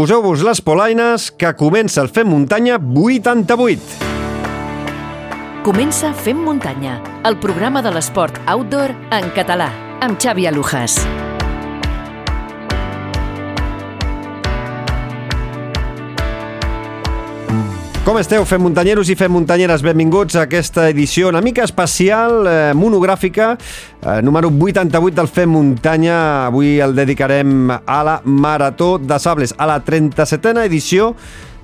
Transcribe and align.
Poseu-vos 0.00 0.40
les 0.40 0.62
polaines, 0.64 1.26
que 1.36 1.50
comença 1.60 2.00
el 2.00 2.08
Fem 2.08 2.24
Muntanya 2.32 2.78
88. 2.80 4.00
Comença 5.66 6.14
Fem 6.16 6.40
Muntanya, 6.40 6.96
el 7.28 7.36
programa 7.42 7.84
de 7.84 7.92
l'esport 7.92 8.40
outdoor 8.48 8.96
en 9.12 9.28
català, 9.36 9.68
amb 10.00 10.16
Xavi 10.16 10.48
Alujas. 10.48 10.96
Com 18.10 18.16
esteu, 18.18 18.42
fem 18.42 18.58
muntanyeros 18.58 19.06
i 19.06 19.14
fem 19.14 19.30
muntanyeres? 19.30 19.84
Benvinguts 19.86 20.34
a 20.34 20.40
aquesta 20.48 20.88
edició 20.90 21.28
una 21.30 21.38
mica 21.40 21.62
especial, 21.62 22.40
eh, 22.42 22.72
monogràfica, 22.74 23.52
eh, 23.54 24.20
número 24.20 24.50
88 24.50 25.14
del 25.14 25.28
Fem 25.28 25.48
Muntanya. 25.48 26.46
Avui 26.46 26.80
el 26.80 26.96
dedicarem 26.96 27.70
a 27.70 28.02
la 28.02 28.20
Marató 28.24 28.98
de 28.98 29.16
Sables, 29.16 29.54
a 29.56 29.64
la 29.64 29.78
37a 29.84 30.64
edició 30.64 31.14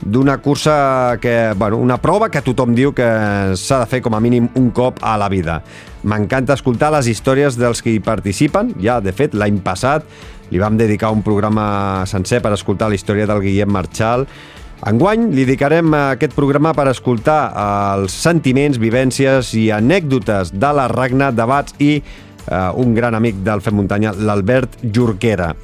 d'una 0.01 0.39
cursa 0.39 1.19
que, 1.21 1.53
bueno, 1.57 1.79
una 1.79 1.97
prova 1.97 2.31
que 2.31 2.41
tothom 2.41 2.77
diu 2.77 2.95
que 2.95 3.57
s'ha 3.57 3.81
de 3.81 3.87
fer 3.87 4.01
com 4.01 4.15
a 4.15 4.21
mínim 4.21 4.49
un 4.55 4.71
cop 4.71 5.03
a 5.03 5.17
la 5.19 5.29
vida. 5.29 5.65
M'encanta 6.05 6.55
escoltar 6.55 6.93
les 6.93 7.09
històries 7.09 7.57
dels 7.57 7.83
que 7.83 7.91
hi 7.91 7.99
participen. 7.99 8.73
Ja, 8.81 9.01
de 9.01 9.11
fet, 9.11 9.35
l'any 9.35 9.59
passat 9.59 10.05
li 10.51 10.59
vam 10.59 10.77
dedicar 10.77 11.11
un 11.11 11.23
programa 11.23 12.07
sencer 12.07 12.41
per 12.41 12.53
escoltar 12.53 12.89
la 12.89 12.95
història 12.95 13.27
del 13.27 13.41
Guillem 13.43 13.69
Marchal 13.69 14.29
Enguany 14.85 15.31
li 15.33 15.47
dedicarem 15.47 15.95
aquest 15.97 16.35
programa 16.37 16.75
per 16.77 16.91
escoltar 16.91 17.49
els 17.57 18.13
sentiments, 18.13 18.77
vivències 18.77 19.55
i 19.57 19.71
anècdotes 19.73 20.53
de 20.53 20.73
la 20.77 20.85
Ragna, 20.93 21.31
debats 21.33 21.73
i 21.81 21.95
eh, 21.97 22.59
un 22.77 22.93
gran 22.95 23.17
amic 23.17 23.41
del 23.47 23.65
Fem 23.65 23.79
Muntanya, 23.79 24.13
l'Albert 24.13 24.77
Jorquera. 24.85 25.55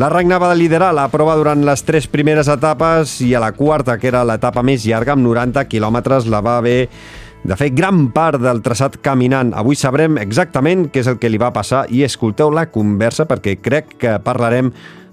La 0.00 0.08
Ragna 0.08 0.40
va 0.40 0.54
liderar 0.56 0.94
la 0.96 1.10
prova 1.12 1.36
durant 1.36 1.60
les 1.62 1.84
tres 1.84 2.08
primeres 2.08 2.48
etapes 2.48 3.18
i 3.22 3.34
a 3.36 3.44
la 3.44 3.52
quarta, 3.52 3.98
que 4.00 4.08
era 4.08 4.24
l'etapa 4.24 4.64
més 4.64 4.88
llarga, 4.88 5.12
amb 5.12 5.28
90 5.28 5.68
quilòmetres, 5.68 6.26
la 6.32 6.40
va 6.40 6.56
haver 6.58 6.88
de 7.44 7.56
fer 7.60 7.68
gran 7.76 8.08
part 8.16 8.40
del 8.40 8.64
traçat 8.64 8.96
caminant. 9.04 9.52
Avui 9.52 9.76
sabrem 9.76 10.16
exactament 10.18 10.88
què 10.88 11.04
és 11.04 11.12
el 11.12 11.20
que 11.20 11.28
li 11.28 11.38
va 11.38 11.52
passar 11.52 11.84
i 11.92 12.00
escolteu 12.02 12.48
la 12.50 12.70
conversa 12.72 13.28
perquè 13.28 13.58
crec 13.60 13.98
que 14.00 14.18
parlarem 14.24 14.72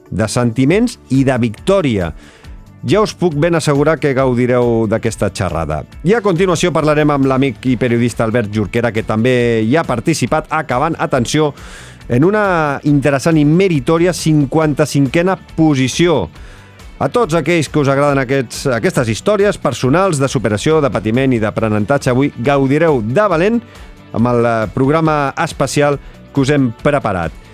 de 0.10 0.28
sentiments 0.32 0.98
i 1.12 1.26
de 1.28 1.36
victòria. 1.44 2.14
Ja 2.82 3.04
us 3.06 3.12
puc 3.14 3.36
ben 3.38 3.54
assegurar 3.54 4.00
que 4.02 4.16
gaudireu 4.18 4.88
d'aquesta 4.90 5.30
xerrada. 5.30 5.84
I 6.02 6.16
a 6.18 6.22
continuació 6.26 6.72
parlarem 6.74 7.12
amb 7.14 7.28
l'amic 7.30 7.68
i 7.70 7.76
periodista 7.78 8.26
Albert 8.26 8.50
Jorquera, 8.56 8.90
que 8.90 9.04
també 9.06 9.62
hi 9.62 9.76
ha 9.78 9.84
participat, 9.86 10.50
acabant, 10.50 10.98
atenció, 10.98 11.52
en 12.10 12.26
una 12.26 12.80
interessant 12.90 13.38
i 13.38 13.46
meritòria 13.46 14.16
55a 14.18 15.38
posició. 15.54 16.26
A 17.02 17.10
tots 17.10 17.38
aquells 17.38 17.70
que 17.70 17.82
us 17.82 17.90
agraden 17.90 18.22
aquests, 18.22 18.66
aquestes 18.74 19.14
històries 19.14 19.62
personals 19.62 20.18
de 20.22 20.30
superació, 20.30 20.82
de 20.82 20.90
patiment 20.94 21.38
i 21.38 21.40
d'aprenentatge, 21.42 22.10
avui 22.10 22.34
gaudireu 22.38 23.02
de 23.06 23.28
valent 23.30 23.62
amb 24.14 24.34
el 24.34 24.50
programa 24.74 25.36
especial 25.38 26.02
que 26.34 26.42
us 26.42 26.50
hem 26.50 26.72
preparat. 26.82 27.51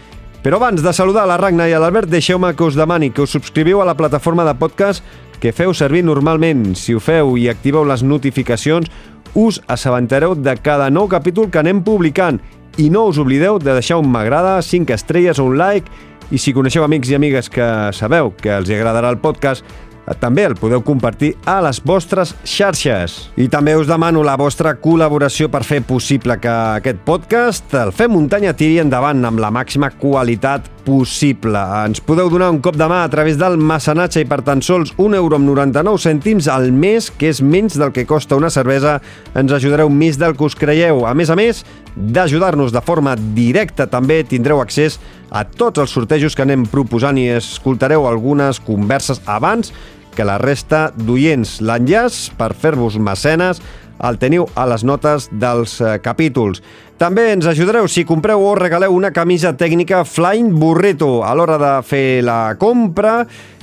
Però 0.48 0.62
abans 0.62 0.80
de 0.80 0.94
saludar 0.96 1.26
la 1.28 1.36
Ragna 1.36 1.66
i 1.68 1.74
a 1.76 1.80
l'Albert, 1.84 2.08
deixeu-me 2.08 2.54
que 2.56 2.64
us 2.64 2.76
demani 2.80 3.10
que 3.12 3.20
us 3.20 3.34
subscriviu 3.36 3.82
a 3.84 3.86
la 3.90 3.98
plataforma 4.00 4.46
de 4.48 4.54
podcast 4.56 5.04
que 5.44 5.52
feu 5.52 5.74
servir 5.76 6.06
normalment. 6.08 6.70
Si 6.80 6.96
ho 6.96 7.02
feu 7.04 7.34
i 7.36 7.50
activeu 7.52 7.84
les 7.84 8.00
notificacions, 8.00 8.88
us 9.36 9.58
assabentareu 9.68 10.38
de 10.40 10.54
cada 10.64 10.88
nou 10.88 11.10
capítol 11.12 11.50
que 11.52 11.60
anem 11.60 11.82
publicant. 11.84 12.40
I 12.80 12.88
no 12.88 13.10
us 13.12 13.20
oblideu 13.20 13.60
de 13.60 13.76
deixar 13.76 14.00
un 14.00 14.08
m'agrada, 14.08 14.62
5 14.64 14.96
estrelles 14.96 15.44
o 15.44 15.50
un 15.52 15.58
like, 15.60 15.92
i 16.32 16.40
si 16.40 16.56
coneixeu 16.56 16.88
amics 16.88 17.12
i 17.12 17.20
amigues 17.20 17.52
que 17.52 17.68
sabeu 17.92 18.32
que 18.40 18.56
els 18.56 18.72
agradarà 18.72 19.12
el 19.12 19.20
podcast, 19.20 19.68
també 20.16 20.46
el 20.48 20.56
podeu 20.56 20.82
compartir 20.86 21.34
a 21.46 21.58
les 21.66 21.82
vostres 21.84 22.34
xarxes. 22.48 23.18
I 23.36 23.50
també 23.52 23.76
us 23.76 23.90
demano 23.90 24.24
la 24.24 24.38
vostra 24.40 24.76
col·laboració 24.80 25.52
per 25.52 25.66
fer 25.68 25.82
possible 25.84 26.38
que 26.40 26.54
aquest 26.80 27.04
podcast, 27.08 27.76
el 27.76 27.92
Fem 27.96 28.14
Muntanya, 28.16 28.56
tiri 28.56 28.80
endavant 28.84 29.26
amb 29.28 29.44
la 29.44 29.52
màxima 29.52 29.92
qualitat 29.92 30.70
possible. 30.88 31.60
Ens 31.84 32.00
podeu 32.00 32.30
donar 32.32 32.50
un 32.54 32.62
cop 32.64 32.78
de 32.80 32.88
mà 32.88 33.02
a 33.04 33.12
través 33.12 33.36
del 33.40 33.58
mecenatge 33.60 34.24
i 34.24 34.30
per 34.30 34.40
tan 34.48 34.64
sols 34.64 34.94
1 34.96 35.20
euro 35.20 35.36
amb 35.36 35.50
99 35.50 36.00
cèntims 36.06 36.48
al 36.48 36.72
mes, 36.72 37.12
que 37.12 37.34
és 37.34 37.44
menys 37.44 37.76
del 37.76 37.92
que 37.92 38.08
costa 38.08 38.40
una 38.40 38.52
cervesa, 38.54 39.02
ens 39.36 39.52
ajudareu 39.52 39.92
més 39.92 40.20
del 40.20 40.38
que 40.38 40.48
us 40.48 40.56
creieu. 40.56 41.04
A 41.06 41.14
més 41.18 41.30
a 41.30 41.36
més, 41.36 41.66
d'ajudar-nos 41.98 42.72
de 42.72 42.82
forma 42.86 43.18
directa 43.36 43.90
també 43.92 44.22
tindreu 44.24 44.62
accés 44.64 45.00
a 45.28 45.44
tots 45.44 45.82
els 45.82 45.92
sortejos 45.92 46.38
que 46.38 46.46
anem 46.46 46.64
proposant 46.72 47.18
i 47.20 47.28
escoltareu 47.36 48.08
algunes 48.08 48.62
converses 48.64 49.20
abans 49.26 49.74
que 50.18 50.26
la 50.26 50.40
resta 50.42 50.88
d'oients. 50.98 51.60
L'enllaç 51.62 52.32
per 52.40 52.56
fer-vos 52.58 52.98
mecenes 52.98 53.62
el 54.02 54.18
teniu 54.22 54.48
a 54.58 54.66
les 54.70 54.84
notes 54.86 55.28
dels 55.32 55.78
eh, 55.82 55.98
capítols. 56.02 56.64
També 56.98 57.28
ens 57.34 57.46
ajudareu 57.50 57.86
si 57.90 58.06
compreu 58.10 58.42
o 58.42 58.56
regaleu 58.58 58.96
una 58.96 59.14
camisa 59.14 59.54
tècnica 59.58 60.02
Flying 60.06 60.56
Burrito. 60.58 61.22
A 61.22 61.36
l'hora 61.38 61.60
de 61.62 61.74
fer 61.86 62.24
la 62.26 62.56
compra, 62.58 63.20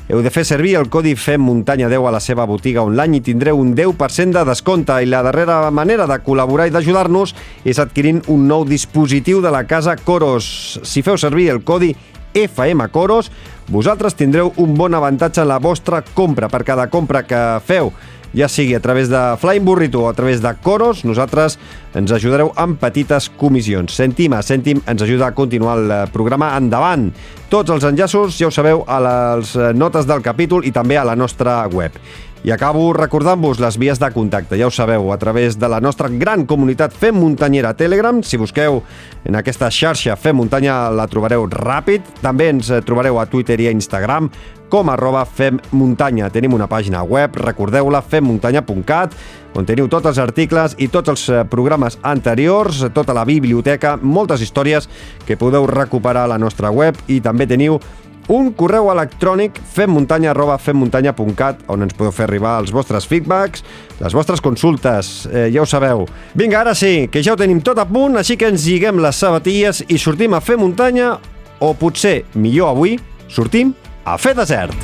heu 0.07 0.23
de 0.23 0.31
fer 0.31 0.45
servir 0.47 0.77
el 0.79 0.91
codi 0.93 1.17
FEM 1.19 1.43
Muntanya 1.43 1.89
10 1.91 2.07
a 2.07 2.15
la 2.15 2.23
seva 2.23 2.47
botiga 2.47 2.85
online 2.87 3.19
i 3.19 3.25
tindreu 3.25 3.59
un 3.59 3.75
10% 3.75 4.39
de 4.39 4.47
descompte. 4.47 5.01
I 5.03 5.11
la 5.11 5.25
darrera 5.27 5.71
manera 5.75 6.07
de 6.07 6.21
col·laborar 6.23 6.69
i 6.71 6.75
d'ajudar-nos 6.75 7.35
és 7.65 7.83
adquirint 7.83 8.23
un 8.31 8.47
nou 8.47 8.67
dispositiu 8.69 9.43
de 9.43 9.51
la 9.51 9.65
casa 9.67 9.97
Coros. 9.97 10.79
Si 10.87 11.03
feu 11.03 11.19
servir 11.19 11.51
el 11.51 11.65
codi 11.67 11.95
FM 12.35 12.89
Coros, 12.91 13.31
vosaltres 13.69 14.17
tindreu 14.19 14.53
un 14.57 14.75
bon 14.75 14.95
avantatge 14.95 15.43
en 15.43 15.49
la 15.49 15.61
vostra 15.63 16.03
compra. 16.03 16.49
Per 16.49 16.65
cada 16.65 16.89
compra 16.93 17.25
que 17.25 17.41
feu, 17.65 17.93
ja 18.35 18.49
sigui 18.51 18.75
a 18.75 18.81
través 18.83 19.09
de 19.09 19.21
Flying 19.39 19.65
Burrito 19.65 20.03
o 20.03 20.09
a 20.09 20.15
través 20.15 20.43
de 20.43 20.51
Coros, 20.63 21.05
nosaltres 21.07 21.59
ens 21.95 22.13
ajudareu 22.13 22.51
amb 22.59 22.81
petites 22.83 23.31
comissions. 23.39 23.95
Cèntim 23.95 24.35
a 24.35 24.43
cèntim 24.43 24.83
ens 24.91 25.07
ajuda 25.07 25.29
a 25.31 25.35
continuar 25.39 25.79
el 25.79 25.95
programa 26.13 26.51
endavant. 26.59 27.13
Tots 27.49 27.71
els 27.71 27.87
enllaços, 27.87 28.35
ja 28.39 28.51
ho 28.51 28.55
sabeu, 28.55 28.83
a 28.89 28.99
les 29.01 29.55
notes 29.79 30.07
del 30.11 30.23
capítol 30.23 30.67
i 30.67 30.75
també 30.75 30.99
a 30.99 31.07
la 31.07 31.15
nostra 31.15 31.63
web. 31.71 31.95
I 32.45 32.51
acabo 32.53 32.91
recordant-vos 32.93 33.57
les 33.57 33.79
vies 33.81 33.97
de 33.97 34.09
contacte, 34.13 34.59
ja 34.61 34.67
ho 34.69 34.71
sabeu, 34.71 35.07
a 35.15 35.17
través 35.17 35.57
de 35.57 35.69
la 35.69 35.79
nostra 35.81 36.11
gran 36.13 36.45
comunitat 36.45 36.93
Fem 36.93 37.17
Muntanyera 37.17 37.73
Telegram. 37.73 38.19
Si 38.21 38.37
busqueu 38.37 38.83
en 39.25 39.39
aquesta 39.41 39.71
xarxa 39.73 40.13
Fem 40.21 40.37
Muntanya 40.37 40.91
la 40.93 41.07
trobareu 41.09 41.47
ràpid. 41.49 42.05
També 42.21 42.51
ens 42.53 42.69
trobareu 42.85 43.17
a 43.17 43.25
Twitter 43.33 43.57
i 43.65 43.71
a 43.71 43.73
Instagram 43.73 44.29
com 44.69 44.93
arroba 44.93 45.25
Fem 45.25 45.57
Muntanya. 45.73 46.29
Tenim 46.29 46.53
una 46.53 46.69
pàgina 46.69 47.01
web, 47.01 47.41
recordeu-la, 47.41 48.05
femmuntanya.cat, 48.05 49.17
on 49.57 49.65
teniu 49.65 49.89
tots 49.89 50.13
els 50.13 50.21
articles 50.21 50.77
i 50.77 50.91
tots 50.93 51.15
els 51.15 51.27
eh, 51.31 51.43
programes 51.49 51.97
anteriors, 52.03 52.85
tota 52.93 53.17
la 53.17 53.25
biblioteca, 53.25 53.97
moltes 54.03 54.45
històries 54.45 54.91
que 55.25 55.41
podeu 55.41 55.65
recuperar 55.71 56.29
a 56.29 56.35
la 56.35 56.41
nostra 56.43 56.69
web 56.75 56.99
i 57.09 57.23
també 57.25 57.49
teniu 57.49 57.81
un 58.29 58.53
correu 58.57 58.91
electrònic 58.93 59.59
femmuntanya 59.75 60.31
arroba 60.33 60.57
femmuntanya.cat 60.59 61.65
on 61.69 61.85
ens 61.85 61.95
podeu 61.97 62.13
fer 62.15 62.27
arribar 62.29 62.57
els 62.63 62.73
vostres 62.75 63.07
feedbacks, 63.11 63.65
les 64.01 64.17
vostres 64.17 64.41
consultes, 64.45 65.29
eh, 65.31 65.51
ja 65.53 65.63
ho 65.63 65.67
sabeu. 65.69 66.07
Vinga, 66.35 66.61
ara 66.61 66.75
sí, 66.75 67.09
que 67.11 67.23
ja 67.23 67.35
ho 67.35 67.41
tenim 67.41 67.61
tot 67.61 67.79
a 67.79 67.87
punt, 67.87 68.17
així 68.17 68.39
que 68.41 68.49
ens 68.49 68.67
lliguem 68.67 69.03
les 69.05 69.17
sabatilles 69.17 69.85
i 69.89 69.99
sortim 69.99 70.35
a 70.35 70.41
fer 70.41 70.57
muntanya 70.57 71.19
o 71.61 71.75
potser, 71.75 72.25
millor 72.35 72.75
avui, 72.75 72.99
sortim 73.29 73.75
a 74.05 74.19
fer 74.19 74.35
desert. 74.35 74.75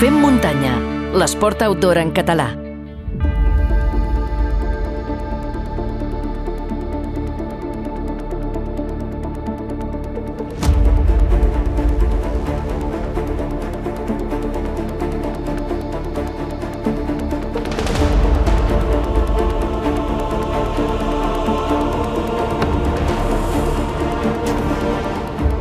Fem 0.00 0.20
muntanya, 0.20 0.78
l'esport 1.14 1.62
outdoor 1.62 2.02
en 2.02 2.10
català 2.12 2.63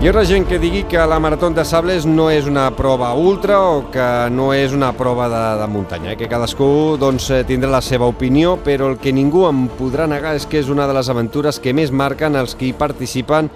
Hi 0.04 0.10
haurà 0.10 0.26
gent 0.28 0.44
que 0.44 0.58
digui 0.60 0.82
que 0.92 1.00
la 1.08 1.16
Marató 1.24 1.48
de 1.56 1.64
Sables 1.64 2.04
no 2.04 2.26
és 2.28 2.44
una 2.44 2.66
prova 2.76 3.14
ultra 3.16 3.62
o 3.64 3.86
que 3.88 4.08
no 4.36 4.50
és 4.52 4.74
una 4.76 4.90
prova 5.00 5.30
de, 5.32 5.44
de 5.62 5.68
muntanya, 5.72 6.10
eh? 6.12 6.18
que 6.20 6.28
cadascú 6.28 6.98
doncs, 7.00 7.30
eh, 7.32 7.38
tindrà 7.48 7.70
la 7.72 7.80
seva 7.80 8.10
opinió, 8.12 8.58
però 8.66 8.90
el 8.92 8.98
que 9.00 9.14
ningú 9.16 9.46
em 9.48 9.62
podrà 9.80 10.04
negar 10.12 10.34
és 10.36 10.44
que 10.44 10.60
és 10.60 10.68
una 10.68 10.90
de 10.92 10.98
les 10.98 11.08
aventures 11.08 11.62
que 11.64 11.72
més 11.72 11.96
marquen 11.96 12.36
els 12.36 12.52
que 12.60 12.68
hi 12.68 12.74
participen 12.76 13.48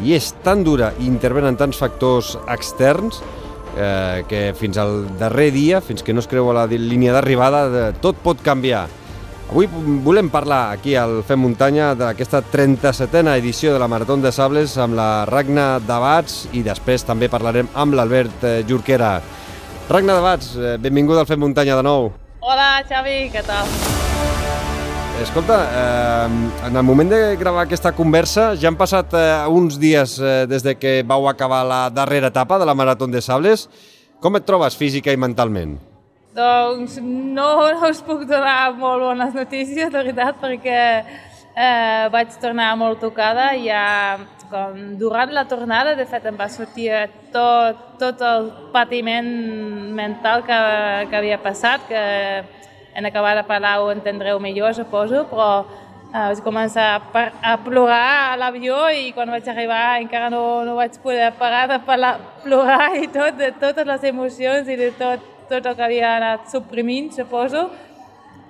i 0.00 0.16
és 0.16 0.30
tan 0.40 0.64
dura 0.64 0.94
i 0.96 1.04
intervenen 1.10 1.60
tants 1.60 1.76
factors 1.76 2.38
externs 2.46 3.20
eh, 3.76 4.24
que 4.32 4.42
fins 4.56 4.80
al 4.80 5.02
darrer 5.20 5.50
dia, 5.52 5.84
fins 5.84 6.00
que 6.00 6.16
no 6.16 6.24
es 6.24 6.32
creu 6.32 6.48
a 6.48 6.56
la 6.62 6.66
línia 6.72 7.12
d'arribada, 7.12 7.92
tot 8.00 8.16
pot 8.24 8.40
canviar. 8.40 8.86
Avui 9.52 9.66
volem 10.00 10.30
parlar 10.32 10.72
aquí 10.72 10.94
al 10.96 11.18
Fem 11.28 11.42
Muntanya 11.44 11.90
d'aquesta 11.92 12.38
37a 12.40 13.34
edició 13.36 13.74
de 13.74 13.82
la 13.82 13.84
Marató 13.84 14.14
de 14.16 14.30
Sables 14.32 14.78
amb 14.80 14.96
la 14.96 15.26
Ragna 15.28 15.76
Dabats 15.76 16.46
i 16.56 16.62
després 16.64 17.04
també 17.04 17.28
parlarem 17.28 17.68
amb 17.76 17.92
l'Albert 17.92 18.46
eh, 18.48 18.54
Jorquera. 18.64 19.10
Ragna 19.90 20.16
de 20.16 20.24
Bats, 20.24 20.48
eh, 20.56 20.78
benvinguda 20.80 21.20
al 21.20 21.28
Fem 21.28 21.44
Muntanya 21.44 21.76
de 21.76 21.84
nou. 21.84 22.08
Hola, 22.40 22.80
Xavi, 22.88 23.28
què 23.28 23.44
tal? 23.44 23.68
Escolta, 25.20 25.60
eh, 25.68 26.66
en 26.70 26.80
el 26.80 26.88
moment 26.88 27.12
de 27.12 27.22
gravar 27.36 27.68
aquesta 27.68 27.92
conversa 27.92 28.54
ja 28.56 28.72
han 28.72 28.80
passat 28.80 29.12
eh, 29.12 29.30
uns 29.52 29.76
dies 29.76 30.16
eh, 30.16 30.46
des 30.48 30.64
de 30.64 30.78
que 30.80 31.02
vau 31.04 31.28
acabar 31.28 31.60
la 31.68 31.84
darrera 31.92 32.32
etapa 32.32 32.56
de 32.56 32.64
la 32.64 32.72
Marató 32.72 33.04
de 33.04 33.20
Sables. 33.20 33.68
Com 34.16 34.40
et 34.40 34.48
trobes 34.48 34.80
física 34.80 35.12
i 35.12 35.20
mentalment? 35.20 35.91
Doncs 36.32 36.96
no, 37.04 37.46
no 37.76 37.88
us 37.90 37.98
puc 38.00 38.22
donar 38.24 38.72
molt 38.78 39.02
bones 39.04 39.34
notícies, 39.36 39.90
de 39.92 39.98
veritat, 39.98 40.38
perquè 40.40 40.78
eh, 41.04 42.08
vaig 42.14 42.32
tornar 42.40 42.70
molt 42.80 43.02
tocada. 43.04 43.50
Ja, 43.60 44.16
com, 44.48 44.78
durant 44.96 45.32
la 45.36 45.44
tornada, 45.50 45.92
de 45.98 46.06
fet, 46.08 46.24
em 46.30 46.38
va 46.40 46.48
sortir 46.48 46.88
tot, 47.34 47.82
tot 48.00 48.24
el 48.24 48.48
patiment 48.72 49.28
mental 49.92 50.44
que, 50.48 50.58
que 51.10 51.18
havia 51.20 51.36
passat, 51.42 51.84
que 51.90 52.02
en 52.96 53.08
acabar 53.08 53.34
de 53.36 53.44
parlar 53.44 53.78
ho 53.82 53.90
entendreu 53.92 54.40
millor, 54.40 54.72
suposo, 54.72 55.26
però 55.28 55.50
eh, 55.60 56.16
vaig 56.16 56.40
començar 56.44 56.88
a, 56.96 57.26
a 57.52 57.58
plorar 57.64 58.32
a 58.32 58.40
l'avió 58.40 58.86
i 58.88 59.10
quan 59.12 59.32
vaig 59.36 59.52
arribar 59.52 60.00
encara 60.00 60.32
no, 60.32 60.62
no 60.64 60.78
vaig 60.80 60.96
poder 61.04 61.28
parar 61.36 61.66
de 61.74 61.80
parlar, 61.84 62.14
plorar 62.44 62.94
i 63.00 63.12
tot, 63.12 63.36
de 63.36 63.52
totes 63.60 63.88
les 63.88 64.08
emocions 64.12 64.68
i 64.68 64.80
de 64.80 64.90
tot, 64.96 65.28
tot 65.48 65.66
el 65.66 65.74
que 65.78 65.86
havia 65.86 66.16
anat 66.16 66.50
suprimint, 66.52 67.10
suposo. 67.16 67.68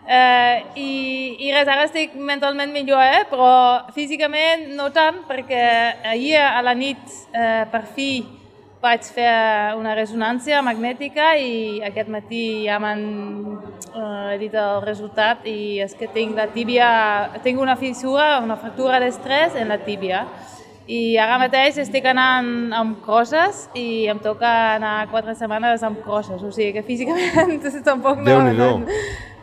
Eh, 0.02 0.56
i, 0.74 0.90
I 1.46 1.52
res, 1.54 1.68
ara 1.70 1.86
estic 1.86 2.14
mentalment 2.18 2.72
millor, 2.74 3.02
eh? 3.06 3.22
però 3.30 3.86
físicament 3.94 4.72
no 4.76 4.90
tant, 4.90 5.22
perquè 5.28 5.64
ahir 6.10 6.40
a 6.42 6.62
la 6.66 6.74
nit, 6.74 7.02
eh, 7.30 7.62
per 7.70 7.84
fi, 7.94 8.10
vaig 8.82 9.06
fer 9.14 9.30
una 9.78 9.92
resonància 9.94 10.58
magnètica 10.66 11.36
i 11.38 11.78
aquest 11.86 12.08
matí 12.10 12.64
ja 12.66 12.80
m'han 12.82 13.02
eh, 13.94 14.32
dit 14.40 14.54
el 14.58 14.80
resultat 14.82 15.46
i 15.46 15.78
és 15.84 15.94
que 15.94 16.08
tinc 16.10 16.34
la 16.34 16.48
tíbia, 16.50 16.88
tinc 17.44 17.62
una 17.62 17.76
fissura, 17.78 18.40
una 18.42 18.58
fractura 18.58 18.98
d'estrès 18.98 19.54
en 19.54 19.70
la 19.70 19.78
tíbia 19.86 20.24
i 20.90 21.16
ara 21.20 21.38
mateix 21.38 21.78
estic 21.82 22.06
anant 22.10 22.72
amb 22.74 23.02
crosses 23.04 23.66
i 23.78 24.06
em 24.10 24.18
toca 24.22 24.50
anar 24.76 25.08
quatre 25.12 25.34
setmanes 25.38 25.84
amb 25.86 26.02
crosses, 26.02 26.42
o 26.42 26.50
sigui 26.50 26.72
que 26.76 26.82
físicament 26.86 27.60
tampoc 27.90 28.22
no, 28.24 28.40
no, 28.52 28.70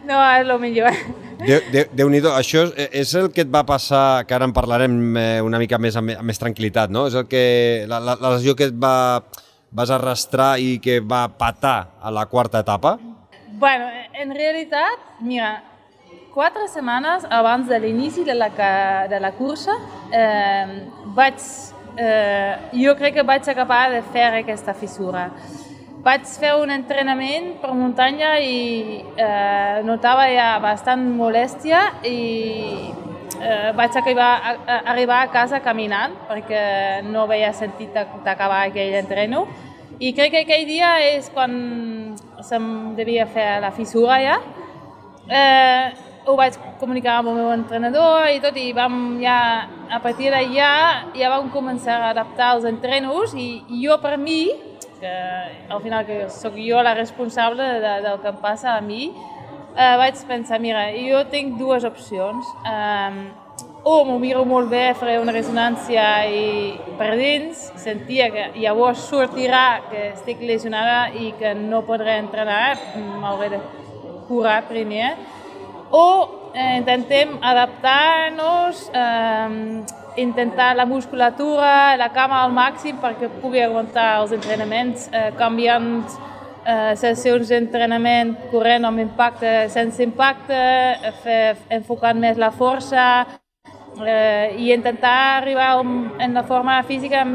no 0.09 0.21
és 0.25 0.47
el 0.47 0.59
millor. 0.59 0.95
Déu, 1.39 1.61
Déu, 1.71 1.85
Déu 1.95 2.09
nhi 2.11 2.19
això 2.33 2.65
és, 2.67 2.89
és 3.03 3.13
el 3.15 3.29
que 3.31 3.45
et 3.45 3.51
va 3.51 3.63
passar, 3.67 4.25
que 4.27 4.35
ara 4.35 4.47
en 4.49 4.55
parlarem 4.55 4.95
eh, 5.17 5.39
una 5.45 5.59
mica 5.61 5.79
més 5.79 5.95
amb, 5.99 6.11
amb 6.17 6.27
més 6.27 6.41
tranquil·litat, 6.41 6.91
no? 6.91 7.05
És 7.07 7.15
el 7.15 7.29
que, 7.31 7.85
la, 7.87 8.01
la, 8.03 8.17
la 8.19 8.33
lesió 8.35 8.57
que 8.59 8.67
et 8.71 8.75
va, 8.75 9.21
vas 9.71 9.93
arrastrar 9.95 10.57
i 10.59 10.79
que 10.83 10.99
va 10.99 11.27
patar 11.39 11.77
a 12.01 12.11
la 12.11 12.25
quarta 12.27 12.63
etapa? 12.65 12.97
Bueno, 13.59 13.87
en 14.13 14.35
realitat, 14.35 14.99
mira, 15.21 15.53
quatre 16.33 16.67
setmanes 16.69 17.25
abans 17.29 17.67
de 17.67 17.79
l'inici 17.79 18.23
de, 18.23 18.33
la, 18.33 18.49
de 19.09 19.19
la 19.19 19.31
cursa 19.31 19.75
eh, 20.13 20.85
vaig, 21.15 21.41
eh, 21.97 22.53
jo 22.83 22.95
crec 22.99 23.17
que 23.17 23.25
vaig 23.25 23.49
acabar 23.49 23.89
de 23.91 24.01
fer 24.13 24.29
aquesta 24.41 24.73
fissura. 24.73 25.29
Vaig 25.99 26.23
fer 26.39 26.53
un 26.55 26.71
entrenament 26.71 27.57
per 27.59 27.73
muntanya 27.75 28.37
i 28.39 29.01
eh, 29.19 29.81
notava 29.83 30.29
ja 30.31 30.53
bastant 30.63 31.03
molèstia 31.17 31.81
i 32.07 32.19
eh, 33.41 33.71
vaig 33.75 33.97
arribar 33.99 34.29
a, 34.37 34.53
a, 34.55 34.77
arribar 34.93 35.23
a 35.23 35.31
casa 35.33 35.59
caminant 35.65 36.15
perquè 36.29 36.61
no 37.09 37.25
veia 37.27 37.51
sentit 37.53 37.91
d'acabar 37.95 38.67
aquell 38.67 38.95
entreno 39.01 39.47
i 39.99 40.13
crec 40.15 40.31
que 40.31 40.45
aquell 40.45 40.67
dia 40.69 40.93
és 41.03 41.27
quan 41.33 41.51
se'm 42.47 42.95
devia 42.95 43.25
fer 43.27 43.57
la 43.59 43.73
fissura 43.75 44.21
ja. 44.23 44.37
Eh, 45.27 46.08
ho 46.29 46.37
vaig 46.37 46.55
comunicar 46.79 47.19
amb 47.19 47.31
el 47.31 47.39
meu 47.41 47.49
entrenador 47.55 48.29
i 48.29 48.39
tot, 48.43 48.57
i 48.57 48.71
vam 48.77 49.17
ja, 49.21 49.39
a 49.89 49.99
partir 50.03 50.29
d'allà 50.33 50.71
ja 51.17 51.31
vam 51.33 51.49
començar 51.53 51.97
a 51.97 52.11
adaptar 52.13 52.53
els 52.57 52.67
entrenos 52.69 53.33
i, 53.33 53.49
i 53.67 53.81
jo 53.87 53.97
per 54.03 54.15
mi 54.21 54.43
que 54.99 55.11
al 55.71 55.81
final 55.81 56.05
que 56.05 56.25
sóc 56.29 56.57
jo 56.59 56.81
la 56.83 56.93
responsable 56.93 57.63
de, 57.79 57.93
del 58.05 58.19
que 58.21 58.33
em 58.33 58.39
passa 58.43 58.75
a 58.75 58.81
mi, 58.83 59.09
eh, 59.75 59.93
vaig 60.01 60.19
pensar, 60.27 60.59
mira, 60.59 60.89
jo 60.91 61.23
tinc 61.31 61.55
dues 61.59 61.85
opcions. 61.87 62.49
Eh, 62.67 63.29
o 63.89 64.03
m'ho 64.03 64.17
miro 64.19 64.43
molt 64.43 64.67
bé, 64.67 64.89
faré 64.99 65.15
una 65.21 65.31
resonància 65.31 66.03
i 66.27 66.73
per 66.99 67.13
dins 67.15 67.61
sentia 67.79 68.27
que 68.33 68.49
llavors 68.57 69.05
sortirà 69.07 69.79
que 69.87 70.09
estic 70.09 70.43
lesionada 70.43 71.13
i 71.15 71.31
que 71.39 71.53
no 71.55 71.85
podré 71.87 72.17
entrenar, 72.19 72.75
m'hauré 73.21 73.53
de 73.55 73.61
curar 74.27 74.65
primer. 74.67 75.13
O 75.91 76.51
eh, 76.53 76.77
intentem 76.77 77.37
adaptar-nos, 77.41 78.91
eh, 78.93 79.83
intentar 80.17 80.75
la 80.75 80.85
musculatura, 80.85 81.97
la 81.97 82.09
cama 82.13 82.43
al 82.43 82.51
màxim 82.53 82.99
perquè 83.01 83.29
pugui 83.41 83.61
aguantar 83.61 84.19
els 84.21 84.33
entrenaments, 84.37 85.09
eh, 85.11 85.31
canviant 85.37 86.05
eh, 86.65 86.93
sessions 86.95 87.49
d'entrenament 87.49 88.35
corrent 88.51 88.85
amb 88.85 89.01
impacte, 89.01 89.69
sense 89.73 90.03
impacte, 90.03 90.53
eh, 90.53 91.13
fer, 91.23 91.57
enfocant 91.79 92.19
més 92.19 92.37
la 92.37 92.51
força 92.51 93.05
eh, 94.05 94.55
i 94.57 94.71
intentar 94.73 95.41
arribar 95.41 95.73
en 95.81 96.33
la 96.33 96.43
forma 96.43 96.81
física 96.83 97.25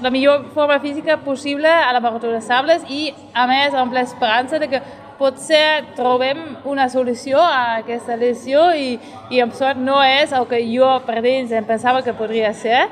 la 0.00 0.10
millor 0.10 0.50
forma 0.54 0.80
física 0.80 1.18
possible 1.18 1.68
a 1.68 1.92
la 1.92 2.00
Marató 2.00 2.30
de 2.32 2.40
Sables 2.40 2.82
i, 2.88 3.12
a 3.34 3.46
més, 3.46 3.74
amb 3.74 3.92
l'esperança 3.94 4.58
de 4.58 4.68
que 4.68 4.80
potser 5.18 5.94
trobem 5.96 6.38
una 6.68 6.88
solució 6.92 7.40
a 7.40 7.78
aquesta 7.80 8.16
lesió 8.16 8.70
i, 8.74 8.96
i 9.30 9.42
amb 9.42 9.56
sort 9.56 9.80
no 9.80 10.00
és 10.04 10.32
el 10.32 10.46
que 10.50 10.60
jo 10.66 10.88
per 11.06 11.20
dins 11.24 11.52
em 11.52 11.66
pensava 11.68 12.02
que 12.02 12.14
podria 12.16 12.52
ser. 12.54 12.86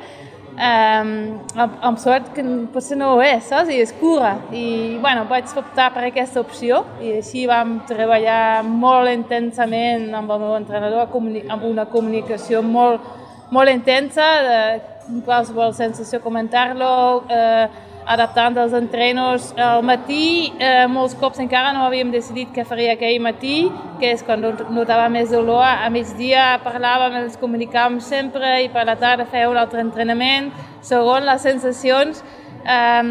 Um, 0.60 1.38
amb, 1.54 1.76
amb 1.88 1.98
sort 2.02 2.34
que 2.34 2.42
potser 2.74 2.98
no 3.00 3.14
ho 3.14 3.20
és, 3.24 3.46
saps? 3.48 3.70
I 3.72 3.78
és 3.80 3.94
cura. 3.96 4.34
I, 4.52 4.98
bueno, 5.00 5.24
vaig 5.30 5.48
optar 5.56 5.88
per 5.94 6.04
aquesta 6.08 6.42
opció 6.42 6.82
i 7.00 7.14
així 7.20 7.46
vam 7.48 7.78
treballar 7.88 8.60
molt 8.66 9.08
intensament 9.14 10.10
amb 10.14 10.34
el 10.34 10.42
meu 10.42 10.56
entrenador, 10.58 11.08
amb 11.08 11.64
una 11.70 11.86
comunicació 11.88 12.60
molt, 12.66 13.06
molt 13.54 13.72
intensa, 13.72 14.26
de 14.44 15.22
qualsevol 15.24 15.72
sensació 15.74 16.20
comentar-lo, 16.20 17.24
eh, 17.30 17.68
adaptant 18.06 18.56
els 18.58 18.72
entrenos 18.76 19.50
al 19.58 19.82
matí. 19.86 20.52
Eh, 20.58 20.86
molts 20.90 21.14
cops 21.20 21.40
encara 21.42 21.72
no 21.76 21.84
havíem 21.86 22.10
decidit 22.12 22.52
què 22.54 22.64
faria 22.66 22.94
aquell 22.96 23.20
matí, 23.22 23.68
que 24.00 24.12
és 24.14 24.24
quan 24.26 24.44
notava 24.70 25.08
més 25.12 25.30
dolor. 25.30 25.64
A 25.64 25.90
migdia 25.92 26.60
parlàvem, 26.64 27.20
ens 27.24 27.36
comunicàvem 27.40 28.00
sempre 28.00 28.60
i 28.64 28.70
per 28.72 28.86
la 28.88 28.96
tarda 28.96 29.28
feia 29.30 29.50
un 29.50 29.60
altre 29.60 29.84
entrenament, 29.84 30.50
segons 30.80 31.26
les 31.26 31.42
sensacions. 31.42 32.24
Eh, 32.64 33.04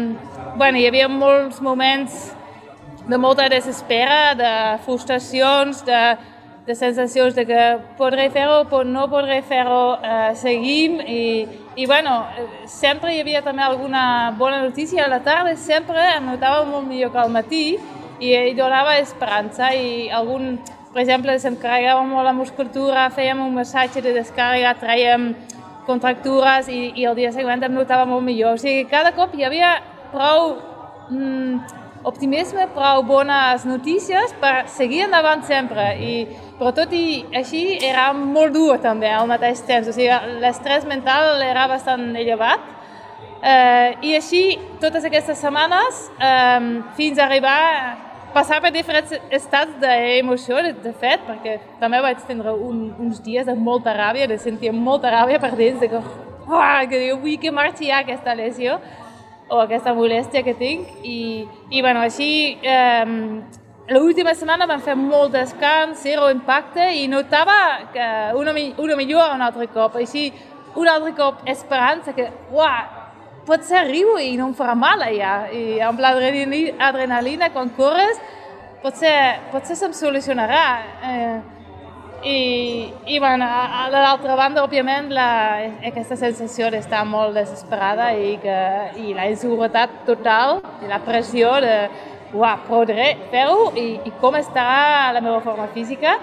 bueno, 0.56 0.78
hi 0.78 0.86
havia 0.86 1.08
molts 1.08 1.60
moments 1.60 2.34
de 3.08 3.18
molta 3.18 3.48
desespera, 3.48 4.34
de 4.38 4.52
frustracions, 4.84 5.84
de 5.86 6.02
de 6.70 6.74
sensacions 6.74 7.34
de 7.34 7.44
que 7.46 7.62
podré 7.98 8.28
fer-ho 8.30 8.84
no 8.84 9.08
podré 9.10 9.40
fer-ho, 9.42 9.98
eh, 10.02 10.34
seguim 10.34 11.00
i, 11.00 11.22
i 11.80 11.86
bueno, 11.86 12.26
sempre 12.68 13.14
hi 13.14 13.22
havia 13.22 13.40
també 13.40 13.62
alguna 13.64 14.34
bona 14.36 14.58
notícia 14.60 15.06
a 15.06 15.08
la 15.08 15.22
tarda, 15.24 15.54
sempre 15.56 16.02
em 16.16 16.26
notava 16.28 16.66
molt 16.68 16.84
millor 16.84 17.08
que 17.14 17.20
al 17.22 17.32
matí 17.32 17.62
i, 18.20 18.34
i 18.34 18.52
donava 18.58 18.98
esperança 19.00 19.70
i 19.72 20.10
algun, 20.12 20.58
per 20.92 21.00
exemple, 21.00 21.38
se'm 21.40 21.56
carregava 21.62 22.02
molt 22.04 22.28
la 22.28 22.34
musculatura, 22.36 23.06
fèiem 23.16 23.40
un 23.40 23.56
massatge 23.56 24.02
de 24.04 24.12
descàrrega, 24.18 24.74
traiem 24.82 25.30
contractures 25.88 26.68
i, 26.68 26.82
i 27.00 27.08
el 27.08 27.16
dia 27.16 27.32
següent 27.32 27.64
em 27.64 27.72
notava 27.80 28.04
molt 28.04 28.26
millor. 28.28 28.58
O 28.58 28.60
sigui, 28.60 28.84
cada 28.90 29.14
cop 29.16 29.32
hi 29.32 29.48
havia 29.48 29.72
prou 30.12 30.58
mm, 31.08 31.80
optimisme, 32.12 32.68
prou 32.76 33.06
bones 33.08 33.64
notícies 33.64 34.36
per 34.42 34.66
seguir 34.68 35.06
endavant 35.08 35.48
sempre. 35.48 35.94
I, 35.96 36.14
però 36.60 36.74
tot 36.76 36.92
i 36.92 37.22
així 37.32 37.78
era 37.80 38.10
molt 38.12 38.52
dur 38.52 38.74
també 38.84 39.08
al 39.08 39.24
mateix 39.30 39.62
temps, 39.64 39.88
o 39.88 39.94
sigui, 39.96 40.12
l'estrès 40.42 40.84
mental 40.84 41.40
era 41.40 41.64
bastant 41.70 42.10
elevat. 42.20 42.66
Eh, 43.40 43.96
I 44.04 44.12
així, 44.18 44.42
totes 44.82 45.06
aquestes 45.08 45.40
setmanes, 45.40 46.02
eh, 46.20 46.82
fins 46.98 47.16
a 47.16 47.24
arribar 47.24 47.56
passar 48.34 48.60
per 48.60 48.74
diferents 48.74 49.14
estats 49.32 49.78
d'emoció, 49.80 50.60
de, 50.84 50.92
fet, 51.00 51.24
perquè 51.26 51.56
també 51.80 52.02
vaig 52.04 52.20
tindre 52.28 52.52
un, 52.52 52.90
uns 53.00 53.22
dies 53.24 53.48
de 53.48 53.56
molta 53.56 53.96
ràbia, 53.96 54.28
de 54.28 54.36
sentir 54.38 54.74
molta 54.76 55.14
ràbia 55.16 55.40
per 55.40 55.54
dins, 55.56 55.80
de 55.80 55.88
que, 55.88 56.02
oh, 56.44 56.60
que 56.90 57.00
jo 57.06 57.16
vull 57.24 57.40
que 57.40 57.54
marxi 57.56 57.88
ja 57.88 58.02
aquesta 58.04 58.36
lesió 58.36 58.76
o 59.48 59.64
aquesta 59.64 59.96
molèstia 59.96 60.44
que 60.44 60.54
tinc. 60.60 60.92
I, 61.02 61.48
i 61.72 61.80
bueno, 61.80 62.04
així 62.04 62.58
eh, 62.60 63.08
L'última 63.90 64.36
setmana 64.38 64.68
vam 64.70 64.78
fer 64.86 64.94
molt 64.94 65.32
descans, 65.34 65.98
zero 66.04 66.28
impacte 66.30 66.84
i 66.94 67.08
notava 67.10 67.56
que 67.90 68.06
una, 68.38 68.52
una 68.78 68.96
millor 68.96 69.32
un 69.34 69.42
altre 69.42 69.66
cop. 69.74 69.96
Així, 69.98 70.28
un 70.78 70.86
altre 70.86 71.10
cop 71.18 71.40
esperança 71.50 72.14
que, 72.14 72.28
uah, 72.54 72.84
potser 73.48 73.82
riu 73.88 74.12
i 74.22 74.36
no 74.38 74.46
em 74.52 74.54
farà 74.54 74.76
mal 74.78 75.02
allà. 75.02 75.32
I 75.50 75.80
amb 75.82 75.98
l'adrenalina, 76.04 77.48
quan 77.50 77.72
corres, 77.74 78.20
potser, 78.84 79.16
potser 79.50 79.74
se'm 79.80 79.96
solucionarà. 79.96 80.62
Eh, 81.10 81.40
i, 82.30 82.38
i 83.10 83.18
bueno, 83.18 83.48
a, 83.48 83.66
a 83.80 83.90
l'altra 83.90 84.38
banda, 84.38 84.62
òbviament, 84.62 85.10
la, 85.16 85.26
aquesta 85.90 86.14
sensació 86.20 86.70
d'estar 86.70 87.02
molt 87.08 87.34
desesperada 87.34 88.12
i, 88.14 88.36
que, 88.38 88.62
i 89.02 89.18
la 89.18 89.26
inseguretat 89.32 90.04
total 90.06 90.60
i 90.84 90.94
la 90.94 91.02
pressió 91.02 91.56
de 91.64 91.74
uah, 92.34 92.58
podré 92.68 93.14
fer-ho 93.30 93.70
i, 93.76 93.88
i 94.06 94.12
com 94.20 94.36
estarà 94.38 95.10
la 95.14 95.22
meva 95.24 95.40
forma 95.44 95.68
física. 95.74 96.16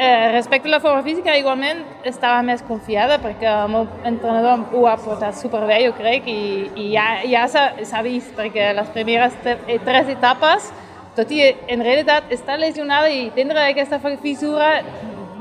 Eh, 0.00 0.30
respecte 0.32 0.68
a 0.68 0.70
la 0.70 0.80
forma 0.80 1.02
física, 1.02 1.34
igualment 1.36 1.82
estava 2.08 2.40
més 2.46 2.62
confiada 2.64 3.18
perquè 3.20 3.48
el 3.50 3.72
meu 3.72 3.88
entrenador 4.08 4.62
ho 4.72 4.86
ha 4.88 4.94
portat 4.96 5.36
superbé, 5.36 5.82
jo 5.84 5.92
crec, 5.98 6.28
i, 6.30 6.70
i 6.76 6.86
ja, 6.94 7.08
ja 7.28 7.42
s'ha 7.50 8.04
vist, 8.06 8.30
perquè 8.38 8.70
les 8.78 8.88
primeres 8.94 9.36
tres 9.44 10.14
etapes, 10.14 10.70
tot 11.18 11.32
i 11.34 11.42
en 11.68 11.82
realitat 11.84 12.30
estar 12.32 12.56
lesionada 12.56 13.10
i 13.12 13.26
tindre 13.34 13.60
aquesta 13.66 13.98
fissura 14.22 14.70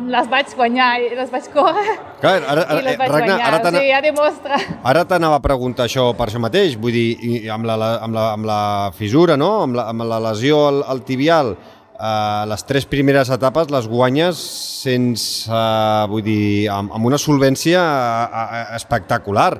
les 0.07 0.29
vaig 0.31 0.53
guanyar 0.55 0.89
i 1.03 1.09
les 1.17 1.31
vaig 1.31 1.47
córrer 1.53 1.95
Clar, 2.21 2.35
ara, 2.43 2.63
ara, 2.63 2.77
i 2.79 2.85
les 2.85 2.97
vaig 2.99 3.11
Ragnar, 3.11 3.35
guanyar. 3.35 3.47
ara 3.47 3.59
o 3.59 3.73
sigui, 3.73 3.89
ja 3.89 3.99
demostra. 4.03 4.59
Ara 4.91 5.03
t'anava 5.07 5.39
a 5.39 5.43
preguntar 5.43 5.87
això 5.87 6.09
per 6.17 6.29
això 6.29 6.41
mateix, 6.43 6.77
vull 6.79 6.95
dir, 6.95 7.49
amb 7.51 7.67
la, 7.67 7.77
amb 8.03 8.15
la, 8.15 8.25
amb 8.35 8.47
la 8.49 8.61
fissura, 8.97 9.37
no? 9.39 9.51
amb, 9.65 9.79
la, 9.79 9.89
amb 9.91 10.07
la 10.07 10.19
lesió 10.29 10.61
al, 10.67 10.81
al 10.91 11.03
tibial, 11.07 11.53
eh, 11.99 12.43
les 12.51 12.65
tres 12.67 12.87
primeres 12.89 13.31
etapes 13.33 13.71
les 13.71 13.87
guanyes 13.87 14.39
sense, 14.83 15.47
eh, 15.51 16.07
vull 16.11 16.25
dir, 16.25 16.67
amb, 16.73 16.95
amb 16.95 17.11
una 17.11 17.19
solvència 17.21 17.83
eh, 17.83 18.43
eh, 18.61 18.65
espectacular. 18.79 19.53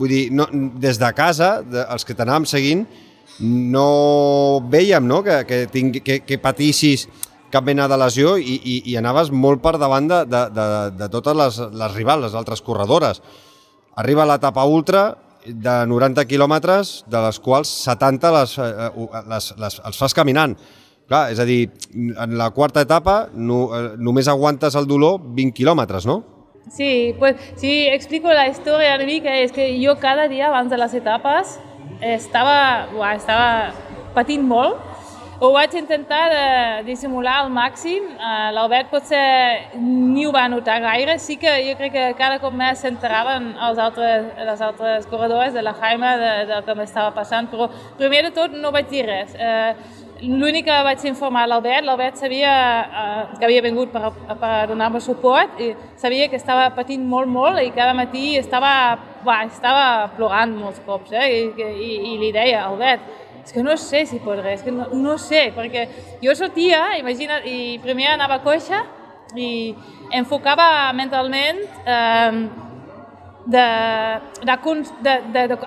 Vull 0.00 0.10
dir, 0.10 0.24
no, 0.32 0.46
des 0.80 0.98
de 1.00 1.12
casa, 1.16 1.58
de, 1.66 1.84
els 1.92 2.06
que 2.08 2.16
t'anàvem 2.16 2.46
seguint, 2.48 2.86
no 3.40 4.60
veiem 4.70 5.06
no? 5.08 5.22
que, 5.24 5.42
que, 5.48 5.64
tingui, 5.72 6.02
que, 6.04 6.20
que 6.26 6.38
patissis 6.40 7.06
cap 7.52 7.66
mena 7.66 7.88
de 7.90 7.98
lesió 8.00 8.36
i, 8.38 8.56
i, 8.58 8.76
i 8.92 8.96
anaves 8.98 9.30
molt 9.30 9.62
per 9.62 9.76
davant 9.78 10.08
de, 10.10 10.24
de, 10.30 10.42
de, 10.54 10.66
de 10.98 11.08
totes 11.12 11.36
les, 11.36 11.58
les 11.82 11.96
rivals, 11.96 12.28
les 12.28 12.36
altres 12.38 12.62
corredores. 12.66 13.22
Arriba 14.00 14.26
l'etapa 14.28 14.64
ultra 14.64 15.10
de 15.46 15.76
90 15.88 16.26
quilòmetres, 16.28 17.00
de 17.10 17.22
les 17.24 17.40
quals 17.40 17.70
70 17.86 18.32
les, 18.36 18.58
eh, 18.58 18.90
les, 19.30 19.52
les, 19.58 19.80
els 19.90 19.98
fas 19.98 20.14
caminant. 20.16 20.56
Clar, 21.10 21.24
és 21.32 21.40
a 21.42 21.46
dir, 21.46 21.64
en 21.90 22.36
la 22.38 22.52
quarta 22.54 22.84
etapa 22.86 23.24
no, 23.34 23.64
eh, 23.74 23.86
només 23.98 24.28
aguantes 24.30 24.76
el 24.78 24.86
dolor 24.86 25.18
20 25.24 25.56
quilòmetres, 25.56 26.06
no? 26.06 26.20
Sí, 26.70 27.16
pues 27.18 27.36
sí, 27.58 27.88
explico 27.90 28.30
la 28.30 28.46
història 28.46 28.94
una 28.94 29.08
mica, 29.08 29.34
és 29.42 29.50
que 29.50 29.72
jo 29.80 29.96
cada 29.98 30.28
dia 30.30 30.46
abans 30.52 30.70
de 30.70 30.78
les 30.78 30.94
etapes 30.94 31.56
estava, 32.00 32.86
uah, 32.94 33.16
estava 33.16 33.72
patint 34.14 34.44
molt, 34.46 34.78
ho 35.40 35.48
vaig 35.54 35.72
intentar 35.78 36.24
de 36.28 36.46
dissimular 36.84 37.38
al 37.40 37.48
màxim. 37.50 38.10
Uh, 38.12 38.50
L'Albert 38.52 38.90
potser 38.92 39.20
ni 39.80 40.26
ho 40.28 40.32
va 40.36 40.42
notar 40.52 40.80
gaire. 40.84 41.16
Sí 41.18 41.38
que 41.40 41.54
jo 41.64 41.76
crec 41.78 41.94
que 41.94 42.02
cada 42.18 42.36
cop 42.42 42.52
més 42.52 42.82
s'enteraven 42.84 43.54
els 43.68 43.80
altres, 43.80 44.26
les 44.36 44.60
altres 44.66 45.08
corredors 45.08 45.56
de 45.56 45.62
la 45.64 45.72
Jaime 45.80 46.10
de, 46.20 46.34
del 46.50 46.66
que 46.66 46.76
m'estava 46.76 47.14
passant, 47.16 47.48
però 47.48 47.70
primer 47.96 48.26
de 48.28 48.34
tot 48.36 48.52
no 48.52 48.72
vaig 48.74 48.92
dir 48.92 49.06
res. 49.08 49.32
Uh, 49.32 49.96
L'únic 50.20 50.66
que 50.66 50.74
vaig 50.84 51.00
informar 51.08 51.46
l'Albert, 51.48 51.86
l'Albert 51.86 52.18
sabia 52.20 52.52
uh, 52.84 53.38
que 53.38 53.46
havia 53.46 53.62
vingut 53.64 53.88
per, 53.94 54.10
per 54.36 54.66
donar-me 54.68 55.00
suport 55.00 55.56
i 55.64 55.70
sabia 55.96 56.26
que 56.28 56.36
estava 56.36 56.66
patint 56.76 57.06
molt, 57.08 57.32
molt 57.32 57.62
i 57.64 57.70
cada 57.72 57.94
matí 57.96 58.34
estava, 58.36 58.98
va, 59.24 59.38
estava 59.46 60.10
plorant 60.18 60.52
molts 60.58 60.84
cops 60.84 61.16
eh? 61.16 61.24
I, 61.38 61.64
i, 61.64 61.90
i 62.12 62.18
li 62.20 62.28
deia, 62.36 62.66
Albert, 62.66 63.08
és 63.50 63.54
que 63.54 63.62
no 63.64 63.76
sé 63.76 64.04
si 64.06 64.20
podré, 64.22 64.52
és 64.54 64.62
que 64.62 64.70
no, 64.70 64.84
no 64.94 65.16
sé, 65.18 65.48
perquè 65.50 65.88
jo 66.22 66.30
sortia, 66.38 66.94
imagina't, 67.00 67.42
i 67.50 67.80
primer 67.82 68.12
anava 68.12 68.36
coixa 68.44 68.84
i 69.34 69.74
enfocava 70.14 70.92
mentalment 70.94 71.58
eh, 71.82 72.46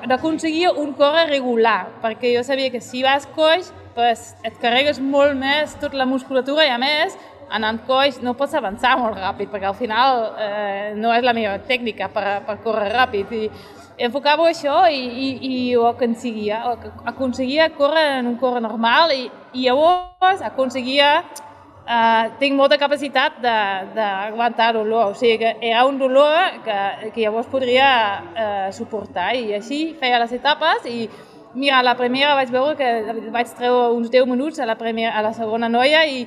d'aconseguir 0.08 0.72
un 0.80 0.96
córrer 0.96 1.28
regular, 1.28 1.90
perquè 2.00 2.32
jo 2.38 2.44
sabia 2.48 2.72
que 2.72 2.80
si 2.80 3.04
vas 3.04 3.28
coix 3.36 3.74
pues, 3.98 4.32
et 4.48 4.56
carregues 4.64 5.04
molt 5.04 5.36
més 5.36 5.76
tota 5.84 6.00
la 6.00 6.08
musculatura 6.08 6.64
i 6.64 6.72
a 6.72 6.80
més 6.80 7.20
anant 7.52 7.84
coix 7.84 8.22
no 8.24 8.32
pots 8.40 8.56
avançar 8.56 8.96
molt 8.96 9.20
ràpid 9.20 9.52
perquè 9.52 9.68
al 9.68 9.76
final 9.76 10.32
eh, 10.40 10.94
no 10.96 11.12
és 11.12 11.28
la 11.28 11.36
meva 11.36 11.60
tècnica 11.68 12.08
per, 12.16 12.40
per 12.48 12.62
córrer 12.64 12.94
ràpid 12.96 13.36
i 13.36 13.50
enfocava 13.98 14.48
això 14.50 14.84
i, 14.90 15.02
i, 15.04 15.30
i 15.50 15.76
ho 15.76 15.88
aconseguia. 15.90 16.64
Aconseguia 17.14 17.70
córrer 17.78 18.20
en 18.20 18.34
un 18.34 18.38
córrer 18.42 18.62
normal 18.64 19.14
i, 19.16 19.26
i 19.54 19.68
llavors 19.68 20.42
aconseguia 20.42 21.16
Uh, 21.84 22.30
tinc 22.40 22.56
molta 22.56 22.78
capacitat 22.80 23.42
d'aguantar 23.44 24.70
dolor, 24.72 25.10
o 25.12 25.16
sigui 25.20 25.34
que 25.42 25.50
era 25.68 25.82
un 25.84 25.98
dolor 26.00 26.62
que, 26.64 26.78
que 27.12 27.26
llavors 27.26 27.50
podria 27.52 27.90
uh, 28.24 28.70
suportar 28.72 29.34
i 29.36 29.52
així 29.58 29.82
feia 30.00 30.22
les 30.22 30.32
etapes 30.32 30.88
i 30.88 31.10
mira, 31.60 31.82
la 31.84 31.98
primera 32.00 32.38
vaig 32.40 32.54
veure 32.56 32.78
que 32.80 33.28
vaig 33.36 33.52
treure 33.58 33.92
uns 33.98 34.08
10 34.14 34.32
minuts 34.32 34.64
a 34.64 34.70
la, 34.70 34.78
primera, 34.80 35.12
a 35.12 35.26
la 35.28 35.34
segona 35.36 35.68
noia 35.68 36.06
i 36.08 36.24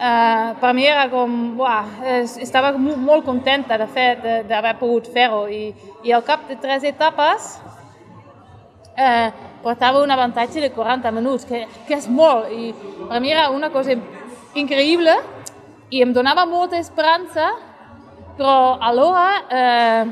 uh, 0.00 0.56
per 0.60 0.72
mi 0.74 0.86
era 0.88 1.06
com, 1.12 1.36
buah, 1.60 2.00
estava 2.40 2.72
molt 2.80 3.24
contenta 3.28 3.76
de 3.78 3.86
fet 3.92 4.24
d'haver 4.48 4.78
pogut 4.80 5.12
fer-ho. 5.12 5.44
I, 5.46 5.74
i 6.08 6.16
al 6.16 6.24
cap 6.24 6.48
de 6.48 6.56
tres 6.60 6.88
etapes 6.88 7.58
eh, 8.96 9.32
portava 9.62 10.02
un 10.02 10.10
avantatge 10.10 10.60
de 10.60 10.70
40 10.72 11.10
minuts, 11.12 11.44
que, 11.44 11.66
que 11.86 11.96
és 11.96 12.08
molt, 12.08 12.48
i 12.52 12.72
per 13.08 13.20
mi 13.20 13.32
era 13.32 13.48
una 13.52 13.70
cosa 13.70 13.96
increïble 14.54 15.14
i 15.90 16.02
em 16.04 16.12
donava 16.12 16.46
molta 16.46 16.78
esperança, 16.78 17.50
però 18.36 18.78
alhora 18.80 19.28
eh, 19.50 20.04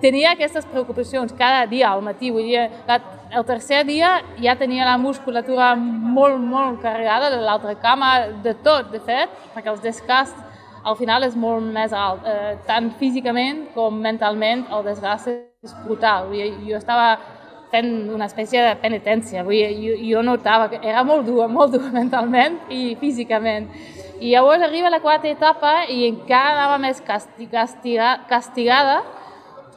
tenia 0.00 0.32
aquestes 0.32 0.66
preocupacions 0.66 1.32
cada 1.38 1.66
dia 1.66 1.90
al 1.90 2.02
matí. 2.02 2.30
Vull 2.34 2.48
dir, 2.48 2.66
la, 2.88 2.98
el 3.30 3.46
tercer 3.48 3.84
dia 3.86 4.18
ja 4.40 4.56
tenia 4.58 4.86
la 4.88 4.98
musculatura 4.98 5.74
molt, 5.78 6.38
molt 6.40 6.82
carregada 6.82 7.30
de 7.34 7.40
l'altra 7.42 7.74
cama, 7.80 8.12
de 8.44 8.54
tot, 8.64 8.92
de 8.92 9.00
fet, 9.00 9.32
perquè 9.54 9.72
els 9.72 9.82
desgasts 9.84 10.44
al 10.88 10.96
final 10.96 11.24
és 11.26 11.34
molt 11.36 11.64
més 11.74 11.92
alt. 11.92 12.24
Eh, 12.26 12.54
tant 12.66 12.92
físicament 13.00 13.66
com 13.74 13.98
mentalment 14.00 14.66
el 14.72 14.86
desgast 14.86 15.28
és 15.28 15.74
brutal. 15.84 16.28
Vull 16.30 16.40
dir, 16.40 16.70
jo 16.70 16.78
estava 16.78 17.16
fent 17.72 18.08
una 18.14 18.28
espècie 18.30 18.62
de 18.64 18.74
penitència. 18.80 19.44
Vull 19.44 19.58
dir, 19.58 19.68
jo, 19.82 19.96
jo 20.14 20.24
notava 20.24 20.68
que 20.72 20.80
era 20.82 21.04
molt 21.04 21.26
dura, 21.28 21.48
molt 21.58 21.74
dura 21.74 21.92
mentalment 21.94 22.60
i 22.72 22.94
físicament. 23.00 23.68
I 24.18 24.32
llavors 24.32 24.64
arriba 24.66 24.90
la 24.90 25.02
quarta 25.02 25.28
etapa 25.30 25.84
i 25.92 26.02
encara 26.08 26.56
anava 26.56 26.78
més 26.82 27.02
castiga, 27.06 28.10
castigada 28.30 29.02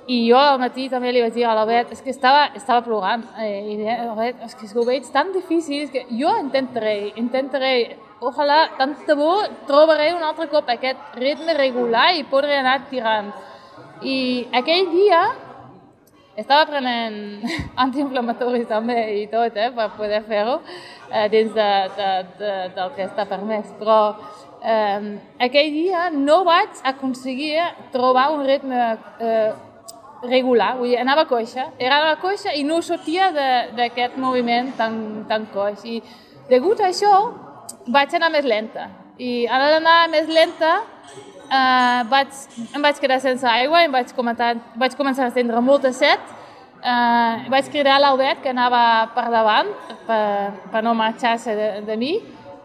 i 0.08 0.18
jo 0.28 0.38
al 0.38 0.58
matí 0.60 0.88
també 0.90 1.12
li 1.14 1.22
vaig 1.22 1.36
dir 1.36 1.46
a 1.46 1.54
l'Albert, 1.56 1.92
és 1.94 2.02
que 2.02 2.10
estava, 2.10 2.48
estava 2.58 2.82
plorant, 2.86 3.24
eh, 3.38 3.74
i 3.74 3.76
Albert, 3.86 4.42
és 4.48 4.56
que 4.56 4.70
ho 4.74 4.86
veig 4.86 5.06
tan 5.14 5.32
difícil, 5.34 5.84
és 5.84 5.92
que 5.94 6.06
jo 6.10 6.32
intentaré, 6.42 7.14
intentaré, 7.22 7.98
ojalà, 8.22 8.64
tant 8.80 8.96
de 9.08 9.16
bo 9.16 9.36
trobaré 9.70 10.12
un 10.16 10.26
altre 10.26 10.50
cop 10.50 10.70
aquest 10.70 11.16
ritme 11.22 11.54
regular 11.54 12.12
i 12.18 12.26
podré 12.26 12.58
anar 12.58 12.82
tirant. 12.90 13.32
I 14.02 14.48
aquell 14.58 14.90
dia 14.90 15.22
estava 16.36 16.66
prenent 16.66 17.46
antiinflamatoris 17.86 18.68
també 18.70 19.00
i 19.22 19.26
tot, 19.30 19.58
eh, 19.58 19.70
per 19.76 19.92
poder 19.98 20.24
fer-ho 20.26 20.60
eh, 21.12 21.28
dins 21.30 21.54
de, 21.54 21.72
de, 21.98 22.14
de, 22.40 22.54
del 22.76 22.96
que 22.98 23.06
està 23.06 23.28
permès. 23.30 23.70
Però 23.80 24.00
eh, 24.66 25.18
aquell 25.48 25.74
dia 25.76 26.10
no 26.14 26.42
vaig 26.48 26.82
aconseguir 26.84 27.60
trobar 27.94 28.32
un 28.34 28.48
ritme 28.48 28.80
eh, 29.20 29.52
regular, 30.24 30.76
vull 30.78 30.92
dir, 30.92 31.00
anava 31.02 31.26
coixa, 31.30 31.70
era 31.80 32.00
la 32.04 32.16
coixa 32.22 32.54
i 32.54 32.64
no 32.64 32.82
sortia 32.86 33.32
d'aquest 33.78 34.18
moviment 34.22 34.72
tan, 34.78 34.98
tan 35.30 35.48
coix. 35.54 35.82
I 35.86 36.02
degut 36.50 36.82
a 36.82 36.90
això 36.92 37.14
vaig 37.88 38.14
anar 38.16 38.32
més 38.34 38.46
lenta. 38.46 38.90
I 39.22 39.46
a 39.50 39.60
d'anar 39.62 39.98
més 40.12 40.30
lenta 40.30 40.76
uh, 40.82 42.02
vaig, 42.12 42.38
em 42.74 42.82
vaig 42.82 43.00
quedar 43.02 43.20
sense 43.24 43.48
aigua 43.48 43.84
em 43.86 43.92
vaig, 43.94 44.14
comentar, 44.18 44.56
vaig 44.76 44.96
començar 44.98 45.28
a 45.28 45.36
tindre 45.36 45.62
molta 45.62 45.94
set. 45.94 46.22
Uh, 46.82 47.50
vaig 47.54 47.68
cridar 47.70 48.00
a 48.00 48.02
l'Albert 48.02 48.42
que 48.42 48.50
anava 48.50 49.12
per 49.14 49.28
davant 49.30 49.68
per, 50.08 50.22
per 50.72 50.82
no 50.82 50.96
marxar-se 50.98 51.54
de, 51.54 51.68
de 51.86 51.98
mi 51.98 52.16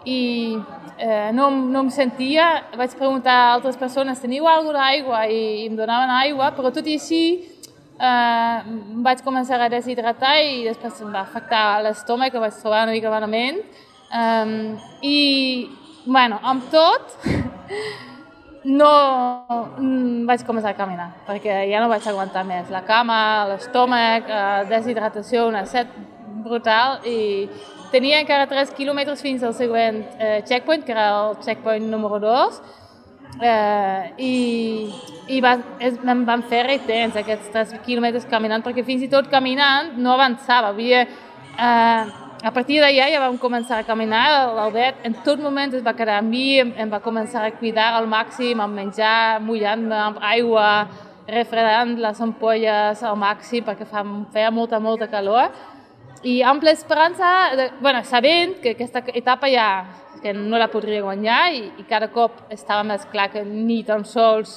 i 0.06 0.56
eh, 0.98 1.32
no, 1.34 1.50
no 1.50 1.82
em 1.84 1.90
sentia, 1.90 2.46
vaig 2.78 2.94
preguntar 2.94 3.34
a 3.34 3.52
altres 3.56 3.76
persones, 3.76 4.22
teniu 4.22 4.46
alguna 4.46 4.84
d'aigua? 4.84 5.26
I, 5.26 5.40
I 5.64 5.66
em 5.66 5.76
donaven 5.76 6.12
aigua, 6.20 6.52
però 6.54 6.70
tot 6.70 6.86
i 6.86 6.94
així 6.94 7.22
eh, 7.98 8.58
vaig 9.06 9.22
començar 9.26 9.58
a 9.60 9.70
deshidratar 9.72 10.36
i 10.44 10.64
després 10.68 11.02
em 11.02 11.12
va 11.12 11.24
afectar 11.26 11.82
l'estómac, 11.84 12.32
que 12.32 12.42
vaig 12.42 12.54
trobar 12.60 12.84
una 12.86 12.94
mica 12.94 13.12
malament. 13.12 13.62
Um, 14.06 14.76
I, 15.02 15.66
bueno, 16.06 16.38
amb 16.42 16.70
tot, 16.70 17.16
no 18.78 18.92
mm, 19.78 20.26
vaig 20.30 20.44
començar 20.46 20.70
a 20.70 20.78
caminar, 20.78 21.10
perquè 21.26 21.64
ja 21.70 21.82
no 21.82 21.90
vaig 21.90 22.06
aguantar 22.06 22.46
més. 22.46 22.70
La 22.70 22.84
cama, 22.86 23.18
l'estómac, 23.50 24.30
eh, 24.30 24.66
deshidratació, 24.70 25.48
una 25.50 25.66
set 25.66 25.90
brutal 26.46 27.00
i 27.06 27.48
tenia 27.92 28.20
encara 28.22 28.48
3 28.50 28.72
quilòmetres 28.76 29.22
fins 29.24 29.44
al 29.46 29.54
següent 29.54 30.02
eh, 30.18 30.42
checkpoint, 30.48 30.84
que 30.84 30.94
era 30.94 31.06
el 31.14 31.38
checkpoint 31.44 31.86
número 31.90 32.18
2, 32.22 32.60
eh, 33.42 34.12
i, 34.18 34.34
i 35.36 35.40
va, 35.44 35.56
es, 35.80 35.98
em 36.02 36.24
van 36.28 36.44
fer 36.50 36.64
retens 36.66 37.16
aquests 37.16 37.50
3 37.54 37.74
quilòmetres 37.86 38.28
caminant, 38.30 38.64
perquè 38.64 38.84
fins 38.86 39.06
i 39.06 39.10
tot 39.12 39.30
caminant 39.32 39.94
no 40.00 40.14
avançava. 40.14 40.72
Havia, 40.74 41.04
eh, 41.56 42.22
a 42.46 42.52
partir 42.52 42.80
d'allà 42.82 43.08
ja 43.10 43.22
vam 43.22 43.38
començar 43.40 43.80
a 43.80 43.88
caminar, 43.88 44.26
l'Albert 44.56 45.06
en 45.08 45.16
tot 45.24 45.40
moment 45.42 45.74
es 45.74 45.84
va 45.84 45.96
quedar 45.96 46.20
amb 46.20 46.30
mi, 46.30 46.60
em, 46.60 46.72
em 46.76 46.92
va 46.92 47.02
començar 47.04 47.46
a 47.46 47.54
cuidar 47.56 47.92
al 47.96 48.08
màxim, 48.10 48.60
amb 48.60 48.76
menjar, 48.76 49.40
mullant-me 49.42 49.96
amb 50.10 50.22
aigua, 50.34 50.68
refredant 51.26 51.96
les 51.98 52.20
ampolles 52.22 53.02
al 53.02 53.16
màxim 53.18 53.64
perquè 53.66 53.86
fa, 53.88 54.04
feia 54.32 54.52
molta, 54.54 54.78
molta 54.80 55.08
calor. 55.10 55.50
I 56.26 56.40
amb 56.42 56.64
l'esperança, 56.66 57.28
de, 57.54 57.68
bueno, 57.78 58.00
sabent 58.02 58.56
que 58.58 58.72
aquesta 58.74 59.04
etapa 59.14 59.46
ja 59.46 59.68
que 60.22 60.32
no 60.34 60.58
la 60.58 60.66
podria 60.72 61.04
guanyar 61.04 61.52
i, 61.54 61.60
i 61.78 61.84
cada 61.86 62.08
cop 62.10 62.40
estava 62.50 62.82
més 62.82 63.04
clar 63.12 63.28
que 63.30 63.44
ni 63.46 63.84
tan 63.86 64.02
sols 64.08 64.56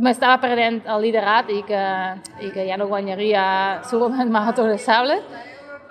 m'estava 0.00 0.38
perdent 0.40 0.80
el 0.88 1.04
liderat 1.04 1.50
i 1.52 1.60
que, 1.68 1.82
i 2.46 2.48
que 2.54 2.64
ja 2.64 2.78
no 2.80 2.88
guanyaria 2.88 3.44
segurament 3.90 4.32
Marató 4.36 4.64
de 4.70 4.78
Sable. 4.80 5.18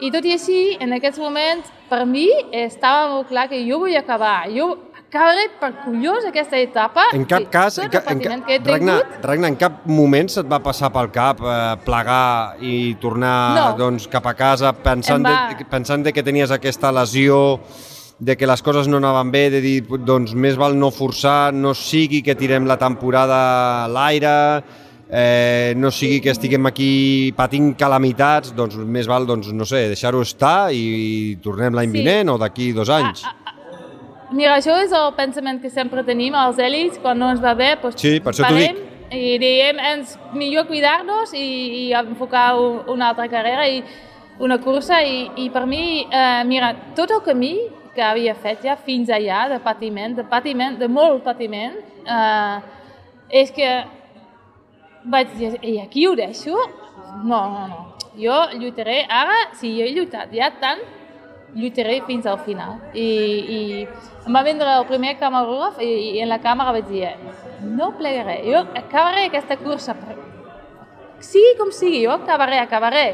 I 0.01 0.09
tot 0.11 0.25
i 0.25 0.33
així, 0.33 0.59
en 0.81 0.97
aquests 0.97 1.21
moments, 1.21 1.69
per 1.91 2.01
mi 2.09 2.25
estava 2.49 3.11
molt 3.13 3.29
clar 3.29 3.45
que 3.51 3.61
jo 3.67 3.77
vull 3.83 3.93
acabar. 3.99 4.49
Jo 4.49 4.73
acabaré 5.13 5.46
per 5.62 5.70
collons 5.84 6.25
aquesta 6.25 6.58
etapa. 6.58 7.05
En 7.13 7.27
cap 7.29 7.46
cas, 7.53 7.77
en, 7.77 7.89
ca, 7.93 8.01
en, 8.10 8.22
ca, 8.24 8.38
que 8.48 8.58
Ragnar, 8.65 8.98
Ragnar, 9.22 9.51
en 9.53 9.58
cap 9.62 9.86
moment 9.86 10.29
se't 10.34 10.50
va 10.50 10.58
passar 10.65 10.89
pel 10.93 11.12
cap 11.13 11.41
eh, 11.46 11.58
plegar 11.86 12.58
i 12.65 12.96
tornar 13.01 13.38
no. 13.53 13.65
doncs, 13.77 14.10
cap 14.10 14.25
a 14.25 14.34
casa 14.38 14.74
pensant, 14.74 15.22
va... 15.22 15.53
de, 15.53 15.67
pensant 15.70 16.05
de 16.05 16.13
que 16.15 16.25
tenies 16.25 16.51
aquesta 16.51 16.91
lesió 16.91 17.60
de 18.24 18.38
que 18.38 18.48
les 18.48 18.62
coses 18.65 18.88
no 18.88 18.98
anaven 18.98 19.29
bé, 19.34 19.43
de 19.53 19.62
dir, 19.62 19.75
doncs 20.05 20.34
més 20.34 20.58
val 20.58 20.77
no 20.79 20.89
forçar, 20.93 21.53
no 21.53 21.74
sigui 21.77 22.24
que 22.25 22.38
tirem 22.39 22.65
la 22.70 22.79
temporada 22.82 23.38
a 23.84 23.88
l'aire, 23.91 24.34
eh, 25.10 25.74
no 25.77 25.91
sigui 25.91 26.22
que 26.24 26.32
estiguem 26.34 26.65
aquí 26.70 27.34
patint 27.38 27.74
calamitats, 27.77 28.53
doncs 28.58 28.79
més 28.82 29.10
val, 29.10 29.27
doncs, 29.29 29.51
no 29.53 29.67
sé, 29.67 29.86
deixar-ho 29.91 30.24
estar 30.25 30.72
i, 30.74 30.82
i 30.82 31.39
tornem 31.43 31.75
l'any 31.75 31.91
sí. 31.91 32.00
vinent 32.00 32.34
o 32.34 32.39
d'aquí 32.41 32.72
dos 32.74 32.89
anys. 32.93 33.25
A, 33.27 33.34
a, 33.34 33.42
mira, 34.33 34.57
això 34.57 34.75
és 34.83 34.91
el 34.91 35.13
pensament 35.17 35.61
que 35.61 35.69
sempre 35.69 36.03
tenim 36.03 36.35
als 36.35 36.57
èlits, 36.59 36.99
quan 37.01 37.19
no 37.19 37.29
ens 37.31 37.41
va 37.43 37.53
bé, 37.57 37.75
doncs 37.81 38.01
sí, 38.01 38.17
per 38.23 38.33
això 38.33 38.49
parem 38.49 38.81
i 39.13 39.37
diem, 39.37 39.79
ens 39.79 40.17
millor 40.33 40.65
cuidar-nos 40.67 41.33
i, 41.37 41.45
i 41.83 41.93
enfocar 41.97 42.53
una 42.89 43.11
altra 43.11 43.27
carrera 43.29 43.67
i 43.69 43.83
una 44.41 44.57
cursa 44.61 45.01
i, 45.05 45.27
i 45.45 45.49
per 45.53 45.65
mi, 45.69 46.03
eh, 46.09 46.43
mira, 46.49 46.73
tot 46.97 47.11
el 47.13 47.21
camí 47.25 47.53
que 47.93 48.01
havia 48.01 48.33
fet 48.33 48.63
ja 48.65 48.75
fins 48.75 49.11
allà 49.13 49.45
de 49.51 49.59
patiment, 49.61 50.15
de 50.17 50.25
patiment, 50.25 50.79
de 50.79 50.89
molt 50.89 51.21
patiment, 51.25 51.77
eh, 52.09 52.57
és 53.43 53.53
que 53.53 53.69
vaig 55.13 55.37
dir, 55.37 55.53
i 55.61 55.77
aquí 55.83 56.07
ho 56.07 56.15
deixo? 56.17 56.57
No, 57.23 57.43
no, 57.53 57.67
no. 57.69 57.81
Jo 58.17 58.39
lluitaré 58.57 59.03
ara, 59.09 59.37
si 59.57 59.75
jo 59.77 59.85
he 59.85 59.93
lluitat 59.93 60.33
ja 60.33 60.49
tant, 60.61 60.81
lluitaré 61.53 61.99
fins 62.07 62.25
al 62.29 62.39
final. 62.45 62.79
I, 62.97 63.07
i 63.57 63.61
em 64.25 64.35
va 64.35 64.43
vindre 64.45 64.77
el 64.79 64.85
primer 64.87 65.17
camarògraf 65.19 65.81
i, 65.83 65.91
i 66.15 66.23
en 66.23 66.31
la 66.31 66.39
càmera 66.43 66.73
vaig 66.75 66.87
dir, 66.87 67.09
no 67.63 67.91
plegaré, 67.97 68.39
jo 68.47 68.63
acabaré 68.79 69.27
aquesta 69.27 69.57
cursa, 69.59 69.95
sigui 71.23 71.53
com 71.59 71.71
sigui, 71.71 72.03
jo 72.05 72.15
acabaré, 72.15 72.59
acabaré 72.59 73.05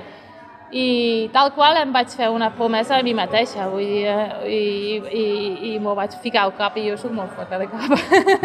i 0.71 1.29
tal 1.33 1.49
qual 1.55 1.77
em 1.81 1.91
vaig 1.93 2.11
fer 2.13 2.27
una 2.29 2.51
promesa 2.53 2.99
a 2.99 3.03
mi 3.05 3.13
mateixa, 3.17 3.65
vull 3.71 3.85
dir, 3.85 4.03
eh, 4.05 4.49
i, 4.53 4.97
i, 5.19 5.23
i 5.71 5.79
m'ho 5.81 5.95
vaig 5.97 6.13
ficar 6.21 6.43
al 6.45 6.53
cap 6.57 6.77
i 6.77 6.85
jo 6.89 6.97
soc 6.99 7.13
molt 7.15 7.33
forta 7.37 7.57
de 7.57 7.65
cap. 7.71 7.95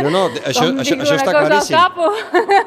No, 0.01 0.09
no, 0.09 0.23
això, 0.49 0.71
això, 0.73 0.97
això 0.97 1.19
està 1.19 1.35
claríssim. 1.35 1.99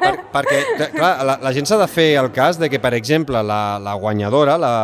Per, 0.04 0.12
perquè, 0.36 0.60
clar, 0.94 1.12
la, 1.26 1.38
la 1.42 1.54
gent 1.56 1.66
s'ha 1.66 1.80
de 1.80 1.88
fer 1.90 2.12
el 2.22 2.30
cas 2.34 2.60
de 2.60 2.70
que, 2.70 2.78
per 2.82 2.94
exemple, 2.98 3.42
la, 3.42 3.62
la 3.82 3.96
guanyadora, 3.98 4.58
la 4.62 4.74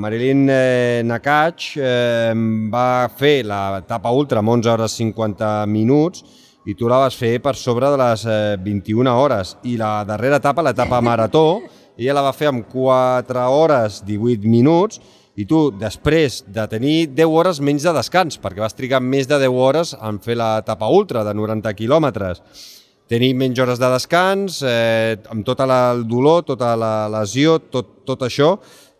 Marilyn 0.00 0.46
eh, 0.48 1.02
Nakach, 1.04 1.74
eh, 1.76 2.32
va 2.72 2.88
fer 3.12 3.36
l'etapa 3.44 4.14
ultra 4.14 4.40
amb 4.40 4.56
11 4.56 4.72
hores 4.72 4.98
50 5.02 5.52
minuts 5.68 6.24
i 6.64 6.72
tu 6.72 6.88
la 6.88 7.02
vas 7.02 7.16
fer 7.16 7.36
per 7.44 7.52
sobre 7.60 7.90
de 7.92 8.00
les 8.00 8.24
eh, 8.24 8.56
21 8.64 9.12
hores. 9.12 9.56
I 9.68 9.76
la 9.76 9.98
darrera 10.08 10.40
etapa, 10.40 10.64
l'etapa 10.64 11.02
marató, 11.04 11.60
ella 11.98 12.16
la 12.16 12.24
va 12.26 12.32
fer 12.34 12.50
amb 12.50 12.66
4 12.70 13.44
hores 13.54 14.00
18 14.06 14.48
minuts 14.50 15.00
i 15.34 15.46
tu, 15.50 15.68
després 15.74 16.42
de 16.46 16.64
tenir 16.70 17.08
10 17.10 17.26
hores 17.26 17.60
menys 17.62 17.86
de 17.86 17.94
descans, 17.96 18.38
perquè 18.38 18.62
vas 18.62 18.76
trigar 18.76 19.00
més 19.02 19.26
de 19.30 19.38
10 19.42 19.50
hores 19.50 19.94
en 19.98 20.20
fer 20.22 20.36
l'etapa 20.38 20.90
ultra 20.94 21.24
de 21.26 21.34
90 21.34 21.74
quilòmetres, 21.74 22.42
tenir 23.10 23.32
menys 23.38 23.58
hores 23.60 23.82
de 23.82 23.90
descans, 23.90 24.60
eh, 24.62 25.18
amb 25.30 25.44
tot 25.46 25.60
el 25.66 26.04
dolor, 26.08 26.44
tota 26.46 26.74
la 26.78 27.08
lesió, 27.18 27.58
tot, 27.58 28.04
tot 28.06 28.22
això, 28.22 28.54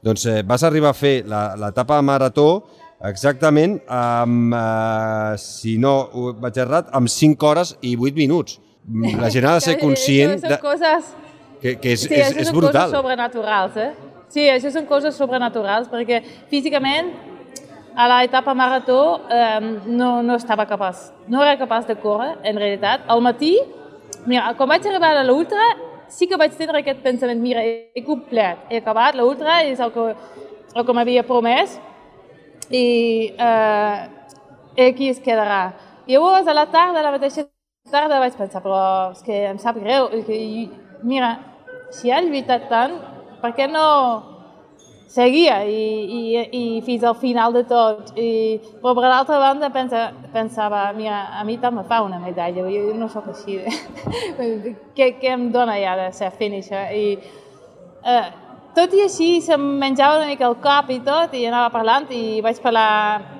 doncs 0.04 0.26
eh, 0.26 0.42
vas 0.42 0.66
arribar 0.66 0.90
a 0.90 0.98
fer 0.98 1.22
l'etapa 1.24 2.02
marató 2.02 2.64
exactament 3.04 3.78
amb, 3.88 4.52
eh, 4.58 5.34
si 5.38 5.78
no 5.78 5.96
ho 6.12 6.32
vaig 6.40 6.58
errat, 6.58 6.90
amb 6.92 7.08
5 7.08 7.46
hores 7.46 7.76
i 7.80 7.96
8 7.96 8.18
minuts. 8.18 8.58
La 9.16 9.30
gent 9.32 9.46
ha 9.48 9.54
de 9.60 9.64
ser 9.64 9.78
conscient... 9.86 10.42
De... 10.42 10.58
coses 10.60 11.14
que, 11.64 11.78
que 11.80 11.94
és, 11.96 12.02
sí, 12.04 12.12
és, 12.12 12.34
és 12.42 12.50
brutal. 12.52 12.74
coses 12.76 12.92
sobrenaturals, 12.92 13.76
eh? 13.80 13.92
Sí, 14.28 14.42
això 14.52 14.68
són 14.74 14.84
coses 14.84 15.16
sobrenaturals, 15.16 15.86
perquè 15.88 16.18
físicament 16.50 17.08
a 17.96 18.08
l'etapa 18.10 18.52
marató 18.58 18.98
eh, 19.32 19.62
no, 19.86 20.18
no 20.26 20.36
estava 20.36 20.66
capaç, 20.68 21.06
no 21.30 21.40
era 21.40 21.54
capaç 21.56 21.86
de 21.88 21.96
córrer, 22.02 22.34
en 22.44 22.60
realitat. 22.60 23.06
Al 23.08 23.22
matí, 23.24 23.54
mira, 24.26 24.50
quan 24.58 24.68
vaig 24.74 24.88
arribar 24.90 25.14
a 25.16 25.22
l'ultra, 25.24 25.70
sí 26.12 26.28
que 26.28 26.36
vaig 26.36 26.52
tenir 26.58 26.76
aquest 26.82 27.00
pensament, 27.06 27.40
mira, 27.40 27.64
he 27.64 28.04
complet, 28.04 28.68
he 28.68 28.82
acabat 28.82 29.16
l'ultra, 29.16 29.62
és 29.64 29.80
el 29.80 29.94
que, 29.94 30.10
el 30.74 30.84
que 30.84 30.98
m'havia 30.98 31.24
promès, 31.24 31.78
i 32.68 32.84
eh, 33.32 33.96
aquí 34.90 35.08
es 35.14 35.24
quedarà. 35.24 35.62
I 36.04 36.18
llavors, 36.18 36.44
a 36.44 36.58
la 36.60 36.68
tarda, 36.68 37.00
a 37.00 37.08
la 37.08 37.16
mateixa 37.16 37.48
tarda, 37.88 38.20
vaig 38.20 38.36
pensar, 38.36 38.60
però 38.60 38.84
és 39.16 39.24
que 39.24 39.42
em 39.54 39.64
sap 39.64 39.80
greu, 39.80 40.10
que, 40.28 40.44
mira, 41.08 41.34
si 41.94 42.10
ha 42.10 42.20
lluitat 42.24 42.68
tant, 42.70 42.96
per 43.42 43.52
què 43.56 43.68
no 43.70 43.88
seguia 45.14 45.60
i, 45.62 45.82
i, 46.18 46.22
i 46.58 46.62
fins 46.82 47.04
al 47.06 47.14
final 47.14 47.54
de 47.54 47.62
tot. 47.70 48.14
I, 48.18 48.58
però 48.82 48.94
per 48.98 49.06
l'altra 49.06 49.38
banda 49.38 49.70
pensa, 49.74 50.08
pensava, 50.34 50.88
mira, 50.96 51.28
a 51.38 51.44
mi 51.44 51.56
me 51.56 51.84
fa 51.84 52.02
una 52.02 52.18
medalla, 52.18 52.66
jo 52.68 52.94
no 52.98 53.08
sóc 53.08 53.28
així. 53.30 53.60
què, 54.96 55.14
què 55.20 55.34
em 55.36 55.50
dona 55.52 55.78
ja 55.78 55.94
de 55.96 56.10
ser 56.12 56.32
finisher? 56.34 56.88
I, 56.92 57.18
eh, 58.02 58.24
tot 58.74 58.94
i 58.94 59.04
així 59.04 59.40
se'm 59.40 59.62
menjava 59.78 60.18
una 60.18 60.26
mica 60.26 60.48
el 60.48 60.58
cap 60.58 60.90
i 60.90 60.98
tot, 61.06 61.34
i 61.34 61.46
anava 61.46 61.70
parlant 61.70 62.10
i 62.10 62.40
vaig 62.42 62.58
parlar 62.62 63.33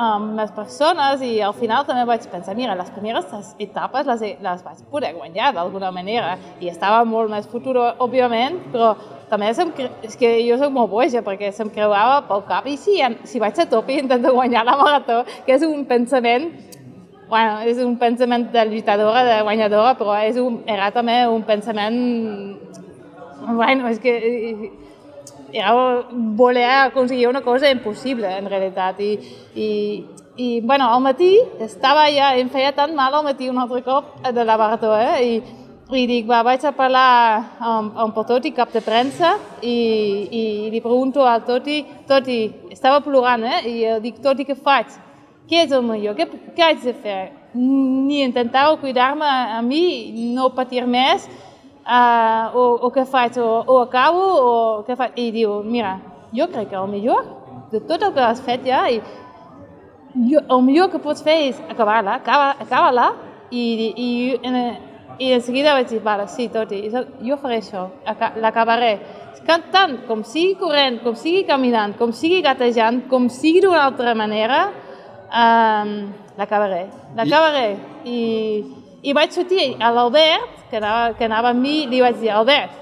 amb 0.00 0.32
les 0.38 0.50
persones 0.56 1.20
i 1.26 1.34
al 1.44 1.52
final 1.52 1.84
també 1.84 2.06
vaig 2.08 2.24
pensar, 2.32 2.54
mira, 2.56 2.76
les 2.78 2.88
primeres 2.94 3.28
etapes 3.60 4.08
les, 4.08 4.22
les 4.40 4.62
vaig 4.64 4.82
poder 4.90 5.12
guanyar 5.18 5.52
d'alguna 5.56 5.90
manera. 5.92 6.36
I 6.60 6.70
estava 6.72 7.02
molt 7.04 7.30
més 7.32 7.48
futur, 7.50 7.76
òbviament, 8.00 8.56
però 8.72 8.94
també 9.30 9.52
se'm, 9.54 9.74
és 10.06 10.16
que 10.18 10.32
jo 10.46 10.56
soc 10.60 10.72
molt 10.72 10.90
boja 10.90 11.20
perquè 11.26 11.52
se'm 11.52 11.70
creuava 11.74 12.22
pel 12.30 12.46
cap 12.48 12.66
i 12.66 12.78
si, 12.80 12.96
si 13.28 13.42
vaig 13.42 13.60
a 13.60 13.68
top 13.68 13.92
i 13.92 14.00
intento 14.00 14.32
guanyar 14.34 14.64
la 14.66 14.78
marató, 14.80 15.20
que 15.46 15.58
és 15.58 15.66
un 15.68 15.84
pensament 15.90 16.50
bueno, 17.30 17.60
és 17.62 17.78
un 17.78 17.94
pensament 18.00 18.48
de 18.50 18.64
lluitadora, 18.66 19.22
de 19.22 19.36
guanyadora, 19.46 19.94
però 20.00 20.16
és 20.26 20.40
un, 20.40 20.64
era 20.66 20.90
també 20.90 21.20
un 21.30 21.44
pensament 21.46 22.00
bueno, 23.46 23.86
és 23.88 24.00
que 24.02 24.16
era 25.52 25.72
voler 26.10 26.66
aconseguir 26.86 27.28
una 27.28 27.42
cosa 27.42 27.70
impossible, 27.70 28.30
en 28.38 28.48
realitat. 28.48 29.00
I, 29.00 29.12
i, 29.54 29.68
i 30.36 30.60
bueno, 30.60 30.88
al 30.88 31.02
matí 31.02 31.38
estava 31.60 32.08
ja, 32.10 32.34
em 32.36 32.50
feia 32.50 32.72
tan 32.72 32.94
mal 32.94 33.14
al 33.14 33.24
matí 33.24 33.48
un 33.48 33.58
altre 33.58 33.82
cop 33.82 34.20
de 34.26 34.44
la 34.44 34.56
marató, 34.56 34.94
eh? 34.98 35.24
I, 35.24 35.60
i 35.90 36.06
dic, 36.06 36.26
va, 36.30 36.44
vaig 36.46 36.62
a 36.64 36.70
parlar 36.76 37.10
amb, 37.58 37.96
amb 37.98 38.18
el 38.18 38.26
Toti, 38.28 38.52
cap 38.54 38.70
de 38.72 38.82
premsa, 38.84 39.34
i, 39.62 39.76
i 40.30 40.42
li 40.70 40.80
pregunto 40.80 41.26
al 41.26 41.42
Toti, 41.46 41.80
Toti, 42.06 42.40
estava 42.70 43.00
plorant, 43.02 43.44
eh? 43.44 43.60
I 43.66 43.76
dic, 44.04 44.20
Toti, 44.22 44.46
què 44.46 44.54
faig? 44.54 44.94
Què 45.50 45.64
és 45.66 45.72
el 45.74 45.82
millor? 45.82 46.14
Què, 46.14 46.28
què 46.54 46.62
haig 46.62 46.82
de 46.84 46.94
fer? 46.94 47.20
Ni 47.58 48.20
intentar 48.22 48.68
cuidar-me 48.78 49.26
a 49.26 49.58
mi, 49.66 49.82
no 50.36 50.52
patir 50.54 50.84
més, 50.86 51.26
uh, 51.90 52.54
o, 52.54 52.64
o 52.86 52.90
què 52.94 53.04
faig, 53.08 53.38
o, 53.42 53.50
o 53.66 53.80
acabo, 53.82 54.22
o 54.22 54.52
què 54.86 54.96
faig? 54.98 55.18
I 55.18 55.30
diu, 55.34 55.60
mira, 55.66 55.96
jo 56.36 56.46
crec 56.52 56.70
que 56.70 56.78
el 56.78 56.90
millor 56.90 57.26
de 57.72 57.80
tot 57.86 58.02
el 58.02 58.14
que 58.14 58.22
has 58.24 58.42
fet 58.46 58.62
ja, 58.66 58.84
i 58.90 59.00
jo, 60.30 60.42
el 60.42 60.62
millor 60.66 60.90
que 60.90 61.02
pots 61.02 61.22
fer 61.26 61.36
és 61.48 61.58
acabar-la, 61.70 62.18
acaba-la, 62.18 62.54
acaba 62.64 63.10
i, 63.50 63.62
i, 63.90 64.10
i, 64.46 64.50
i 65.20 65.30
de 65.34 65.40
seguida 65.44 65.74
vaig 65.74 65.90
dir, 65.90 66.00
vale, 66.02 66.26
sí, 66.30 66.48
tot 66.52 66.70
i, 66.72 66.86
jo 66.90 67.38
faré 67.42 67.60
això, 67.60 67.88
l'acabaré. 68.40 68.94
Tant 69.46 69.96
com 70.06 70.22
sigui 70.26 70.54
corrent, 70.60 71.00
com 71.02 71.16
sigui 71.18 71.44
caminant, 71.48 71.94
com 71.98 72.12
sigui 72.14 72.42
gatejant, 72.44 73.04
com 73.10 73.28
sigui 73.32 73.62
d'una 73.64 73.82
altra 73.88 74.14
manera, 74.14 74.60
um, 75.30 75.94
l'acabaré. 76.38 76.84
L'acabaré. 77.16 77.66
I, 78.04 78.18
I 79.02 79.14
vaig 79.16 79.32
sortir 79.32 79.74
a 79.80 79.90
l'Albert, 79.94 80.66
que, 80.70 80.76
anava, 80.76 81.14
que 81.16 81.24
anava 81.24 81.54
amb 81.54 81.64
mi, 81.64 81.86
li 81.88 82.02
vaig 82.04 82.18
dir, 82.20 82.30
Albert, 82.36 82.76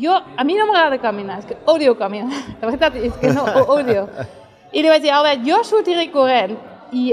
jo, 0.00 0.12
a 0.12 0.44
mi 0.44 0.56
no 0.58 0.66
m'agrada 0.68 0.98
caminar, 1.00 1.38
és 1.40 1.48
que 1.48 1.56
odio 1.72 1.94
caminar. 1.96 2.42
La 2.60 2.68
veritat 2.68 2.96
és 3.00 3.16
que 3.20 3.32
no, 3.32 3.44
odio. 3.72 4.06
I 4.72 4.82
li 4.82 4.90
vaig 4.92 5.04
dir, 5.04 5.12
Albert, 5.14 5.44
jo 5.46 5.62
sortiré 5.64 6.06
corrent 6.12 6.56
i 6.92 7.12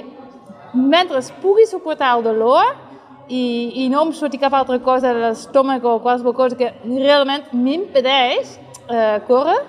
mentre 0.74 1.20
pugui 1.42 1.66
suportar 1.68 2.14
el 2.16 2.24
dolor 2.24 2.76
i, 3.28 3.84
i 3.84 3.90
no 3.92 4.06
em 4.06 4.14
surti 4.16 4.40
cap 4.40 4.54
altra 4.56 4.80
cosa 4.84 5.12
de 5.12 5.20
l'estómac 5.26 5.84
o 5.88 6.00
qualsevol 6.04 6.36
cosa 6.36 6.58
que 6.60 6.72
realment 6.84 7.52
m'impedeix 7.52 8.56
eh, 8.88 9.20
córrer 9.28 9.60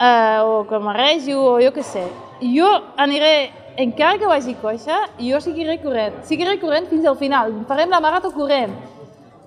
eh, 0.00 0.40
o 0.44 0.64
que 0.68 0.80
m'arregi 0.80 1.36
o 1.36 1.58
jo 1.60 1.72
què 1.76 1.84
sé. 1.84 2.04
Jo 2.40 2.68
aniré, 2.96 3.50
encara 3.82 4.18
que 4.18 4.28
vagi 4.28 4.54
coixa, 4.60 4.96
jo 5.18 5.40
seguiré 5.40 5.78
corrent. 5.82 6.22
Seguiré 6.28 6.58
corrent 6.60 6.88
fins 6.90 7.06
al 7.06 7.16
final. 7.16 7.52
Farem 7.68 7.90
la 7.90 8.00
marató 8.00 8.32
corrent 8.34 8.76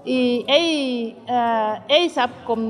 i 0.06 0.44
ell, 0.52 1.16
eh, 1.28 1.96
ell 1.96 2.10
sap 2.12 2.32
com, 2.48 2.64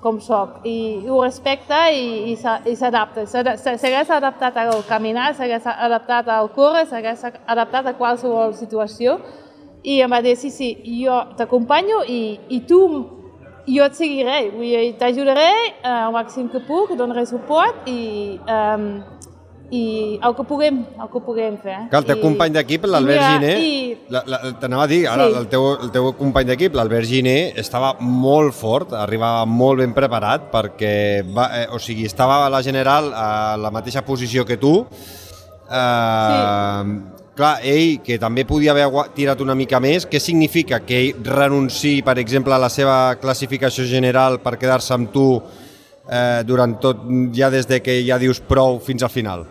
com 0.00 0.20
soc 0.24 0.62
i 0.64 1.04
ho 1.04 1.20
respecta 1.20 1.84
i, 1.92 2.32
i 2.32 2.36
s'adapta. 2.76 3.26
S'hagués 3.28 4.10
adaptat 4.10 4.56
al 4.56 4.80
caminar, 4.88 5.34
s'hagués 5.36 5.66
adaptat 5.68 6.28
al 6.32 6.48
córrer, 6.56 6.86
s'hagués 6.88 7.26
adaptat 7.28 7.92
a 7.92 7.96
qualsevol 7.98 8.56
situació 8.56 9.18
i 9.82 10.00
em 10.00 10.12
va 10.12 10.22
dir, 10.22 10.36
sí, 10.38 10.50
sí, 10.54 10.70
jo 11.02 11.18
t'acompanyo 11.36 12.04
i, 12.08 12.38
i 12.54 12.62
tu 12.70 12.80
jo 13.66 13.84
et 13.84 13.98
seguiré, 13.98 14.38
t'ajudaré 14.98 15.50
eh, 15.50 15.88
al 15.90 16.14
màxim 16.14 16.48
que 16.48 16.62
puc, 16.66 16.96
donaré 16.96 17.26
suport 17.28 17.84
i 17.90 18.38
eh, 18.40 18.86
i 19.72 20.18
el 20.20 20.34
que 20.36 20.44
puguem, 20.44 20.82
el 21.00 21.08
que 21.08 21.20
puguem 21.24 21.54
fer. 21.62 21.78
Que 21.88 21.96
el 21.96 22.04
teu 22.04 22.18
I, 22.18 22.20
company 22.20 22.52
d'equip, 22.52 22.84
l'Albert 22.92 23.22
Giner, 23.24 23.54
i... 23.56 23.70
t'anava 24.60 24.84
a 24.84 24.88
dir, 24.90 25.00
ara 25.08 25.30
sí. 25.30 25.38
el, 25.40 25.46
teu, 25.48 25.68
el 25.86 25.92
teu 25.94 26.10
company 26.18 26.50
d'equip, 26.50 26.76
l'Albert 26.76 27.08
Giner, 27.08 27.38
estava 27.62 27.94
molt 28.04 28.52
fort, 28.52 28.92
arribava 28.92 29.46
molt 29.48 29.80
ben 29.80 29.94
preparat 29.96 30.50
perquè, 30.52 30.92
va, 31.24 31.46
eh, 31.62 31.64
o 31.72 31.80
sigui, 31.80 32.04
estava 32.10 32.42
a 32.44 32.50
la 32.52 32.60
general 32.66 33.08
a 33.16 33.30
la 33.56 33.72
mateixa 33.72 34.04
posició 34.04 34.44
que 34.44 34.60
tu. 34.60 34.74
Eh, 34.82 35.72
sí. 35.72 37.00
Clar, 37.32 37.54
ell, 37.64 38.02
que 38.04 38.18
també 38.20 38.44
podia 38.44 38.74
haver 38.74 39.06
tirat 39.16 39.40
una 39.40 39.56
mica 39.56 39.80
més, 39.80 40.04
què 40.04 40.20
significa 40.20 40.82
que 40.84 40.98
ell 41.00 41.24
renunciï, 41.24 42.02
per 42.04 42.18
exemple, 42.20 42.52
a 42.52 42.60
la 42.60 42.68
seva 42.68 43.16
classificació 43.22 43.88
general 43.88 44.36
per 44.44 44.58
quedar-se 44.60 44.92
amb 44.92 45.08
tu 45.16 45.26
eh, 45.40 46.44
durant 46.44 46.76
tot, 46.84 47.08
ja 47.32 47.48
des 47.48 47.64
de 47.72 47.80
que 47.80 48.02
ja 48.04 48.20
dius 48.20 48.44
prou 48.44 48.76
fins 48.84 49.08
al 49.08 49.14
final? 49.16 49.48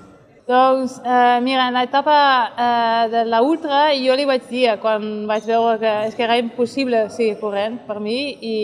Doncs, 0.52 1.00
eh, 1.06 1.40
mira, 1.42 1.70
en 1.70 1.78
l'etapa 1.78 2.52
eh, 2.60 3.04
de 3.08 3.22
l'ultra 3.24 3.86
jo 3.96 4.18
li 4.20 4.26
vaig 4.28 4.50
dir, 4.50 4.74
quan 4.84 5.06
vaig 5.30 5.46
veure 5.48 5.78
que, 5.80 5.92
és 6.10 6.18
que 6.18 6.26
era 6.26 6.36
impossible 6.42 7.06
seguir 7.14 7.38
corrent 7.40 7.78
per 7.88 8.02
mi, 8.04 8.18
i, 8.44 8.56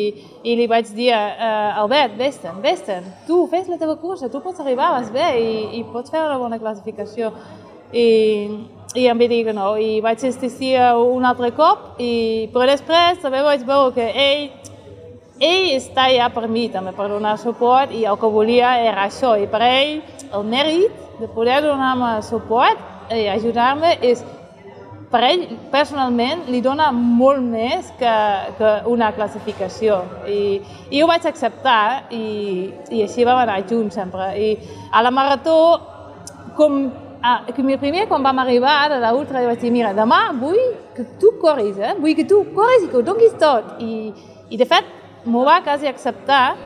i 0.44 0.56
li 0.60 0.66
vaig 0.68 0.90
dir, 0.98 1.14
eh, 1.16 1.80
Albert, 1.80 2.18
vés-te'n, 2.20 2.60
vés-te'n, 2.66 3.08
tu 3.30 3.46
fes 3.54 3.72
la 3.72 3.80
teva 3.80 3.96
cursa, 4.02 4.28
tu 4.28 4.44
pots 4.44 4.60
arribar, 4.60 4.90
vas 4.98 5.14
bé, 5.16 5.30
i, 5.40 5.56
i 5.80 5.86
pots 5.94 6.12
fer 6.12 6.26
una 6.26 6.36
bona 6.42 6.60
classificació. 6.60 7.32
I, 7.96 8.06
i 9.00 9.08
em 9.08 9.24
va 9.24 9.32
dir 9.32 9.46
que 9.48 9.56
no, 9.56 9.72
i 9.80 10.02
vaig 10.04 10.28
insistir 10.28 10.76
un 10.92 11.32
altre 11.32 11.54
cop, 11.56 11.94
i, 12.04 12.50
però 12.52 12.68
després 12.68 13.24
també 13.24 13.46
vaig 13.48 13.64
veure 13.64 13.96
que 13.96 14.12
ell, 14.28 14.48
ell 15.40 15.72
està 15.80 16.12
allà 16.12 16.34
per 16.36 16.50
mi 16.52 16.68
també, 16.68 16.92
per 17.00 17.08
donar 17.16 17.38
suport, 17.40 17.96
i 17.96 18.04
el 18.04 18.20
que 18.20 18.36
volia 18.40 18.76
era 18.84 19.08
això, 19.08 19.38
i 19.40 19.48
per 19.48 19.64
ell 19.72 20.00
el 20.36 20.50
mèrit 20.52 21.07
de 21.20 21.28
poder 21.34 21.62
donar-me 21.66 22.22
suport 22.22 23.12
i 23.14 23.28
ajudar-me 23.32 23.98
és 24.06 24.24
per 25.12 25.22
ell, 25.24 25.44
personalment, 25.72 26.44
li 26.52 26.60
dona 26.64 26.90
molt 26.92 27.40
més 27.40 27.88
que, 28.00 28.14
que 28.58 28.72
una 28.92 29.14
classificació. 29.16 30.02
I, 30.28 30.60
I 30.92 31.02
ho 31.02 31.08
vaig 31.08 31.28
acceptar 31.30 32.10
i, 32.12 32.74
i 32.92 33.04
així 33.06 33.24
vam 33.28 33.40
anar 33.40 33.62
junts 33.70 33.96
sempre. 33.96 34.34
I 34.36 34.50
a 34.92 35.04
la 35.06 35.14
marató, 35.16 35.58
com 36.60 36.82
a, 37.24 37.40
que 37.54 37.64
mi 37.64 37.78
primer 37.80 38.08
quan 38.12 38.26
vam 38.26 38.44
arribar 38.44 38.90
de 38.92 39.00
l'ultra, 39.06 39.46
vaig 39.48 39.64
dir, 39.64 39.72
mira, 39.72 39.94
demà 39.96 40.34
vull 40.42 40.60
que 40.98 41.08
tu 41.22 41.38
corris, 41.42 41.80
eh? 41.80 41.96
vull 42.02 42.16
que 42.18 42.28
tu 42.28 42.44
corris 42.56 42.84
i 42.84 42.92
que 42.92 43.00
ho 43.00 43.06
donis 43.08 43.38
tot. 43.40 43.78
I, 43.80 44.12
i 44.52 44.60
de 44.60 44.68
fet, 44.68 44.92
m'ho 45.24 45.46
va 45.48 45.62
quasi 45.64 45.88
acceptar, 45.88 46.58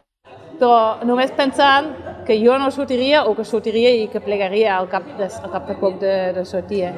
però 0.58 1.06
només 1.06 1.34
pensant 1.38 1.94
que 2.26 2.38
jo 2.46 2.58
no 2.60 2.72
sortiria 2.72 3.26
o 3.26 3.36
que 3.36 3.46
sortiria 3.46 3.92
i 3.96 4.08
que 4.12 4.22
plegaria 4.22 4.78
al 4.78 4.90
cap 4.90 5.06
de, 5.18 5.28
al 5.28 5.52
cap 5.52 5.68
de 5.68 5.76
poc 5.80 6.00
de, 6.02 6.16
de 6.36 6.46
sortir. 6.46 6.92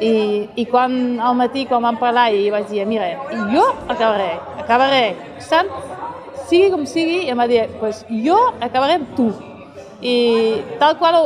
I, 0.00 0.12
I 0.56 0.64
quan 0.68 1.20
al 1.20 1.36
matí, 1.38 1.64
quan 1.68 1.84
vam 1.84 1.96
parlar, 2.00 2.28
i 2.34 2.50
vaig 2.52 2.68
dir, 2.68 2.84
mira, 2.88 3.08
jo 3.52 3.64
acabaré, 3.88 4.34
acabaré, 4.60 5.04
sant, 5.40 5.70
sigui 6.50 6.70
com 6.72 6.84
sigui, 6.88 7.22
i 7.24 7.32
em 7.32 7.40
va 7.40 7.48
dir, 7.48 7.64
pues 7.80 8.04
jo 8.10 8.36
acabaré 8.60 9.00
amb 9.00 9.12
tu. 9.16 9.30
I 10.04 10.16
tal 10.80 10.98
qual 11.00 11.16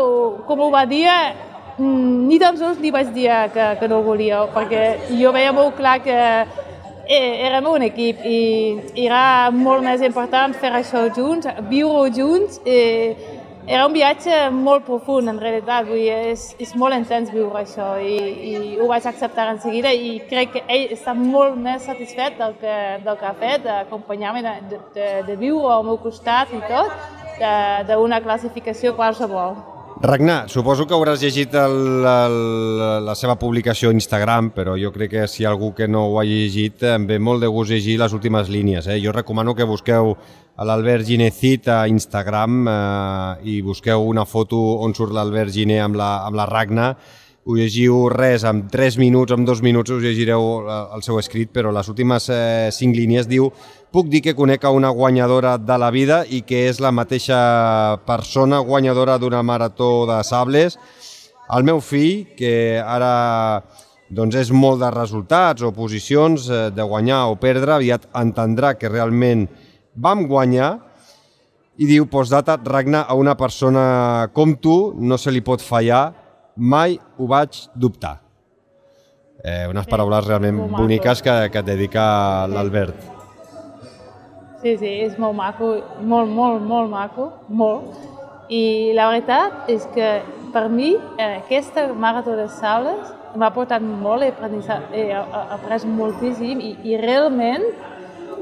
com 0.47 0.63
ho 0.63 0.71
va 0.71 0.85
dir, 0.87 1.09
mm, 1.79 2.27
ni 2.31 2.39
tan 2.39 2.59
sols 2.59 2.79
li 2.79 2.93
vaig 2.95 3.11
dir 3.17 3.31
que, 3.55 3.73
que 3.81 3.89
no 3.91 4.03
volia, 4.07 4.45
perquè 4.55 5.17
jo 5.19 5.33
veia 5.35 5.53
molt 5.53 5.75
clar 5.77 5.99
que 6.05 6.21
eh, 7.11 7.47
érem 7.49 7.67
un 7.67 7.83
equip 7.83 8.23
i 8.23 8.41
era 8.95 9.51
molt 9.51 9.83
més 9.83 10.03
important 10.07 10.55
fer 10.55 10.71
això 10.79 11.09
junts, 11.17 11.49
viure 11.71 12.11
junts. 12.15 12.61
Eh, 12.65 13.37
era 13.71 13.85
un 13.87 13.93
viatge 13.93 14.37
molt 14.51 14.87
profund, 14.87 15.29
en 15.31 15.39
realitat, 15.39 15.85
vull 15.87 16.01
dir, 16.01 16.15
és, 16.33 16.47
és 16.59 16.73
molt 16.81 16.97
intens 16.97 17.29
viure 17.31 17.61
això 17.61 17.93
i, 18.03 18.17
i 18.51 18.55
ho 18.81 18.87
vaig 18.91 19.05
acceptar 19.07 19.51
en 19.53 19.61
seguida 19.63 19.93
i 19.93 20.17
crec 20.31 20.55
que 20.55 20.63
ell 20.67 20.95
està 20.97 21.15
molt 21.15 21.59
més 21.61 21.85
satisfet 21.87 22.39
del 22.41 22.57
que, 22.63 22.77
del 23.05 23.19
que 23.21 23.29
ha 23.29 23.35
fet, 23.43 23.67
d'acompanyar-me, 23.67 24.43
de, 24.47 24.81
de, 24.97 25.11
de 25.29 25.37
viure 25.39 25.75
al 25.75 25.85
meu 25.87 26.01
costat 26.03 26.55
i 26.57 26.63
tot, 26.71 26.95
d'una 27.91 28.23
classificació 28.25 28.97
qualsevol. 28.97 29.80
Ragnar, 30.01 30.47
suposo 30.49 30.87
que 30.89 30.95
hauràs 30.97 31.21
llegit 31.21 31.53
el, 31.61 31.75
el, 32.09 32.37
la 33.05 33.13
seva 33.13 33.35
publicació 33.37 33.91
a 33.91 33.93
Instagram, 33.93 34.47
però 34.55 34.73
jo 34.81 34.89
crec 34.95 35.11
que 35.13 35.25
si 35.29 35.45
algú 35.45 35.75
que 35.77 35.91
no 35.93 36.07
ho 36.09 36.15
ha 36.17 36.25
llegit 36.25 36.87
em 36.89 37.05
ve 37.05 37.19
molt 37.21 37.45
de 37.45 37.51
gust 37.53 37.69
llegir 37.75 37.99
les 38.01 38.15
últimes 38.17 38.49
línies. 38.49 38.89
Eh? 38.89 38.97
Jo 39.05 39.13
recomano 39.13 39.53
que 39.55 39.69
busqueu 39.69 40.15
l'Albert 40.57 41.05
Ginecit 41.05 41.69
a 41.69 41.83
Instagram 41.93 42.63
eh, 42.65 43.53
i 43.53 43.61
busqueu 43.61 44.09
una 44.09 44.25
foto 44.25 44.57
on 44.81 44.97
surt 44.97 45.13
l'Albert 45.13 45.53
Giner 45.53 45.83
amb 45.85 46.01
la, 46.01 46.09
amb 46.25 46.41
la 46.41 46.49
Ragnar 46.49 46.95
ho 47.51 47.57
llegiu 47.59 48.05
res, 48.13 48.45
en 48.47 48.69
3 48.71 48.97
minuts, 49.01 49.35
en 49.35 49.45
2 49.45 49.63
minuts 49.67 49.91
us 49.91 50.03
llegireu 50.05 50.45
eh, 50.63 50.79
el 50.95 51.03
seu 51.03 51.19
escrit, 51.19 51.51
però 51.51 51.73
les 51.75 51.89
últimes 51.91 52.29
eh, 52.31 52.71
5 52.71 52.97
línies 52.97 53.29
diu 53.31 53.51
Puc 53.91 54.07
dir 54.07 54.21
que 54.23 54.37
conec 54.39 54.63
a 54.63 54.71
una 54.71 54.93
guanyadora 54.95 55.57
de 55.59 55.77
la 55.83 55.89
vida 55.91 56.21
i 56.23 56.45
que 56.47 56.69
és 56.69 56.79
la 56.79 56.93
mateixa 56.95 57.39
persona 58.07 58.61
guanyadora 58.63 59.17
d'una 59.19 59.41
marató 59.43 60.07
de 60.07 60.21
sables. 60.23 60.79
El 61.51 61.67
meu 61.67 61.81
fill, 61.83 62.29
que 62.39 62.79
ara 62.79 63.65
doncs 64.07 64.39
és 64.39 64.53
molt 64.55 64.79
de 64.85 64.93
resultats 64.95 65.67
o 65.67 65.73
posicions 65.75 66.47
eh, 66.47 66.69
de 66.71 66.87
guanyar 66.87 67.25
o 67.33 67.35
perdre, 67.43 67.75
aviat 67.75 68.07
entendrà 68.15 68.77
que 68.79 68.93
realment 68.93 69.49
vam 69.99 70.23
guanyar 70.31 70.77
i 71.81 71.89
diu, 71.89 72.07
postdata, 72.07 72.61
Ragnar, 72.63 73.07
a 73.09 73.19
una 73.19 73.35
persona 73.35 74.29
com 74.37 74.55
tu 74.55 74.93
no 74.95 75.19
se 75.19 75.33
li 75.35 75.43
pot 75.43 75.63
fallar 75.65 76.20
mai 76.57 76.99
ho 77.19 77.27
vaig 77.31 77.67
dubtar. 77.75 78.19
Eh, 79.43 79.67
unes 79.71 79.87
paraules 79.89 80.27
realment 80.27 80.59
boniques 80.75 81.23
que, 81.25 81.35
que 81.53 81.63
et 81.63 81.67
dedica 81.67 82.47
l'Albert. 82.51 82.97
Sí, 84.61 84.75
sí, 84.77 84.91
és 85.07 85.15
molt 85.17 85.39
maco, 85.39 85.71
molt, 86.05 86.29
molt, 86.29 86.61
molt 86.61 86.91
maco, 86.93 87.31
molt. 87.49 87.95
I 88.53 88.93
la 88.99 89.07
veritat 89.09 89.71
és 89.73 89.87
que 89.95 90.11
per 90.53 90.67
mi 90.69 90.91
eh, 90.93 91.39
aquesta 91.39 91.87
marató 91.95 92.35
de 92.37 92.49
sales 92.53 93.15
m'ha 93.39 93.49
portat 93.55 93.81
molt, 93.81 94.27
he, 94.27 94.33
he 94.99 95.07
après 95.15 95.87
moltíssim 95.87 96.61
i, 96.61 96.75
i 96.85 96.99
realment 97.01 97.65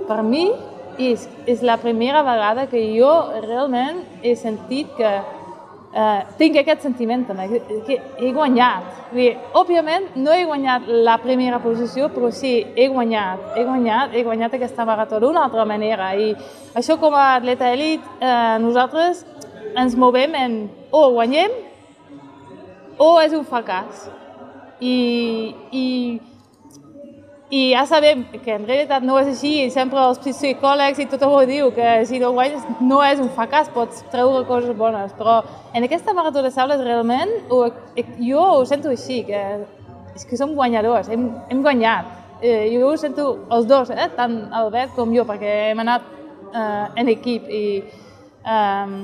per 0.09 0.23
mi 0.25 0.49
és, 0.99 1.29
és 1.47 1.63
la 1.63 1.77
primera 1.79 2.25
vegada 2.27 2.67
que 2.67 2.81
jo 2.97 3.13
realment 3.45 4.01
he 4.23 4.35
sentit 4.37 4.91
que 4.99 5.13
eh, 5.99 6.21
tinc 6.39 6.59
aquest 6.61 6.85
sentiment 6.87 7.25
també, 7.29 7.61
que 7.87 7.99
he 8.21 8.33
guanyat. 8.35 8.87
Dir, 9.13 9.31
òbviament 9.59 10.11
no 10.21 10.35
he 10.35 10.45
guanyat 10.49 10.89
la 11.07 11.17
primera 11.23 11.61
posició, 11.65 12.11
però 12.15 12.31
sí, 12.35 12.53
he 12.77 12.89
guanyat, 12.93 13.55
he 13.57 13.65
guanyat, 13.67 14.15
he 14.15 14.25
guanyat 14.27 14.55
aquesta 14.59 14.87
marató 14.89 15.21
d'una 15.23 15.47
altra 15.49 15.65
manera. 15.69 16.13
I 16.15 16.35
això 16.79 16.99
com 17.01 17.17
a 17.17 17.35
atleta 17.39 17.73
elit, 17.75 18.05
eh, 18.21 18.59
nosaltres 18.63 19.25
ens 19.79 19.97
movem 19.97 20.35
en 20.39 20.61
o 20.91 21.09
guanyem 21.17 21.53
o 22.99 23.11
és 23.23 23.35
un 23.37 23.45
fracàs. 23.47 24.09
I, 24.79 25.55
i 25.75 25.87
i 27.51 27.71
ja 27.73 27.87
sabem 27.89 28.25
que 28.45 28.53
en 28.53 28.67
realitat 28.69 29.05
no 29.05 29.17
és 29.21 29.31
així, 29.31 29.53
sempre 29.73 30.03
els 30.05 30.19
psicòlegs 30.21 30.99
i 31.01 31.07
tothom 31.09 31.33
ho 31.33 31.45
diu, 31.49 31.71
que 31.73 32.05
si 32.09 32.21
no 32.21 32.35
guanyes 32.37 32.67
no 32.85 32.99
és 33.07 33.23
un 33.25 33.31
fracàs, 33.33 33.71
pots 33.73 34.03
treure 34.13 34.45
coses 34.49 34.77
bones, 34.77 35.15
però 35.17 35.39
en 35.73 35.87
aquesta 35.87 36.13
marató 36.13 36.43
de 36.45 36.53
sables 36.53 36.85
realment 36.85 37.33
ho, 37.49 37.63
jo 38.21 38.45
ho 38.59 38.67
sento 38.69 38.93
així, 38.93 39.23
que, 39.31 39.41
és 40.15 40.29
que 40.29 40.37
som 40.37 40.53
guanyadors, 40.59 41.09
hem, 41.09 41.31
hem 41.49 41.65
guanyat. 41.65 42.13
Eh, 42.43 42.69
jo 42.75 42.93
ho 42.93 42.97
sento 43.01 43.31
els 43.51 43.67
dos, 43.67 43.89
eh? 43.91 44.11
tant 44.15 44.37
Albert 44.55 44.93
com 44.99 45.17
jo, 45.17 45.25
perquè 45.27 45.55
hem 45.71 45.81
anat 45.87 46.05
eh, 46.53 47.01
en 47.01 47.11
equip 47.17 47.49
i 47.49 47.65
eh, 47.81 48.99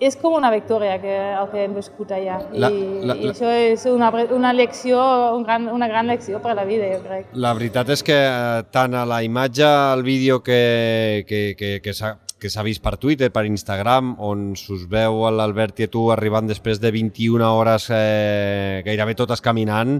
és 0.00 0.16
com 0.18 0.36
una 0.38 0.50
victòria 0.54 0.98
que, 1.02 1.14
el 1.40 1.48
que 1.52 1.64
hem 1.64 1.74
viscut 1.76 2.12
allà. 2.14 2.38
La, 2.52 2.70
I, 2.70 2.84
la, 3.06 3.16
I 3.18 3.32
això 3.32 3.50
és 3.50 3.84
una, 3.90 4.10
una 4.34 4.52
lecció, 4.54 5.00
un 5.36 5.44
gran, 5.46 5.68
una 5.72 5.88
gran 5.90 6.08
lecció 6.10 6.42
per 6.44 6.52
a 6.54 6.58
la 6.58 6.64
vida, 6.68 6.88
jo 6.94 7.02
crec. 7.04 7.34
La 7.34 7.52
veritat 7.58 7.90
és 7.94 8.04
que 8.06 8.16
eh, 8.16 8.62
tant 8.74 8.94
a 8.94 9.04
la 9.08 9.22
imatge, 9.26 9.66
al 9.66 10.06
vídeo 10.06 10.42
que, 10.42 11.24
que, 11.28 11.42
que, 11.58 11.78
que 11.84 11.94
s'ha 11.94 12.16
que 12.38 12.46
s'ha 12.46 12.62
vist 12.62 12.78
per 12.78 12.94
Twitter, 13.02 13.32
per 13.34 13.42
Instagram, 13.48 14.12
on 14.22 14.52
s'us 14.54 14.84
veu 14.86 15.24
l'Albert 15.34 15.82
i 15.82 15.88
tu 15.90 16.04
arribant 16.14 16.46
després 16.46 16.78
de 16.78 16.92
21 16.94 17.42
hores 17.42 17.88
eh, 17.90 18.78
gairebé 18.86 19.16
totes 19.18 19.42
caminant, 19.42 19.98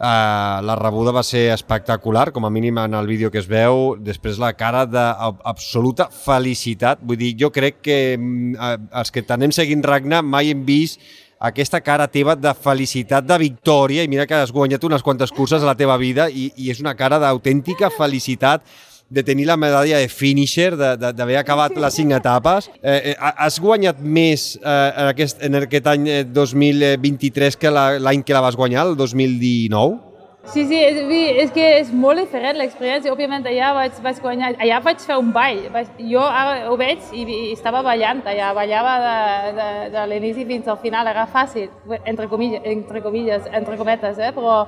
Uh, 0.00 0.64
la 0.64 0.78
rebuda 0.80 1.12
va 1.12 1.20
ser 1.20 1.50
espectacular, 1.52 2.30
com 2.32 2.46
a 2.48 2.50
mínim 2.50 2.78
en 2.80 2.94
el 2.96 3.06
vídeo 3.06 3.28
que 3.30 3.36
es 3.42 3.48
veu. 3.48 3.98
Després 4.00 4.38
la 4.40 4.54
cara 4.56 4.86
d'absoluta 4.88 6.06
felicitat. 6.08 7.02
Vull 7.04 7.20
dir, 7.20 7.34
jo 7.42 7.50
crec 7.52 7.82
que 7.84 7.98
uh, 8.16 8.76
els 8.96 9.12
que 9.12 9.20
t'anem 9.28 9.52
seguint 9.52 9.84
Ragnar 9.84 10.22
mai 10.24 10.54
hem 10.54 10.64
vist 10.64 11.04
aquesta 11.40 11.82
cara 11.84 12.08
teva 12.08 12.32
de 12.36 12.52
felicitat, 12.56 13.24
de 13.28 13.36
victòria, 13.40 14.04
i 14.04 14.08
mira 14.12 14.24
que 14.28 14.40
has 14.40 14.52
guanyat 14.52 14.84
unes 14.88 15.04
quantes 15.04 15.32
curses 15.36 15.60
a 15.60 15.68
la 15.68 15.76
teva 15.76 15.96
vida 16.00 16.30
i, 16.32 16.50
i 16.56 16.72
és 16.72 16.80
una 16.80 16.96
cara 16.96 17.20
d'autèntica 17.20 17.92
felicitat 17.92 18.64
de 19.10 19.24
tenir 19.26 19.46
la 19.46 19.56
medalla 19.58 19.98
de 19.98 20.08
finisher, 20.08 20.76
d'haver 20.78 21.36
acabat 21.40 21.74
les 21.74 21.96
cinc 21.98 22.14
etapes. 22.14 22.70
Eh, 22.80 23.12
eh, 23.12 23.16
has 23.18 23.58
guanyat 23.60 23.98
més 24.00 24.54
eh, 24.62 24.68
en, 24.70 25.08
aquest, 25.10 25.42
en 25.42 25.58
aquest 25.58 25.90
any 25.90 26.06
2023 26.30 27.58
que 27.58 27.74
l'any 27.74 28.22
que 28.22 28.36
la 28.36 28.44
vas 28.46 28.56
guanyar, 28.56 28.86
el 28.86 28.96
2019? 28.96 30.10
Sí, 30.50 30.64
sí, 30.66 30.78
és, 30.80 30.96
és 31.44 31.50
que 31.52 31.64
és 31.78 31.90
molt 31.92 32.18
diferent 32.22 32.56
l'experiència. 32.58 33.12
Òbviament, 33.12 33.44
allà 33.46 33.74
vaig, 33.76 33.98
vaig 34.02 34.22
guanyar, 34.24 34.54
allà 34.62 34.78
vaig 34.82 35.02
fer 35.04 35.18
un 35.20 35.34
ball. 35.34 35.60
Vaig, 35.74 35.90
jo 36.10 36.22
ara 36.24 36.70
ho 36.70 36.78
veig 36.80 37.10
i, 37.12 37.26
i 37.26 37.50
estava 37.52 37.82
ballant 37.86 38.22
allà, 38.24 38.54
ballava 38.56 38.94
de, 39.04 39.52
de, 39.58 39.68
de 39.94 40.06
l'inici 40.10 40.46
fins 40.48 40.70
al 40.70 40.80
final, 40.80 41.10
era 41.12 41.26
fàcil, 41.30 41.68
entre 42.00 42.30
comilles, 42.32 42.64
entre, 42.64 43.02
comilles, 43.04 43.46
entre 43.52 43.76
cometes, 43.78 44.18
eh? 44.18 44.32
però 44.34 44.64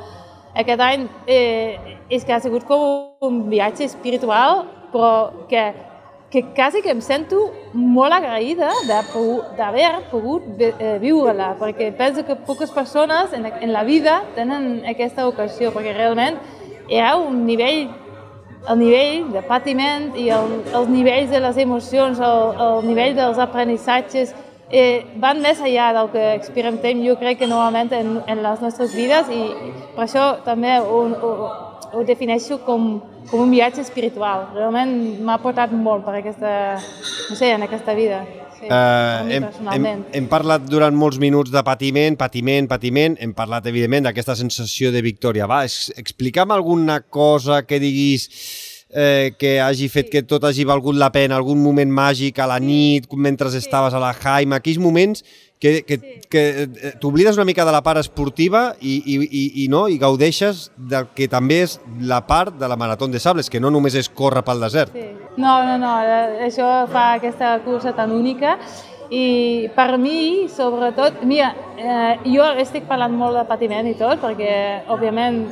aquest 0.54 0.80
any 0.84 1.06
eh, 1.26 1.96
és 2.10 2.24
que 2.24 2.34
ha 2.34 2.40
sigut 2.40 2.66
com 2.68 2.82
un 3.24 3.40
viatge 3.50 3.86
espiritual, 3.88 4.66
però 4.92 5.46
que, 5.48 5.62
que 6.30 6.42
quasi 6.56 6.82
que 6.84 6.92
em 6.92 7.00
sento 7.00 7.40
molt 7.72 8.12
agraïda 8.12 8.70
d'haver 8.88 9.90
pogut 10.10 10.44
eh, 10.60 10.98
viure-la, 11.00 11.54
perquè 11.60 11.92
penso 11.96 12.26
que 12.28 12.36
poques 12.36 12.70
persones 12.70 13.32
en, 13.32 13.48
en 13.48 13.72
la 13.72 13.84
vida 13.84 14.20
tenen 14.36 14.84
aquesta 14.88 15.26
ocasió, 15.28 15.72
perquè 15.72 15.96
realment 15.96 16.38
era 16.88 17.16
un 17.16 17.46
nivell 17.46 17.88
el 18.70 18.78
nivell 18.78 19.32
de 19.34 19.40
patiment 19.42 20.12
i 20.14 20.28
el, 20.30 20.52
els 20.70 20.90
nivells 20.90 21.32
de 21.32 21.40
les 21.42 21.56
emocions, 21.58 22.20
el, 22.22 22.42
el 22.62 22.84
nivell 22.86 23.16
dels 23.16 23.40
aprenissatges, 23.42 24.30
eh, 24.72 25.04
van 25.20 25.40
més 25.44 25.60
enllà 25.60 25.92
del 25.98 26.10
que 26.14 26.24
experimentem, 26.34 27.04
jo 27.06 27.18
crec 27.20 27.42
que 27.42 27.50
normalment 27.50 27.92
en, 27.96 28.16
en 28.26 28.42
les 28.42 28.64
nostres 28.64 28.96
vides 28.96 29.28
i 29.30 29.42
per 29.94 30.06
això 30.06 30.26
també 30.46 30.78
ho, 30.80 31.02
ho, 31.12 31.32
ho 31.92 32.04
defineixo 32.08 32.62
com, 32.66 32.94
com 33.28 33.44
un 33.44 33.52
viatge 33.52 33.84
espiritual. 33.84 34.48
Realment 34.56 34.94
m'ha 35.24 35.38
portat 35.42 35.74
molt 35.76 36.06
per 36.06 36.16
aquesta, 36.22 36.54
no 37.28 37.36
sé, 37.36 37.52
en 37.52 37.68
aquesta 37.68 37.94
vida. 37.98 38.22
Sí, 38.56 38.68
uh, 38.70 39.28
hem, 39.28 39.46
hem, 39.74 39.86
hem 40.14 40.26
parlat 40.30 40.64
durant 40.70 40.94
molts 40.94 41.18
minuts 41.20 41.50
de 41.52 41.62
patiment, 41.66 42.16
patiment, 42.16 42.68
patiment, 42.70 43.16
hem 43.20 43.32
parlat 43.36 43.66
evidentment 43.66 44.06
d'aquesta 44.08 44.36
sensació 44.38 44.92
de 44.94 45.02
victòria. 45.04 45.48
Va, 45.50 45.64
explica'm 45.66 46.54
alguna 46.54 47.00
cosa 47.02 47.64
que 47.66 47.82
diguis 47.82 48.28
eh, 48.92 49.32
que 49.38 49.58
hagi 49.60 49.88
fet 49.88 50.10
que 50.12 50.22
tot 50.22 50.44
hagi 50.44 50.66
valgut 50.68 50.96
la 50.96 51.10
pena, 51.12 51.36
algun 51.36 51.62
moment 51.62 51.90
màgic 51.90 52.38
a 52.38 52.46
la 52.46 52.60
nit, 52.60 53.08
mentre 53.16 53.48
estaves 53.56 53.94
a 53.94 54.02
la 54.02 54.12
Jaime, 54.12 54.56
aquells 54.56 54.78
moments 54.78 55.24
que, 55.58 55.82
que, 55.86 55.98
que 56.28 56.42
eh, 56.64 56.92
t'oblides 57.00 57.36
una 57.36 57.46
mica 57.48 57.64
de 57.64 57.72
la 57.72 57.82
part 57.86 58.00
esportiva 58.02 58.74
i, 58.80 58.96
i, 58.98 59.18
i, 59.22 59.42
i, 59.64 59.68
no, 59.70 59.86
i 59.88 59.98
gaudeixes 59.98 60.70
del 60.76 61.10
que 61.16 61.28
també 61.30 61.62
és 61.66 61.78
la 62.00 62.22
part 62.26 62.56
de 62.58 62.68
la 62.68 62.76
Marató 62.76 63.06
de 63.08 63.20
Sables, 63.22 63.50
que 63.50 63.60
no 63.62 63.70
només 63.70 63.94
és 63.94 64.10
córrer 64.10 64.42
pel 64.46 64.64
desert. 64.66 64.96
Sí. 64.96 65.10
No, 65.36 65.62
no, 65.64 65.78
no, 65.80 65.92
eh, 66.04 66.48
això 66.48 66.66
fa 66.92 67.12
aquesta 67.16 67.54
cursa 67.64 67.94
tan 67.96 68.10
única 68.12 68.58
i 69.12 69.68
per 69.76 69.96
mi, 70.00 70.48
sobretot, 70.48 71.22
mira, 71.28 71.52
eh, 71.78 72.18
jo 72.32 72.44
estic 72.60 72.84
parlant 72.88 73.14
molt 73.16 73.38
de 73.38 73.46
patiment 73.48 73.88
i 73.88 73.94
tot, 73.96 74.18
perquè, 74.20 74.52
òbviament, 74.92 75.44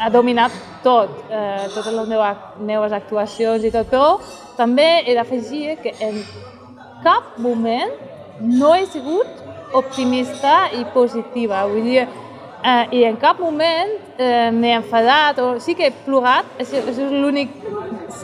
ha 0.00 0.08
dominat 0.08 0.52
tot, 0.82 1.10
eh, 1.28 1.68
totes 1.74 1.92
les 1.92 2.08
meves, 2.08 2.36
meves 2.58 2.92
actuacions 2.96 3.64
i 3.64 3.70
tot, 3.74 3.90
però 3.92 4.16
també 4.56 4.88
he 5.04 5.14
d'afegir 5.14 5.76
que 5.82 5.92
en 6.00 6.22
cap 7.04 7.36
moment 7.36 7.92
no 8.40 8.74
he 8.74 8.86
sigut 8.86 9.28
optimista 9.76 10.70
i 10.72 10.86
positiva. 10.94 11.66
Vull 11.68 11.84
dir, 11.84 12.06
eh, 12.64 12.86
i 12.96 13.04
en 13.04 13.20
cap 13.20 13.38
moment 13.40 13.92
eh, 14.16 14.50
m'he 14.50 14.72
enfadat, 14.80 15.38
o 15.38 15.60
sí 15.60 15.76
que 15.76 15.90
he 15.90 15.94
plorat, 16.06 16.48
això, 16.58 16.80
això 16.80 17.06
és 17.06 17.12
l'únic 17.12 17.52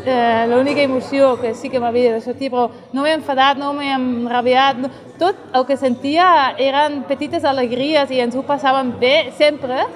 eh, 0.04 0.46
l'única 0.48 0.82
emoció 0.82 1.36
que 1.40 1.54
sí 1.54 1.70
que 1.70 1.80
m'havia 1.80 2.14
de 2.14 2.20
sortir, 2.20 2.50
però 2.50 2.70
no 2.92 3.02
m'he 3.02 3.14
enfadat, 3.16 3.58
no 3.58 3.72
m'he 3.76 3.92
enrabiat, 3.94 4.80
no, 4.80 4.90
tot 5.20 5.36
el 5.54 5.66
que 5.66 5.76
sentia 5.76 6.54
eren 6.58 7.02
petites 7.08 7.44
alegries 7.44 8.10
i 8.10 8.20
ens 8.24 8.36
ho 8.36 8.44
passàvem 8.46 8.96
bé 9.00 9.32
sempre, 9.36 9.86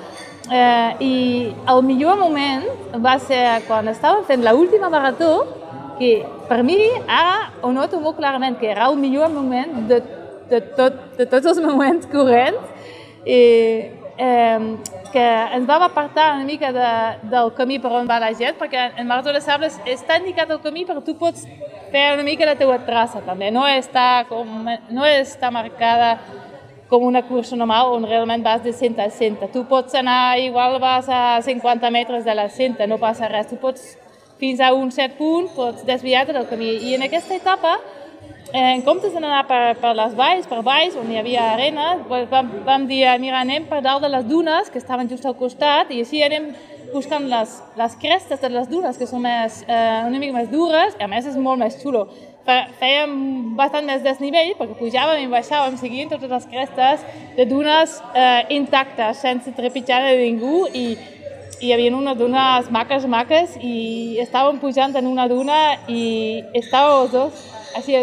Eh, 0.50 0.90
I 1.00 1.14
el 1.70 1.82
millor 1.86 2.18
moment 2.18 2.66
va 3.04 3.14
ser 3.22 3.42
quan 3.68 3.86
estàvem 3.92 4.24
fent 4.26 4.42
l'última 4.42 4.90
marató, 4.90 5.44
que 5.98 6.24
per 6.48 6.62
mi 6.66 6.78
ara 7.06 7.52
ho 7.62 7.70
noto 7.72 8.00
molt 8.00 8.16
clarament 8.18 8.56
que 8.58 8.70
era 8.72 8.88
el 8.90 8.96
millor 8.98 9.30
moment 9.30 9.86
de, 9.86 10.00
de, 10.50 10.60
tot, 10.74 10.96
de 11.18 11.26
tots 11.26 11.46
els 11.52 11.60
moments 11.62 12.08
corrents. 12.10 12.66
I 13.24 13.40
eh, 14.20 14.74
que 15.12 15.26
ens 15.56 15.66
vam 15.66 15.82
apartar 15.82 16.34
una 16.34 16.44
mica 16.44 16.72
de, 16.72 16.90
del 17.30 17.50
camí 17.56 17.78
per 17.82 17.90
on 17.98 18.08
va 18.08 18.20
la 18.22 18.30
gent, 18.36 18.56
perquè 18.58 18.90
en 19.00 19.08
Marató 19.08 19.32
de 19.34 19.40
Sables 19.42 19.78
està 19.88 20.20
indicat 20.20 20.50
el 20.50 20.60
camí, 20.62 20.84
però 20.86 21.02
tu 21.04 21.16
pots 21.18 21.46
fer 21.90 22.04
una 22.14 22.26
mica 22.26 22.46
la 22.46 22.56
teua 22.58 22.78
traça 22.86 23.22
també, 23.26 23.50
no 23.50 23.66
està, 23.66 24.24
com, 24.28 24.68
no 24.94 25.06
està 25.08 25.50
marcada 25.50 26.12
com 26.90 27.04
una 27.06 27.22
cursa 27.22 27.56
normal 27.56 27.92
on 27.94 28.04
realment 28.04 28.42
vas 28.42 28.64
de 28.64 28.72
centre 28.74 29.04
a 29.06 29.10
centre. 29.14 29.48
Tu 29.48 29.62
pots 29.70 29.94
anar, 29.94 30.38
igual 30.42 30.80
vas 30.82 31.08
a 31.08 31.40
50 31.40 31.90
metres 31.90 32.24
de 32.24 32.34
la 32.34 32.48
centre, 32.50 32.88
no 32.90 32.98
passa 32.98 33.28
res. 33.30 33.46
Tu 33.46 33.56
pots, 33.56 33.94
fins 34.42 34.60
a 34.60 34.72
un 34.74 34.90
cert 34.90 35.14
punt, 35.16 35.46
pots 35.54 35.86
desviar-te 35.86 36.34
del 36.34 36.48
camí. 36.50 36.72
I 36.90 36.96
en 36.98 37.06
aquesta 37.06 37.36
etapa, 37.38 37.76
en 38.52 38.82
comptes 38.82 39.14
d'anar 39.14 39.44
per, 39.46 39.76
per 39.78 39.94
les 39.94 40.16
valls, 40.18 40.50
per 40.50 40.64
valls 40.66 40.98
on 40.98 41.12
hi 41.12 41.20
havia 41.20 41.52
arena, 41.52 41.92
vam, 42.10 42.50
vam 42.66 42.88
dir, 42.90 43.04
mira, 43.22 43.44
anem 43.44 43.70
per 43.70 43.78
dalt 43.86 44.02
de 44.02 44.10
les 44.10 44.26
dunes, 44.26 44.72
que 44.74 44.82
estaven 44.82 45.08
just 45.08 45.30
al 45.30 45.38
costat, 45.38 45.94
i 45.94 46.02
així 46.02 46.24
anem 46.26 46.50
buscant 46.90 47.28
les, 47.30 47.54
les 47.78 47.94
crestes 48.02 48.42
de 48.42 48.50
les 48.50 48.66
dunes, 48.66 48.98
que 48.98 49.06
són 49.06 49.22
més, 49.22 49.62
eh, 49.68 50.02
una 50.08 50.18
mica 50.18 50.34
més 50.34 50.50
dures, 50.50 50.98
i 50.98 51.06
a 51.06 51.10
més 51.12 51.30
és 51.30 51.38
molt 51.38 51.62
més 51.62 51.78
xulo 51.78 52.08
fèiem 52.80 53.14
bastant 53.58 53.86
més 53.86 54.02
desnivell 54.04 54.52
perquè 54.58 54.76
pujàvem 54.78 55.24
i 55.24 55.30
baixàvem 55.32 55.76
seguint 55.80 56.10
totes 56.12 56.30
les 56.30 56.46
crestes 56.50 57.06
de 57.36 57.46
dunes 57.48 57.96
eh, 58.14 58.42
intactes, 58.56 59.22
sense 59.22 59.54
trepitjar 59.56 60.02
de 60.06 60.18
ningú 60.20 60.66
i 60.72 60.84
hi 61.60 61.72
havia 61.74 61.92
unes 61.92 62.16
dunes 62.16 62.70
maques, 62.72 63.04
maques 63.04 63.56
i 63.60 64.18
estàvem 64.22 64.60
pujant 64.62 64.96
en 64.96 65.08
una 65.10 65.26
duna 65.28 65.58
i 65.92 66.04
estàvem 66.56 67.02
els 67.02 67.12
dos, 67.12 67.42
així, 67.76 67.98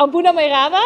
amb 0.00 0.16
una 0.18 0.32
mirada, 0.34 0.80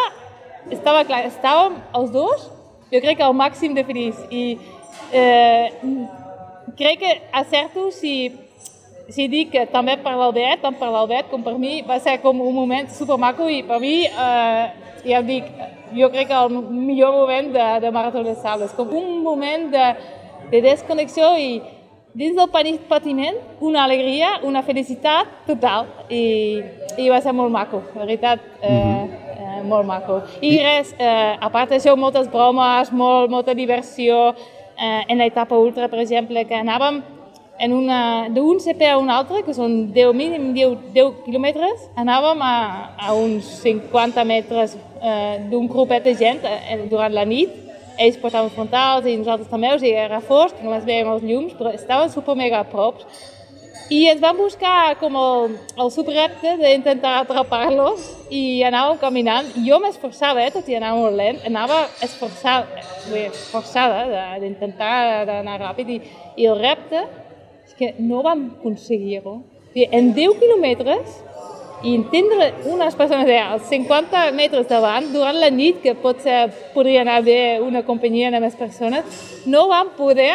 estava 0.69 1.01
clar, 1.09 1.23
estàvem 1.31 1.79
els 1.97 2.11
dos, 2.13 2.45
jo 2.91 3.01
crec 3.01 3.17
que 3.17 3.25
al 3.25 3.33
màxim 3.33 3.73
de 3.73 3.83
feliç. 3.87 4.21
I 4.29 4.43
eh, 5.11 5.71
crec 6.77 7.01
que 7.01 7.13
acerto 7.33 7.89
si 7.91 8.31
si 9.09 9.27
dic 9.29 9.51
que 9.53 9.65
també 9.69 9.97
per 10.01 10.15
l'Albert, 10.17 10.63
tant 10.63 10.77
per 10.79 10.89
l'Albert 10.89 11.29
com 11.29 11.43
per 11.45 11.55
mi, 11.61 11.81
va 11.85 11.99
ser 12.01 12.17
com 12.23 12.39
un 12.41 12.55
moment 12.55 12.89
supermaco 12.89 13.47
i 13.51 13.61
per 13.67 13.79
mi, 13.83 13.99
eh, 14.05 14.65
ja 15.05 15.21
dic, 15.21 15.47
jo 15.93 16.09
crec 16.13 16.29
que 16.31 16.41
el 16.41 16.57
millor 16.71 17.13
moment 17.13 17.51
de, 17.53 17.67
de 17.83 17.91
Marató 17.93 18.23
de 18.25 18.35
Sables, 18.35 18.73
com 18.73 18.89
un 18.97 19.21
moment 19.23 19.69
de, 19.73 19.87
de 20.51 20.61
desconnexió 20.65 21.35
i 21.37 21.61
dins 22.15 22.35
del 22.37 22.49
patiment 22.87 23.37
una 23.59 23.83
alegria, 23.83 24.39
una 24.43 24.63
felicitat 24.63 25.45
total 25.45 25.89
i, 26.09 26.61
i 26.97 27.09
va 27.11 27.21
ser 27.21 27.35
molt 27.35 27.53
maco, 27.53 27.83
la 27.93 28.05
veritat, 28.05 28.41
eh, 28.61 28.71
mhm. 28.71 29.09
eh, 29.35 29.63
molt 29.69 29.85
maco. 29.85 30.21
I 30.41 30.57
res, 30.63 30.95
eh, 30.97 31.35
a 31.37 31.49
part 31.53 31.69
d'això, 31.73 31.95
moltes 31.99 32.31
bromes, 32.31 32.91
molt, 32.91 33.29
molta 33.29 33.53
diversió, 33.53 34.31
eh, 34.77 35.03
en 35.09 35.19
l'etapa 35.21 35.59
ultra, 35.59 35.89
per 35.91 35.99
exemple, 36.01 36.45
que 36.47 36.57
anàvem 36.57 37.03
en 37.59 37.73
una, 37.73 38.29
d'un 38.29 38.59
CP 38.59 38.89
a 38.89 38.97
un 38.99 39.09
altre, 39.09 39.41
que 39.45 39.53
són 39.55 39.91
10, 39.95 40.11
mínim 40.17 40.49
10, 40.55 40.89
10 40.95 41.21
quilòmetres, 41.25 41.85
anàvem 41.99 42.41
a, 42.43 42.55
a 42.99 43.13
uns 43.15 43.47
50 43.63 44.25
metres 44.27 44.75
eh, 45.01 45.45
d'un 45.51 45.69
grupet 45.71 46.03
de 46.03 46.15
gent 46.19 46.43
eh, 46.43 46.81
durant 46.91 47.13
la 47.15 47.25
nit. 47.27 47.53
Ells 47.95 48.19
portaven 48.19 48.51
frontals 48.51 49.07
i 49.07 49.15
nosaltres 49.15 49.47
també, 49.47 49.71
o 49.71 49.79
sigui, 49.79 49.95
era 49.95 50.19
fosc, 50.19 50.59
només 50.63 50.83
veiem 50.83 51.13
els 51.13 51.23
llums, 51.23 51.55
però 51.55 51.71
estaven 51.71 52.11
super 52.11 52.35
mega 52.35 52.59
a 52.59 52.67
prop. 52.67 53.05
I 53.93 54.07
ens 54.09 54.19
vam 54.19 54.35
buscar 54.39 54.95
com 54.97 55.13
el, 55.15 55.51
el 55.77 55.91
subrepte 55.93 56.55
d'intentar 56.57 57.19
atrapar-los 57.21 58.07
i 58.33 58.63
anàvem 58.65 58.97
caminant. 58.97 59.51
Jo 59.63 59.77
m'esforçava, 59.79 60.41
eh, 60.43 60.51
tot 60.51 60.67
i 60.67 60.75
anar 60.75 60.95
molt 60.97 61.15
lent, 61.15 61.39
anava 61.47 61.85
esforçada, 62.03 62.81
esforçada 63.21 64.25
d'intentar 64.41 65.29
anar 65.37 65.61
ràpid 65.61 65.93
i, 65.93 66.01
i 66.41 66.49
el 66.49 66.59
repte 66.59 67.05
que 67.77 67.93
no 67.99 68.23
vam 68.23 68.49
aconseguir-ho. 68.59 69.41
En 69.75 70.13
10 70.15 70.37
quilòmetres 70.39 71.17
i 71.83 71.93
entendre 71.93 72.47
unes 72.71 72.95
persones 72.95 73.29
als 73.35 73.67
50 73.69 74.31
metres 74.33 74.67
davant 74.69 75.11
durant 75.13 75.37
la 75.37 75.51
nit, 75.51 75.81
que 75.83 75.93
potser 75.99 76.47
podria 76.73 77.03
anar 77.03 77.19
bé 77.25 77.59
una 77.61 77.83
companyia 77.83 78.31
de 78.31 78.39
més 78.41 78.55
persones, 78.55 79.21
no 79.45 79.67
vam 79.69 79.91
poder 79.97 80.33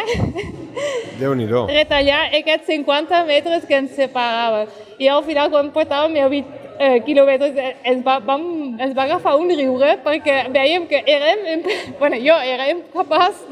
retallar 1.67 2.21
aquests 2.39 2.69
50 2.71 3.25
metres 3.27 3.65
que 3.65 3.81
ens 3.81 3.97
separaven. 3.97 4.69
I 5.01 5.09
al 5.09 5.25
final, 5.25 5.49
quan 5.51 5.73
portàvem 5.73 6.15
el 6.21 6.29
20 6.29 6.60
eh, 6.81 6.97
quilòmetres, 7.05 7.57
ens 7.91 8.01
va, 8.05 8.17
vam, 8.25 8.43
ens 8.81 8.95
va 8.97 9.05
agafar 9.05 9.35
un 9.39 9.51
riure 9.53 9.93
perquè 10.05 10.37
veiem 10.53 10.87
que 10.89 11.01
érem, 11.05 11.63
bueno, 12.01 12.19
jo 12.23 12.37
érem 12.53 12.81
capaç 12.93 13.43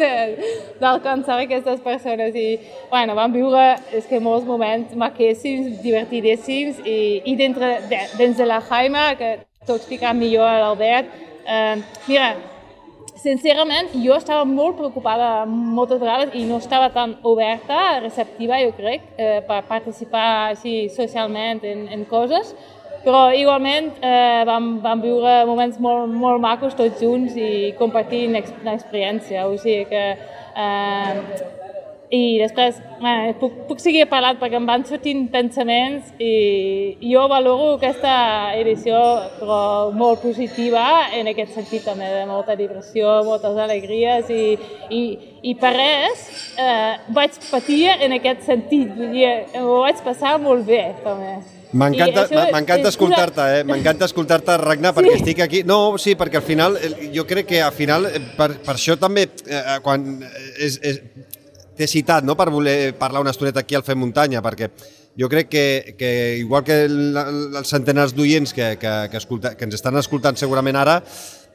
d'alcançar 0.81 1.39
aquestes 1.43 1.83
persones 1.85 2.35
i 2.35 2.47
bueno, 2.89 3.15
vam 3.19 3.33
viure 3.35 3.65
és 3.95 4.09
que 4.09 4.21
molts 4.23 4.47
moments 4.49 4.95
maquíssims, 4.97 5.77
divertidíssims 5.83 6.81
i, 6.85 6.99
i 7.29 7.35
dintre 7.39 7.77
de, 7.89 8.05
dins 8.17 8.37
de 8.39 8.49
la 8.49 8.61
Jaima, 8.65 9.11
que 9.19 9.35
t'ho 9.67 9.77
explicarà 9.77 10.15
millor 10.17 10.47
a 10.49 10.61
l'Albert, 10.63 11.11
eh, 11.45 11.75
mira, 12.07 12.33
sincerament, 13.19 13.91
jo 13.99 14.15
estava 14.15 14.45
molt 14.47 14.77
preocupada 14.79 15.45
moltes 15.45 15.99
vegades 15.99 16.35
i 16.39 16.45
no 16.47 16.57
estava 16.63 16.87
tan 16.95 17.17
oberta, 17.27 17.99
receptiva, 17.99 18.61
jo 18.63 18.71
crec, 18.77 19.05
eh, 19.19 19.39
per 19.47 19.61
participar 19.67 20.27
així 20.53 20.87
socialment 20.95 21.61
en, 21.67 21.87
en 21.91 22.05
coses, 22.09 22.55
però 23.03 23.29
igualment 23.35 23.91
eh, 24.01 24.41
vam, 24.49 24.79
vam 24.83 25.03
viure 25.03 25.43
moments 25.49 25.79
molt, 25.79 26.11
molt 26.11 26.41
macos 26.43 26.75
tots 26.79 27.01
junts 27.01 27.37
i 27.39 27.71
compartint 27.79 28.35
una 28.35 28.75
experiència, 28.75 29.47
o 29.47 29.55
sigui 29.57 29.85
que... 29.93 30.03
Eh, 30.59 31.55
i 32.09 32.39
després 32.41 32.79
eh, 33.05 33.33
puc, 33.37 33.53
puc 33.69 33.81
seguir 33.81 34.07
parlant 34.09 34.39
perquè 34.41 34.57
em 34.57 34.65
van 34.65 34.81
sortint 34.87 35.27
pensaments 35.29 36.09
i 36.17 36.95
jo 37.03 37.27
valoro 37.29 37.75
aquesta 37.75 38.15
edició 38.57 38.97
però 39.37 39.59
molt 39.93 40.23
positiva 40.23 40.85
en 41.13 41.29
aquest 41.29 41.53
sentit 41.59 41.85
també 41.85 42.09
de 42.15 42.25
molta 42.29 42.57
diversió, 42.57 43.19
moltes 43.27 43.61
alegries 43.61 44.33
i, 44.33 44.57
i, 44.89 45.03
i 45.51 45.55
per 45.61 45.75
res 45.77 46.25
eh, 46.57 46.97
vaig 47.13 47.37
patir 47.51 47.85
en 47.93 48.17
aquest 48.17 48.41
sentit, 48.49 48.89
vull 48.97 49.13
dir, 49.13 49.29
ho 49.61 49.83
vaig 49.85 50.01
passar 50.05 50.39
molt 50.41 50.65
bé 50.65 50.81
també. 51.05 51.37
M'encanta 51.71 52.89
escoltar-te, 52.89 53.43
eh? 53.59 53.63
M'encanta 53.67 54.07
escoltar-te, 54.09 54.55
Ragnar, 54.57 54.93
perquè 54.97 55.13
sí. 55.13 55.21
estic 55.21 55.41
aquí... 55.45 55.63
No, 55.67 55.97
sí, 56.01 56.15
perquè 56.17 56.39
al 56.39 56.45
final, 56.45 56.77
jo 57.13 57.25
crec 57.29 57.51
que 57.51 57.61
al 57.61 57.75
final, 57.75 58.07
eh, 58.09 58.21
per, 58.37 58.55
per 58.65 58.73
això 58.73 58.97
també, 58.97 59.27
eh, 59.45 59.59
eh 59.59 59.75
quan 59.85 60.07
és, 60.57 60.79
és, 60.81 61.01
t'he 61.77 61.87
citat 61.87 62.25
no? 62.25 62.35
per 62.35 62.49
voler 62.51 62.95
parlar 62.97 63.21
una 63.21 63.35
estoneta 63.35 63.61
aquí 63.61 63.77
al 63.77 63.85
Fem 63.85 64.01
Muntanya, 64.01 64.41
perquè 64.43 64.71
jo 65.19 65.29
crec 65.29 65.49
que, 65.51 65.95
que 65.99 66.11
igual 66.39 66.65
que 66.65 66.83
el, 66.87 67.17
els 67.19 67.69
centenars 67.69 68.15
d'oients 68.17 68.53
que, 68.55 68.73
que, 68.81 68.93
que, 69.11 69.21
escolta, 69.21 69.53
que 69.55 69.67
ens 69.67 69.77
estan 69.77 69.99
escoltant 70.01 70.39
segurament 70.41 70.79
ara, 70.79 70.99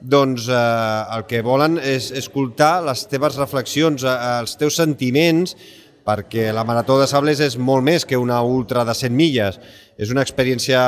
doncs 0.00 0.46
eh, 0.46 1.16
el 1.16 1.26
que 1.26 1.42
volen 1.42 1.80
és 1.82 2.12
escoltar 2.14 2.78
les 2.86 3.06
teves 3.10 3.38
reflexions, 3.40 4.06
eh, 4.06 4.18
els 4.40 4.54
teus 4.60 4.78
sentiments, 4.78 5.56
perquè 6.04 6.50
la 6.52 6.66
Marató 6.68 6.98
de 7.00 7.08
Sables 7.08 7.40
és 7.40 7.56
molt 7.56 7.84
més 7.84 8.04
que 8.04 8.20
una 8.20 8.42
ultra 8.44 8.84
de 8.84 8.94
100 8.94 9.16
milles, 9.16 9.60
és 9.98 10.10
una 10.10 10.24
experiència 10.26 10.80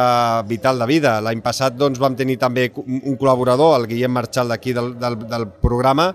vital 0.49 0.81
de 0.83 0.89
vida. 0.91 1.19
L'any 1.23 1.43
passat 1.45 1.77
doncs, 1.79 2.01
vam 2.03 2.17
tenir 2.19 2.39
també 2.43 2.71
un 2.87 3.15
col·laborador, 3.19 3.77
el 3.79 3.87
Guillem 3.91 4.13
Marchal 4.13 4.51
d'aquí 4.51 4.75
del, 4.75 4.95
del, 4.99 5.21
del 5.31 5.49
programa, 5.63 6.13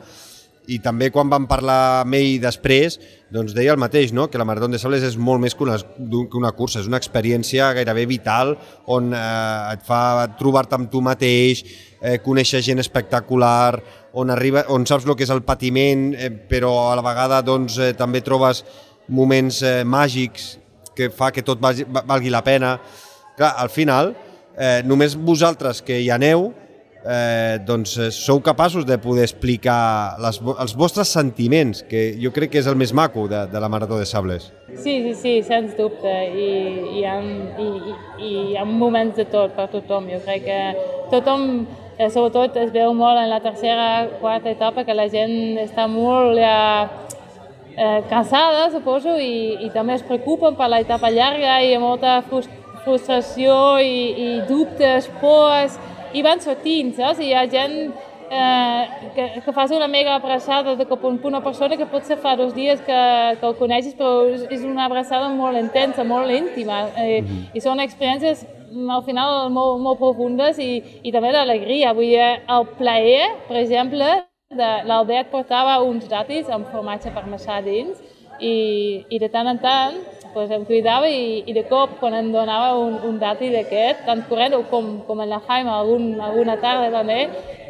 i 0.71 0.77
també 0.79 1.09
quan 1.11 1.29
vam 1.31 1.47
parlar 1.49 2.03
amb 2.03 2.15
ell 2.15 2.37
després, 2.43 2.99
doncs 3.33 3.55
deia 3.55 3.73
el 3.73 3.79
mateix, 3.81 4.11
no? 4.13 4.27
que 4.29 4.39
la 4.39 4.45
Marató 4.45 4.69
de 4.69 4.79
Sables 4.79 5.03
és 5.07 5.17
molt 5.17 5.41
més 5.41 5.55
que 5.57 5.65
una, 5.65 5.77
que 5.79 6.37
una 6.37 6.51
cursa, 6.55 6.79
és 6.83 6.87
una 6.87 6.99
experiència 7.01 7.71
gairebé 7.75 8.05
vital 8.07 8.53
on 8.93 9.09
eh, 9.15 9.73
et 9.73 9.83
fa 9.87 10.27
trobar-te 10.39 10.77
amb 10.77 10.91
tu 10.91 11.01
mateix, 11.03 11.63
eh, 11.99 12.19
conèixer 12.23 12.61
gent 12.63 12.83
espectacular, 12.83 13.81
on, 14.13 14.31
arriba, 14.31 14.67
on 14.69 14.85
saps 14.87 15.07
el 15.07 15.17
que 15.17 15.25
és 15.25 15.33
el 15.33 15.43
patiment, 15.47 16.11
eh, 16.13 16.29
però 16.29 16.91
a 16.91 16.95
la 16.99 17.05
vegada 17.09 17.41
doncs, 17.43 17.79
eh, 17.81 17.93
també 17.97 18.21
trobes 18.23 18.63
moments 19.09 19.63
eh, 19.65 19.81
màgics 19.83 20.53
que 20.95 21.09
fa 21.09 21.31
que 21.31 21.43
tot 21.45 21.61
valgui, 21.61 21.85
valgui 21.87 22.33
la 22.33 22.43
pena. 22.43 22.75
Clar, 23.37 23.53
al 23.57 23.69
final, 23.69 24.13
eh, 24.57 24.81
només 24.85 25.15
vosaltres 25.15 25.81
que 25.85 25.99
hi 26.01 26.09
aneu, 26.11 26.51
eh, 27.05 27.57
doncs 27.65 27.97
eh, 27.97 28.09
sou 28.11 28.41
capaços 28.41 28.85
de 28.85 28.97
poder 29.01 29.23
explicar 29.25 30.17
les, 30.21 30.39
els 30.41 30.75
vostres 30.77 31.09
sentiments, 31.09 31.83
que 31.89 32.11
jo 32.21 32.31
crec 32.33 32.53
que 32.53 32.61
és 32.61 32.69
el 32.69 32.77
més 32.79 32.93
maco 32.93 33.27
de, 33.31 33.45
de 33.51 33.61
la 33.61 33.69
Marató 33.71 33.99
de 33.99 34.05
Sables. 34.05 34.51
Sí, 34.71 35.01
sí, 35.03 35.13
sí, 35.17 35.35
sens 35.47 35.75
dubte, 35.77 36.11
i, 36.31 36.49
i, 36.99 37.05
ha, 37.05 37.17
i, 37.21 37.67
i, 37.67 37.95
i 38.21 38.33
hi 38.51 38.57
ha 38.59 38.65
moments 38.65 39.17
de 39.17 39.27
tot 39.31 39.55
per 39.57 39.69
tothom. 39.73 40.09
Jo 40.11 40.21
crec 40.25 40.45
que 40.45 40.61
tothom, 41.13 41.65
eh, 41.97 42.09
sobretot 42.09 42.59
es 42.61 42.73
veu 42.75 42.93
molt 42.97 43.19
en 43.21 43.29
la 43.31 43.41
tercera, 43.43 43.87
quarta 44.21 44.53
etapa, 44.53 44.85
que 44.85 44.97
la 44.97 45.09
gent 45.11 45.57
està 45.65 45.87
molt 45.91 46.37
ja, 46.39 46.57
eh, 47.77 48.03
cansada, 48.09 48.69
suposo, 48.71 49.17
i, 49.19 49.57
i 49.65 49.69
també 49.73 49.95
es 49.97 50.05
preocupen 50.07 50.55
per 50.55 50.69
l'etapa 50.71 51.11
llarga 51.11 51.59
i 51.63 51.77
molta 51.81 52.21
frustració 52.83 53.55
i, 53.79 53.97
i 54.11 54.29
dubtes, 54.49 55.09
pors, 55.21 55.77
i 56.13 56.23
van 56.25 56.41
sortint, 56.43 56.95
saps? 56.97 57.21
I 57.21 57.31
hi 57.31 57.35
ha 57.35 57.45
gent 57.49 57.75
eh, 58.31 59.11
que, 59.15 59.41
que 59.45 59.53
fas 59.53 59.71
una 59.71 59.87
mega 59.87 60.15
abraçada 60.15 60.75
de 60.75 60.85
cop 60.85 61.03
una 61.05 61.41
persona 61.41 61.77
que 61.77 61.85
potser 61.85 62.17
fa 62.17 62.35
dos 62.35 62.53
dies 62.55 62.81
que, 62.81 63.01
que 63.39 63.45
el 63.45 63.55
coneixes, 63.59 63.95
però 63.95 64.25
és 64.49 64.63
una 64.63 64.85
abraçada 64.85 65.29
molt 65.29 65.59
intensa, 65.59 66.03
molt 66.03 66.31
íntima. 66.31 66.87
Eh, 66.97 67.21
mm 67.21 67.27
-hmm. 67.27 67.45
I 67.53 67.61
són 67.61 67.79
experiències 67.79 68.45
al 68.89 69.03
final 69.03 69.49
molt, 69.51 69.81
molt 69.81 69.99
profundes 69.99 70.59
i, 70.59 70.83
i 71.03 71.11
també 71.11 71.31
l'alegria. 71.31 71.93
Vull 71.93 72.11
dir, 72.11 72.41
el 72.47 72.67
plaer, 72.77 73.31
per 73.47 73.57
exemple, 73.57 74.30
l'Albert 74.51 75.31
portava 75.31 75.79
uns 75.83 76.07
datis 76.11 76.49
amb 76.51 76.71
formatge 76.71 77.13
parmesà 77.15 77.61
dins 77.63 77.99
i, 78.39 79.05
i 79.07 79.19
de 79.21 79.29
tant 79.31 79.47
en 79.47 79.59
tant 79.61 79.95
pues, 80.33 80.51
em 80.51 80.65
cuidava 80.65 81.07
i, 81.09 81.43
i 81.47 81.53
de 81.55 81.63
cop 81.69 81.97
quan 81.99 82.15
em 82.17 82.31
donava 82.33 82.75
un, 82.79 82.97
un 83.07 83.17
dati 83.21 83.51
d'aquest, 83.53 84.05
tant 84.07 84.23
corrent 84.29 84.55
com, 84.71 84.93
com 85.07 85.21
en 85.23 85.29
la 85.31 85.41
Jaime 85.47 85.71
algun, 85.71 86.13
alguna 86.19 86.57
tarda 86.61 86.91
també, 86.93 87.21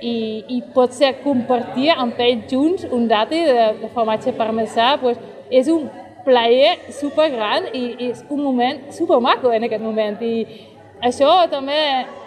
i, 0.01 0.15
i 0.55 0.61
potser 0.73 1.15
compartir 1.23 1.91
amb 1.93 2.19
ells 2.21 2.47
junts 2.51 2.87
un 2.89 3.07
dati 3.11 3.43
de, 3.47 3.67
de 3.81 3.91
formatge 3.95 4.33
parmesà, 4.37 4.95
pues, 5.01 5.19
és 5.51 5.69
un 5.69 5.89
plaer 6.25 6.75
super 6.93 7.31
gran 7.33 7.65
i 7.73 7.95
és 8.11 8.21
un 8.29 8.43
moment 8.43 8.83
super 8.93 9.19
maco 9.21 9.51
en 9.53 9.65
aquest 9.65 9.81
moment. 9.81 10.21
I 10.21 10.70
això 11.01 11.29
també 11.51 11.79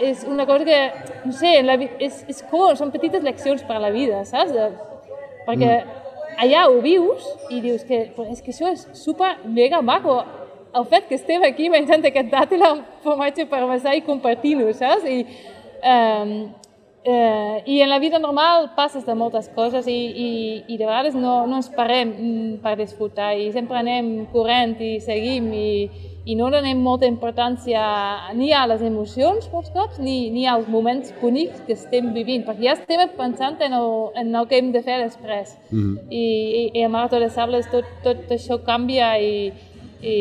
és 0.02 0.24
una 0.28 0.46
cosa 0.46 0.64
que, 0.66 0.80
no 1.24 1.32
sé, 1.32 1.56
la, 1.62 1.78
és, 1.98 2.24
és 2.28 2.40
com, 2.50 2.72
són 2.76 2.94
petites 2.94 3.22
leccions 3.22 3.62
per 3.66 3.78
a 3.78 3.84
la 3.86 3.92
vida, 3.94 4.24
saps? 4.28 4.54
De, 4.54 4.70
perquè 5.44 5.76
mm 5.76 6.00
allà 6.38 6.66
ho 6.68 6.80
vius 6.82 7.26
i 7.50 7.60
dius 7.62 7.84
que 7.86 8.00
és 8.30 8.42
que 8.42 8.52
això 8.52 8.70
és 8.72 8.86
super 8.98 9.36
mega 9.44 9.80
maco. 9.82 10.22
El 10.74 10.86
fet 10.90 11.06
que 11.08 11.18
estem 11.18 11.44
aquí 11.46 11.68
menjant 11.70 12.04
aquest 12.04 12.30
dàtil 12.32 12.62
amb 12.66 12.86
formatge 13.04 13.46
parmesà 13.50 13.94
i 13.94 14.02
compartint-ho, 14.06 14.72
saps? 14.74 15.06
I, 15.06 15.20
eh, 15.82 16.32
eh, 17.04 17.62
I 17.66 17.80
en 17.84 17.92
la 17.92 18.00
vida 18.02 18.18
normal 18.18 18.72
passes 18.76 19.04
de 19.06 19.14
moltes 19.14 19.48
coses 19.54 19.86
i, 19.86 20.00
i, 20.26 20.30
i 20.66 20.78
de 20.78 20.86
vegades 20.86 21.14
no, 21.14 21.44
no 21.46 21.60
ens 21.60 21.70
parem 21.70 22.10
mm, 22.10 22.56
per 22.64 22.74
disfrutar 22.80 23.34
i 23.38 23.52
sempre 23.54 23.78
anem 23.78 24.26
corrent 24.32 24.74
i 24.82 24.96
seguim 25.04 25.52
i, 25.54 25.68
i 26.24 26.34
no 26.38 26.48
donem 26.52 26.80
molta 26.80 27.06
importància 27.06 27.82
ni 28.38 28.50
a 28.56 28.64
les 28.70 28.80
emocions 28.84 29.50
molts 29.52 29.72
cops 29.74 29.98
ni, 30.00 30.30
ni 30.32 30.46
als 30.48 30.68
moments 30.72 31.12
bonics 31.20 31.60
que 31.66 31.76
estem 31.76 32.12
vivint, 32.16 32.46
perquè 32.46 32.70
ja 32.70 32.78
estem 32.78 33.02
pensant 33.18 33.60
en 33.64 33.76
el, 33.76 33.90
en 34.20 34.32
el 34.32 34.48
que 34.48 34.58
hem 34.60 34.72
de 34.72 34.82
fer 34.82 35.02
després. 35.02 35.56
Mm 35.70 35.82
-hmm. 35.82 36.00
I, 36.08 36.24
i, 36.60 36.80
I 36.80 36.84
a 36.84 36.88
Marató 36.88 37.20
de 37.20 37.30
Sables 37.30 37.70
tot, 37.70 37.84
tot 38.02 38.30
això 38.30 38.58
canvia 38.64 39.18
i, 39.20 39.52
i, 40.04 40.16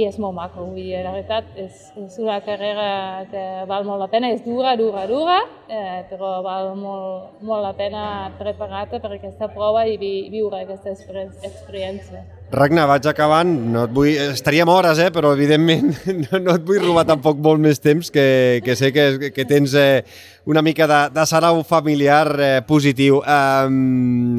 i 0.00 0.06
és 0.06 0.18
molt 0.18 0.34
maco. 0.34 0.64
Vull 0.64 0.80
dir, 0.80 1.02
la 1.04 1.12
veritat, 1.12 1.44
és, 1.56 1.92
és 1.96 2.18
una 2.18 2.40
carrera 2.40 3.26
que 3.30 3.44
val 3.68 3.84
molt 3.84 4.00
la 4.00 4.08
pena, 4.08 4.30
és 4.32 4.44
dura, 4.44 4.76
dura, 4.76 5.06
dura, 5.06 5.38
eh, 5.68 6.04
però 6.10 6.42
val 6.42 6.74
molt, 6.76 7.40
molt 7.40 7.62
la 7.62 7.74
pena 7.76 8.32
preparar-te 8.38 9.00
per 9.00 9.12
aquesta 9.12 9.48
prova 9.48 9.86
i 9.86 9.96
vi, 9.96 10.28
viure 10.30 10.60
aquesta 10.60 10.90
experiència. 10.90 12.35
Ragnar, 12.52 12.86
vaig 12.86 13.06
acabant. 13.10 13.50
No 13.72 13.84
et 13.88 13.94
vull... 13.94 14.12
Estaríem 14.30 14.70
hores, 14.70 15.00
eh? 15.02 15.10
però 15.14 15.32
evidentment 15.34 15.90
no, 16.22 16.40
no 16.44 16.54
et 16.54 16.66
vull 16.66 16.82
robar 16.84 17.06
tampoc 17.08 17.40
molt 17.42 17.62
més 17.62 17.82
temps, 17.82 18.10
que, 18.14 18.62
que 18.64 18.76
sé 18.78 18.92
que, 18.94 19.32
que 19.34 19.46
tens 19.48 19.74
eh, 19.74 20.04
una 20.46 20.62
mica 20.62 20.86
de, 20.86 21.00
de 21.14 21.26
sarau 21.26 21.62
familiar 21.66 22.28
eh, 22.38 22.52
positiu. 22.66 23.18
Um, 23.22 24.38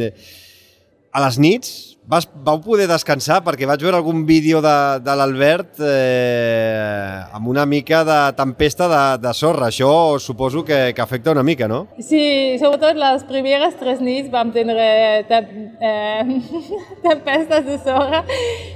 a 1.11 1.25
les 1.25 1.39
nits, 1.41 1.73
Vas, 2.07 2.23
vau 2.39 2.61
poder 2.63 2.85
descansar 2.87 3.41
perquè 3.43 3.67
vaig 3.67 3.81
veure 3.83 3.97
algun 3.99 4.21
vídeo 4.23 4.61
de, 4.63 4.75
de 5.03 5.15
l'Albert 5.19 5.81
eh, 5.83 7.17
amb 7.35 7.49
una 7.51 7.65
mica 7.67 8.05
de 8.07 8.19
tempesta 8.37 8.87
de, 8.87 9.01
de 9.25 9.33
sorra. 9.35 9.67
Això 9.67 9.89
suposo 10.23 10.63
que, 10.63 10.93
que 10.95 11.03
afecta 11.03 11.33
una 11.35 11.43
mica, 11.43 11.67
no? 11.67 11.81
Sí, 11.99 12.55
sobretot 12.61 12.95
les 12.95 13.25
primeres 13.27 13.75
tres 13.81 13.99
nits 13.99 14.31
vam 14.31 14.53
tenir 14.55 14.77
tem, 15.27 15.51
eh, 15.83 16.23
tempestes 17.09 17.67
de 17.67 17.75
sorra. 17.83 18.23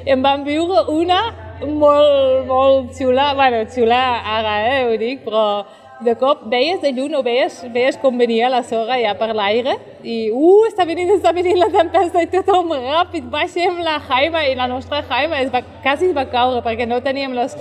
Em 0.04 0.20
vam 0.28 0.44
viure 0.44 0.84
una 0.92 1.22
molt, 1.64 2.44
molt 2.52 2.92
xula, 3.00 3.32
bueno, 3.40 3.64
xula 3.72 4.02
ara, 4.36 4.58
eh, 4.74 4.84
ho 4.90 5.00
dic, 5.00 5.24
però 5.24 5.46
de 6.02 6.16
cop 6.16 6.44
veies 6.50 6.82
de 6.82 6.92
lluny 6.92 7.14
o 7.16 7.22
veies, 7.24 7.60
veies 7.74 7.98
com 8.02 8.18
venia 8.18 8.50
la 8.50 8.62
sorra 8.68 8.98
ja 9.02 9.14
per 9.18 9.32
l'aire? 9.38 9.78
I 10.04 10.18
uh, 10.34 10.66
està 10.68 10.86
venint, 10.90 11.12
està 11.16 11.34
venint 11.36 11.60
la 11.60 11.70
tempesta 11.74 12.24
i 12.24 12.30
tothom 12.32 12.74
ràpid, 12.74 13.28
baixem 13.32 13.80
la 13.86 14.00
Jaima 14.08 14.44
i 14.50 14.56
la 14.58 14.68
nostra 14.72 15.04
Jaima 15.08 15.42
es 15.42 15.52
va, 15.54 15.62
quasi 15.84 16.10
es 16.10 16.16
va 16.18 16.26
caure 16.32 16.64
perquè 16.66 16.88
no 16.90 17.02
teníem 17.06 17.36
les, 17.38 17.56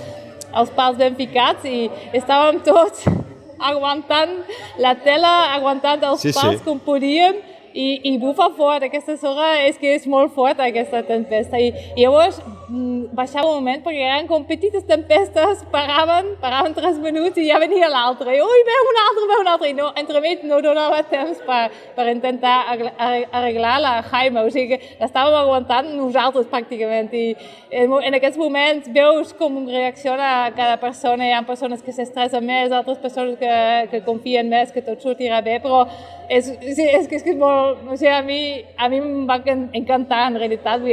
els 0.51 0.73
pals 0.77 0.99
ben 1.01 1.19
ficats 1.19 1.69
i 1.69 1.89
estàvem 2.17 2.63
tots 2.67 3.05
aguantant 3.71 4.39
la 4.81 4.97
tela, 5.05 5.53
aguantant 5.55 6.05
els 6.11 6.25
sí, 6.25 6.35
pals 6.37 6.61
sí. 6.61 6.65
com 6.65 6.81
podíem 6.81 7.43
i, 7.75 8.01
i 8.11 8.17
bufa 8.19 8.49
fort, 8.57 8.83
aquesta 8.83 9.17
sorra 9.21 9.53
és 9.67 9.79
que 9.79 9.93
és 9.95 10.07
molt 10.11 10.33
forta 10.35 10.67
aquesta 10.67 11.05
tempesta. 11.07 11.61
I, 11.61 11.71
i 11.95 12.03
llavors 12.03 12.41
baixava 12.71 13.49
un 13.51 13.59
moment 13.59 13.81
perquè 13.83 14.05
eren 14.07 14.29
com 14.31 14.45
petites 14.47 14.85
tempestes, 14.87 15.65
paraven, 15.73 16.37
paraven 16.43 16.75
tres 16.77 17.01
minuts 17.03 17.41
i 17.43 17.49
ja 17.49 17.59
venia 17.59 17.89
l'altra 17.91 18.31
i 18.31 18.39
ui, 18.45 18.61
veu 18.69 18.91
una 18.93 19.07
altra, 19.09 19.25
veu 19.33 19.43
una 19.43 19.55
altra 19.57 19.71
i 19.71 19.75
no, 19.75 19.89
entremig 19.99 20.45
no 20.47 20.61
donava 20.63 21.01
temps 21.11 21.41
per, 21.47 21.65
per 21.97 22.07
intentar 22.13 22.55
arreglar 22.71 23.75
la 23.83 23.95
Jaime, 24.07 24.45
o 24.45 24.53
sigui 24.55 24.77
que 24.77 25.01
l'estàvem 25.01 25.41
aguantant 25.41 25.91
nosaltres 25.97 26.47
pràcticament. 26.53 27.11
I 27.11 27.35
en, 27.83 27.97
en 27.99 28.19
aquests 28.21 28.39
moments 28.39 28.87
veus 28.95 29.35
com 29.35 29.65
reacciona 29.67 30.31
cada 30.55 30.79
persona, 30.83 31.27
hi 31.27 31.35
ha 31.35 31.43
persones 31.49 31.83
que 31.83 31.95
s'estressen 31.97 32.47
més, 32.47 32.71
altres 32.71 33.03
persones 33.03 33.35
que, 33.41 33.53
que 33.91 34.05
confien 34.07 34.47
més 34.51 34.71
que 34.71 34.85
tot 34.87 35.03
sortirà 35.03 35.43
bé, 35.43 35.59
però 35.65 35.87
és, 36.31 36.47
sí, 36.47 36.85
és 36.87 37.09
que 37.11 37.19
és, 37.19 37.25
que 37.27 37.33
és 37.33 37.39
molt... 37.39 37.81
O 37.91 37.97
sigui, 37.99 38.13
a 38.15 38.23
mi, 38.23 38.41
a 38.79 38.87
mi 38.93 39.01
em 39.03 39.27
va 39.27 39.41
encantar, 39.75 40.29
en 40.29 40.39
realitat, 40.39 40.85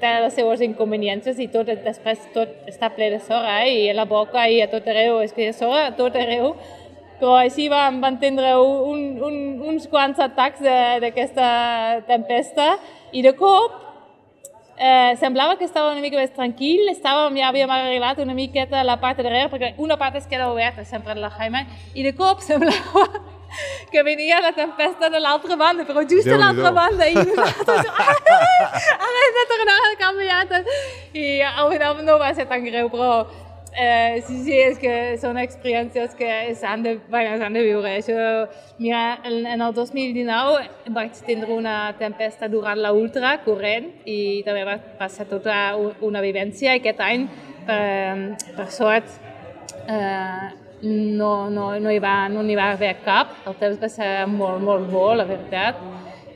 té 0.00 0.12
les 0.22 0.36
seues 0.38 0.62
inconveniències 0.62 1.40
i 1.42 1.48
tot, 1.50 1.72
després 1.82 2.22
tot 2.34 2.68
està 2.70 2.92
ple 2.94 3.10
de 3.16 3.18
sorra, 3.24 3.58
eh? 3.66 3.72
i 3.74 3.88
a 3.90 3.96
la 3.98 4.06
boca 4.06 4.46
i 4.46 4.60
a 4.62 4.70
tot 4.70 4.86
arreu, 4.86 5.18
és 5.26 5.34
que 5.34 5.42
hi 5.42 5.50
ha 5.50 5.56
sorra 5.58 5.88
a 5.88 5.94
tot 5.98 6.14
arreu, 6.14 6.52
però 7.18 7.34
així 7.40 7.66
vam, 7.72 7.98
vam 8.04 8.20
tindre 8.22 8.54
un, 8.62 9.02
un, 9.26 9.36
uns 9.72 9.88
quants 9.90 10.22
atacs 10.22 10.62
d'aquesta 11.02 11.48
tempesta 12.06 12.76
i 13.10 13.24
de 13.26 13.32
cop 13.34 13.80
eh, 14.78 15.16
semblava 15.18 15.56
que 15.56 15.66
estava 15.66 15.96
una 15.96 16.04
mica 16.04 16.20
més 16.20 16.34
tranquil, 16.36 16.86
estàvem, 16.92 17.40
ja 17.40 17.48
havíem 17.50 17.72
arreglat 17.74 18.20
una 18.22 18.36
miqueta 18.38 18.84
la 18.86 19.00
part 19.02 19.18
de 19.18 19.26
darrere, 19.26 19.50
perquè 19.50 19.74
una 19.82 19.98
part 19.98 20.14
es 20.20 20.30
queda 20.30 20.52
oberta 20.52 20.84
sempre 20.84 21.16
en 21.16 21.24
la 21.24 21.32
Jaime, 21.40 21.66
i 21.94 22.06
de 22.06 22.14
cop 22.14 22.44
semblava 22.44 23.34
que 23.92 24.02
venia 24.02 24.40
la 24.40 24.52
tempesta 24.52 25.10
de 25.10 25.20
l'altra 25.20 25.56
banda, 25.56 25.86
però 25.88 26.04
just 26.08 26.28
a 26.28 26.38
l'altra 26.40 26.72
banda, 26.74 27.08
i 27.08 27.14
nosaltres, 27.14 27.90
ara 29.06 29.24
hem 29.24 29.34
de 29.40 29.48
tornar 29.54 29.80
a 29.80 29.96
canviar 30.04 30.44
I 31.12 31.26
al 31.42 31.72
final 31.72 32.04
no 32.04 32.18
va 32.18 32.32
ser 32.34 32.46
tan 32.46 32.64
greu, 32.64 32.90
però 32.90 33.26
eh, 33.76 34.22
sí, 34.26 34.42
sí, 34.44 34.56
és 34.56 34.78
que 34.80 34.92
són 35.20 35.36
experiències 35.38 36.14
que 36.16 36.30
s'han 36.56 36.82
de, 36.82 36.96
bueno, 37.10 37.36
de 37.38 37.62
viure. 37.62 37.92
Això, 38.00 38.48
mira, 38.78 39.20
en, 39.24 39.44
en 39.46 39.62
el 39.62 39.74
2019 39.76 40.92
vaig 40.96 41.20
tindre 41.26 41.52
una 41.52 41.94
tempesta 41.98 42.48
durant 42.48 42.80
la 42.80 42.92
ultra 42.96 43.36
corrent 43.44 43.90
i 44.04 44.42
també 44.46 44.64
va 44.64 44.78
passar 44.98 45.28
tota 45.28 45.76
una 46.00 46.24
vivència. 46.24 46.76
Aquest 46.80 47.02
any, 47.04 47.28
per, 47.66 48.36
per 48.56 48.70
sort, 48.72 49.18
eh, 49.86 50.65
no, 50.82 51.48
no, 51.50 51.70
no, 51.80 51.90
hi 51.90 52.00
va, 52.02 52.28
no 52.28 52.42
n'hi 52.44 52.56
va 52.58 52.70
haver 52.74 52.96
cap, 53.04 53.32
el 53.48 53.56
temps 53.60 53.78
va 53.80 53.88
ser 53.88 54.10
molt, 54.28 54.60
molt 54.62 54.90
bo, 54.92 55.08
la 55.16 55.24
veritat. 55.28 55.78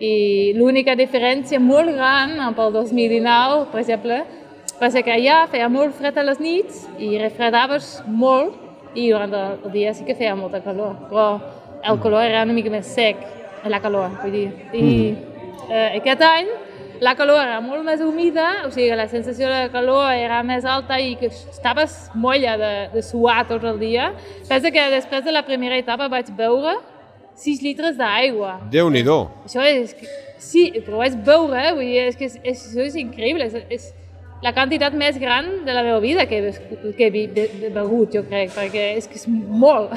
I 0.01 0.55
l'única 0.57 0.95
diferència 0.97 1.61
molt 1.61 1.93
gran 1.93 2.39
pel 2.57 2.73
2019, 2.73 3.67
per 3.73 3.83
exemple, 3.83 4.23
va 4.81 4.89
ser 4.89 5.03
que 5.05 5.13
allà 5.13 5.43
feia 5.53 5.69
molt 5.69 5.93
fred 5.99 6.17
a 6.17 6.25
les 6.25 6.41
nits 6.41 6.87
i 6.99 7.19
refredaves 7.21 7.99
molt 8.07 8.97
i 8.97 9.11
durant 9.11 9.35
el 9.37 9.69
dia 9.75 9.93
sí 9.95 10.07
que 10.07 10.17
feia 10.17 10.33
molta 10.35 10.63
calor, 10.65 10.97
però 11.11 11.27
el 11.85 12.01
color 12.01 12.25
era 12.25 12.43
una 12.47 12.57
mica 12.57 12.73
més 12.73 12.89
sec, 12.89 13.21
la 13.69 13.81
calor, 13.81 14.09
vull 14.23 14.33
dir. 14.33 14.49
I 14.73 14.83
mm. 14.83 15.69
eh, 15.69 15.89
aquest 16.01 16.25
any 16.25 16.49
la 17.01 17.15
calor 17.17 17.41
era 17.41 17.61
molt 17.65 17.85
més 17.85 18.03
humida, 18.05 18.47
o 18.67 18.71
sigui, 18.71 18.91
la 18.97 19.09
sensació 19.09 19.49
de 19.49 19.69
calor 19.73 20.13
era 20.13 20.43
més 20.45 20.67
alta 20.69 20.99
i 21.01 21.15
que 21.21 21.31
estaves 21.33 21.97
molla 22.15 22.57
de, 22.61 22.73
de 22.93 23.03
suar 23.03 23.47
tot 23.49 23.65
el 23.65 23.81
dia. 23.81 24.11
Pensa 24.49 24.73
que 24.75 24.89
després 24.93 25.25
de 25.25 25.33
la 25.33 25.43
primera 25.47 25.79
etapa 25.81 26.11
vaig 26.13 26.29
beure 26.37 26.77
6 27.41 27.63
litres 27.65 27.97
d'aigua. 27.97 28.59
Déu-n'hi-do. 28.73 29.23
Això 29.49 29.65
és... 29.65 29.97
Sí, 30.41 30.71
però 30.85 31.03
vaig 31.03 31.17
beure, 31.25 31.73
vull 31.77 31.89
dir, 31.89 32.07
és 32.09 32.17
que 32.17 32.29
és, 32.29 32.37
és, 32.41 32.61
això 32.71 32.85
és 32.85 32.95
increïble. 33.01 33.49
És, 33.49 33.57
és 33.69 33.89
la 34.45 34.55
quantitat 34.57 34.95
més 34.97 35.19
gran 35.21 35.51
de 35.67 35.73
la 35.77 35.83
meva 35.85 35.99
vida 36.01 36.25
que 36.29 36.39
he, 36.41 36.53
que 36.97 37.09
he 37.09 37.73
begut, 37.75 38.15
jo 38.17 38.23
crec, 38.29 38.55
perquè 38.57 38.87
és 38.97 39.09
que 39.09 39.21
és 39.21 39.27
molt. 39.29 39.93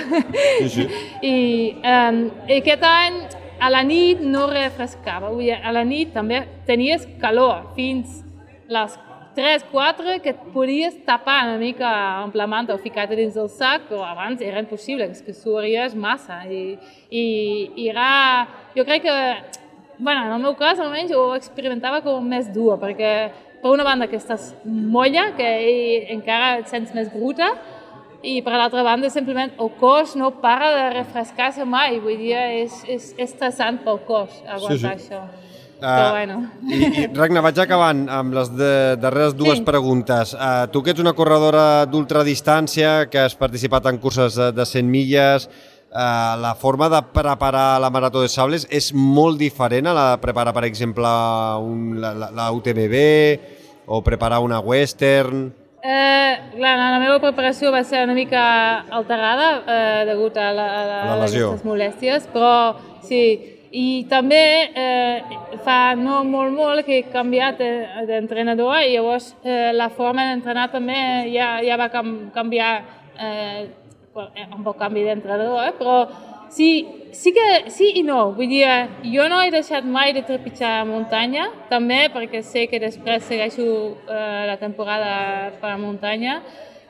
Sí, 0.59 0.67
sí. 0.75 0.87
I 1.33 1.37
um, 1.79 2.25
aquest 2.59 2.83
any 2.87 3.23
a 3.63 3.69
la 3.71 3.83
nit 3.87 4.19
no 4.19 4.43
refrescava, 4.51 5.29
vull 5.31 5.47
dir, 5.47 5.55
a 5.55 5.71
la 5.71 5.85
nit 5.87 6.11
també 6.11 6.41
tenies 6.67 7.05
calor 7.21 7.69
fins 7.77 8.19
les 8.67 8.97
3, 9.37 9.63
4 9.71 10.17
que 10.21 10.33
et 10.33 10.41
podies 10.53 10.97
tapar 11.07 11.39
una 11.47 11.57
mica 11.61 11.89
amb 12.23 12.35
la 12.37 12.45
manta 12.47 12.75
o 12.75 12.81
ficar-te 12.81 13.15
dins 13.17 13.37
del 13.39 13.47
sac, 13.49 13.87
però 13.89 14.03
abans 14.05 14.43
era 14.45 14.61
impossible, 14.61 15.07
que 15.25 15.33
suaries 15.33 15.95
massa. 15.95 16.43
I, 16.45 16.77
i, 17.09 17.23
i 17.81 17.87
era... 17.89 18.09
Jo 18.75 18.85
crec 18.85 19.07
que, 19.07 19.15
bueno, 19.97 20.27
en 20.27 20.35
el 20.35 20.43
meu 20.43 20.53
cas 20.59 20.81
almenys 20.83 21.15
ho 21.15 21.31
experimentava 21.39 22.03
com 22.05 22.29
més 22.29 22.51
dur, 22.53 22.75
perquè 22.81 23.13
per 23.63 23.71
una 23.71 23.87
banda 23.87 24.09
que 24.11 24.19
estàs 24.19 24.51
molla, 24.67 25.31
que 25.37 25.49
encara 26.13 26.59
et 26.59 26.69
sents 26.69 26.93
més 26.93 27.09
bruta, 27.13 27.53
i 28.23 28.39
per 28.41 28.55
l'altra 28.55 28.83
banda 28.87 29.11
simplement 29.11 29.51
el 29.59 29.71
cos 29.79 30.15
no 30.15 30.31
para 30.41 30.71
de 30.71 30.83
refrescar-se 30.95 31.65
mai, 31.67 31.99
vull 31.99 32.17
dir, 32.17 32.37
és, 32.63 32.77
és, 32.87 33.09
és 33.17 33.25
estressant 33.27 33.81
pel 33.83 33.99
cos 34.07 34.37
aguantar 34.47 34.95
sí, 34.95 35.09
sí. 35.09 35.13
això. 35.13 35.25
Uh, 35.83 35.89
Però 35.89 36.11
bueno. 36.15 36.37
I, 36.63 36.77
i 37.01 37.07
Ragna, 37.11 37.41
vaig 37.43 37.57
acabant 37.59 38.05
amb 38.07 38.37
les 38.37 38.53
de, 38.55 38.71
darreres 39.03 39.35
dues 39.35 39.59
sí. 39.59 39.65
preguntes. 39.67 40.31
Uh, 40.37 40.63
tu 40.71 40.79
que 40.79 40.93
ets 40.93 41.03
una 41.03 41.11
corredora 41.17 41.83
d'ultradistància, 41.91 43.09
que 43.11 43.25
has 43.25 43.35
participat 43.35 43.89
en 43.91 43.99
curses 43.99 44.37
de, 44.39 44.53
de 44.55 44.65
100 44.69 44.87
milles, 44.87 45.49
uh, 45.91 46.37
la 46.39 46.53
forma 46.55 46.87
de 46.93 47.01
preparar 47.11 47.81
la 47.83 47.91
Marató 47.91 48.23
de 48.23 48.31
Sables 48.31 48.63
és 48.71 48.93
molt 48.95 49.41
diferent 49.41 49.91
a 49.91 49.97
la 49.97 50.05
de 50.13 50.21
preparar, 50.23 50.55
per 50.55 50.63
exemple, 50.69 51.11
un, 51.59 51.99
la, 51.99 52.13
la, 52.15 52.31
la 52.31 52.47
UTMB 52.55 52.95
o 53.91 53.99
preparar 54.07 54.39
una 54.39 54.61
Western? 54.63 55.49
Eh, 55.83 56.35
clar, 56.55 56.77
la 56.79 56.99
meva 57.01 57.17
preparació 57.19 57.71
va 57.75 57.81
ser 57.83 58.05
una 58.05 58.13
mica 58.15 58.43
alterada 58.87 59.47
eh, 59.67 60.05
degut 60.07 60.37
a, 60.39 60.45
la, 60.55 60.67
a, 60.79 60.83
la, 60.87 60.99
a 61.03 61.17
aquestes 61.25 61.65
molèsties, 61.67 62.29
però 62.31 62.53
sí, 63.03 63.19
i 63.75 64.05
també 64.07 64.43
eh, 64.79 65.37
fa 65.65 65.77
no 65.99 66.21
molt 66.23 66.55
molt 66.55 66.85
que 66.87 67.01
he 67.01 67.05
canviat 67.11 67.59
d'entrenador 68.07 68.77
i 68.79 68.93
llavors 68.93 69.33
eh, 69.43 69.73
la 69.75 69.89
forma 69.91 70.29
d'entrenar 70.29 70.69
també 70.71 70.99
ja, 71.33 71.57
ja 71.65 71.75
va 71.81 71.89
canviar 71.91 72.73
eh, 73.19 73.65
amb 74.13 74.63
el 74.63 74.77
canvi 74.79 75.03
d'entrenador, 75.09 75.65
eh, 75.67 75.75
però 75.81 75.97
Sí, 76.53 76.85
sí 77.13 77.31
que 77.33 77.69
sí 77.71 77.91
i 77.99 78.03
no. 78.03 78.33
Vull 78.35 78.49
dir, 78.49 78.65
jo 79.13 79.27
no 79.29 79.39
he 79.43 79.51
deixat 79.53 79.85
mai 79.85 80.13
de 80.13 80.23
trepitjar 80.27 80.83
muntanya, 80.89 81.47
també 81.69 82.07
perquè 82.13 82.41
sé 82.43 82.65
que 82.67 82.81
després 82.81 83.23
segueixo 83.29 83.65
eh, 84.09 84.43
la 84.49 84.57
temporada 84.61 85.53
per 85.61 85.71
a 85.73 85.79
muntanya. 85.79 86.41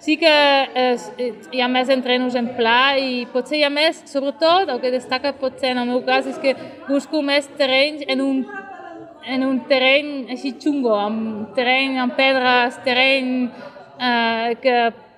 Sí 0.03 0.17
que 0.19 0.27
eh, 0.27 1.29
hi 1.55 1.61
ha 1.63 1.69
més 1.71 1.91
entrenos 1.93 2.35
en 2.35 2.49
pla 2.57 2.95
i 2.99 3.23
potser 3.31 3.59
hi 3.59 3.63
ha 3.63 3.71
més, 3.71 4.01
sobretot 4.11 4.71
el 4.73 4.81
que 4.83 4.91
destaca 4.91 5.31
potser 5.39 5.71
en 5.71 5.83
el 5.83 5.87
meu 5.93 6.01
cas 6.03 6.27
és 6.27 6.39
que 6.43 6.55
busco 6.89 7.21
més 7.23 7.47
terrenys 7.59 8.03
en 8.11 8.23
un, 8.23 8.41
en 9.23 9.47
un 9.47 9.61
terreny 9.69 10.33
així 10.35 10.55
xungo, 10.59 10.97
amb 10.99 11.53
terreny 11.55 12.01
amb 12.03 12.17
pedres, 12.19 12.81
terreny 12.83 13.31
eh, 13.47 14.55
que, 14.59 14.77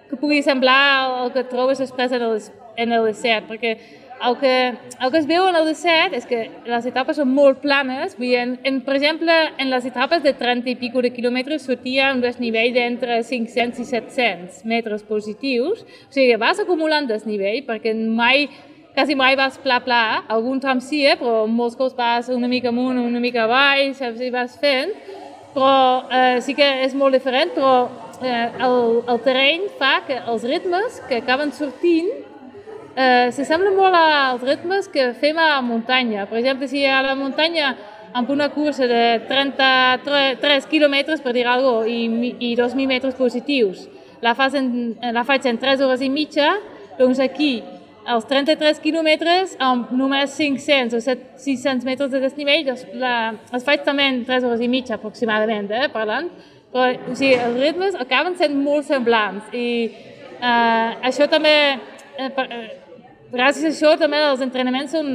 que 0.10 0.22
pugui 0.22 0.44
semblar 0.46 1.24
el 1.24 1.34
que 1.34 1.48
trobes 1.50 1.82
després 1.82 2.14
en 2.14 2.30
el, 2.30 2.42
en 2.78 2.94
el 3.00 3.10
desert, 3.10 3.50
perquè 3.50 3.78
el 4.24 4.38
que, 4.38 4.74
el 5.02 5.12
que 5.12 5.18
es 5.18 5.28
veu 5.28 5.48
el 5.50 5.66
desert 5.68 6.14
és 6.16 6.26
que 6.28 6.46
les 6.66 6.86
etapes 6.88 7.18
són 7.20 7.32
molt 7.36 7.60
planes, 7.64 8.16
vull 8.18 8.30
dir, 8.30 8.38
en, 8.42 8.54
en, 8.68 8.80
per 8.86 8.96
exemple, 8.96 9.34
en 9.62 9.72
les 9.72 9.88
etapes 9.90 10.24
de 10.24 10.34
30 10.38 10.72
i 10.72 10.78
pico 10.80 11.04
de 11.04 11.12
quilòmetres 11.14 11.66
sortia 11.68 12.14
un 12.16 12.24
desnivell 12.24 12.74
d'entre 12.76 13.20
500 13.24 13.82
i 13.84 13.88
700 13.90 14.64
metres 14.72 15.04
positius, 15.04 15.84
o 15.84 16.16
sigui, 16.16 16.38
vas 16.42 16.62
acumulant 16.64 17.10
desnivell 17.10 17.66
perquè 17.68 17.94
mai 17.96 18.48
quasi 18.96 19.16
mai 19.20 19.36
vas 19.36 19.58
pla 19.60 19.82
pla, 19.84 20.24
algun 20.32 20.62
tram 20.64 20.80
sí, 20.80 21.04
eh, 21.04 21.18
però 21.20 21.44
molts 21.52 21.76
cops 21.76 21.98
vas 21.98 22.30
una 22.32 22.48
mica 22.48 22.72
amunt, 22.72 23.02
una 23.02 23.20
mica 23.20 23.44
avall, 23.44 23.92
saps, 23.94 24.22
i 24.24 24.32
vas 24.32 24.56
fent, 24.62 24.94
però 25.52 26.08
eh, 26.08 26.38
sí 26.42 26.56
que 26.56 26.70
és 26.86 26.96
molt 26.96 27.18
diferent, 27.18 27.52
però 27.58 27.74
eh, 28.24 28.48
el, 28.64 28.80
el 29.12 29.20
terreny 29.28 29.68
fa 29.82 29.98
que 30.08 30.22
els 30.24 30.48
ritmes 30.48 31.02
que 31.10 31.20
acaben 31.20 31.52
sortint 31.52 32.08
eh, 32.96 33.28
s'assembla 33.36 33.74
molt 33.76 33.96
als 34.00 34.46
ritmes 34.48 34.88
que 34.92 35.12
fem 35.20 35.38
a 35.38 35.60
muntanya. 35.62 36.26
Per 36.30 36.40
exemple, 36.40 36.68
si 36.72 36.86
a 36.86 37.02
la 37.04 37.16
muntanya 37.16 37.76
amb 38.16 38.30
una 38.32 38.48
cursa 38.50 38.88
de 38.88 39.20
33 39.28 40.68
quilòmetres, 40.72 41.22
per 41.22 41.34
dir 41.36 41.46
alguna 41.46 41.84
cosa, 41.84 41.92
i, 41.92 42.34
i 42.40 42.56
2.000 42.56 42.88
metres 42.88 43.16
positius, 43.20 43.90
la, 44.24 44.34
fas 44.34 44.56
en, 44.56 44.96
la 45.14 45.26
faig 45.28 45.46
en 45.52 45.60
3 45.60 45.84
hores 45.84 46.02
i 46.02 46.10
mitja, 46.10 46.54
doncs 46.98 47.20
aquí, 47.20 47.58
als 48.06 48.28
33 48.30 48.80
quilòmetres, 48.80 49.58
amb 49.60 49.92
només 49.98 50.38
500 50.38 50.96
o 50.96 51.02
600 51.04 51.84
metres 51.84 52.14
de 52.14 52.22
desnivell, 52.24 52.64
doncs 52.70 52.86
la, 53.02 53.34
els 53.52 53.66
faig 53.68 53.84
també 53.84 54.08
en 54.08 54.24
3 54.24 54.48
hores 54.48 54.64
i 54.64 54.72
mitja 54.72 54.96
aproximadament, 54.96 55.68
eh, 55.74 55.90
parlant, 55.92 56.30
però 56.72 56.88
o 57.12 57.18
sigui, 57.18 57.34
els 57.36 57.60
ritmes 57.60 58.00
acaben 58.00 58.40
sent 58.40 58.56
molt 58.56 58.88
semblants 58.88 59.52
i 59.56 59.68
eh, 59.90 60.90
això 61.10 61.28
també 61.32 61.56
eh, 61.74 62.32
per, 62.36 62.48
eh, 62.48 62.85
gràcies 63.34 63.66
a 63.66 63.74
això 63.74 63.96
també 64.00 64.22
els 64.26 64.44
entrenaments 64.46 64.94
són 64.96 65.10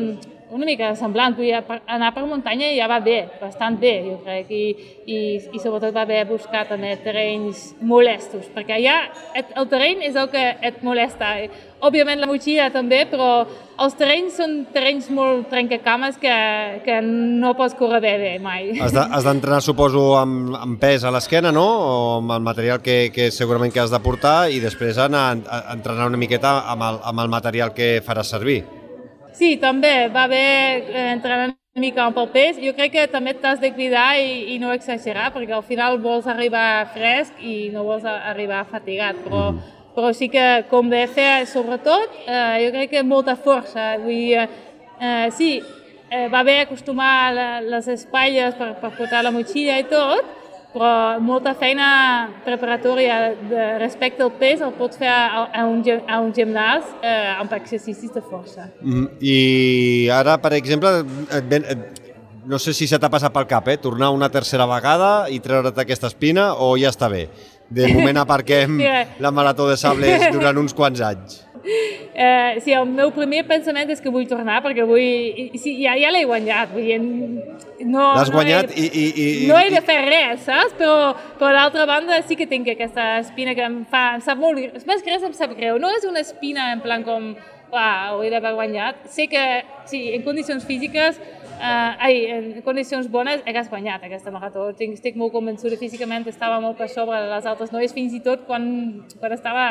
una 0.51 0.67
mica 0.67 0.93
semblants. 0.99 1.39
Vull 1.39 1.53
anar 1.87 2.13
per 2.15 2.25
muntanya 2.27 2.71
ja 2.75 2.89
va 2.91 3.01
bé, 3.03 3.23
bastant 3.41 3.79
bé, 3.81 3.95
jo 4.07 4.19
crec, 4.25 4.51
i, 4.51 4.93
i, 5.07 5.19
i 5.39 5.63
sobretot 5.63 5.95
va 5.95 6.07
bé 6.09 6.23
buscar 6.29 6.67
també 6.69 6.93
terrenys 7.05 7.71
molestos, 7.81 8.51
perquè 8.55 8.79
allà 8.79 9.01
et, 9.39 9.51
el 9.57 9.69
terreny 9.71 10.07
és 10.11 10.19
el 10.19 10.31
que 10.33 10.45
et 10.61 10.81
molesta. 10.87 11.35
Òbviament 11.81 12.21
la 12.21 12.29
motxilla 12.29 12.69
també, 12.75 13.05
però 13.09 13.47
els 13.81 13.95
terrenys 13.97 14.37
són 14.37 14.57
terrenys 14.75 15.07
molt 15.17 15.47
trencacames 15.49 16.19
que, 16.21 16.35
que 16.85 16.99
no 17.05 17.55
pots 17.57 17.77
córrer 17.79 18.03
bé, 18.05 18.13
bé 18.21 18.33
mai. 18.43 18.75
Has 18.83 18.93
d'entrenar, 18.93 19.63
de, 19.63 19.65
suposo, 19.65 20.03
amb, 20.21 20.53
amb 20.59 20.81
pes 20.83 21.07
a 21.07 21.15
l'esquena, 21.15 21.55
no? 21.57 21.65
O 21.65 21.95
amb 22.19 22.35
el 22.37 22.45
material 22.45 22.83
que, 22.85 22.99
que 23.15 23.31
segurament 23.33 23.73
que 23.73 23.81
has 23.81 23.95
de 23.95 24.03
portar 24.05 24.51
i 24.53 24.61
després 24.61 25.01
anar 25.01 25.25
a 25.47 25.63
entrenar 25.73 26.11
una 26.11 26.21
miqueta 26.21 26.59
amb 26.69 26.85
el, 26.91 27.01
amb 27.13 27.25
el 27.25 27.33
material 27.33 27.73
que 27.77 27.97
faràs 28.05 28.37
servir. 28.37 28.61
Sí, 29.33 29.57
també 29.63 30.09
va 30.13 30.27
bé 30.31 30.43
eh, 30.43 31.11
entrenar 31.13 31.51
una 31.51 31.83
mica 31.83 32.07
el 32.09 32.29
pes. 32.33 32.59
Jo 32.59 32.73
crec 32.75 32.93
que 32.93 33.07
també 33.09 33.35
t'has 33.35 33.61
de 33.61 33.73
cuidar 33.73 34.19
i, 34.19 34.55
i 34.55 34.59
no 34.59 34.73
exagerar, 34.73 35.31
perquè 35.35 35.55
al 35.55 35.67
final 35.67 35.99
vols 36.03 36.27
arribar 36.27 36.87
fresc 36.95 37.39
i 37.41 37.71
no 37.73 37.85
vols 37.85 38.05
arribar 38.05 38.65
fatigat, 38.71 39.21
però, 39.25 39.53
però 39.95 40.13
sí 40.13 40.29
que 40.29 40.65
convé 40.71 41.07
fer, 41.07 41.47
sobretot, 41.47 42.19
eh, 42.27 42.65
jo 42.65 42.73
crec 42.75 42.91
que 42.97 43.05
molta 43.07 43.37
força. 43.37 43.95
Vull 44.03 44.19
dir, 44.19 44.49
eh, 44.99 45.31
sí, 45.31 45.61
eh, 46.11 46.27
va 46.29 46.43
bé 46.43 46.61
acostumar 46.65 47.33
les 47.63 47.89
espatlles 47.89 48.59
per, 48.59 48.75
per 48.83 48.93
portar 48.99 49.23
la 49.23 49.35
motxilla 49.35 49.79
i 49.79 49.87
tot, 49.87 50.40
però 50.73 51.19
molta 51.23 51.55
feina 51.59 51.87
preparatòria 52.45 53.17
de, 53.51 53.65
respecte 53.81 54.23
al 54.23 54.33
pes 54.39 54.63
el 54.63 54.75
pots 54.79 55.01
fer 55.01 55.11
a, 55.11 55.47
a, 55.47 55.65
un, 55.67 55.83
a 55.87 56.21
un 56.23 56.31
gimnàs 56.37 56.87
eh, 57.03 57.33
amb 57.41 57.53
exercicis 57.59 58.13
de 58.15 58.23
força. 58.23 58.69
Mm, 58.81 59.09
I 59.21 59.37
ara, 60.15 60.39
per 60.43 60.55
exemple, 60.59 61.01
et 61.37 61.51
ven, 61.51 61.67
et, 61.67 62.01
no 62.51 62.59
sé 62.59 62.75
si 62.75 62.89
se 62.91 62.99
t'ha 62.99 63.11
passat 63.13 63.35
pel 63.35 63.49
cap, 63.51 63.69
eh? 63.69 63.79
tornar 63.83 64.11
una 64.15 64.31
tercera 64.33 64.67
vegada 64.71 65.29
i 65.31 65.41
treure't 65.43 65.77
aquesta 65.83 66.11
espina 66.11 66.53
o 66.59 66.73
ja 66.81 66.95
està 66.95 67.11
bé? 67.13 67.27
De 67.71 67.87
moment 67.93 68.21
aparquem 68.25 68.81
la 69.21 69.31
marató 69.35 69.69
de 69.69 69.77
sables 69.79 70.31
durant 70.35 70.59
uns 70.59 70.75
quants 70.75 71.03
anys. 71.05 71.45
Eh, 72.15 72.61
sí, 72.65 72.73
el 72.75 72.89
meu 72.91 73.13
primer 73.15 73.45
pensament 73.49 73.91
és 73.93 74.01
que 74.03 74.13
vull 74.13 74.27
tornar 74.29 74.61
perquè 74.65 74.85
vull... 74.89 75.55
Sí, 75.61 75.77
ja, 75.81 75.95
ja 76.01 76.11
l'he 76.13 76.25
guanyat, 76.29 76.73
vull 76.75 76.89
dir... 76.89 76.99
No, 77.81 78.11
L'has 78.17 78.29
no 78.29 78.37
guanyat 78.37 78.75
he, 78.75 78.83
i, 78.83 78.89
i, 78.91 79.05
i... 79.23 79.29
No 79.49 79.57
he 79.57 79.71
de 79.73 79.81
fer 79.87 80.01
res, 80.05 80.43
saps? 80.49 80.75
Però, 80.77 81.15
però 81.39 81.55
d'altra 81.57 81.87
banda 81.89 82.19
sí 82.27 82.37
que 82.37 82.49
tinc 82.51 82.69
aquesta 82.75 83.21
espina 83.23 83.55
que 83.57 83.65
em 83.65 83.81
fa... 83.89 84.11
Em 84.19 84.25
sap 84.27 84.41
molt... 84.43 84.61
Més 84.89 85.05
que 85.05 85.15
res 85.15 85.25
em 85.27 85.37
sap 85.37 85.55
greu. 85.57 85.79
No 85.81 85.93
és 85.97 86.05
una 86.09 86.25
espina 86.25 86.73
en 86.75 86.85
plan 86.85 87.07
com... 87.07 87.33
Ho 87.71 88.17
he 88.27 88.31
d'haver 88.33 88.51
guanyat. 88.57 89.05
Sé 89.15 89.29
que, 89.31 89.43
sí, 89.87 90.09
en 90.17 90.25
condicions 90.27 90.65
físiques 90.67 91.21
Uh, 91.61 91.93
ai, 92.01 92.15
en 92.33 92.45
condicions 92.65 93.05
bones 93.13 93.43
hagués 93.45 93.67
guanyat 93.69 94.01
aquesta 94.07 94.31
marató. 94.33 94.71
Estic, 94.73 94.95
estic 94.97 95.17
molt 95.21 95.35
convençuda 95.35 95.77
físicament, 95.77 96.25
estava 96.31 96.57
molt 96.65 96.79
per 96.79 96.87
sobre 96.89 97.19
de 97.21 97.27
les 97.29 97.49
altres 97.51 97.69
noies, 97.75 97.93
fins 97.93 98.15
i 98.17 98.21
tot 98.25 98.47
quan, 98.47 98.65
quan 99.21 99.35
estava 99.37 99.67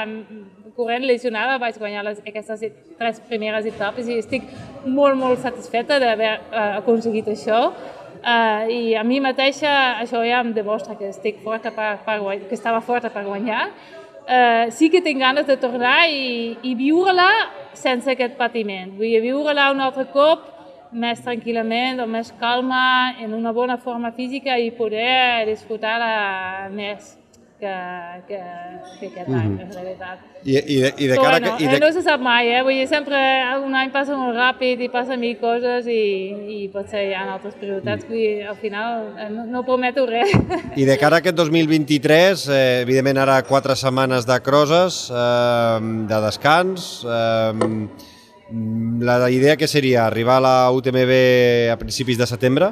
corrent 0.78 1.08
lesionada 1.10 1.58
vaig 1.58 1.80
guanyar 1.82 2.04
les, 2.06 2.20
aquestes 2.22 2.62
tres 3.00 3.22
primeres 3.26 3.66
etapes 3.72 4.06
i 4.06 4.20
estic 4.22 4.46
molt, 4.86 5.18
molt 5.18 5.42
satisfeta 5.42 5.98
d'haver 6.04 6.36
uh, 6.36 6.78
aconseguit 6.84 7.32
això. 7.34 7.72
Uh, 8.20 8.70
I 8.70 8.94
a 9.00 9.04
mi 9.08 9.18
mateixa 9.24 9.74
això 10.04 10.22
ja 10.28 10.44
em 10.44 10.54
demostra 10.54 10.94
que 11.00 11.10
estic 11.10 11.42
forta 11.42 11.74
per, 11.74 11.96
per 12.06 12.20
guanyar, 12.22 12.46
que 12.52 12.58
estava 12.60 12.84
forta 12.86 13.10
per 13.10 13.26
guanyar. 13.26 13.66
Uh, 14.30 14.70
sí 14.70 14.92
que 14.94 15.02
tinc 15.02 15.26
ganes 15.26 15.50
de 15.50 15.58
tornar 15.58 16.04
i, 16.06 16.54
i 16.62 16.78
viure-la 16.78 17.32
sense 17.74 18.14
aquest 18.14 18.38
patiment. 18.38 18.94
Vull 19.02 19.18
viure-la 19.26 19.72
un 19.74 19.82
altre 19.82 20.06
cop 20.14 20.59
més 20.92 21.22
tranquil·lament, 21.22 22.00
amb 22.02 22.18
més 22.18 22.34
calma, 22.40 23.16
en 23.22 23.34
una 23.38 23.54
bona 23.54 23.78
forma 23.78 24.12
física 24.12 24.58
i 24.58 24.72
poder 24.72 25.46
disfrutar-la 25.50 26.70
més 26.74 27.16
que, 27.60 27.76
que, 28.28 28.40
que 29.00 29.08
aquest 29.08 29.28
mm 29.28 29.36
-hmm. 29.36 29.42
any, 29.42 29.62
en 29.62 29.72
realitat. 29.74 30.18
I, 30.44 30.56
i, 30.56 30.82
de, 30.82 30.94
i 30.98 31.08
de 31.08 31.16
cara... 31.16 31.40
bueno, 31.40 31.58
que, 31.58 31.64
i 31.64 31.68
de... 31.68 31.80
no 31.80 31.92
se 31.92 32.02
sap 32.02 32.22
mai, 32.22 32.48
eh? 32.48 32.62
Vull 32.64 32.74
dir, 32.74 32.88
sempre 32.88 33.18
un 33.66 33.76
any 33.76 33.92
passa 33.92 34.16
molt 34.16 34.36
ràpid 34.36 34.80
i 34.80 34.90
passen 34.90 35.20
mil 35.20 35.38
coses 35.38 35.86
i, 35.86 36.64
i 36.64 36.70
potser 36.70 37.10
hi 37.10 37.14
ha 37.14 37.34
altres 37.34 37.56
prioritats. 37.56 38.08
Vull 38.08 38.18
dir, 38.18 38.48
al 38.48 38.56
final 38.56 39.14
eh, 39.18 39.30
no, 39.30 39.46
no 39.46 39.64
prometo 39.64 40.06
res. 40.06 40.32
I 40.76 40.86
de 40.86 40.98
cara 40.98 41.16
a 41.18 41.20
aquest 41.20 41.36
2023, 41.36 42.48
eh, 42.48 42.82
evidentment 42.82 43.18
ara 43.18 43.44
quatre 43.44 43.76
setmanes 43.76 44.26
de 44.26 44.40
crosses, 44.40 45.12
eh, 45.12 45.80
de 46.08 46.22
descans, 46.22 47.06
eh, 47.06 47.54
Mm, 47.60 47.90
la 48.52 49.30
idea 49.30 49.58
que 49.58 49.68
seria 49.68 50.06
arribar 50.08 50.38
a 50.38 50.42
la 50.42 50.72
UTMB 50.72 51.72
a 51.72 51.78
principis 51.78 52.18
de 52.18 52.28
setembre? 52.28 52.72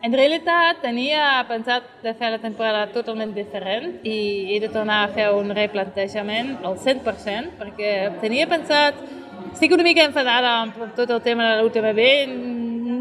En 0.00 0.12
realitat 0.14 0.78
tenia 0.78 1.42
pensat 1.48 1.86
de 2.04 2.12
fer 2.14 2.30
la 2.30 2.38
temporada 2.38 2.84
totalment 2.94 3.32
diferent 3.34 3.98
i 4.06 4.54
he 4.54 4.60
de 4.62 4.68
tornar 4.70 5.00
a 5.04 5.08
fer 5.14 5.26
un 5.34 5.50
replantejament 5.50 6.54
al 6.62 6.78
100% 6.78 7.56
perquè 7.58 7.94
tenia 8.22 8.46
pensat... 8.50 9.06
Estic 9.48 9.72
una 9.72 9.84
mica 9.86 10.02
enfadada 10.04 10.50
amb 10.60 10.76
tot 10.94 11.10
el 11.10 11.20
tema 11.24 11.46
de 11.48 11.56
la 11.56 11.64
UTMB. 11.66 12.02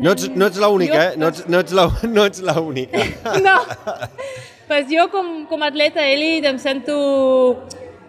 No 0.02 0.14
ets, 0.14 0.30
no 0.34 0.48
ets 0.48 0.60
l'única, 0.62 1.00
eh? 1.10 1.18
No 1.20 1.28
ets, 1.34 1.44
no 1.50 1.60
ets 1.60 1.74
la, 1.76 1.86
no 2.16 2.26
ets 2.30 2.42
l'única. 2.46 3.04
No. 3.44 3.58
pues 4.70 4.88
jo 4.90 5.08
com, 5.12 5.46
com 5.50 5.66
atleta 5.66 6.06
elit 6.08 6.46
em 6.50 6.58
sento 6.62 6.96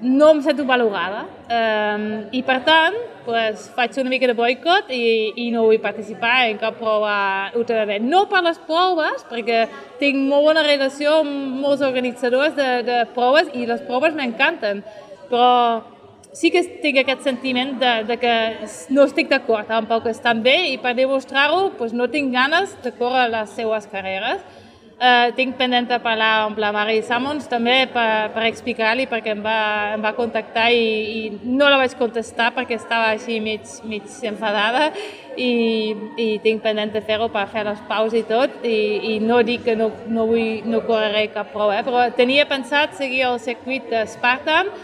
no 0.01 0.31
em 0.35 0.43
sento 0.43 0.65
valorada 0.65 1.25
um, 1.27 2.05
i 2.31 2.43
per 2.47 2.61
tant 2.67 2.95
pues, 3.25 3.67
faig 3.75 3.97
una 3.99 4.13
mica 4.13 4.29
de 4.31 4.37
boicot 4.39 4.93
i, 4.95 5.33
i 5.45 5.49
no 5.51 5.65
vull 5.67 5.81
participar 5.83 6.49
en 6.49 6.61
cap 6.61 6.79
prova 6.79 7.51
UTMB. 7.59 7.99
No 8.07 8.25
per 8.31 8.45
les 8.47 8.61
proves, 8.69 9.27
perquè 9.29 9.67
tinc 10.01 10.23
molt 10.31 10.49
bona 10.49 10.65
relació 10.65 11.19
amb 11.25 11.61
molts 11.65 11.85
organitzadors 11.85 12.55
de, 12.57 12.71
de 12.87 13.03
proves 13.17 13.51
i 13.53 13.67
les 13.69 13.83
proves 13.91 14.17
m'encanten, 14.17 14.85
però 15.29 15.51
sí 16.33 16.53
que 16.55 16.63
tinc 16.83 17.03
aquest 17.03 17.27
sentiment 17.27 17.75
de, 17.81 17.93
de 18.09 18.17
que 18.23 18.35
no 18.95 19.05
estic 19.09 19.29
d'acord 19.33 19.71
amb 19.75 19.91
el 19.93 20.03
que 20.05 20.15
estan 20.15 20.43
bé 20.45 20.57
i 20.73 20.79
per 20.81 20.95
demostrar-ho 20.97 21.73
pues, 21.79 21.93
no 21.93 22.09
tinc 22.13 22.33
ganes 22.33 22.77
de 22.85 22.95
córrer 22.97 23.29
les 23.33 23.53
seues 23.59 23.89
carreres 23.91 24.45
Uh, 24.99 25.29
tinc 25.39 25.55
pendent 25.55 25.87
de 25.87 25.95
parlar 26.03 26.49
amb 26.49 26.57
la 26.59 26.73
Mari 26.75 27.05
Sammons 27.07 27.45
també 27.47 27.85
per, 27.93 28.33
per 28.35 28.43
explicar-li 28.49 29.05
perquè 29.07 29.31
em 29.31 29.45
va, 29.45 29.61
em 29.95 30.03
va 30.03 30.11
contactar 30.17 30.65
i, 30.75 30.89
i 31.21 31.53
no 31.55 31.69
la 31.71 31.79
vaig 31.79 31.95
contestar 32.01 32.49
perquè 32.57 32.75
estava 32.75 33.13
així 33.13 33.37
mig, 33.39 33.63
mig 33.87 34.11
enfadada 34.27 34.89
i, 35.39 35.95
i 36.19 36.27
tinc 36.43 36.67
pendent 36.67 36.91
de 36.97 37.05
fer-ho 37.07 37.31
per 37.31 37.47
fer 37.53 37.63
les 37.71 37.79
paus 37.87 38.19
i 38.19 38.25
tot 38.27 38.67
i, 38.67 38.75
i 39.13 39.15
no 39.23 39.39
dic 39.47 39.63
que 39.71 39.79
no, 39.79 39.93
no, 40.11 40.27
vull, 40.33 40.67
no 40.67 40.83
correré 40.91 41.29
cap 41.31 41.55
prova, 41.55 41.79
eh? 41.79 41.87
però 41.87 42.09
tenia 42.19 42.51
pensat 42.51 42.99
seguir 42.99 43.29
el 43.31 43.39
circuit 43.39 43.87
de 43.95 44.03
Spartan 44.11 44.75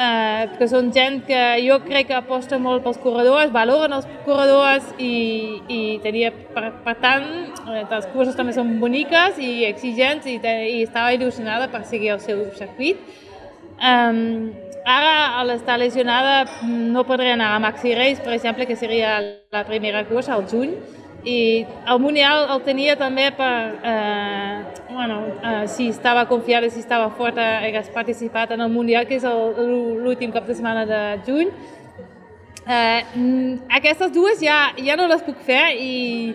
eh, 0.00 0.48
que 0.56 0.68
són 0.70 0.90
gent 0.94 1.20
que 1.28 1.40
jo 1.64 1.78
crec 1.84 2.08
que 2.10 2.16
aposta 2.16 2.58
molt 2.62 2.84
pels 2.84 3.00
corredors, 3.02 3.52
valoren 3.54 3.98
els 3.98 4.08
corredors 4.26 4.86
i, 4.98 5.60
i 5.68 5.80
tenia, 6.04 6.32
per, 6.54 6.70
per 6.84 6.96
tant, 7.02 7.28
eh, 7.66 7.84
les 7.84 8.08
curses 8.14 8.38
també 8.38 8.54
són 8.56 8.78
boniques 8.82 9.40
i 9.42 9.66
exigents 9.68 10.28
i, 10.30 10.38
i 10.40 10.80
estava 10.86 11.12
il·lusionada 11.16 11.70
per 11.72 11.84
seguir 11.88 12.14
el 12.16 12.24
seu 12.24 12.46
circuit. 12.58 13.02
Um, 13.80 14.50
ara, 14.84 15.40
al 15.40 15.52
estar 15.54 15.78
lesionada, 15.80 16.44
no 16.64 17.04
podré 17.08 17.32
anar 17.32 17.54
a 17.54 17.60
Maxi 17.62 17.94
Race, 17.96 18.20
per 18.24 18.34
exemple, 18.36 18.66
que 18.68 18.76
seria 18.76 19.18
la 19.52 19.64
primera 19.68 20.04
cursa 20.08 20.34
al 20.36 20.48
juny, 20.48 20.74
i 21.24 21.66
el 21.88 21.98
Mundial 22.00 22.46
el 22.54 22.62
tenia 22.64 22.96
també 22.96 23.26
per, 23.36 23.80
eh, 23.84 24.62
bueno, 24.90 25.18
eh, 25.42 25.66
si 25.68 25.88
estava 25.88 26.26
confiada, 26.26 26.70
si 26.70 26.80
estava 26.80 27.10
forta, 27.10 27.58
hagués 27.58 27.90
participat 27.90 28.52
en 28.52 28.60
el 28.60 28.70
Mundial, 28.70 29.06
que 29.06 29.16
és 29.16 29.24
l'últim 29.24 30.32
cap 30.32 30.46
de 30.46 30.54
setmana 30.54 30.86
de 30.86 31.02
juny. 31.26 31.50
Eh, 32.66 33.02
aquestes 33.68 34.12
dues 34.12 34.40
ja, 34.40 34.72
ja 34.78 34.96
no 34.96 35.08
les 35.08 35.22
puc 35.22 35.36
fer 35.44 35.74
i, 35.76 36.34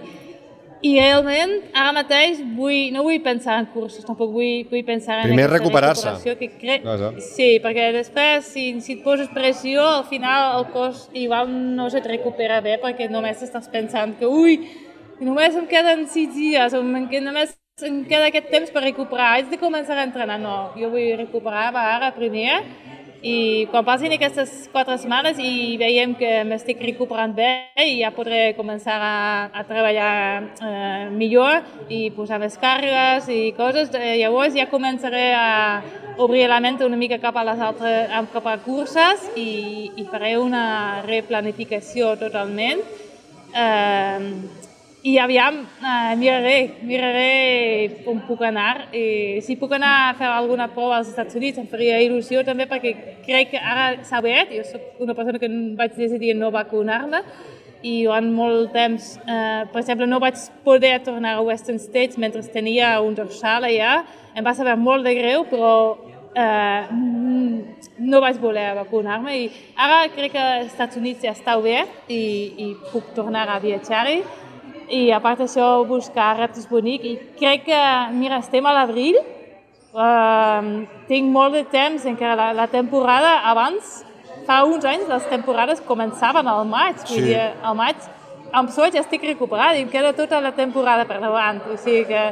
i 0.85 0.91
realment 0.99 1.53
ara 1.73 1.93
mateix 1.95 2.41
vull, 2.57 2.91
no 2.93 3.03
vull 3.07 3.17
pensar 3.25 3.57
en 3.61 3.67
cursos, 3.73 4.05
tampoc 4.05 4.29
vull, 4.35 4.65
vull 4.69 4.83
pensar 4.85 5.21
en 5.21 5.31
Primer 5.31 5.47
recuperar-se. 5.49 6.13
Que 6.37 6.49
cre... 6.61 6.79
no, 6.85 7.11
sí, 7.23 7.55
perquè 7.63 7.89
després 7.95 8.51
si, 8.53 8.67
si 8.85 8.99
et 8.99 9.03
poses 9.05 9.31
pressió 9.33 9.85
al 9.85 10.05
final 10.11 10.59
el 10.59 10.67
cos 10.75 11.07
igual 11.17 11.49
no 11.49 11.89
se't 11.89 12.09
recupera 12.11 12.61
bé 12.65 12.77
perquè 12.83 13.09
només 13.09 13.41
estàs 13.45 13.69
pensant 13.73 14.13
que 14.19 14.29
ui, 14.29 14.59
només 15.25 15.57
em 15.57 15.65
queden 15.71 16.05
sis 16.11 16.33
dies 16.35 16.77
o 16.77 16.83
només 16.85 17.55
em 17.83 18.03
queda 18.07 18.29
aquest 18.29 18.51
temps 18.53 18.69
per 18.71 18.85
recuperar, 18.85 19.33
haig 19.35 19.49
de 19.51 19.59
començar 19.59 19.97
a 19.97 20.05
entrenar. 20.05 20.37
No, 20.39 20.57
jo 20.79 20.91
vull 20.93 21.15
recuperar 21.17 21.71
ara 21.75 22.13
primer 22.15 22.61
i 23.25 23.65
quan 23.71 23.81
passin 23.81 24.13
aquestes 24.13 24.67
quatre 24.69 24.99
setmanes 25.01 25.39
i 25.41 25.77
veiem 25.81 26.11
que 26.19 26.43
m'estic 26.45 26.81
recuperant 26.85 27.31
bé 27.33 27.47
i 27.81 27.95
ja 28.03 28.11
podré 28.13 28.53
començar 28.53 28.99
a, 29.01 29.15
a 29.49 29.63
treballar 29.65 30.11
eh, 30.61 31.07
millor 31.09 31.63
i 31.89 32.11
posar 32.13 32.37
més 32.43 32.57
càrregues 32.61 33.31
i 33.33 33.39
coses, 33.57 33.89
eh, 33.97 34.19
llavors 34.21 34.53
ja 34.53 34.67
començaré 34.69 35.31
a 35.33 35.47
obrir 36.21 36.45
la 36.51 36.61
ment 36.61 36.77
una 36.85 36.99
mica 37.01 37.17
cap 37.23 37.39
a 37.41 37.47
les 37.49 37.63
altres, 37.65 38.13
cap 38.35 38.45
a 38.45 38.59
curses 38.61 39.25
i, 39.33 39.89
i 39.97 40.05
faré 40.11 40.35
una 40.37 41.01
replanificació 41.07 42.13
totalment. 42.21 42.85
Eh, 43.55 44.64
i 45.05 45.19
aviam, 45.19 45.59
eh, 45.61 46.15
miraré, 46.17 46.77
miraré 46.81 48.05
on 48.09 48.23
puc 48.25 48.39
anar. 48.41 48.87
I 48.89 49.37
si 49.45 49.53
puc 49.55 49.75
anar 49.77 49.91
a 50.09 50.13
fer 50.17 50.25
alguna 50.25 50.65
prova 50.73 50.95
als 50.97 51.11
Estats 51.11 51.35
Units 51.37 51.59
em 51.61 51.67
faria 51.69 51.99
il·lusió 52.01 52.41
també 52.47 52.65
perquè 52.65 52.95
crec 53.27 53.51
que 53.51 53.59
ara 53.61 53.99
s'ha 54.01 54.17
obert. 54.23 54.49
Jo 54.49 54.63
soc 54.65 55.03
una 55.05 55.13
persona 55.13 55.37
que 55.37 55.49
vaig 55.77 55.93
decidir 55.93 56.33
no 56.33 56.49
vacunar-me 56.49 57.21
i 57.85 57.99
durant 58.07 58.31
molt 58.33 58.71
temps, 58.73 59.11
eh, 59.27 59.67
per 59.69 59.83
exemple, 59.83 60.07
no 60.09 60.17
vaig 60.19 60.41
poder 60.63 60.97
tornar 61.03 61.35
a 61.35 61.43
Western 61.45 61.77
States 61.77 62.17
mentre 62.17 62.41
tenia 62.41 62.99
un 62.99 63.13
dorsal 63.13 63.69
allà. 63.69 63.99
Em 64.33 64.43
va 64.43 64.55
saber 64.57 64.73
molt 64.75 65.05
de 65.05 65.13
greu, 65.13 65.45
però 65.51 65.99
eh, 66.33 66.81
no 67.99 68.23
vaig 68.25 68.41
voler 68.41 68.73
vacunar-me 68.79 69.37
i 69.37 69.45
ara 69.77 70.01
crec 70.15 70.33
que 70.33 70.41
als 70.41 70.73
Estats 70.73 70.97
Units 70.97 71.21
ja 71.21 71.35
està 71.37 71.59
obert 71.61 72.09
i, 72.09 72.23
i 72.57 72.67
puc 72.89 73.13
tornar 73.13 73.45
a 73.53 73.59
viatjar-hi 73.59 74.17
i 74.89 75.09
a 75.11 75.21
part 75.23 75.39
d'això 75.41 75.85
buscar 75.87 76.35
reptes 76.39 76.67
bonics 76.69 77.05
i 77.05 77.15
crec 77.39 77.65
que, 77.69 77.81
mira, 78.17 78.41
estem 78.43 78.65
a 78.65 78.73
l'abril, 78.75 79.17
uh, 79.95 80.83
tinc 81.09 81.31
molt 81.31 81.57
de 81.57 81.63
temps, 81.71 82.05
encara 82.05 82.35
la, 82.35 82.49
la 82.63 82.67
temporada 82.71 83.39
abans, 83.51 84.03
fa 84.45 84.61
uns 84.67 84.85
anys 84.85 85.07
les 85.09 85.25
temporades 85.31 85.81
començaven 85.85 86.47
al 86.47 86.65
maig, 86.69 87.01
sí. 87.03 87.15
vull 87.15 87.31
dir, 87.31 87.41
al 87.63 87.77
maig 87.77 88.11
amb 88.55 88.71
sort 88.71 88.95
ja 88.95 89.01
estic 89.03 89.25
recuperada 89.25 89.79
i 89.79 89.83
em 89.83 89.89
queda 89.91 90.13
tota 90.15 90.39
la 90.41 90.53
temporada 90.55 91.07
per 91.09 91.19
davant, 91.23 91.63
o 91.71 91.77
sigui 91.81 92.05
que 92.11 92.25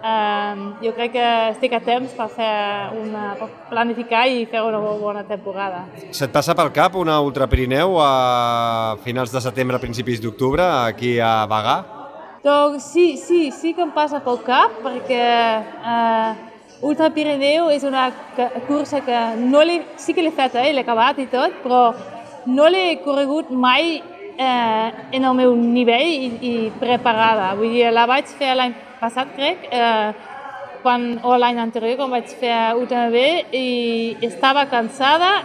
um, 0.00 0.62
jo 0.82 0.92
crec 0.96 1.12
que 1.16 1.26
estic 1.50 1.74
a 1.76 1.82
temps 1.84 2.14
per 2.16 2.28
fer 2.32 2.52
una, 2.96 3.34
per 3.40 3.50
planificar 3.70 4.26
i 4.30 4.46
fer 4.50 4.62
una 4.64 4.80
bona 4.80 5.24
temporada. 5.28 5.84
Se't 6.10 6.32
passa 6.34 6.56
pel 6.56 6.72
cap 6.76 6.96
una 6.96 7.18
Ultra 7.24 7.48
Pirineu 7.50 7.98
a 8.00 8.96
finals 9.04 9.34
de 9.34 9.42
setembre, 9.44 9.82
principis 9.82 10.22
d'octubre, 10.22 10.64
aquí 10.86 11.18
a 11.20 11.38
Bagà? 11.50 11.95
Doncs 12.46 12.84
sí, 12.92 13.16
sí, 13.16 13.50
sí 13.50 13.72
que 13.74 13.82
em 13.82 13.90
passa 13.90 14.20
pel 14.22 14.36
cap, 14.46 14.76
perquè 14.84 15.22
eh, 15.92 16.34
Ultra 16.86 17.08
Pirineu 17.10 17.72
és 17.74 17.82
una 17.82 18.04
cursa 18.68 19.00
que 19.02 19.22
no 19.40 19.64
sí 19.98 20.14
que 20.14 20.22
l'he 20.22 20.30
feta, 20.30 20.62
eh, 20.62 20.70
l'he 20.70 20.84
acabat 20.86 21.18
i 21.18 21.26
tot, 21.32 21.56
però 21.64 21.80
no 22.46 22.68
l'he 22.70 23.00
corregut 23.02 23.50
mai 23.50 23.96
eh, 23.98 24.86
en 25.18 25.26
el 25.26 25.34
meu 25.34 25.56
nivell 25.58 26.06
i, 26.06 26.30
i 26.38 26.54
preparada. 26.78 27.50
Vull 27.58 27.74
dir, 27.74 27.90
la 27.90 28.06
vaig 28.06 28.30
fer 28.38 28.54
l'any 28.54 28.78
passat, 29.00 29.34
crec, 29.34 29.66
eh, 29.66 30.14
quan, 30.86 31.16
o 31.26 31.34
l'any 31.34 31.58
anterior, 31.58 31.98
quan 31.98 32.14
vaig 32.14 32.30
fer 32.30 32.54
UTMB, 32.78 33.18
i 33.58 33.66
estava 34.30 34.68
cansada, 34.70 35.40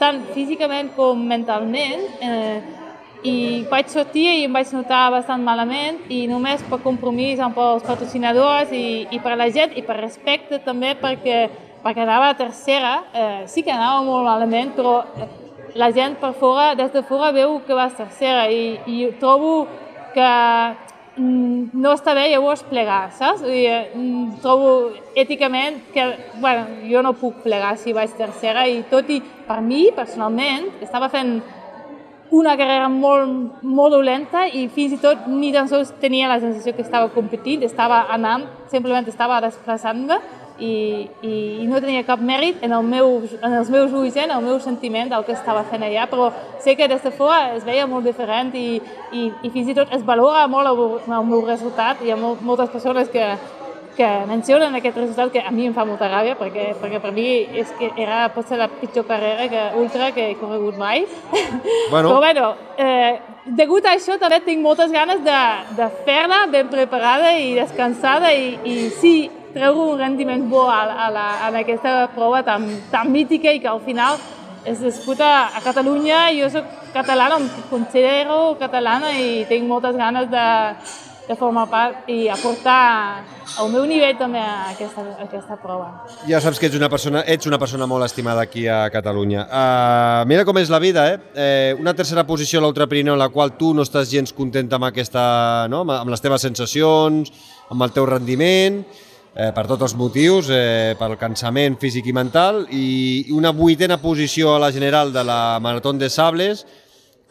tant 0.00 0.24
físicament 0.32 0.94
com 0.96 1.28
mentalment, 1.28 2.08
eh, 2.24 2.77
i 3.26 3.64
vaig 3.70 3.88
sortir 3.90 4.26
i 4.30 4.44
em 4.46 4.54
vaig 4.54 4.70
notar 4.74 5.08
bastant 5.10 5.42
malament 5.42 5.98
i 6.14 6.26
només 6.30 6.62
per 6.70 6.78
compromís 6.84 7.40
amb 7.42 7.56
els 7.58 7.82
patrocinadors 7.86 8.70
i, 8.74 9.08
i 9.10 9.18
per 9.22 9.34
la 9.38 9.48
gent 9.50 9.74
i 9.74 9.82
per 9.82 9.98
respecte 9.98 10.60
també 10.62 10.94
perquè, 11.00 11.48
perquè 11.82 12.04
anava 12.04 12.30
a 12.30 12.38
tercera, 12.38 12.94
eh, 13.12 13.42
sí 13.50 13.64
que 13.66 13.74
anava 13.74 14.04
molt 14.06 14.28
malament, 14.28 14.70
però 14.76 15.00
eh, 15.02 15.28
la 15.74 15.90
gent 15.92 16.18
per 16.20 16.32
fora, 16.38 16.74
des 16.78 16.92
de 16.94 17.02
fora 17.02 17.32
veu 17.34 17.58
que 17.66 17.74
vas 17.74 17.96
tercera 17.98 18.46
i, 18.50 18.78
i 18.86 19.10
trobo 19.18 19.66
que 20.14 20.30
mm, 21.18 21.74
no 21.74 21.92
està 21.98 22.14
bé 22.14 22.28
llavors 22.30 22.62
plegar, 22.70 23.10
saps? 23.18 23.42
I, 23.42 23.66
mm, 23.98 24.38
trobo 24.44 24.94
èticament 25.18 25.82
que, 25.94 26.06
bueno, 26.38 26.66
jo 26.86 27.02
no 27.02 27.16
puc 27.18 27.42
plegar 27.42 27.76
si 27.82 27.92
vaig 27.96 28.14
tercera 28.18 28.66
i 28.66 28.84
tot 28.90 29.10
i 29.10 29.20
per 29.48 29.60
mi, 29.64 29.88
personalment, 29.96 30.70
estava 30.84 31.10
fent 31.10 31.40
una 32.30 32.56
carrera 32.56 32.88
molt, 32.92 33.62
molt 33.62 33.94
dolenta 33.94 34.44
i 34.46 34.66
fins 34.68 34.98
i 34.98 35.00
tot 35.00 35.28
ni 35.32 35.52
tan 35.52 35.68
sols 35.68 35.94
tenia 36.00 36.28
la 36.28 36.40
sensació 36.42 36.74
que 36.76 36.84
estava 36.84 37.08
competint, 37.14 37.62
estava 37.64 38.04
anant, 38.12 38.44
simplement 38.72 39.08
estava 39.08 39.40
desplaçant-me 39.44 40.18
i, 40.58 41.08
i, 41.22 41.32
i 41.62 41.66
no 41.70 41.80
tenia 41.80 42.04
cap 42.06 42.20
mèrit 42.20 42.62
en, 42.66 42.74
el 42.74 42.86
meu, 42.86 43.20
en 43.40 43.54
els 43.60 43.70
meus 43.70 43.94
ulls, 43.94 44.16
en 44.18 44.32
el 44.34 44.42
meu 44.44 44.58
sentiment 44.60 45.10
del 45.10 45.24
que 45.24 45.36
estava 45.36 45.62
fent 45.70 45.84
allà, 45.86 46.08
però 46.10 46.30
sé 46.64 46.74
que 46.76 46.88
des 46.90 47.02
de 47.04 47.12
fora 47.14 47.54
es 47.56 47.64
veia 47.64 47.86
molt 47.86 48.04
diferent 48.08 48.52
i, 48.58 48.80
i, 49.12 49.28
i 49.42 49.52
fins 49.54 49.70
i 49.70 49.76
tot 49.78 49.94
es 49.94 50.04
valora 50.04 50.46
molt 50.50 50.72
el, 50.72 50.82
el 51.06 51.30
meu 51.30 51.46
resultat. 51.46 52.02
Hi 52.02 52.12
ha 52.12 52.18
moltes 52.18 52.72
persones 52.74 53.08
que, 53.12 53.30
que 53.98 54.08
mencionen 54.30 54.76
aquest 54.78 54.96
resultat 54.96 55.32
que 55.34 55.40
a 55.42 55.50
mi 55.50 55.66
em 55.66 55.74
fa 55.74 55.84
molta 55.84 56.06
ràbia 56.06 56.36
perquè, 56.38 56.68
perquè 56.78 57.00
per 57.02 57.10
mi 57.16 57.26
és 57.58 57.72
que 57.78 57.90
era 57.98 58.28
potser 58.30 58.60
la 58.60 58.68
pitjor 58.70 59.08
carrera 59.08 59.48
que, 59.50 59.64
ultra 59.80 60.12
que 60.14 60.30
he 60.30 60.36
corregut 60.38 60.78
mai. 60.78 61.04
Bueno. 61.90 62.10
Però 62.10 62.18
bueno, 62.20 62.44
eh, 62.76 63.18
degut 63.56 63.86
a 63.86 63.94
això 63.96 64.18
també 64.20 64.38
tinc 64.44 64.60
moltes 64.62 64.92
ganes 64.92 65.22
de, 65.24 65.38
de 65.78 65.86
fer-la 66.04 66.42
ben 66.52 66.68
preparada 66.68 67.32
i 67.40 67.54
descansada 67.56 68.30
i, 68.36 68.58
i 68.64 68.74
sí, 69.00 69.14
treure 69.54 69.86
un 69.94 69.98
rendiment 69.98 70.44
bo 70.50 70.66
a, 70.68 70.82
a, 70.84 71.08
la, 71.10 71.26
a 71.46 71.52
aquesta 71.62 71.94
prova 72.14 72.42
tan, 72.44 72.68
tan 72.92 73.10
mítica 73.12 73.50
i 73.50 73.62
que 73.64 73.70
al 73.72 73.80
final 73.86 74.20
es 74.68 74.82
disputa 74.84 75.48
a 75.48 75.64
Catalunya. 75.64 76.28
Jo 76.36 76.52
soc 76.52 76.68
catalana, 76.92 77.40
em 77.40 77.48
considero 77.70 78.56
catalana 78.60 79.14
i 79.16 79.44
tinc 79.48 79.66
moltes 79.66 79.96
ganes 79.96 80.28
de, 80.30 80.46
de 81.28 81.36
formar 81.36 81.66
part 81.68 82.08
i 82.08 82.26
aportar 82.32 83.24
el 83.60 83.68
meu 83.72 83.84
nivell 83.88 84.16
també 84.16 84.40
a 84.40 84.70
aquesta, 84.72 85.02
a 85.04 85.26
aquesta 85.26 85.58
prova. 85.60 85.88
Ja 86.28 86.40
saps 86.40 86.60
que 86.60 86.70
ets 86.70 86.78
una 86.78 86.88
persona, 86.88 87.20
ets 87.28 87.48
una 87.50 87.58
persona 87.60 87.86
molt 87.90 88.06
estimada 88.06 88.46
aquí 88.46 88.64
a 88.66 88.86
Catalunya. 88.92 89.44
Uh, 89.44 90.22
mira 90.30 90.46
com 90.48 90.56
és 90.60 90.72
la 90.72 90.80
vida, 90.80 91.04
eh? 91.12 91.18
eh 91.34 91.76
una 91.78 91.92
tercera 91.94 92.24
posició 92.26 92.62
a 92.62 92.64
l'Ultra 92.64 92.88
Pirineu 92.88 93.14
en 93.14 93.20
la 93.20 93.28
qual 93.28 93.58
tu 93.60 93.74
no 93.74 93.84
estàs 93.84 94.08
gens 94.08 94.32
contenta 94.32 94.80
amb, 94.80 94.88
aquesta, 94.88 95.68
no? 95.68 95.84
amb 95.84 96.10
les 96.10 96.24
teves 96.24 96.48
sensacions, 96.48 97.32
amb 97.68 97.84
el 97.84 97.92
teu 97.92 98.08
rendiment, 98.08 98.80
eh, 99.34 99.52
per 99.54 99.66
tots 99.68 99.84
els 99.84 99.96
motius, 100.00 100.48
eh, 100.50 100.96
pel 100.98 101.18
cansament 101.20 101.76
físic 101.78 102.08
i 102.08 102.16
mental, 102.16 102.64
i 102.72 103.28
una 103.36 103.52
vuitena 103.52 104.00
posició 104.00 104.56
a 104.56 104.60
la 104.64 104.72
general 104.72 105.12
de 105.12 105.24
la 105.24 105.58
Marató 105.60 105.92
de 105.92 106.08
Sables, 106.08 106.64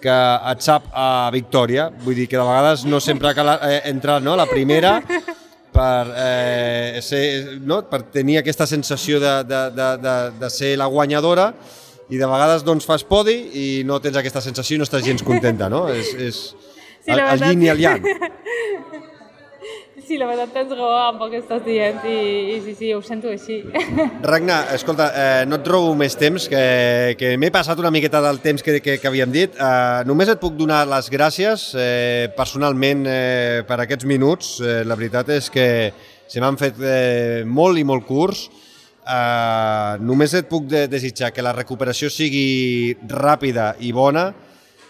que 0.01 0.15
et 0.51 0.63
sap 0.63 0.91
a 0.93 1.29
victòria. 1.33 1.89
Vull 2.03 2.17
dir 2.17 2.27
que 2.29 2.37
de 2.37 2.45
vegades 2.45 2.85
no 2.85 3.01
sempre 3.03 3.33
cal 3.37 3.55
eh, 3.57 3.81
entrar 3.89 4.21
no, 4.21 4.35
a 4.35 4.43
la 4.43 4.47
primera 4.49 4.97
per, 5.73 6.13
eh, 6.15 7.01
ser, 7.01 7.57
no, 7.61 7.81
per 7.89 8.03
tenir 8.13 8.39
aquesta 8.41 8.67
sensació 8.69 9.19
de, 9.23 9.33
de, 9.49 9.63
de, 9.75 9.89
de, 10.05 10.15
de 10.41 10.53
ser 10.53 10.75
la 10.77 10.89
guanyadora 10.91 11.51
i 12.07 12.17
de 12.17 12.29
vegades 12.29 12.63
doncs, 12.63 12.87
fas 12.87 13.03
podi 13.03 13.35
i 13.59 13.67
no 13.85 13.99
tens 14.03 14.17
aquesta 14.21 14.41
sensació 14.41 14.77
i 14.77 14.81
no 14.81 14.87
estàs 14.87 15.05
gens 15.05 15.25
contenta, 15.25 15.67
no? 15.69 15.87
És, 15.91 16.13
és 16.15 16.41
sí, 16.53 17.11
el, 17.11 17.19
el 17.19 17.45
yin 17.49 17.67
i 17.67 17.73
el 17.73 17.83
yang. 17.83 18.07
Sí, 20.07 20.15
la 20.15 20.27
veritat 20.29 20.53
tens 20.55 20.69
raó 20.71 20.93
amb 21.09 21.23
el 21.25 21.33
que 21.33 21.39
estàs 21.41 21.65
dient 21.65 21.97
i, 22.07 22.19
i 22.53 22.57
sí, 22.63 22.73
sí, 22.79 22.91
ho 22.95 23.01
sento 23.03 23.27
així. 23.27 23.57
Ragnar, 24.23 24.61
escolta, 24.77 25.09
eh, 25.11 25.41
no 25.49 25.57
et 25.59 25.67
robo 25.67 25.89
més 25.99 26.15
temps, 26.15 26.45
que, 26.47 26.61
que 27.19 27.33
m'he 27.35 27.49
passat 27.51 27.81
una 27.83 27.91
miqueta 27.91 28.21
del 28.23 28.39
temps 28.39 28.63
que, 28.63 28.77
que, 28.79 28.95
que 29.01 29.09
havíem 29.09 29.33
dit. 29.33 29.57
Eh, 29.59 30.05
només 30.07 30.31
et 30.31 30.39
puc 30.39 30.55
donar 30.55 30.85
les 30.87 31.11
gràcies 31.11 31.67
eh, 31.75 32.29
personalment 32.37 33.03
eh, 33.03 33.65
per 33.67 33.81
aquests 33.83 34.07
minuts. 34.07 34.53
Eh, 34.63 34.79
la 34.87 34.95
veritat 34.95 35.33
és 35.35 35.51
que 35.51 35.67
se 36.23 36.39
m'han 36.39 36.55
fet 36.61 36.79
eh, 36.79 37.43
molt 37.43 37.75
i 37.75 37.83
molt 37.83 38.07
curts. 38.07 38.47
uh, 39.07 39.95
només 40.03 40.33
et 40.35 40.47
puc 40.49 40.65
de 40.67 40.81
desitjar 40.91 41.31
que 41.31 41.43
la 41.43 41.53
recuperació 41.55 42.09
sigui 42.11 42.95
ràpida 43.07 43.73
i 43.79 43.93
bona, 43.95 44.33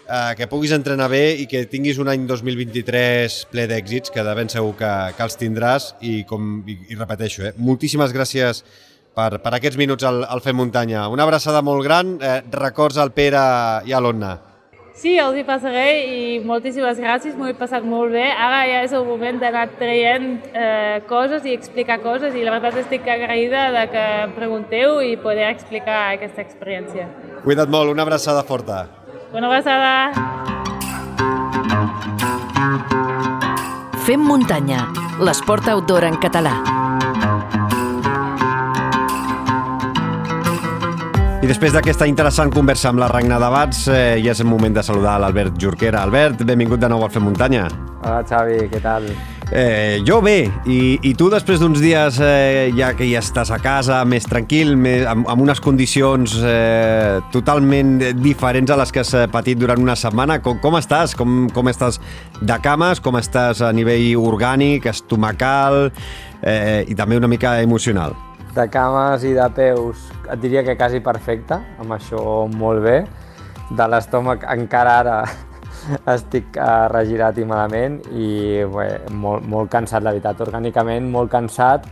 uh, 0.08 0.34
que 0.36 0.48
puguis 0.50 0.72
entrenar 0.74 1.08
bé 1.12 1.36
i 1.42 1.46
que 1.50 1.64
tinguis 1.70 2.00
un 2.02 2.10
any 2.10 2.26
2023 2.26 3.38
ple 3.52 3.68
d'èxits, 3.70 4.12
que 4.14 4.24
de 4.24 4.34
ben 4.34 4.50
segur 4.52 4.74
que, 4.80 4.92
que 5.16 5.26
els 5.26 5.38
tindràs 5.38 5.92
i, 6.00 6.22
com, 6.28 6.58
i, 6.66 6.78
i 6.90 6.98
repeteixo, 6.98 7.46
eh, 7.48 7.54
moltíssimes 7.56 8.14
gràcies 8.16 8.64
per, 9.14 9.38
per 9.42 9.54
aquests 9.56 9.78
minuts 9.80 10.06
al, 10.08 10.24
al 10.24 10.42
Fem 10.44 10.58
Muntanya. 10.58 11.08
Una 11.12 11.26
abraçada 11.28 11.62
molt 11.62 11.84
gran, 11.86 12.18
eh, 12.22 12.40
records 12.54 12.98
al 12.98 13.12
Pere 13.16 13.42
i 13.88 13.94
a 13.94 14.02
l'Onna. 14.02 14.36
Sí, 14.98 15.12
els 15.22 15.36
hi 15.38 15.44
passaré 15.46 15.84
i 16.10 16.22
moltíssimes 16.42 16.98
gràcies, 16.98 17.36
m'ho 17.38 17.46
he 17.46 17.54
passat 17.54 17.84
molt 17.86 18.10
bé. 18.10 18.24
Ara 18.34 18.64
ja 18.66 18.80
és 18.82 18.94
el 18.98 19.06
moment 19.06 19.38
d'anar 19.38 19.68
traient 19.78 20.26
eh, 20.50 20.98
coses 21.06 21.46
i 21.46 21.54
explicar 21.54 22.00
coses 22.02 22.34
i 22.34 22.42
la 22.42 22.56
veritat 22.56 22.82
estic 22.82 23.06
agraïda 23.06 23.68
de 23.78 23.86
que 23.94 24.06
em 24.26 24.34
pregunteu 24.34 24.98
i 25.06 25.14
poder 25.22 25.52
explicar 25.52 26.08
aquesta 26.16 26.42
experiència. 26.42 27.06
Cuida't 27.44 27.70
molt, 27.70 27.94
una 27.94 28.02
abraçada 28.02 28.42
forta. 28.42 28.88
Una 29.30 29.46
abraçada. 29.46 30.12
Fem 34.06 34.22
muntanya, 34.24 34.86
l'esport 35.20 35.68
outdoor 35.68 36.06
en 36.08 36.16
català. 36.16 36.54
I 41.42 41.46
després 41.46 41.76
d'aquesta 41.76 42.08
interessant 42.08 42.48
conversa 42.54 42.88
amb 42.88 43.02
la 43.04 43.10
Ragna 43.12 43.36
Bats, 43.38 43.84
eh, 43.92 44.16
ja 44.24 44.32
és 44.32 44.40
el 44.40 44.48
moment 44.48 44.74
de 44.74 44.82
saludar 44.82 45.18
l'Albert 45.20 45.60
Jorquera. 45.60 46.02
Albert, 46.02 46.46
benvingut 46.48 46.80
de 46.80 46.88
nou 46.88 47.04
al 47.04 47.10
Fem 47.12 47.28
Muntanya. 47.28 47.68
Hola 48.00 48.22
Xavi, 48.24 48.64
què 48.72 48.80
tal? 48.80 49.12
Eh, 49.50 50.02
jo 50.04 50.18
bé, 50.20 50.50
i, 50.68 50.98
i 51.08 51.14
tu 51.16 51.30
després 51.32 51.56
d'uns 51.62 51.78
dies 51.80 52.18
eh, 52.20 52.68
ja 52.76 52.90
que 52.92 53.06
ja 53.08 53.22
estàs 53.24 53.48
a 53.48 53.56
casa, 53.64 54.02
més 54.04 54.26
tranquil, 54.28 54.74
més, 54.76 55.06
amb, 55.08 55.24
amb 55.24 55.44
unes 55.46 55.62
condicions 55.64 56.34
eh, 56.44 57.16
totalment 57.32 57.94
diferents 58.20 58.68
a 58.68 58.76
les 58.76 58.92
que 58.92 59.00
has 59.00 59.14
eh, 59.16 59.24
patit 59.32 59.56
durant 59.56 59.80
una 59.80 59.96
setmana, 59.96 60.36
com, 60.44 60.60
com 60.60 60.76
estàs? 60.76 61.16
Com, 61.16 61.46
com 61.56 61.72
estàs 61.72 61.96
de 62.42 62.60
cames? 62.60 63.00
Com 63.00 63.16
estàs 63.16 63.64
a 63.64 63.72
nivell 63.72 64.20
orgànic, 64.20 64.90
estomacal 64.92 65.86
eh, 66.42 66.84
i 66.84 66.98
també 66.98 67.16
una 67.16 67.32
mica 67.32 67.56
emocional? 67.64 68.12
De 68.52 68.68
cames 68.68 69.24
i 69.24 69.32
de 69.32 69.48
peus 69.56 70.10
et 70.28 70.44
diria 70.44 70.60
que 70.66 70.76
quasi 70.76 71.00
perfecte, 71.00 71.56
amb 71.80 71.96
això 71.96 72.44
molt 72.52 72.84
bé. 72.84 72.98
De 73.72 73.88
l'estómac 73.88 74.44
encara 74.52 75.00
ara 75.00 75.20
estic 76.14 76.56
uh, 76.56 76.88
regirat 76.92 77.38
i 77.38 77.46
malament 77.48 78.00
i 78.12 78.28
bé, 78.74 78.90
molt, 79.10 79.46
molt 79.48 79.70
cansat, 79.72 80.04
la 80.04 80.14
veritat, 80.16 80.40
orgànicament 80.48 81.08
molt 81.12 81.32
cansat 81.32 81.88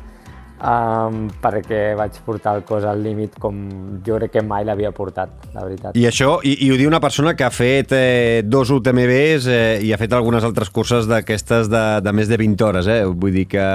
um, 0.61 1.27
perquè 1.43 1.81
vaig 1.97 2.17
portar 2.25 2.57
el 2.57 2.65
cos 2.67 2.85
al 2.89 3.03
límit 3.05 3.37
com 3.41 3.57
jo 4.05 4.19
crec 4.19 4.37
que 4.37 4.43
mai 4.45 4.65
l'havia 4.67 4.93
portat, 4.97 5.49
la 5.55 5.65
veritat. 5.67 5.97
I 5.99 6.07
això, 6.09 6.37
i, 6.47 6.57
i 6.67 6.71
ho 6.73 6.79
diu 6.81 6.91
una 6.91 7.01
persona 7.03 7.35
que 7.37 7.47
ha 7.47 7.53
fet 7.53 7.93
eh, 7.97 8.43
dos 8.45 8.73
UTMBs 8.75 9.51
eh, 9.53 9.61
i 9.85 9.93
ha 9.93 10.01
fet 10.01 10.17
algunes 10.17 10.45
altres 10.47 10.71
curses 10.73 11.09
d'aquestes 11.11 11.71
de, 11.73 11.85
de 12.05 12.17
més 12.17 12.31
de 12.33 12.41
20 12.41 12.67
hores, 12.69 12.91
eh? 12.91 13.03
Vull 13.07 13.37
dir 13.41 13.47
que, 13.53 13.69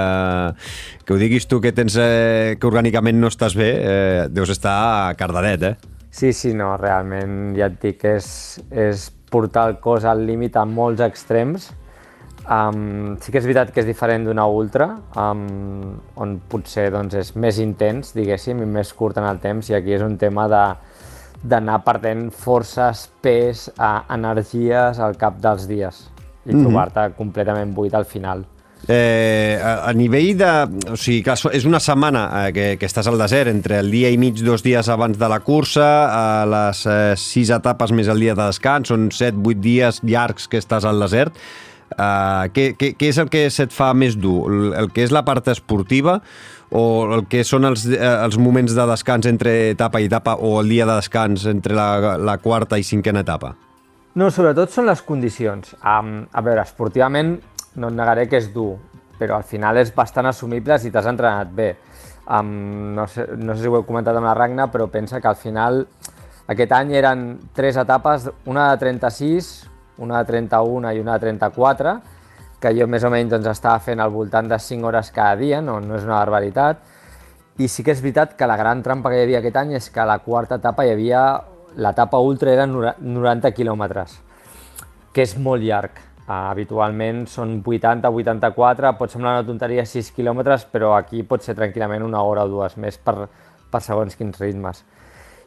que 1.04 1.14
ho 1.14 1.20
diguis 1.20 1.48
tu 1.50 1.62
que 1.62 1.74
tens 1.76 1.96
eh, 2.00 2.58
que 2.58 2.70
orgànicament 2.70 3.20
no 3.20 3.32
estàs 3.32 3.56
bé, 3.58 3.72
eh, 3.72 4.28
deus 4.32 4.52
estar 4.54 5.14
cardadet, 5.20 5.72
eh? 5.72 5.98
Sí, 6.12 6.34
sí, 6.36 6.52
no, 6.52 6.74
realment 6.76 7.54
ja 7.56 7.70
et 7.70 7.78
dic, 7.80 8.02
és, 8.04 8.26
és 8.68 9.08
portar 9.32 9.70
el 9.70 9.78
cos 9.80 10.04
al 10.04 10.26
límit 10.28 10.56
a 10.56 10.66
molts 10.68 11.02
extrems. 11.04 11.70
Um, 12.42 13.16
sí 13.22 13.30
que 13.30 13.38
és 13.38 13.46
veritat 13.46 13.70
que 13.70 13.82
és 13.84 13.86
diferent 13.86 14.26
d'una 14.26 14.48
ultra, 14.50 14.88
um, 15.18 15.92
on 16.18 16.36
potser 16.50 16.88
doncs, 16.90 17.14
és 17.14 17.34
més 17.38 17.60
intens, 17.62 18.10
diguéssim, 18.16 18.64
i 18.64 18.66
més 18.66 18.90
curt 18.98 19.20
en 19.22 19.28
el 19.28 19.38
temps, 19.42 19.70
i 19.70 19.78
aquí 19.78 19.94
és 19.94 20.02
un 20.02 20.18
tema 20.18 20.48
de 20.50 20.64
d'anar 21.42 21.80
perdent 21.82 22.28
forces, 22.34 23.08
pes, 23.22 23.68
uh, 23.74 24.02
energies 24.14 25.00
al 25.02 25.16
cap 25.18 25.40
dels 25.42 25.66
dies 25.66 26.04
i 26.44 26.52
mm 26.52 26.54
-hmm. 26.54 26.62
trobar-te 26.62 27.12
completament 27.16 27.74
buit 27.74 27.94
al 27.94 28.04
final. 28.04 28.44
Eh, 28.88 29.60
a, 29.62 29.88
a 29.88 29.92
nivell 29.94 30.32
de... 30.38 30.50
O 30.90 30.98
sigui, 30.98 31.20
que 31.22 31.36
és 31.54 31.66
una 31.68 31.80
setmana 31.82 32.24
eh, 32.40 32.52
que, 32.54 32.66
que 32.80 32.88
estàs 32.88 33.06
al 33.06 33.20
desert, 33.20 33.52
entre 33.52 33.78
el 33.82 33.92
dia 33.94 34.10
i 34.10 34.18
mig, 34.18 34.40
dos 34.42 34.64
dies 34.66 34.88
abans 34.90 35.18
de 35.18 35.28
la 35.30 35.38
cursa, 35.44 35.88
a 36.10 36.24
les 36.50 36.84
eh, 36.86 37.12
sis 37.20 37.52
etapes 37.54 37.94
més 37.94 38.10
el 38.10 38.22
dia 38.22 38.34
de 38.34 38.42
descans, 38.42 38.90
són 38.90 39.10
set, 39.14 39.38
vuit 39.38 39.60
dies 39.62 40.02
llargs 40.02 40.50
que 40.50 40.58
estàs 40.62 40.88
al 40.88 40.98
desert. 41.04 41.38
Eh, 41.92 42.50
què, 42.56 42.72
què, 42.78 42.94
què 42.98 43.12
és 43.12 43.22
el 43.22 43.30
que 43.30 43.46
se't 43.54 43.74
fa 43.74 43.92
més 43.94 44.18
dur? 44.18 44.50
El, 44.50 44.72
el 44.82 44.92
que 44.94 45.06
és 45.06 45.14
la 45.14 45.22
part 45.26 45.46
esportiva 45.52 46.18
o 46.72 46.84
el 47.18 47.26
que 47.30 47.44
són 47.44 47.68
els, 47.68 47.84
eh, 47.86 48.00
els 48.00 48.38
moments 48.40 48.74
de 48.74 48.86
descans 48.88 49.28
entre 49.30 49.52
etapa 49.76 50.00
i 50.00 50.08
etapa 50.10 50.38
o 50.40 50.56
el 50.62 50.72
dia 50.72 50.88
de 50.88 50.96
descans 50.96 51.46
entre 51.46 51.76
la, 51.76 52.16
la 52.18 52.38
quarta 52.42 52.80
i 52.80 52.86
cinquena 52.86 53.22
etapa? 53.22 53.54
No, 54.18 54.28
sobretot 54.28 54.72
són 54.72 54.84
les 54.90 55.00
condicions. 55.04 55.72
Um, 55.80 56.26
a 56.32 56.42
veure, 56.44 56.64
esportivament 56.66 57.38
no 57.76 57.88
et 57.88 57.96
negaré 57.96 58.26
que 58.28 58.40
és 58.40 58.50
dur, 58.52 58.76
però 59.18 59.38
al 59.38 59.46
final 59.48 59.78
és 59.80 59.92
bastant 59.94 60.28
assumible 60.28 60.78
si 60.78 60.90
t'has 60.90 61.08
entrenat 61.08 61.52
bé. 61.54 61.72
Um, 62.22 62.94
no, 62.94 63.06
sé, 63.10 63.26
no 63.36 63.54
sé 63.54 63.64
si 63.64 63.70
ho 63.70 63.78
he 63.80 63.86
comentat 63.86 64.16
amb 64.16 64.28
la 64.28 64.34
Ragna, 64.38 64.68
però 64.70 64.86
pensa 64.90 65.20
que 65.20 65.30
al 65.30 65.38
final 65.38 65.82
aquest 66.52 66.72
any 66.76 66.94
eren 66.98 67.26
tres 67.54 67.78
etapes, 67.80 68.28
una 68.50 68.70
de 68.70 68.80
36, 68.82 69.52
una 70.02 70.22
de 70.22 70.30
31 70.30 70.92
i 70.92 71.02
una 71.02 71.16
de 71.18 71.26
34, 71.26 71.96
que 72.62 72.72
jo 72.78 72.86
més 72.86 73.04
o 73.04 73.10
menys 73.10 73.32
doncs, 73.32 73.50
estava 73.50 73.82
fent 73.82 74.02
al 74.02 74.12
voltant 74.14 74.50
de 74.50 74.58
5 74.58 74.86
hores 74.86 75.10
cada 75.14 75.36
dia, 75.38 75.60
no, 75.62 75.80
no 75.80 75.96
és 75.98 76.06
una 76.06 76.20
barbaritat, 76.20 76.84
i 77.58 77.68
sí 77.68 77.82
que 77.84 77.92
és 77.92 78.00
veritat 78.02 78.36
que 78.38 78.48
la 78.48 78.56
gran 78.56 78.82
trampa 78.82 79.10
que 79.10 79.18
hi 79.18 79.26
havia 79.26 79.42
aquest 79.42 79.58
any 79.60 79.74
és 79.78 79.90
que 79.90 80.00
a 80.02 80.08
la 80.08 80.20
quarta 80.24 80.60
etapa 80.62 80.86
hi 80.86 80.94
havia, 80.94 81.24
l'etapa 81.76 82.20
ultra 82.22 82.52
era 82.52 82.66
90 82.68 83.52
quilòmetres, 83.56 84.16
que 85.12 85.26
és 85.26 85.36
molt 85.38 85.62
llarg 85.64 86.11
habitualment 86.26 87.24
són 87.26 87.58
80-84, 87.64 88.92
pot 88.98 89.10
semblar 89.10 89.38
una 89.38 89.46
tonteria 89.46 89.84
6 89.86 90.12
quilòmetres, 90.16 90.66
però 90.70 90.94
aquí 90.96 91.22
pot 91.26 91.42
ser 91.42 91.56
tranquil·lament 91.58 92.04
una 92.06 92.22
hora 92.22 92.44
o 92.46 92.50
dues 92.50 92.76
més 92.78 92.98
per, 92.98 93.26
per 93.70 93.80
segons 93.82 94.16
quins 94.16 94.38
ritmes. 94.40 94.84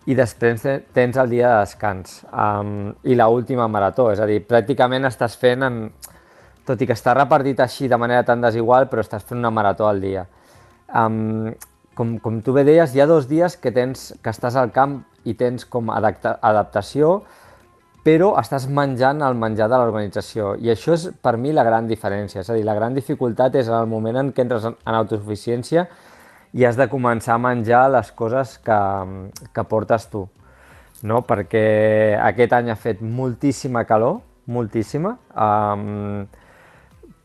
I 0.06 0.14
després 0.14 0.62
tens 0.94 1.18
el 1.18 1.32
dia 1.32 1.50
de 1.50 1.62
descans 1.64 2.20
um, 2.30 2.92
i 3.10 3.16
la 3.16 3.30
última 3.34 3.66
marató, 3.72 4.12
és 4.14 4.20
a 4.22 4.28
dir, 4.30 4.44
pràcticament 4.46 5.08
estàs 5.08 5.38
fent, 5.42 5.66
en, 5.66 5.80
tot 6.66 6.82
i 6.82 6.88
que 6.90 6.98
està 6.98 7.14
repartit 7.16 7.62
així 7.62 7.88
de 7.90 7.98
manera 7.98 8.26
tan 8.26 8.44
desigual, 8.44 8.90
però 8.90 9.02
estàs 9.06 9.24
fent 9.26 9.40
una 9.40 9.54
marató 9.54 9.88
al 9.88 10.02
dia. 10.02 10.26
Um, 10.94 11.54
com, 11.96 12.18
com 12.20 12.42
tu 12.44 12.54
bé 12.54 12.66
deies, 12.68 12.94
hi 12.94 13.02
ha 13.02 13.08
dos 13.10 13.30
dies 13.30 13.56
que, 13.58 13.72
tens, 13.74 14.12
que 14.22 14.34
estàs 14.34 14.58
al 14.60 14.74
camp 14.76 15.00
i 15.26 15.34
tens 15.40 15.66
com 15.66 15.90
adapta, 15.94 16.36
adaptació, 16.44 17.24
però 18.06 18.36
estàs 18.38 18.68
menjant 18.70 19.24
el 19.26 19.38
menjar 19.41 19.66
de 19.72 19.80
l'organització 19.82 20.53
i 20.62 20.70
això 20.70 20.93
és 20.93 21.08
per 21.26 21.36
mi 21.41 21.53
la 21.56 21.64
gran 21.66 21.88
diferència, 21.89 22.43
és 22.43 22.49
a 22.51 22.58
dir, 22.58 22.66
la 22.68 22.76
gran 22.78 22.93
dificultat 22.93 23.58
és 23.58 23.72
en 23.72 23.80
el 23.80 23.89
moment 23.89 24.22
en 24.22 24.30
què 24.32 24.45
entres 24.45 24.68
en 24.70 24.97
autosuficiència 24.99 25.88
i 26.53 26.68
has 26.68 26.78
de 26.78 26.88
començar 26.91 27.36
a 27.36 27.41
menjar 27.41 27.88
les 27.91 28.12
coses 28.16 28.60
que, 28.64 28.80
que 29.51 29.66
portes 29.68 30.06
tu, 30.14 30.24
no? 31.03 31.24
perquè 31.26 31.66
aquest 32.22 32.53
any 32.53 32.70
ha 32.72 32.78
fet 32.80 33.01
moltíssima 33.01 33.84
calor, 33.89 34.22
moltíssima, 34.53 35.18
um, 35.34 36.28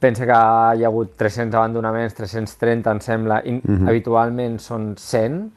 pensa 0.01 0.25
que 0.25 0.41
hi 0.81 0.85
ha 0.85 0.89
hagut 0.89 1.13
300 1.21 1.61
abandonaments, 1.61 2.17
330 2.17 2.97
em 2.97 3.05
sembla, 3.05 3.43
i 3.45 3.53
mm 3.53 3.63
-hmm. 3.67 3.89
habitualment 3.89 4.59
són 4.59 4.95
100, 4.97 5.51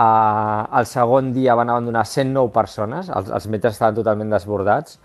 Uh, 0.00 0.64
el 0.78 0.86
segon 0.88 1.32
dia 1.34 1.52
van 1.58 1.68
abandonar 1.68 2.06
109 2.08 2.52
persones, 2.54 3.10
els, 3.12 3.26
els 3.36 3.48
metres 3.52 3.74
estaven 3.76 3.98
totalment 3.98 4.30
desbordats, 4.32 4.96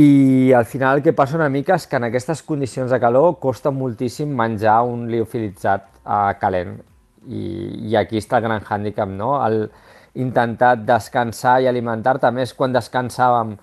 i 0.00 0.52
al 0.56 0.64
final 0.70 0.98
el 0.98 1.02
que 1.04 1.12
passa 1.12 1.36
una 1.36 1.50
mica 1.52 1.74
és 1.74 1.84
que 1.90 1.98
en 1.98 2.06
aquestes 2.06 2.40
condicions 2.46 2.92
de 2.94 3.00
calor 3.02 3.34
costa 3.42 3.72
moltíssim 3.74 4.30
menjar 4.38 4.78
un 4.86 5.08
liofilitzat 5.10 5.88
uh, 6.04 6.30
calent. 6.40 6.78
I, 7.26 7.42
I 7.90 7.96
aquí 8.00 8.20
està 8.22 8.38
el 8.38 8.46
gran 8.46 8.64
hàndicap, 8.64 9.10
no? 9.10 9.34
El 9.44 9.66
intentar 10.14 10.76
descansar 10.86 11.58
i 11.60 11.68
alimentar-te, 11.68 12.30
més 12.34 12.54
quan 12.56 12.72
descansàvem 12.72 13.56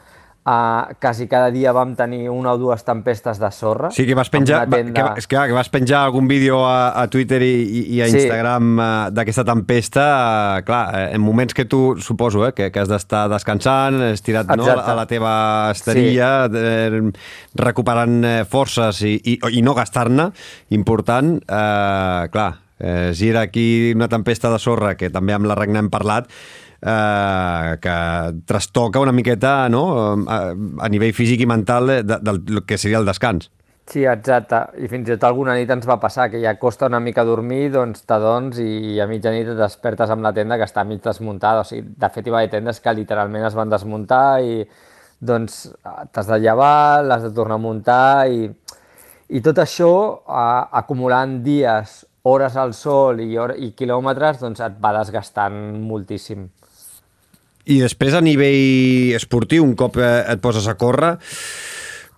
Uh, 0.48 0.96
quasi 1.04 1.26
cada 1.28 1.52
dia 1.52 1.74
vam 1.76 1.90
tenir 2.00 2.30
una 2.32 2.54
o 2.56 2.58
dues 2.58 2.86
tempestes 2.88 3.36
de 3.36 3.50
sorra. 3.52 3.90
Sí, 3.92 4.06
que 4.08 4.16
vas 4.16 4.30
penjar, 4.32 4.62
tenda... 4.72 4.94
que, 4.96 5.20
és 5.20 5.26
que, 5.28 5.36
que 5.36 5.52
vas 5.52 5.68
penjar 5.68 6.06
algun 6.06 6.30
vídeo 6.30 6.62
a, 6.64 6.94
a 6.96 7.10
Twitter 7.12 7.42
i, 7.44 7.82
i 7.98 8.00
a 8.00 8.08
Instagram 8.08 8.70
sí. 8.70 8.78
uh, 8.80 9.10
d'aquesta 9.12 9.44
tempesta, 9.44 10.06
uh, 10.08 10.62
clar, 10.64 10.86
eh, 10.96 11.10
en 11.18 11.20
moments 11.20 11.52
que 11.52 11.66
tu, 11.68 11.98
suposo, 12.00 12.46
eh, 12.48 12.54
que, 12.56 12.70
que 12.72 12.80
has 12.80 12.88
d'estar 12.88 13.26
descansant, 13.28 14.00
estirat 14.14 14.48
no, 14.56 14.70
a 14.72 14.96
la 14.96 15.04
teva 15.10 15.34
esterilla, 15.74 16.30
sí. 16.48 16.64
eh, 16.64 17.02
recuperant 17.60 18.16
eh, 18.24 18.38
forces 18.48 19.02
i, 19.04 19.18
i, 19.20 19.36
i 19.52 19.66
no 19.68 19.76
gastar-ne, 19.76 20.30
important, 20.80 21.42
eh, 21.44 22.30
clar, 22.32 22.54
eh, 22.80 23.12
gira 23.20 23.44
aquí 23.50 23.92
una 23.92 24.08
tempesta 24.08 24.48
de 24.56 24.64
sorra, 24.64 24.96
que 24.96 25.12
també 25.12 25.36
amb 25.36 25.52
la 25.52 25.60
regna 25.60 25.84
hem 25.84 25.92
parlat, 25.92 26.32
eh, 26.82 27.78
que 27.82 27.98
trastoca 28.46 29.00
una 29.00 29.12
miqueta 29.12 29.70
no? 29.70 29.84
a, 30.28 30.40
a 30.54 30.90
nivell 30.90 31.14
físic 31.14 31.42
i 31.42 31.50
mental 31.50 31.88
de, 31.88 32.02
de, 32.04 32.20
del 32.24 32.66
que 32.66 32.78
seria 32.78 33.00
el 33.02 33.06
descans. 33.06 33.52
Sí, 33.88 34.02
exacte. 34.04 34.58
I 34.84 34.90
fins 34.92 35.08
i 35.08 35.14
tot 35.14 35.24
alguna 35.30 35.54
nit 35.56 35.70
ens 35.72 35.86
va 35.88 35.96
passar 36.02 36.26
que 36.28 36.42
ja 36.44 36.58
costa 36.60 36.90
una 36.92 37.00
mica 37.00 37.24
dormir, 37.24 37.70
doncs 37.72 38.04
t'adons 38.10 38.60
i 38.60 39.00
a 39.00 39.06
mitjanit 39.08 39.54
et 39.54 39.60
despertes 39.60 40.12
amb 40.12 40.28
la 40.28 40.34
tenda 40.36 40.58
que 40.60 40.68
està 40.68 40.84
mig 40.84 41.00
desmuntada. 41.06 41.64
O 41.64 41.68
sigui, 41.70 41.86
de 41.96 42.10
fet, 42.12 42.28
hi 42.28 42.34
va 42.34 42.42
haver 42.42 42.52
tendes 42.58 42.82
que 42.84 42.94
literalment 42.98 43.48
es 43.48 43.56
van 43.56 43.72
desmuntar 43.72 44.42
i 44.44 44.66
doncs 45.20 45.70
t'has 46.12 46.28
de 46.28 46.40
llevar, 46.44 47.06
l'has 47.08 47.24
de 47.24 47.32
tornar 47.34 47.56
a 47.56 47.64
muntar 47.64 48.28
i, 48.28 48.52
i 49.32 49.42
tot 49.46 49.64
això, 49.64 49.94
a, 50.28 50.68
acumulant 50.84 51.40
dies, 51.48 52.02
hores 52.28 52.60
al 52.60 52.76
sol 52.76 53.24
i, 53.24 53.32
i 53.40 53.72
quilòmetres, 53.72 54.44
doncs 54.44 54.68
et 54.68 54.76
va 54.84 54.98
desgastant 55.00 55.80
moltíssim. 55.88 56.50
I 57.68 57.82
després 57.84 58.16
a 58.16 58.22
nivell 58.24 59.16
esportiu, 59.18 59.66
un 59.66 59.76
cop 59.76 59.98
eh, 60.00 60.22
et 60.32 60.40
poses 60.44 60.68
a 60.72 60.78
córrer, 60.80 61.18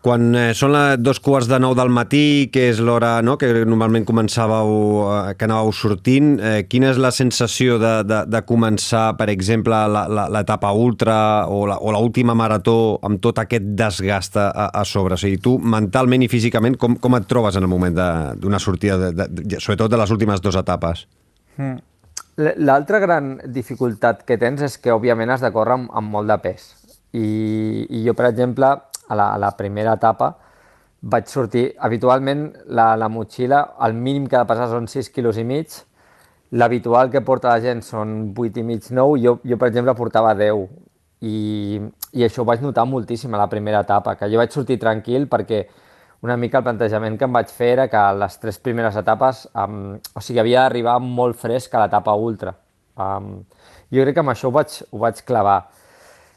quan 0.06 0.30
eh, 0.38 0.52
són 0.56 0.72
les 0.72 1.00
dos 1.02 1.20
quarts 1.20 1.50
de 1.50 1.58
nou 1.60 1.74
del 1.76 1.90
matí, 1.92 2.48
que 2.54 2.70
és 2.70 2.80
l'hora 2.80 3.18
no, 3.26 3.36
que 3.40 3.50
normalment 3.68 4.06
començàveu, 4.08 4.70
eh, 5.04 5.34
que 5.36 5.48
anàveu 5.48 5.74
sortint, 5.76 6.30
eh, 6.38 6.62
quina 6.72 6.94
és 6.94 7.02
la 7.02 7.12
sensació 7.16 7.80
de, 7.82 7.94
de, 8.08 8.22
de 8.30 8.44
començar, 8.48 9.18
per 9.20 9.30
exemple, 9.34 9.82
l'etapa 10.32 10.72
ultra 10.72 11.18
o 11.52 11.66
l'última 11.68 12.38
marató 12.38 12.78
amb 13.04 13.20
tot 13.24 13.42
aquest 13.44 13.74
desgast 13.80 14.40
a, 14.40 14.70
a 14.70 14.86
sobre? 14.88 15.18
O 15.18 15.20
sigui, 15.20 15.42
tu 15.44 15.58
mentalment 15.60 16.24
i 16.24 16.32
físicament, 16.32 16.80
com, 16.80 16.96
com 17.02 17.20
et 17.20 17.28
trobes 17.28 17.60
en 17.60 17.68
el 17.68 17.72
moment 17.72 18.00
d'una 18.40 18.62
sortida, 18.64 19.02
de, 19.02 19.14
de, 19.18 19.30
de, 19.42 19.60
sobretot 19.60 19.92
de 19.92 20.00
les 20.00 20.16
últimes 20.16 20.46
dues 20.46 20.62
etapes? 20.62 21.08
Mm. 21.58 21.89
L'altra 22.40 23.00
gran 23.04 23.34
dificultat 23.52 24.22
que 24.24 24.38
tens 24.40 24.62
és 24.64 24.78
que, 24.80 24.94
òbviament, 24.96 25.34
has 25.34 25.42
de 25.44 25.52
córrer 25.52 25.76
amb, 25.76 25.90
amb 25.92 26.14
molt 26.14 26.30
de 26.32 26.38
pes. 26.40 26.70
I, 27.12 27.26
I 27.90 28.04
jo, 28.06 28.14
per 28.16 28.30
exemple, 28.30 28.70
a 29.10 29.18
la, 29.18 29.34
a 29.34 29.42
la 29.42 29.50
primera 29.58 29.98
etapa, 30.00 30.30
vaig 31.02 31.28
sortir, 31.32 31.66
habitualment 31.80 32.46
la, 32.76 32.94
la 33.00 33.10
motxilla, 33.12 33.64
el 33.86 33.96
mínim 33.96 34.28
que 34.28 34.38
ha 34.38 34.44
de 34.46 34.52
pesar 34.52 34.70
són 34.72 34.88
6 34.88 35.12
quilos 35.16 35.40
i 35.40 35.46
mig, 35.48 35.76
l'habitual 36.52 37.12
que 37.12 37.22
porta 37.26 37.52
la 37.52 37.64
gent 37.64 37.84
són 37.86 38.32
8 38.32 38.62
i 38.62 38.66
mig, 38.68 38.88
9, 38.88 39.20
jo, 39.24 39.36
jo 39.44 39.60
per 39.60 39.70
exemple 39.70 39.96
portava 39.98 40.34
10, 40.38 40.64
i, 41.28 41.80
i 42.16 42.24
això 42.24 42.44
ho 42.44 42.48
vaig 42.48 42.64
notar 42.64 42.88
moltíssim 42.88 43.36
a 43.36 43.42
la 43.44 43.50
primera 43.52 43.84
etapa, 43.84 44.16
que 44.16 44.32
jo 44.32 44.40
vaig 44.40 44.56
sortir 44.56 44.80
tranquil 44.80 45.28
perquè 45.32 45.66
una 46.22 46.36
mica 46.38 46.60
el 46.60 46.66
plantejament 46.66 47.18
que 47.18 47.28
em 47.28 47.36
vaig 47.36 47.52
fer 47.56 47.74
era 47.78 47.88
que 47.92 48.02
les 48.20 48.40
tres 48.42 48.60
primeres 48.60 48.98
etapes, 49.00 49.46
um, 49.56 49.96
o 49.96 50.24
sigui, 50.24 50.42
havia 50.42 50.66
d'arribar 50.66 50.98
molt 51.04 51.40
fresc 51.40 51.76
a 51.76 51.86
l'etapa 51.86 52.16
ultra. 52.20 52.56
Um, 53.00 53.46
jo 53.94 54.04
crec 54.04 54.18
que 54.18 54.24
amb 54.26 54.34
això 54.34 54.50
ho 54.50 54.56
vaig, 54.56 54.82
ho 54.92 55.00
vaig 55.00 55.22
clavar. 55.28 55.62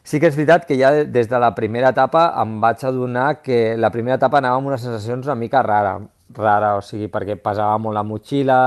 Sí 0.07 0.19
que 0.19 0.31
és 0.31 0.39
veritat 0.39 0.65
que 0.67 0.79
ja 0.79 0.93
des 1.05 1.29
de 1.31 1.39
la 1.39 1.53
primera 1.55 1.91
etapa 1.95 2.29
em 2.43 2.57
vaig 2.63 2.83
adonar 2.87 3.43
que 3.43 3.77
la 3.79 3.91
primera 3.95 4.19
etapa 4.19 4.39
anava 4.39 4.59
amb 4.59 4.71
unes 4.71 4.83
sensacions 4.83 5.27
una 5.27 5.39
mica 5.39 5.63
rara, 5.63 5.97
rara 6.35 6.77
o 6.79 6.83
sigui, 6.83 7.11
perquè 7.11 7.37
pesava 7.39 7.77
molt 7.79 7.99
la 7.99 8.07
motxilla, 8.07 8.61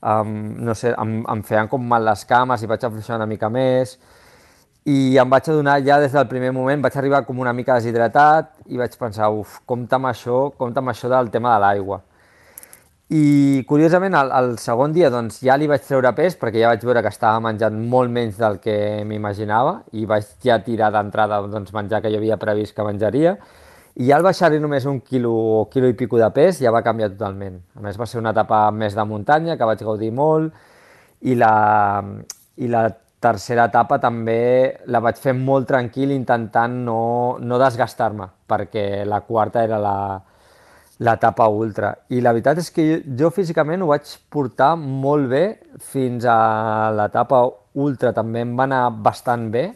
um, 0.00 0.34
no 0.64 0.74
sé, 0.76 0.92
em, 0.92 1.22
em 1.28 1.44
feien 1.44 1.68
com 1.72 1.84
mal 1.88 2.04
les 2.04 2.24
cames 2.28 2.62
i 2.62 2.68
vaig 2.68 2.84
afluixar 2.84 3.16
una 3.20 3.28
mica 3.28 3.48
més, 3.52 3.98
i 4.84 5.16
em 5.16 5.30
vaig 5.32 5.46
adonar 5.48 5.78
ja 5.84 5.96
des 6.00 6.12
del 6.12 6.26
primer 6.28 6.50
moment, 6.52 6.82
vaig 6.84 6.96
arribar 7.00 7.22
com 7.24 7.38
una 7.40 7.54
mica 7.56 7.78
deshidratat 7.78 8.50
i 8.68 8.76
vaig 8.76 8.96
pensar, 9.00 9.30
uf, 9.32 9.60
compta 9.64 9.96
amb 9.96 10.10
això, 10.10 10.50
compta 10.58 10.82
amb 10.82 10.92
això 10.92 11.08
del 11.08 11.30
tema 11.32 11.54
de 11.54 11.62
l'aigua. 11.64 12.02
I 13.14 13.64
curiosament, 13.68 14.14
el, 14.16 14.30
el 14.32 14.54
segon 14.58 14.92
dia 14.92 15.10
doncs, 15.12 15.38
ja 15.44 15.56
li 15.60 15.68
vaig 15.68 15.84
treure 15.84 16.12
pes 16.16 16.36
perquè 16.40 16.60
ja 16.60 16.72
vaig 16.72 16.84
veure 16.84 17.02
que 17.04 17.12
estava 17.12 17.40
menjant 17.40 17.76
molt 17.88 18.12
menys 18.12 18.36
del 18.40 18.58
que 18.64 18.76
m'imaginava 19.08 19.82
i 19.92 20.04
vaig 20.08 20.28
ja 20.44 20.58
tirar 20.64 20.90
d'entrada 20.92 21.42
doncs, 21.48 21.72
menjar 21.76 22.00
que 22.02 22.12
jo 22.12 22.20
havia 22.20 22.40
previst 22.40 22.76
que 22.76 22.84
menjaria 22.84 23.36
i 23.94 24.08
ja 24.08 24.16
al 24.16 24.24
baixar-li 24.26 24.58
només 24.58 24.88
un 24.90 24.98
quilo 25.04 25.30
o 25.30 25.58
quilo 25.70 25.88
i 25.88 25.94
pico 25.94 26.18
de 26.18 26.28
pes 26.34 26.58
ja 26.64 26.72
va 26.74 26.82
canviar 26.82 27.12
totalment. 27.12 27.60
A 27.76 27.84
més 27.84 28.00
va 28.00 28.08
ser 28.10 28.18
una 28.18 28.32
etapa 28.34 28.66
més 28.74 28.96
de 28.96 29.04
muntanya 29.06 29.56
que 29.56 29.68
vaig 29.68 29.84
gaudir 29.86 30.10
molt 30.12 30.52
i 31.22 31.36
la, 31.38 32.02
i 32.56 32.68
la 32.72 32.88
tercera 33.24 33.70
etapa 33.70 33.98
també 34.02 34.84
la 34.92 35.00
vaig 35.04 35.18
fer 35.20 35.32
molt 35.38 35.68
tranquil 35.70 36.12
intentant 36.12 36.76
no, 36.84 37.00
no 37.40 37.58
desgastar-me 37.62 38.28
perquè 38.48 39.04
la 39.08 39.22
quarta 39.24 39.64
era 39.64 39.80
la, 39.80 39.96
l'etapa 40.98 41.48
ultra. 41.48 41.94
I 42.14 42.22
la 42.22 42.32
veritat 42.34 42.60
és 42.62 42.70
que 42.70 42.86
jo, 42.86 43.02
jo 43.24 43.34
físicament 43.34 43.82
ho 43.82 43.90
vaig 43.90 44.14
portar 44.32 44.74
molt 44.78 45.28
bé 45.32 45.44
fins 45.92 46.26
a 46.28 46.38
l'etapa 46.94 47.44
ultra 47.74 48.14
també 48.14 48.44
em 48.44 48.56
va 48.56 48.68
anar 48.68 48.86
bastant 49.04 49.50
bé. 49.50 49.70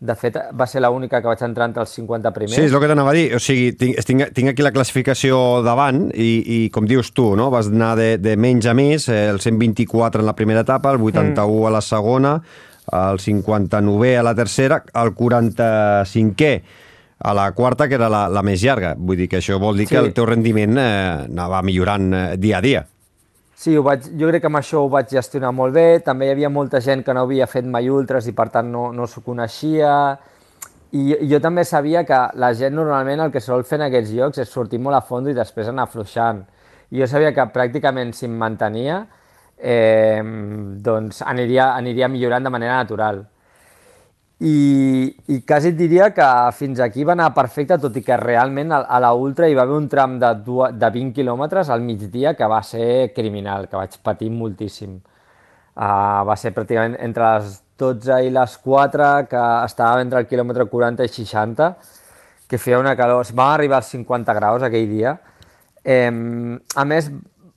De 0.00 0.14
fet, 0.16 0.38
va 0.56 0.64
ser 0.64 0.80
l'única 0.80 1.18
que 1.20 1.28
vaig 1.28 1.42
entrar 1.44 1.66
entre 1.68 1.82
els 1.84 1.90
50 1.92 2.30
primers. 2.32 2.54
Sí, 2.56 2.62
és 2.64 2.72
el 2.72 2.80
que 2.80 2.88
t'anava 2.88 3.10
a 3.12 3.16
dir. 3.18 3.26
O 3.36 3.40
sigui, 3.42 3.74
tinc, 3.76 3.98
tinc, 4.08 4.30
tinc 4.32 4.54
aquí 4.54 4.64
la 4.64 4.72
classificació 4.72 5.60
davant 5.66 6.06
i, 6.14 6.30
i 6.40 6.58
com 6.72 6.88
dius 6.88 7.10
tu, 7.12 7.34
no? 7.36 7.50
vas 7.52 7.68
anar 7.68 7.92
de, 8.00 8.14
de 8.16 8.32
menys 8.40 8.70
a 8.70 8.72
més, 8.76 9.10
eh, 9.12 9.26
el 9.28 9.42
124 9.44 10.24
en 10.24 10.30
la 10.30 10.36
primera 10.38 10.64
etapa, 10.64 10.94
el 10.94 11.04
81 11.04 11.36
mm. 11.36 11.68
a 11.68 11.74
la 11.76 11.84
segona, 11.84 12.32
el 12.92 13.18
59è 13.18 14.14
a 14.18 14.22
la 14.22 14.34
tercera, 14.34 14.82
el 14.92 15.14
45è 15.14 16.52
a 17.22 17.34
la 17.34 17.52
quarta, 17.52 17.86
que 17.88 17.94
era 17.94 18.08
la, 18.08 18.28
la 18.32 18.42
més 18.42 18.62
llarga. 18.64 18.94
Vull 18.96 19.18
dir 19.20 19.28
que 19.28 19.40
això 19.40 19.58
vol 19.60 19.76
dir 19.76 19.86
sí. 19.86 19.94
que 19.94 20.00
el 20.00 20.14
teu 20.16 20.26
rendiment 20.28 20.78
eh, 20.80 21.26
anava 21.28 21.60
millorant 21.62 22.08
eh, 22.14 22.24
dia 22.40 22.58
a 22.58 22.64
dia. 22.64 22.86
Sí, 23.60 23.74
ho 23.76 23.82
vaig, 23.84 24.06
jo 24.16 24.30
crec 24.30 24.40
que 24.40 24.48
amb 24.48 24.56
això 24.62 24.86
ho 24.86 24.88
vaig 24.88 25.10
gestionar 25.12 25.50
molt 25.52 25.76
bé. 25.76 26.00
També 26.00 26.30
hi 26.30 26.32
havia 26.32 26.48
molta 26.48 26.80
gent 26.80 27.04
que 27.04 27.12
no 27.12 27.26
havia 27.26 27.44
fet 27.50 27.68
mai 27.68 27.90
ultres 27.92 28.30
i 28.30 28.32
per 28.32 28.48
tant 28.54 28.70
no, 28.72 28.86
no 28.96 29.04
s'ho 29.04 29.20
coneixia. 29.26 29.92
I, 30.96 31.02
I 31.12 31.28
jo 31.28 31.42
també 31.44 31.66
sabia 31.68 32.06
que 32.08 32.22
la 32.40 32.54
gent 32.56 32.72
normalment 32.74 33.20
el 33.26 33.34
que 33.34 33.44
sol 33.44 33.66
fer 33.68 33.76
en 33.82 33.90
aquests 33.90 34.16
llocs 34.16 34.40
és 34.40 34.48
sortir 34.48 34.80
molt 34.80 34.96
a 34.96 35.04
fons 35.04 35.28
i 35.28 35.36
després 35.36 35.68
anar 35.68 35.84
afluixant. 35.90 36.40
I 36.90 37.04
jo 37.04 37.10
sabia 37.10 37.34
que 37.36 37.44
pràcticament 37.52 38.16
si 38.16 38.24
em 38.26 38.40
mantenia, 38.40 39.02
eh, 39.60 40.22
doncs 40.82 41.22
aniria, 41.22 41.74
aniria 41.76 42.08
millorant 42.08 42.44
de 42.44 42.52
manera 42.56 42.80
natural 42.82 43.24
i, 44.40 45.14
i 45.28 45.42
quasi 45.44 45.74
diria 45.76 46.08
que 46.16 46.26
fins 46.56 46.80
aquí 46.80 47.04
va 47.04 47.12
anar 47.12 47.28
perfecte, 47.36 47.76
tot 47.78 47.96
i 48.00 48.02
que 48.02 48.16
realment 48.16 48.72
a, 48.72 48.80
a 48.88 49.00
la 49.04 49.12
Ultra 49.12 49.48
hi 49.50 49.56
va 49.56 49.66
haver 49.66 49.76
un 49.76 49.88
tram 49.92 50.16
de, 50.22 50.30
de 50.80 50.90
20 50.94 51.12
quilòmetres 51.18 51.68
al 51.68 51.84
migdia 51.84 52.32
que 52.38 52.48
va 52.48 52.62
ser 52.64 53.12
criminal, 53.12 53.68
que 53.68 53.76
vaig 53.76 53.98
patir 54.02 54.30
moltíssim. 54.32 54.96
Uh, 55.76 56.24
va 56.24 56.36
ser 56.40 56.54
pràcticament 56.56 56.96
entre 57.04 57.28
les 57.36 57.58
12 57.80 58.22
i 58.24 58.32
les 58.32 58.56
4, 58.64 59.10
que 59.28 59.44
estava 59.66 60.00
entre 60.00 60.24
el 60.24 60.28
quilòmetre 60.30 60.66
40 60.72 61.04
i 61.04 61.12
60, 61.20 61.68
que 62.48 62.58
feia 62.58 62.80
una 62.80 62.96
calor... 62.96 63.28
Vam 63.36 63.52
arribar 63.52 63.82
als 63.82 63.92
50 63.92 64.36
graus 64.40 64.64
aquell 64.64 64.88
dia. 64.88 65.18
Eh, 65.84 66.10
a 66.10 66.84
més, 66.84 67.12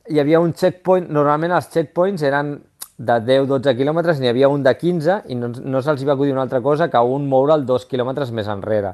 hi 0.10 0.20
havia 0.20 0.40
un 0.44 0.52
checkpoint, 0.54 1.08
normalment 1.16 1.54
els 1.56 1.70
checkpoints 1.72 2.24
eren 2.28 2.58
de 2.98 3.16
10-12 3.26 3.74
quilòmetres, 3.78 4.20
n'hi 4.20 4.30
havia 4.30 4.50
un 4.52 4.64
de 4.64 4.74
15 4.78 5.22
i 5.32 5.38
no, 5.40 5.50
no 5.50 5.82
se'ls 5.82 6.04
va 6.08 6.14
acudir 6.14 6.34
una 6.36 6.44
altra 6.44 6.62
cosa 6.62 6.90
que 6.92 7.00
un 7.00 7.28
moure'l 7.30 7.66
dos 7.66 7.88
quilòmetres 7.90 8.34
més 8.36 8.50
enrere. 8.52 8.94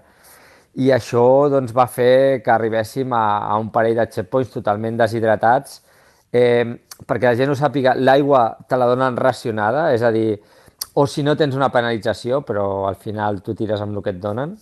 I 0.80 0.91
això 0.93 1.49
doncs, 1.49 1.74
va 1.76 1.88
fer 1.89 2.41
que 2.45 2.53
arribéssim 2.53 3.14
a, 3.18 3.24
a 3.49 3.57
un 3.60 3.72
parell 3.74 3.97
de 3.97 4.05
checkpoints 4.14 4.53
totalment 4.53 4.99
deshidratats, 5.01 5.82
eh, 6.32 6.78
perquè 7.10 7.32
la 7.32 7.36
gent 7.39 7.51
ho 7.51 7.57
sàpiga, 7.57 7.95
l'aigua 7.97 8.43
te 8.70 8.78
la 8.78 8.88
donen 8.91 9.18
racionada, 9.18 9.89
és 9.95 10.05
a 10.05 10.14
dir, 10.14 10.38
o 10.93 11.07
si 11.10 11.26
no 11.26 11.36
tens 11.36 11.57
una 11.57 11.72
penalització, 11.74 12.43
però 12.45 12.86
al 12.88 12.99
final 13.01 13.41
tu 13.41 13.57
tires 13.57 13.82
amb 13.82 13.97
el 13.97 14.05
que 14.05 14.14
et 14.14 14.22
donen. 14.22 14.53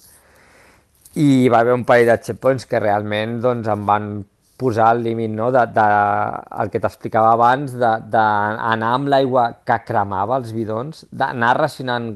I 1.19 1.49
va 1.51 1.59
haver 1.59 1.75
un 1.75 1.83
parell 1.85 2.07
de 2.13 2.17
checkpoints 2.23 2.65
que 2.69 2.79
realment 2.79 3.39
doncs, 3.43 3.67
em 3.67 3.85
van 3.85 4.11
posar 4.57 4.95
el 4.95 5.03
límit, 5.05 5.31
no? 5.31 5.51
de, 5.53 5.63
de, 5.73 5.87
el 6.61 6.71
que 6.73 6.81
t'explicava 6.81 7.31
abans, 7.35 7.75
d'anar 7.77 8.91
amb 8.93 9.09
l'aigua 9.13 9.51
que 9.67 9.77
cremava 9.85 10.39
els 10.41 10.53
bidons, 10.55 11.05
d'anar 11.11 11.53
racionant 11.59 12.15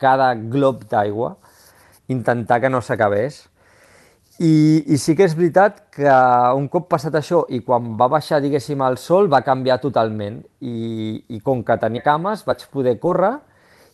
cada 0.00 0.32
glob 0.34 0.86
d'aigua, 0.90 1.34
intentar 2.08 2.60
que 2.62 2.70
no 2.70 2.80
s'acabés. 2.80 3.44
I, 4.40 4.86
I 4.88 4.96
sí 4.96 5.12
que 5.18 5.26
és 5.26 5.34
veritat 5.36 5.82
que 5.92 6.12
un 6.56 6.70
cop 6.72 6.86
passat 6.88 7.18
això 7.18 7.42
i 7.52 7.60
quan 7.66 7.92
va 8.00 8.08
baixar, 8.08 8.38
diguéssim, 8.40 8.80
el 8.86 8.96
sol, 8.96 9.28
va 9.28 9.42
canviar 9.44 9.76
totalment. 9.82 10.40
I, 10.64 11.20
i 11.28 11.42
com 11.44 11.60
que 11.66 11.76
tenia 11.82 12.06
cames, 12.06 12.46
vaig 12.48 12.64
poder 12.72 12.96
córrer 13.02 13.34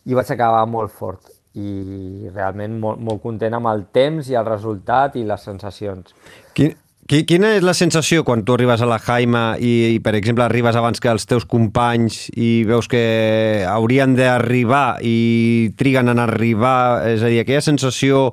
i 0.07 0.15
vaig 0.15 0.31
acabar 0.31 0.63
molt 0.71 0.93
fort 0.95 1.33
i 1.57 2.29
realment 2.29 2.77
molt, 2.79 3.01
molt 3.01 3.21
content 3.23 3.55
amb 3.57 3.67
el 3.71 3.87
temps 3.91 4.29
i 4.29 4.37
el 4.37 4.45
resultat 4.45 5.17
i 5.17 5.25
les 5.27 5.43
sensacions. 5.43 6.13
Quin, 6.55 6.75
Quina 7.07 7.53
és 7.55 7.63
la 7.63 7.71
sensació 7.71 8.25
quan 8.27 8.41
tu 8.43 8.57
arribes 8.57 8.81
a 8.83 8.87
la 8.89 8.97
Jaima 8.99 9.55
i, 9.63 9.93
i, 9.95 9.99
per 10.03 10.11
exemple, 10.17 10.43
arribes 10.43 10.75
abans 10.75 10.99
que 10.99 11.07
els 11.07 11.23
teus 11.23 11.45
companys 11.47 12.25
i 12.35 12.65
veus 12.67 12.89
que 12.91 13.63
haurien 13.63 14.11
d'arribar 14.17 14.99
i 14.99 15.71
triguen 15.79 16.11
en 16.11 16.19
arribar? 16.19 17.07
És 17.07 17.23
a 17.23 17.31
dir, 17.31 17.39
aquella 17.45 17.63
sensació 17.63 18.25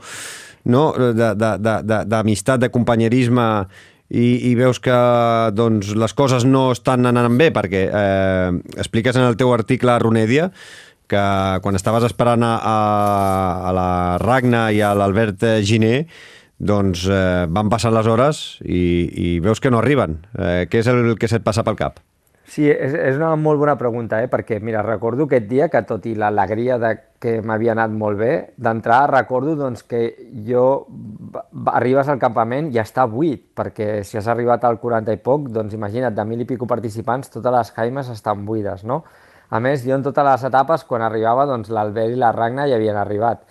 no, 0.66 0.89
d'amistat, 0.91 1.62
de, 1.62 2.59
de, 2.59 2.66
de 2.66 2.72
companyerisme 2.75 3.47
i, 4.11 4.51
i 4.51 4.53
veus 4.59 4.83
que 4.83 4.99
doncs, 5.55 5.95
les 5.95 6.18
coses 6.18 6.43
no 6.43 6.72
estan 6.75 7.07
anant 7.07 7.39
bé 7.39 7.53
perquè 7.55 7.87
eh, 7.87 8.51
expliques 8.75 9.14
en 9.14 9.29
el 9.29 9.39
teu 9.39 9.55
article 9.55 9.95
a 9.95 10.01
Runedia 10.03 10.51
que 11.07 11.25
quan 11.62 11.79
estaves 11.79 12.11
esperant 12.11 12.43
a, 12.43 12.55
a, 12.59 12.79
a 13.70 13.75
la 13.77 13.91
Ragna 14.18 14.70
i 14.75 14.83
a 14.83 14.97
l'Albert 14.99 15.47
Giné 15.62 16.09
doncs 16.59 17.07
eh, 17.11 17.46
van 17.50 17.70
passant 17.72 17.94
les 17.94 18.09
hores 18.09 18.42
i, 18.64 18.82
i 19.11 19.38
veus 19.44 19.61
que 19.61 19.72
no 19.72 19.80
arriben. 19.82 20.20
Eh, 20.38 20.66
què 20.70 20.82
és 20.82 20.90
el 20.90 21.16
que 21.18 21.30
se't 21.30 21.44
passa 21.46 21.64
pel 21.66 21.78
cap? 21.80 22.02
Sí, 22.44 22.66
és, 22.68 22.92
és 22.92 23.16
una 23.16 23.32
molt 23.40 23.59
bona 23.59 23.72
pregunta, 23.80 24.18
eh? 24.20 24.28
perquè 24.28 24.59
mira, 24.61 24.82
recordo 24.84 25.24
aquest 25.24 25.46
dia 25.48 25.70
que 25.72 25.80
tot 25.88 26.05
i 26.07 26.12
l'alegria 26.14 26.76
de 26.78 26.90
que 27.24 27.38
m'havia 27.40 27.72
anat 27.72 27.94
molt 27.96 28.20
bé, 28.20 28.32
d'entrada 28.61 29.09
recordo 29.14 29.55
doncs, 29.57 29.82
que 29.88 30.02
jo 30.44 30.64
arribes 31.72 32.11
al 32.12 32.20
campament 32.20 32.68
i 32.74 32.78
està 32.82 33.07
buit, 33.09 33.46
perquè 33.57 34.02
si 34.05 34.20
has 34.20 34.28
arribat 34.28 34.66
al 34.68 34.76
40 34.82 35.16
i 35.16 35.22
poc, 35.24 35.48
doncs 35.57 35.72
imagina't, 35.74 36.12
de 36.14 36.28
mil 36.28 36.44
i 36.44 36.48
pico 36.50 36.68
participants, 36.68 37.32
totes 37.32 37.57
les 37.57 37.72
jaimes 37.78 38.12
estan 38.12 38.44
buides, 38.44 38.84
no? 38.84 39.02
A 39.48 39.61
més, 39.64 39.82
jo 39.86 39.96
en 39.96 40.05
totes 40.05 40.28
les 40.28 40.44
etapes, 40.50 40.84
quan 40.84 41.02
arribava, 41.05 41.48
doncs 41.48 41.72
l'Albert 41.72 42.12
i 42.12 42.20
la 42.20 42.32
Ragna 42.36 42.68
ja 42.68 42.76
havien 42.76 43.00
arribat. 43.00 43.44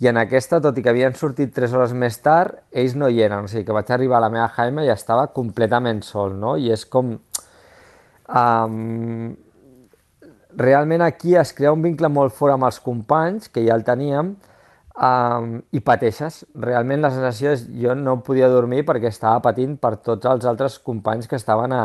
I 0.00 0.08
en 0.08 0.16
aquesta, 0.16 0.62
tot 0.64 0.78
i 0.80 0.82
que 0.82 0.90
havien 0.90 1.12
sortit 1.12 1.52
3 1.52 1.74
hores 1.76 1.92
més 1.92 2.16
tard, 2.24 2.62
ells 2.72 2.94
no 2.96 3.10
hi 3.12 3.20
eren, 3.20 3.44
o 3.44 3.50
sigui 3.52 3.66
que 3.68 3.76
vaig 3.76 3.90
arribar 3.92 4.16
a 4.16 4.24
la 4.24 4.30
meva 4.32 4.48
jaima 4.56 4.86
i 4.86 4.92
estava 4.92 5.26
completament 5.36 6.00
sol, 6.06 6.32
no? 6.40 6.56
I 6.56 6.72
és 6.72 6.86
com 6.88 7.18
Um, 8.30 9.34
realment 10.54 11.02
aquí 11.02 11.34
es 11.36 11.52
crea 11.52 11.72
un 11.72 11.82
vincle 11.82 12.08
molt 12.08 12.34
fort 12.36 12.54
amb 12.54 12.68
els 12.68 12.78
companys, 12.84 13.48
que 13.50 13.64
ja 13.66 13.74
el 13.74 13.84
teníem, 13.86 14.34
um, 14.94 15.50
i 15.74 15.82
pateixes. 15.82 16.44
Realment 16.54 17.02
la 17.02 17.12
sensació 17.14 17.54
és 17.56 17.66
jo 17.82 17.96
no 17.98 18.20
podia 18.26 18.50
dormir 18.52 18.84
perquè 18.86 19.10
estava 19.10 19.42
patint 19.42 19.76
per 19.82 19.96
tots 20.06 20.30
els 20.30 20.46
altres 20.46 20.78
companys 20.78 21.30
que 21.30 21.38
estaven 21.40 21.74
a, 21.74 21.84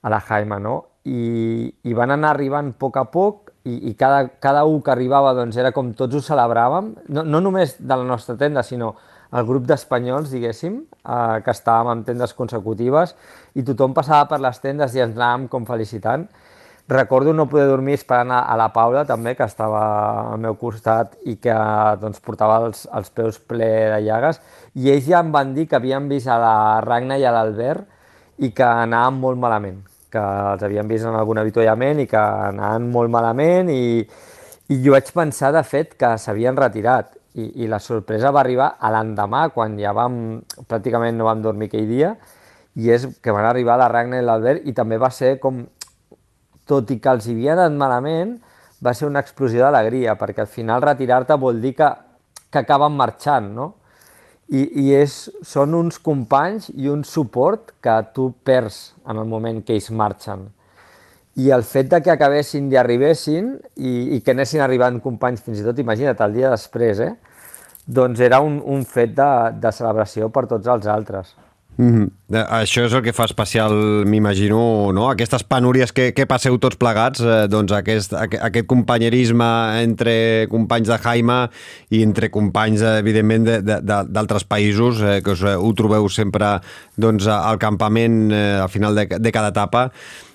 a 0.00 0.12
la 0.12 0.20
Jaima, 0.28 0.60
no? 0.62 0.76
I, 1.04 1.68
i 1.84 1.92
van 1.92 2.14
anar 2.14 2.32
arribant 2.32 2.70
a 2.72 2.78
poc 2.80 2.96
a 2.96 3.04
poc 3.12 3.43
i, 3.64 3.90
i 3.90 3.94
cada, 3.98 4.28
cada 4.40 4.64
un 4.68 4.82
que 4.84 4.92
arribava 4.92 5.32
doncs, 5.36 5.56
era 5.60 5.72
com 5.72 5.92
tots 5.96 6.18
ho 6.18 6.22
celebràvem, 6.24 6.92
no, 7.08 7.24
no 7.24 7.40
només 7.40 7.76
de 7.80 7.96
la 7.96 8.04
nostra 8.04 8.36
tenda, 8.40 8.62
sinó 8.62 8.94
el 9.34 9.46
grup 9.48 9.64
d'espanyols, 9.66 10.30
diguéssim, 10.30 10.80
eh, 10.84 11.38
que 11.44 11.52
estàvem 11.52 11.90
en 11.90 12.02
tendes 12.06 12.34
consecutives 12.36 13.14
i 13.54 13.64
tothom 13.66 13.94
passava 13.96 14.28
per 14.30 14.40
les 14.44 14.60
tendes 14.62 14.94
i 14.94 15.02
ens 15.02 15.16
anàvem 15.16 15.48
com 15.50 15.66
felicitant. 15.66 16.28
Recordo 16.86 17.32
no 17.32 17.46
poder 17.48 17.64
dormir 17.70 17.94
esperant 17.96 18.30
a, 18.36 18.42
a 18.44 18.58
la 18.60 18.68
Paula 18.74 19.06
també, 19.08 19.32
que 19.34 19.46
estava 19.48 19.80
al 20.34 20.38
meu 20.42 20.58
costat 20.60 21.16
i 21.24 21.38
que 21.40 21.54
doncs, 22.02 22.20
portava 22.20 22.58
els, 22.66 22.84
els 22.92 23.08
peus 23.08 23.40
ple 23.40 23.70
de 23.94 24.02
llagues. 24.04 24.42
I 24.76 24.92
ells 24.92 25.08
ja 25.08 25.24
em 25.24 25.32
van 25.32 25.54
dir 25.56 25.64
que 25.70 25.80
havien 25.80 26.10
vist 26.12 26.28
a 26.28 26.36
la 26.38 26.56
Ragna 26.84 27.16
i 27.16 27.24
a 27.24 27.32
l'Albert 27.32 27.88
i 28.44 28.52
que 28.52 28.68
anaven 28.68 29.16
molt 29.22 29.40
malament, 29.40 29.80
que 30.14 30.22
els 30.22 30.62
havien 30.64 30.88
vist 30.88 31.08
en 31.08 31.18
algun 31.18 31.42
avituallament 31.42 32.04
i 32.04 32.08
que 32.10 32.20
anaven 32.20 32.86
molt 32.94 33.12
malament 33.12 33.70
i, 33.74 33.82
i 34.70 34.80
jo 34.84 34.94
vaig 34.94 35.10
pensar, 35.12 35.52
de 35.56 35.62
fet, 35.66 35.98
que 36.00 36.14
s'havien 36.20 36.56
retirat 36.56 37.12
i, 37.34 37.64
i 37.64 37.68
la 37.70 37.80
sorpresa 37.82 38.32
va 38.34 38.44
arribar 38.44 38.74
a 38.78 38.92
l'endemà, 38.94 39.48
quan 39.54 39.76
ja 39.80 39.92
vam, 39.96 40.40
pràcticament 40.70 41.18
no 41.18 41.28
vam 41.28 41.42
dormir 41.42 41.68
aquell 41.70 41.90
dia, 41.90 42.14
i 42.78 42.90
és 42.94 43.06
que 43.22 43.34
van 43.34 43.46
arribar 43.46 43.76
la 43.78 43.90
Ragna 43.90 44.20
i 44.20 44.24
l'Albert 44.24 44.66
i 44.66 44.74
també 44.74 44.98
va 45.02 45.10
ser 45.14 45.36
com, 45.42 45.62
tot 46.66 46.90
i 46.90 46.98
que 47.02 47.12
els 47.12 47.26
hi 47.28 47.34
havia 47.34 47.54
anat 47.58 47.78
malament, 47.78 48.36
va 48.84 48.94
ser 48.94 49.08
una 49.08 49.22
explosió 49.24 49.64
d'alegria, 49.64 50.16
perquè 50.20 50.44
al 50.44 50.50
final 50.50 50.82
retirar-te 50.82 51.36
vol 51.40 51.60
dir 51.62 51.74
que, 51.78 51.90
que 52.50 52.62
acaben 52.62 52.94
marxant, 52.96 53.50
no? 53.54 53.72
I, 54.48 54.64
i 54.82 54.90
és, 54.96 55.14
són 55.46 55.72
uns 55.78 55.96
companys 56.02 56.68
i 56.76 56.90
un 56.92 57.04
suport 57.08 57.72
que 57.84 57.94
tu 58.16 58.28
perds 58.44 58.92
en 59.08 59.20
el 59.20 59.28
moment 59.28 59.62
que 59.64 59.76
ells 59.76 59.90
marxen. 59.90 60.48
I 61.40 61.48
el 61.50 61.64
fet 61.66 61.88
de 61.90 62.02
que 62.04 62.12
acabessin 62.12 62.68
i 62.70 62.78
arribessin 62.78 63.54
i, 63.74 64.16
i 64.16 64.20
que 64.22 64.34
anessin 64.34 64.62
arribant 64.62 65.00
companys 65.02 65.42
fins 65.42 65.62
i 65.62 65.64
tot, 65.66 65.80
imagina't, 65.82 66.20
el 66.26 66.36
dia 66.36 66.52
després, 66.52 67.00
eh? 67.00 67.14
doncs 67.86 68.20
era 68.20 68.40
un, 68.40 68.60
un 68.64 68.84
fet 68.88 69.16
de, 69.16 69.30
de 69.60 69.72
celebració 69.72 70.30
per 70.32 70.46
tots 70.48 70.68
els 70.70 70.86
altres. 70.88 71.34
Mm 71.76 71.90
-hmm. 71.90 72.10
Això 72.34 72.84
és 72.84 72.92
el 72.92 73.02
que 73.02 73.12
fa 73.12 73.24
especial, 73.24 73.72
m'imagino, 74.06 74.92
no? 74.92 75.10
aquestes 75.10 75.42
penúries 75.44 75.92
que, 75.92 76.12
que 76.12 76.26
passeu 76.26 76.58
tots 76.58 76.76
plegats, 76.76 77.20
eh, 77.20 77.46
doncs 77.48 77.72
aquest, 77.72 78.12
aquest 78.14 78.66
companyerisme 78.66 79.82
entre 79.82 80.46
companys 80.48 80.88
de 80.88 80.98
Jaima 80.98 81.50
i 81.90 82.02
entre 82.02 82.30
companys, 82.30 82.80
eh, 82.80 82.98
evidentment, 82.98 83.44
d'altres 84.08 84.44
països, 84.44 85.02
eh, 85.02 85.20
que 85.22 85.30
us, 85.30 85.42
eh, 85.42 85.56
ho 85.56 85.72
trobeu 85.74 86.08
sempre 86.08 86.60
doncs, 86.96 87.26
al 87.26 87.58
campament 87.58 88.32
eh, 88.32 88.60
al 88.62 88.68
final 88.68 88.94
de, 88.94 89.06
de 89.06 89.32
cada 89.32 89.48
etapa, 89.48 89.90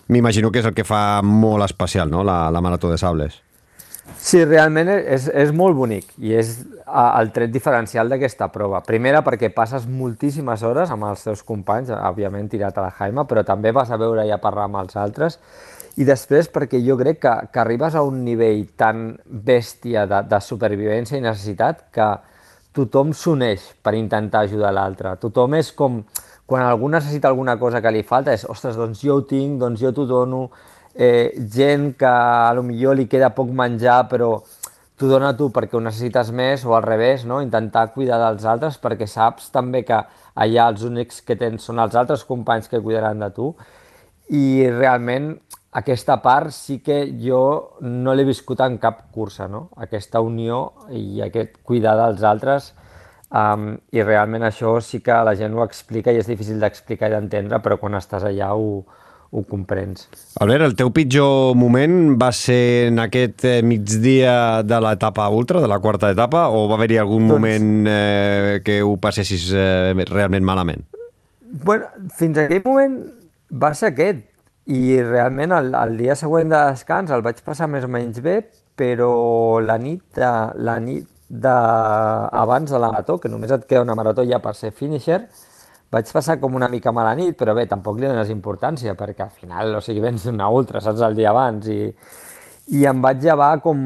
m'imagino 0.07 0.51
que 0.51 0.59
és 0.59 0.65
el 0.65 0.73
que 0.73 0.83
fa 0.83 1.21
molt 1.21 1.63
especial, 1.63 2.09
no?, 2.09 2.23
la, 2.23 2.49
la 2.51 2.61
Marató 2.61 2.91
de 2.91 2.97
Sables. 2.97 3.48
Sí, 4.17 4.41
realment 4.45 4.89
és, 4.89 5.27
és 5.29 5.51
molt 5.55 5.77
bonic 5.77 6.09
i 6.17 6.33
és 6.37 6.55
el 6.89 7.31
tret 7.35 7.51
diferencial 7.53 8.09
d'aquesta 8.09 8.49
prova. 8.53 8.81
Primera, 8.85 9.21
perquè 9.25 9.51
passes 9.53 9.85
moltíssimes 9.85 10.63
hores 10.65 10.91
amb 10.93 11.07
els 11.09 11.25
teus 11.27 11.43
companys, 11.45 11.91
òbviament 11.93 12.49
tirat 12.51 12.77
a 12.77 12.87
la 12.87 12.93
Jaima, 12.97 13.25
però 13.29 13.43
també 13.45 13.73
vas 13.75 13.91
a 13.91 13.99
veure 14.01 14.25
i 14.25 14.33
a 14.33 14.41
parlar 14.41 14.67
amb 14.69 14.81
els 14.81 14.97
altres. 14.99 15.39
I 15.99 16.05
després, 16.07 16.47
perquè 16.51 16.79
jo 16.85 16.95
crec 16.99 17.19
que, 17.25 17.35
que 17.51 17.61
arribes 17.61 17.95
a 17.95 18.03
un 18.07 18.23
nivell 18.23 18.65
tan 18.79 19.13
bèstia 19.25 20.05
de, 20.07 20.23
de 20.31 20.39
supervivència 20.41 21.19
i 21.19 21.25
necessitat 21.25 21.85
que 21.93 22.09
tothom 22.75 23.11
s'uneix 23.13 23.65
per 23.83 23.95
intentar 23.97 24.45
ajudar 24.45 24.71
l'altre. 24.75 25.15
Tothom 25.19 25.57
és 25.59 25.73
com 25.75 26.03
quan 26.49 26.65
algú 26.65 26.87
necessita 26.89 27.27
alguna 27.29 27.59
cosa 27.61 27.81
que 27.81 27.91
li 27.93 28.01
falta, 28.01 28.33
és, 28.33 28.45
ostres, 28.49 28.77
doncs 28.79 29.03
jo 29.05 29.19
ho 29.19 29.25
tinc, 29.29 29.59
doncs 29.61 29.83
jo 29.83 29.91
t'ho 29.93 30.07
dono, 30.09 30.47
eh, 30.99 31.31
gent 31.55 31.93
que 31.97 32.09
a 32.11 32.51
lo 32.53 32.63
millor 32.67 32.97
li 32.99 33.07
queda 33.07 33.31
poc 33.35 33.51
menjar 33.55 34.01
però 34.11 34.33
t'ho 34.99 35.07
dona 35.07 35.31
tu 35.39 35.47
perquè 35.55 35.77
ho 35.79 35.83
necessites 35.83 36.33
més 36.35 36.65
o 36.67 36.75
al 36.75 36.83
revés, 36.83 37.23
no? 37.23 37.39
intentar 37.41 37.93
cuidar 37.95 38.19
dels 38.19 38.43
altres 38.43 38.79
perquè 38.83 39.07
saps 39.07 39.47
també 39.55 39.85
que 39.87 40.01
allà 40.35 40.67
els 40.67 40.83
únics 40.83 41.21
que 41.23 41.39
tens 41.39 41.63
són 41.63 41.79
els 41.79 41.95
altres 41.95 42.25
companys 42.27 42.67
que 42.67 42.83
cuidaran 42.83 43.23
de 43.23 43.31
tu 43.31 43.53
i 44.35 44.67
realment 44.67 45.31
aquesta 45.79 46.19
part 46.19 46.51
sí 46.51 46.81
que 46.83 46.99
jo 47.23 47.79
no 47.79 48.13
l'he 48.13 48.27
viscut 48.27 48.59
en 48.65 48.75
cap 48.81 49.05
cursa, 49.15 49.47
no? 49.47 49.69
aquesta 49.77 50.19
unió 50.19 50.89
i 50.91 51.23
aquest 51.23 51.61
cuidar 51.63 51.95
dels 52.03 52.27
altres 52.27 52.73
Um, 53.29 53.75
I 53.93 54.01
realment 54.01 54.41
això 54.41 54.71
sí 54.81 55.03
que 55.05 55.13
la 55.21 55.35
gent 55.37 55.53
ho 55.53 55.61
explica 55.61 56.09
i 56.09 56.17
és 56.17 56.25
difícil 56.25 56.57
d'explicar 56.63 57.11
i 57.11 57.13
d'entendre, 57.13 57.59
però 57.61 57.77
quan 57.77 57.93
estàs 57.99 58.25
allà 58.25 58.55
ho, 58.57 58.79
ho 59.31 59.43
comprens. 59.45 60.07
Albert, 60.41 60.65
el 60.65 60.75
teu 60.79 60.89
pitjor 60.93 61.53
moment 61.57 62.15
va 62.19 62.31
ser 62.33 62.89
en 62.89 63.01
aquest 63.03 63.45
eh, 63.45 63.59
migdia 63.65 64.63
de 64.65 64.79
l'etapa 64.81 65.27
ultra, 65.29 65.61
de 65.61 65.69
la 65.69 65.79
quarta 65.83 66.09
etapa, 66.13 66.47
o 66.49 66.65
va 66.69 66.79
haver-hi 66.79 66.97
algun 67.01 67.27
doncs... 67.27 67.35
moment 67.35 67.91
eh, 67.91 68.59
que 68.65 68.81
ho 68.81 68.95
passessis 69.01 69.51
eh, 69.53 69.93
realment 70.09 70.45
malament? 70.45 70.87
Bueno, 71.49 71.89
fins 72.17 72.37
a 72.37 72.47
aquell 72.47 72.65
moment 72.65 72.97
va 73.49 73.73
ser 73.77 73.91
aquest, 73.93 74.25
i 74.69 74.99
realment 75.01 75.53
el, 75.57 75.71
el 75.73 75.95
dia 75.97 76.15
següent 76.17 76.51
de 76.51 76.57
descans 76.69 77.09
el 77.13 77.23
vaig 77.25 77.39
passar 77.45 77.69
més 77.69 77.85
o 77.85 77.89
menys 77.89 78.19
bé, 78.21 78.39
però 78.77 79.13
la 79.65 79.79
nit, 79.81 80.03
de, 80.15 80.33
la 80.61 80.77
nit 80.81 81.07
de, 81.29 81.53
abans 82.41 82.69
de 82.69 82.81
la 82.81 82.91
marató, 82.93 83.17
que 83.21 83.29
només 83.29 83.51
et 83.53 83.65
queda 83.69 83.85
una 83.85 83.97
marató 83.97 84.25
ja 84.25 84.41
per 84.43 84.53
ser 84.57 84.71
finisher, 84.71 85.23
vaig 85.91 86.09
passar 86.13 86.37
com 86.39 86.55
una 86.55 86.69
mica 86.69 86.91
mala 86.93 87.15
nit, 87.17 87.35
però 87.37 87.55
bé, 87.57 87.65
tampoc 87.69 87.97
li 87.99 88.07
dones 88.07 88.29
importància, 88.29 88.93
perquè 88.97 89.25
al 89.25 89.31
final, 89.33 89.75
o 89.79 89.81
sigui, 89.81 90.03
vens 90.03 90.27
d'una 90.27 90.49
ultra, 90.53 90.81
saps, 90.85 91.01
el 91.05 91.17
dia 91.17 91.31
abans, 91.31 91.65
i, 91.73 91.89
i 92.77 92.85
em 92.85 93.01
vaig 93.01 93.23
llevar 93.25 93.55
com... 93.63 93.79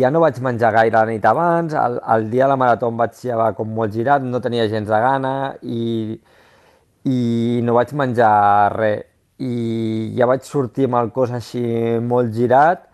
Ja 0.00 0.10
no 0.10 0.24
vaig 0.24 0.40
menjar 0.42 0.72
gaire 0.74 0.98
la 0.98 1.06
nit 1.06 1.28
abans, 1.30 1.76
el, 1.78 2.00
el 2.16 2.26
dia 2.32 2.46
de 2.46 2.50
la 2.54 2.58
marató 2.58 2.90
em 2.90 2.98
vaig 2.98 3.22
llevar 3.22 3.52
com 3.58 3.70
molt 3.76 3.94
girat, 3.94 4.26
no 4.26 4.42
tenia 4.42 4.66
gens 4.72 4.90
de 4.90 5.00
gana, 5.06 5.34
i, 5.62 6.18
i 7.06 7.20
no 7.62 7.78
vaig 7.78 7.94
menjar 7.98 8.34
res. 8.74 9.06
I 9.38 10.16
ja 10.18 10.26
vaig 10.26 10.42
sortir 10.42 10.88
amb 10.88 10.96
el 10.98 11.12
cos 11.14 11.30
així 11.30 11.62
molt 12.02 12.32
girat, 12.34 12.88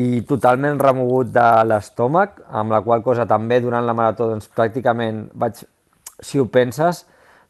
i 0.00 0.22
totalment 0.26 0.80
remogut 0.80 1.28
de 1.34 1.48
l'estómac, 1.68 2.40
amb 2.48 2.72
la 2.72 2.80
qual 2.82 3.04
cosa 3.04 3.28
també 3.28 3.60
durant 3.60 3.84
la 3.84 3.94
marató 3.94 4.30
doncs, 4.30 4.48
pràcticament 4.56 5.26
vaig, 5.36 5.60
si 6.24 6.40
ho 6.40 6.48
penses, 6.48 7.04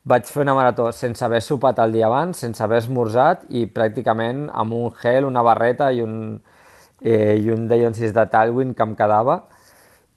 vaig 0.04 0.28
fer 0.28 0.42
una 0.44 0.54
marató 0.56 0.90
sense 0.92 1.24
haver 1.24 1.40
sopat 1.42 1.78
el 1.84 1.94
dia 1.96 2.06
abans, 2.06 2.42
sense 2.44 2.62
haver 2.62 2.82
esmorzat 2.82 3.46
i 3.48 3.64
pràcticament 3.66 4.46
amb 4.52 4.76
un 4.76 4.90
gel, 5.00 5.24
una 5.24 5.42
barreta 5.42 5.90
i 5.92 6.02
un, 6.04 6.40
eh, 7.00 7.36
i 7.40 7.50
un 7.50 7.68
Dionsis 7.68 8.12
de 8.12 8.26
Talwin 8.32 8.74
que 8.74 8.84
em 8.84 8.94
quedava 8.98 9.40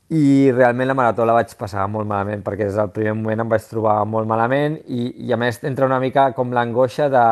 i 0.10 0.52
realment 0.56 0.88
la 0.88 0.96
marató 0.96 1.26
la 1.28 1.36
vaig 1.36 1.54
passar 1.60 1.88
molt 1.92 2.08
malament 2.08 2.44
perquè 2.44 2.68
des 2.68 2.76
del 2.80 2.92
primer 2.96 3.16
moment 3.16 3.44
em 3.44 3.50
vaig 3.52 3.64
trobar 3.68 4.00
molt 4.08 4.28
malament 4.28 4.78
i, 4.88 5.10
i 5.28 5.34
a 5.36 5.40
més 5.40 5.60
entra 5.68 5.88
una 5.88 6.00
mica 6.04 6.32
com 6.36 6.52
l'angoixa 6.56 7.08
de 7.12 7.24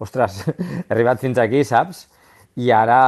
ostres, 0.00 0.40
he 0.86 0.88
arribat 0.88 1.20
fins 1.20 1.38
aquí, 1.38 1.64
saps? 1.64 2.06
i 2.56 2.70
ara 2.74 3.00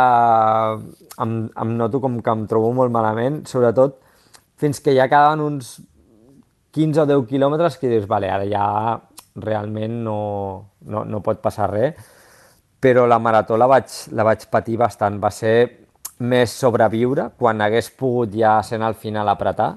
em, 1.21 1.33
em 1.49 1.73
noto 1.77 2.01
com 2.01 2.21
que 2.23 2.31
em 2.33 2.45
trobo 2.49 2.71
molt 2.77 2.93
malament, 2.95 3.43
sobretot 3.49 3.99
fins 4.61 4.79
que 4.81 4.95
ja 4.95 5.09
quedaven 5.11 5.43
uns 5.43 5.81
15 6.73 7.05
o 7.05 7.07
10 7.07 7.29
quilòmetres 7.29 7.79
que 7.79 7.91
dius, 7.91 8.09
vale, 8.09 8.31
ara 8.33 8.49
ja 8.49 8.65
realment 9.37 10.03
no, 10.05 10.19
no, 10.89 11.05
no 11.05 11.23
pot 11.25 11.41
passar 11.45 11.71
res, 11.73 11.97
però 12.83 13.07
la 13.07 13.21
marató 13.23 13.57
la 13.57 13.69
vaig, 13.71 13.93
la 14.17 14.27
vaig 14.27 14.49
patir 14.51 14.77
bastant, 14.81 15.21
va 15.23 15.31
ser 15.31 15.57
més 16.23 16.53
sobreviure 16.55 17.31
quan 17.39 17.61
hagués 17.61 17.91
pogut 17.99 18.35
ja 18.35 18.59
ser 18.67 18.81
al 18.83 18.95
final 18.99 19.29
apretar, 19.29 19.73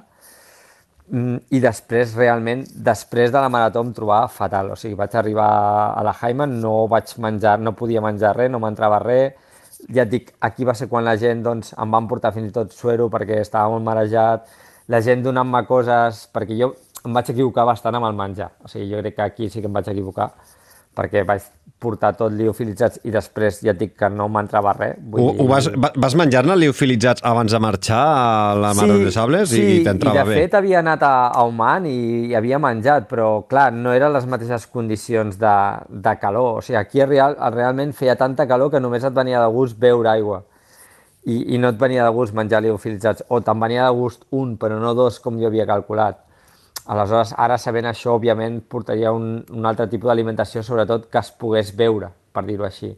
Mm, 1.06 1.38
I 1.54 1.60
després, 1.62 2.16
realment, 2.18 2.64
després 2.82 3.30
de 3.34 3.38
la 3.38 3.50
marató 3.54 3.84
em 3.86 3.92
trobava 3.94 4.28
fatal. 4.28 4.72
O 4.74 4.78
sigui, 4.80 4.96
vaig 4.98 5.14
arribar 5.16 5.50
a 5.94 6.02
la 6.06 6.14
Jaiman, 6.18 6.56
no 6.62 6.88
vaig 6.90 7.14
menjar, 7.22 7.60
no 7.62 7.76
podia 7.78 8.02
menjar 8.02 8.34
res, 8.38 8.50
no 8.50 8.60
m'entrava 8.64 9.00
res. 9.04 9.36
Ja 9.94 10.06
et 10.06 10.10
dic, 10.10 10.32
aquí 10.42 10.66
va 10.66 10.74
ser 10.74 10.88
quan 10.90 11.06
la 11.06 11.16
gent 11.22 11.44
doncs, 11.46 11.74
em 11.78 11.92
van 11.94 12.08
portar 12.10 12.34
fins 12.34 12.50
i 12.50 12.56
tot 12.56 12.74
suero 12.74 13.10
perquè 13.14 13.38
estava 13.42 13.70
molt 13.76 13.86
marejat, 13.86 14.48
la 14.90 15.02
gent 15.06 15.22
donant-me 15.26 15.62
coses, 15.70 16.26
perquè 16.34 16.58
jo 16.58 16.72
em 17.10 17.18
vaig 17.18 17.32
equivocar 17.34 17.66
bastant 17.68 17.98
amb 17.98 18.10
el 18.10 18.18
menjar. 18.18 18.52
O 18.64 18.72
sigui, 18.72 18.90
jo 18.92 19.02
crec 19.04 19.16
que 19.18 19.26
aquí 19.26 19.50
sí 19.50 19.62
que 19.62 19.72
em 19.72 19.76
vaig 19.76 19.90
equivocar 19.92 20.32
perquè 20.96 21.26
vaig 21.28 21.44
portar 21.86 22.14
tot 22.16 22.32
liofilitzats 22.32 23.02
i 23.06 23.12
després 23.12 23.58
ja 23.66 23.74
et 23.74 23.80
dic 23.82 23.98
que 24.00 24.08
no 24.10 24.30
m'entrava 24.32 24.72
res. 24.78 24.96
Vull 25.12 25.22
ho, 25.22 25.26
dir... 25.34 25.44
ho 25.44 25.48
vas, 25.50 25.68
vas 26.02 26.16
menjar-ne 26.18 26.56
liofilitzats 26.58 27.26
abans 27.28 27.52
de 27.52 27.60
marxar 27.62 28.00
a 28.00 28.56
la 28.58 28.72
sí, 28.72 28.80
Marató 28.80 29.04
de 29.04 29.12
Sables 29.12 29.52
sí, 29.52 29.62
i 29.62 29.84
t'entrava 29.84 30.24
bé? 30.24 30.24
Sí, 30.24 30.24
i 30.24 30.32
de 30.32 30.40
bé. 30.40 30.48
fet 30.48 30.58
havia 30.62 30.80
anat 30.80 31.04
a, 31.04 31.14
a 31.36 31.44
Oman 31.50 31.90
i, 31.92 32.00
i 32.32 32.34
havia 32.40 32.62
menjat, 32.64 33.10
però 33.12 33.30
clar, 33.52 33.68
no 33.76 33.94
eren 33.94 34.16
les 34.16 34.26
mateixes 34.32 34.70
condicions 34.72 35.38
de, 35.42 35.56
de 36.08 36.18
calor. 36.24 36.62
O 36.62 36.66
sigui, 36.66 36.80
aquí 36.80 37.04
real, 37.04 37.36
realment 37.54 37.94
feia 37.98 38.16
tanta 38.20 38.48
calor 38.48 38.72
que 38.74 38.82
només 38.82 39.04
et 39.04 39.16
venia 39.16 39.44
de 39.44 39.52
gust 39.54 39.78
beure 39.82 40.14
aigua 40.16 40.46
i, 41.26 41.56
i 41.56 41.60
no 41.60 41.74
et 41.74 41.80
venia 41.82 42.06
de 42.06 42.14
gust 42.16 42.36
menjar 42.38 42.62
liofilitzats, 42.64 43.26
o 43.34 43.42
te'n 43.44 43.60
venia 43.60 43.90
de 43.90 43.98
gust 43.98 44.24
un, 44.38 44.56
però 44.62 44.80
no 44.80 44.94
dos 44.98 45.20
com 45.20 45.40
jo 45.42 45.50
havia 45.50 45.68
calculat. 45.68 46.22
Aleshores, 46.86 47.34
ara 47.42 47.58
sabent 47.58 47.90
això, 47.90 48.14
òbviament, 48.20 48.60
portaria 48.70 49.12
un, 49.16 49.40
un 49.50 49.66
altre 49.66 49.88
tipus 49.90 50.12
d'alimentació, 50.12 50.62
sobretot 50.64 51.10
que 51.10 51.22
es 51.22 51.32
pogués 51.34 51.74
veure, 51.78 52.12
per 52.34 52.46
dir-ho 52.46 52.68
així. 52.68 52.92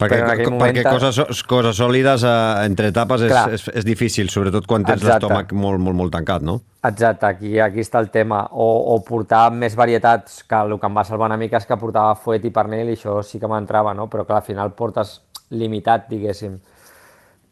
Perquè, 0.00 0.46
moment, 0.48 0.62
perquè 0.62 0.82
coses, 0.86 1.42
coses 1.44 1.76
sòlides 1.76 2.22
eh, 2.24 2.32
entre 2.64 2.88
etapes 2.88 3.26
és, 3.26 3.34
és, 3.58 3.64
és 3.82 3.84
difícil, 3.84 4.30
sobretot 4.32 4.64
quan 4.66 4.86
tens 4.86 5.04
l'estómac 5.04 5.52
molt, 5.52 5.82
molt, 5.84 5.98
molt 5.98 6.14
tancat, 6.14 6.44
no? 6.46 6.56
Exacte, 6.88 7.28
aquí, 7.28 7.58
aquí 7.60 7.84
està 7.84 8.00
el 8.00 8.08
tema. 8.14 8.46
O, 8.50 8.68
o 8.94 8.96
portar 9.04 9.50
més 9.52 9.76
varietats, 9.76 10.40
que 10.48 10.62
el 10.64 10.78
que 10.80 10.88
em 10.88 10.96
va 10.96 11.04
salvar 11.04 11.28
una 11.28 11.38
mica 11.40 11.60
és 11.60 11.68
que 11.68 11.78
portava 11.78 12.16
fuet 12.16 12.48
i 12.48 12.54
pernil 12.54 12.88
i 12.88 12.96
això 12.96 13.18
sí 13.26 13.42
que 13.42 13.50
m'entrava, 13.50 13.92
no? 13.94 14.08
Però 14.08 14.24
que 14.24 14.38
al 14.38 14.46
final 14.46 14.72
portes 14.78 15.18
limitat, 15.52 16.08
diguéssim 16.08 16.56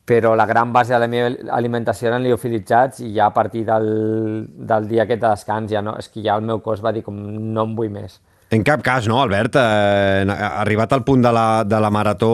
però 0.08 0.32
la 0.34 0.46
gran 0.48 0.72
base 0.72 0.94
de 0.94 1.02
la 1.02 1.08
meva 1.10 1.52
alimentació 1.52 2.08
eren 2.08 2.24
liofilitzats 2.24 3.02
i 3.04 3.12
ja 3.12 3.26
a 3.28 3.34
partir 3.34 3.66
del, 3.68 3.90
del 4.48 4.88
dia 4.88 5.04
aquest 5.04 5.20
de 5.20 5.28
descans 5.28 5.74
ja 5.74 5.84
no, 5.84 5.98
és 6.00 6.08
que 6.08 6.24
ja 6.24 6.38
el 6.38 6.46
meu 6.48 6.62
cos 6.64 6.80
va 6.84 6.94
dir 6.96 7.04
com 7.04 7.18
no 7.18 7.66
en 7.68 7.76
vull 7.76 7.92
més. 7.92 8.16
En 8.48 8.62
cap 8.64 8.80
cas, 8.80 9.04
no, 9.04 9.18
Albert? 9.20 9.58
Eh, 9.60 10.24
arribat 10.32 10.94
al 10.96 11.02
punt 11.04 11.20
de 11.20 11.32
la, 11.36 11.64
de 11.68 11.80
la 11.84 11.90
marató, 11.92 12.30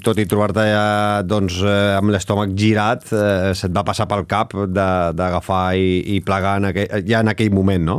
tot 0.00 0.16
i 0.16 0.24
trobar-te 0.24 0.64
ja 0.70 0.86
doncs, 1.28 1.58
eh, 1.68 1.98
amb 1.98 2.14
l'estómac 2.14 2.54
girat, 2.56 3.04
eh, 3.12 3.52
se't 3.52 3.76
va 3.76 3.84
passar 3.84 4.08
pel 4.08 4.24
cap 4.30 4.56
d'agafar 4.72 5.66
i, 5.76 5.98
i 6.16 6.22
plegar 6.24 6.56
en 6.62 6.70
aquell, 6.70 7.04
ja 7.04 7.20
en 7.20 7.28
aquell 7.34 7.52
moment, 7.52 7.84
no? 7.90 7.98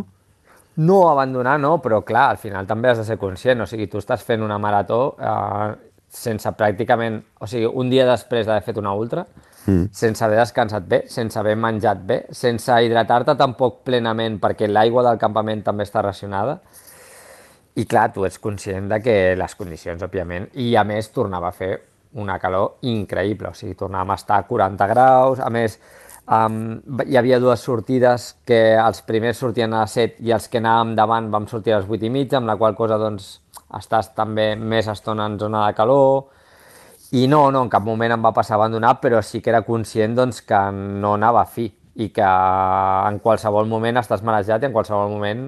No 0.81 1.03
abandonar, 1.11 1.59
no, 1.61 1.75
però 1.83 2.01
clar, 2.01 2.31
al 2.33 2.41
final 2.41 2.65
també 2.65 2.89
has 2.89 3.03
de 3.03 3.05
ser 3.05 3.21
conscient, 3.21 3.61
o 3.61 3.69
sigui, 3.69 3.85
tu 3.91 4.01
estàs 4.01 4.25
fent 4.25 4.41
una 4.41 4.57
marató 4.57 5.03
eh, 5.21 5.69
sense 6.13 6.51
pràcticament, 6.57 7.17
o 7.41 7.49
sigui, 7.49 7.65
un 7.65 7.89
dia 7.89 8.05
després 8.05 8.45
d'haver 8.45 8.63
fet 8.67 8.77
una 8.77 8.93
ultra, 8.93 9.25
mm. 9.65 9.89
sense 9.95 10.23
haver 10.25 10.37
descansat 10.39 10.85
bé, 10.89 11.03
sense 11.09 11.39
haver 11.39 11.55
menjat 11.57 12.03
bé, 12.05 12.19
sense 12.31 12.77
hidratar-te 12.85 13.35
tampoc 13.39 13.81
plenament 13.87 14.37
perquè 14.43 14.69
l'aigua 14.69 15.03
del 15.07 15.17
campament 15.21 15.63
també 15.65 15.87
està 15.87 16.03
racionada. 16.05 16.59
I 17.73 17.87
clar, 17.89 18.11
tu 18.13 18.27
ets 18.27 18.37
conscient 18.37 18.91
de 18.91 19.01
que 19.01 19.17
les 19.39 19.57
condicions, 19.57 20.05
òbviament, 20.05 20.51
i 20.61 20.75
a 20.77 20.85
més 20.85 21.09
tornava 21.15 21.49
a 21.49 21.57
fer 21.57 21.73
una 22.21 22.37
calor 22.37 22.77
increïble, 22.85 23.49
o 23.49 23.57
sigui, 23.57 23.73
tornàvem 23.79 24.13
a 24.13 24.17
estar 24.21 24.37
a 24.37 24.45
40 24.45 24.89
graus, 24.91 25.41
a 25.41 25.49
més, 25.49 25.79
um, 26.29 26.59
hi 27.07 27.17
havia 27.17 27.39
dues 27.41 27.65
sortides 27.65 28.35
que 28.45 28.75
els 28.77 29.01
primers 29.07 29.41
sortien 29.41 29.73
a 29.73 29.87
les 29.87 29.97
7 29.97 30.21
i 30.21 30.35
els 30.37 30.45
que 30.45 30.61
anàvem 30.61 30.93
davant 30.99 31.31
vam 31.33 31.49
sortir 31.49 31.73
a 31.73 31.81
les 31.81 31.89
8 31.89 32.05
i 32.05 32.13
mitja, 32.13 32.37
amb 32.37 32.53
la 32.53 32.59
qual 32.61 32.77
cosa, 32.77 33.01
doncs, 33.01 33.39
estàs 33.79 34.13
també 34.17 34.53
més 34.55 34.87
estona 34.91 35.27
en 35.29 35.39
zona 35.39 35.67
de 35.67 35.77
calor, 35.77 36.25
i 37.13 37.27
no, 37.29 37.51
no, 37.53 37.61
en 37.61 37.69
cap 37.69 37.83
moment 37.85 38.15
em 38.15 38.23
va 38.25 38.33
passar 38.33 38.57
abandonat, 38.57 38.97
però 39.01 39.21
sí 39.21 39.41
que 39.41 39.51
era 39.53 39.61
conscient 39.67 40.15
doncs, 40.17 40.41
que 40.41 40.59
no 40.73 41.13
anava 41.13 41.43
a 41.43 41.49
fi 41.49 41.67
i 42.01 42.09
que 42.09 42.25
en 42.25 43.19
qualsevol 43.21 43.69
moment 43.69 44.01
estàs 44.01 44.23
marejat 44.25 44.63
i 44.63 44.69
en 44.71 44.73
qualsevol 44.73 45.11
moment 45.11 45.43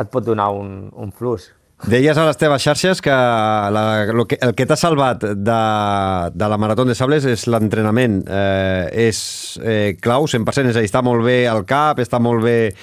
et 0.00 0.08
pot 0.08 0.24
donar 0.24 0.48
un, 0.56 0.88
un 0.96 1.12
flux. 1.12 1.50
Deies 1.88 2.18
a 2.18 2.26
les 2.26 2.36
teves 2.36 2.60
xarxes 2.60 3.00
que, 3.00 3.10
la, 3.10 3.82
el 4.04 4.26
que, 4.28 4.36
el 4.44 4.52
que 4.52 4.66
t'ha 4.68 4.76
salvat 4.76 5.22
de, 5.24 5.60
de 6.36 6.48
la 6.52 6.58
Marató 6.60 6.84
de 6.84 6.92
Sables 6.98 7.24
és 7.24 7.46
l'entrenament. 7.48 8.18
Eh, 8.28 9.08
és 9.08 9.20
eh, 9.64 9.96
clau, 10.04 10.28
100%, 10.28 10.68
és 10.68 10.76
a 10.76 10.82
dir, 10.82 10.90
està 10.90 11.00
molt 11.06 11.24
bé 11.24 11.38
el 11.48 11.64
cap, 11.68 12.02
està 12.04 12.20
molt 12.20 12.44
bé 12.44 12.74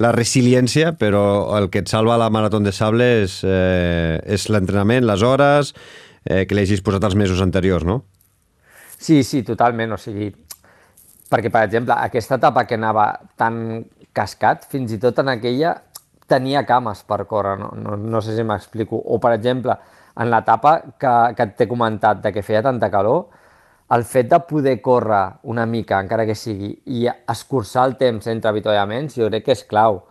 la 0.00 0.14
resiliència, 0.16 0.94
però 0.96 1.26
el 1.58 1.68
que 1.68 1.84
et 1.84 1.92
salva 1.92 2.16
la 2.16 2.30
Marató 2.32 2.62
de 2.64 2.72
Sables 2.72 3.42
eh, 3.44 4.16
és 4.24 4.48
l'entrenament, 4.48 5.04
les 5.04 5.24
hores, 5.26 5.74
eh, 6.24 6.46
que 6.48 6.56
l'hagis 6.56 6.80
posat 6.86 7.04
els 7.04 7.18
mesos 7.20 7.44
anteriors, 7.44 7.84
no? 7.84 8.00
Sí, 8.96 9.20
sí, 9.20 9.42
totalment. 9.44 9.92
O 9.92 10.00
sigui, 10.00 10.30
perquè, 11.28 11.52
per 11.52 11.66
exemple, 11.68 11.92
aquesta 12.08 12.40
etapa 12.40 12.64
que 12.64 12.80
anava 12.80 13.10
tan 13.36 13.84
cascat, 14.16 14.64
fins 14.72 14.96
i 14.96 15.00
tot 15.02 15.20
en 15.20 15.28
aquella 15.36 15.76
tenia 16.26 16.64
cames 16.66 17.02
per 17.06 17.24
córrer, 17.26 17.56
no, 17.60 17.70
no, 17.76 17.96
no 17.96 18.20
sé 18.22 18.36
si 18.36 18.44
m'explico. 18.44 18.98
O, 18.98 19.20
per 19.22 19.34
exemple, 19.36 19.76
en 20.16 20.30
l'etapa 20.32 20.76
que, 20.98 21.14
que 21.38 21.48
t'he 21.58 21.68
comentat 21.70 22.22
de 22.24 22.32
que 22.34 22.44
feia 22.46 22.64
tanta 22.64 22.90
calor, 22.90 23.26
el 23.94 24.02
fet 24.02 24.28
de 24.32 24.40
poder 24.48 24.80
córrer 24.82 25.38
una 25.46 25.66
mica, 25.66 26.00
encara 26.02 26.26
que 26.26 26.34
sigui, 26.34 26.72
i 26.90 27.06
escurçar 27.06 27.86
el 27.86 27.96
temps 28.00 28.26
entre 28.32 28.50
avituallaments, 28.50 29.14
jo 29.14 29.30
crec 29.30 29.46
que 29.46 29.54
és 29.54 29.64
clau. 29.68 30.02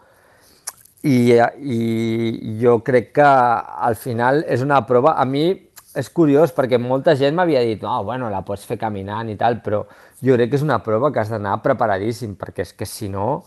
I, 1.06 1.36
I 1.38 2.56
jo 2.62 2.80
crec 2.86 3.12
que 3.20 3.26
al 3.26 3.98
final 4.00 4.44
és 4.48 4.64
una 4.66 4.82
prova... 4.88 5.18
A 5.20 5.26
mi 5.28 5.50
és 5.96 6.10
curiós 6.12 6.52
perquè 6.56 6.80
molta 6.82 7.14
gent 7.16 7.36
m'havia 7.36 7.62
dit 7.64 7.84
no, 7.84 7.94
bueno, 8.04 8.28
la 8.32 8.42
pots 8.48 8.66
fer 8.68 8.76
caminant 8.80 9.30
i 9.32 9.38
tal, 9.40 9.62
però 9.64 9.84
jo 10.24 10.36
crec 10.36 10.52
que 10.52 10.60
és 10.60 10.66
una 10.66 10.82
prova 10.84 11.12
que 11.12 11.22
has 11.22 11.32
d'anar 11.32 11.62
preparadíssim, 11.64 12.36
perquè 12.40 12.66
és 12.66 12.74
que 12.76 12.88
si 12.90 13.08
no, 13.12 13.44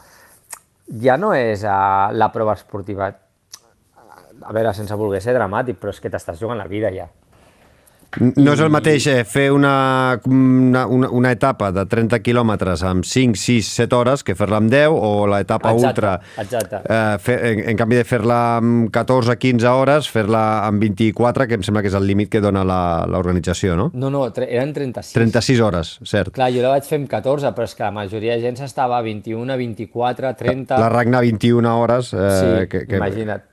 ja 0.88 1.16
no 1.20 1.32
és 1.36 1.64
uh, 1.64 2.10
la 2.16 2.30
prova 2.34 2.56
esportiva. 2.58 3.10
A 4.38 4.52
veure, 4.54 4.72
sense 4.74 4.96
voler 4.96 5.20
ser 5.22 5.34
dramàtic, 5.36 5.78
però 5.80 5.92
és 5.92 6.00
que 6.00 6.10
t'estàs 6.12 6.38
jugant 6.40 6.58
la 6.58 6.68
vida 6.70 6.92
ja. 6.94 7.08
No 8.16 8.54
és 8.54 8.60
el 8.64 8.70
mateix 8.72 9.04
eh, 9.12 9.18
fer 9.28 9.50
una, 9.52 10.18
una, 10.24 10.86
una, 10.88 11.10
una 11.12 11.32
etapa 11.34 11.68
de 11.76 11.84
30 11.84 12.22
quilòmetres 12.24 12.80
amb 12.88 13.04
5, 13.04 13.36
6, 13.36 13.68
7 13.82 13.98
hores 13.98 14.24
que 14.24 14.32
fer-la 14.38 14.62
amb 14.62 14.72
10 14.72 14.94
o 14.96 15.10
l'etapa 15.28 15.74
ultra. 15.76 16.14
Exacte. 16.40 16.80
Eh, 16.88 17.18
fer, 17.20 17.36
en, 17.50 17.60
en 17.74 17.80
canvi 17.80 18.00
de 18.00 18.06
fer-la 18.08 18.38
amb 18.62 18.88
14, 18.94 19.36
15 19.36 19.68
hores, 19.68 20.08
fer-la 20.08 20.42
amb 20.64 20.80
24, 20.86 21.46
que 21.50 21.60
em 21.60 21.68
sembla 21.68 21.84
que 21.84 21.92
és 21.92 21.98
el 22.00 22.08
límit 22.08 22.32
que 22.32 22.40
dona 22.40 22.64
l'organització, 22.64 23.76
no? 23.76 23.90
No, 23.92 24.08
no, 24.14 24.24
eren 24.40 24.72
36. 24.72 25.12
36 25.18 25.62
hores, 25.68 25.92
cert. 26.08 26.32
Clar, 26.38 26.48
jo 26.56 26.64
la 26.64 26.72
vaig 26.78 26.88
fer 26.88 27.02
amb 27.02 27.12
14, 27.12 27.52
però 27.52 27.68
és 27.68 27.76
que 27.76 27.84
la 27.84 27.92
majoria 28.00 28.40
de 28.40 28.48
gent 28.48 28.56
s'estava 28.62 28.96
a 29.02 29.04
21, 29.04 29.52
24, 29.68 30.32
30... 30.40 30.78
La, 30.78 30.88
la 30.88 30.92
regna 30.96 31.20
21 31.28 31.76
hores. 31.76 32.14
Eh, 32.16 32.34
sí, 32.40 32.68
que, 32.72 32.86
que... 32.88 33.02
imagina't. 33.02 33.44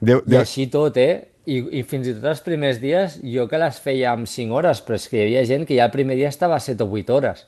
Déu, 0.00 0.24
Déu... 0.24 0.40
I 0.40 0.42
així 0.42 0.66
tot, 0.72 0.96
eh? 0.98 1.29
I, 1.50 1.58
I 1.80 1.82
fins 1.88 2.06
i 2.06 2.14
tot 2.14 2.28
els 2.30 2.42
primers 2.46 2.78
dies, 2.82 3.16
jo 3.26 3.46
que 3.50 3.58
les 3.58 3.78
feia 3.82 4.12
amb 4.14 4.28
5 4.30 4.54
hores, 4.54 4.82
però 4.86 4.98
és 4.98 5.06
que 5.10 5.18
hi 5.18 5.22
havia 5.24 5.46
gent 5.48 5.66
que 5.66 5.76
ja 5.78 5.88
el 5.88 5.94
primer 5.94 6.16
dia 6.18 6.30
estava 6.30 6.56
a 6.56 6.62
7 6.62 6.86
o 6.86 6.90
8 7.00 7.16
hores. 7.16 7.44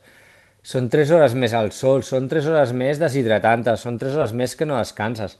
Són 0.67 0.89
3 0.91 1.11
hores 1.15 1.35
més 1.39 1.55
al 1.59 1.71
sol, 1.75 2.03
són 2.07 2.29
3 2.31 2.49
hores 2.51 2.73
més 2.79 3.03
deshidratant-te, 3.03 3.77
són 3.79 3.99
3 4.03 4.17
hores 4.19 4.35
més 4.39 4.55
que 4.59 4.67
no 4.67 4.79
descanses. 4.79 5.37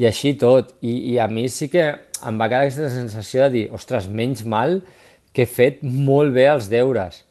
I 0.00 0.08
així 0.08 0.32
tot. 0.40 0.72
I, 0.80 0.94
I 1.12 1.18
a 1.22 1.28
mi 1.30 1.48
sí 1.52 1.68
que 1.70 1.84
em 1.92 2.40
va 2.40 2.48
quedar 2.48 2.64
aquesta 2.66 2.88
sensació 2.94 3.44
de 3.44 3.50
dir, 3.56 3.64
ostres, 3.74 4.08
menys 4.08 4.42
mal 4.46 4.80
que 5.34 5.44
he 5.44 5.50
fet 5.50 5.82
molt 5.82 6.34
bé 6.34 6.48
els 6.50 6.70
deures. 6.72 7.22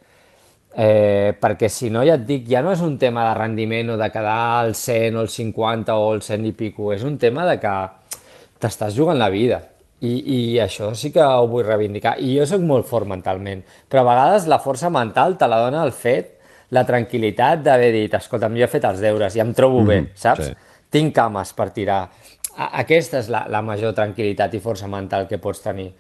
Eh, 0.72 1.34
perquè 1.42 1.68
si 1.68 1.90
no, 1.92 2.06
ja 2.08 2.16
et 2.16 2.24
dic, 2.28 2.46
ja 2.48 2.62
no 2.64 2.72
és 2.72 2.84
un 2.86 2.96
tema 3.00 3.26
de 3.28 3.34
rendiment 3.40 3.92
o 3.92 3.98
de 4.00 4.08
quedar 4.14 4.38
al 4.62 4.76
100 4.80 5.20
o 5.20 5.26
el 5.26 5.34
50 5.34 6.00
o 6.00 6.14
el 6.16 6.24
100 6.24 6.48
i 6.48 6.56
pico, 6.56 6.94
és 6.96 7.04
un 7.08 7.18
tema 7.20 7.44
de 7.50 7.58
que 7.60 7.76
t'estàs 8.62 8.96
jugant 8.96 9.20
la 9.20 9.32
vida 9.34 9.60
i, 10.02 10.12
I 10.36 10.60
això 10.64 10.92
sí 10.98 11.12
que 11.14 11.22
ho 11.22 11.48
vull 11.50 11.66
reivindicar. 11.68 12.16
I 12.20 12.34
jo 12.40 12.46
sóc 12.50 12.64
molt 12.66 12.88
fort 12.90 13.10
mentalment, 13.10 13.62
però 13.90 14.02
a 14.02 14.10
vegades 14.10 14.48
la 14.50 14.62
força 14.64 14.90
mental 14.90 15.38
te 15.38 15.50
la 15.50 15.60
dona 15.62 15.84
el 15.86 15.94
fet, 15.94 16.38
la 16.74 16.86
tranquil·litat 16.88 17.62
d'haver 17.66 17.92
dit, 17.94 18.14
escolta'm, 18.16 18.56
jo 18.58 18.66
he 18.66 18.72
fet 18.72 18.88
els 18.88 19.02
deures 19.04 19.36
i 19.36 19.44
em 19.44 19.54
trobo 19.54 19.82
mm 19.82 19.90
-hmm, 19.90 20.08
bé, 20.10 20.16
saps? 20.16 20.46
Sí. 20.46 20.54
Tinc 20.90 21.14
cames 21.16 21.54
per 21.54 21.70
tirar. 21.72 22.10
Aquesta 22.56 23.20
és 23.20 23.30
la, 23.30 23.46
la 23.48 23.62
major 23.62 23.94
tranquil·litat 23.94 24.54
i 24.54 24.60
força 24.60 24.88
mental 24.88 25.28
que 25.28 25.38
pots 25.38 25.62
tenir. 25.62 25.94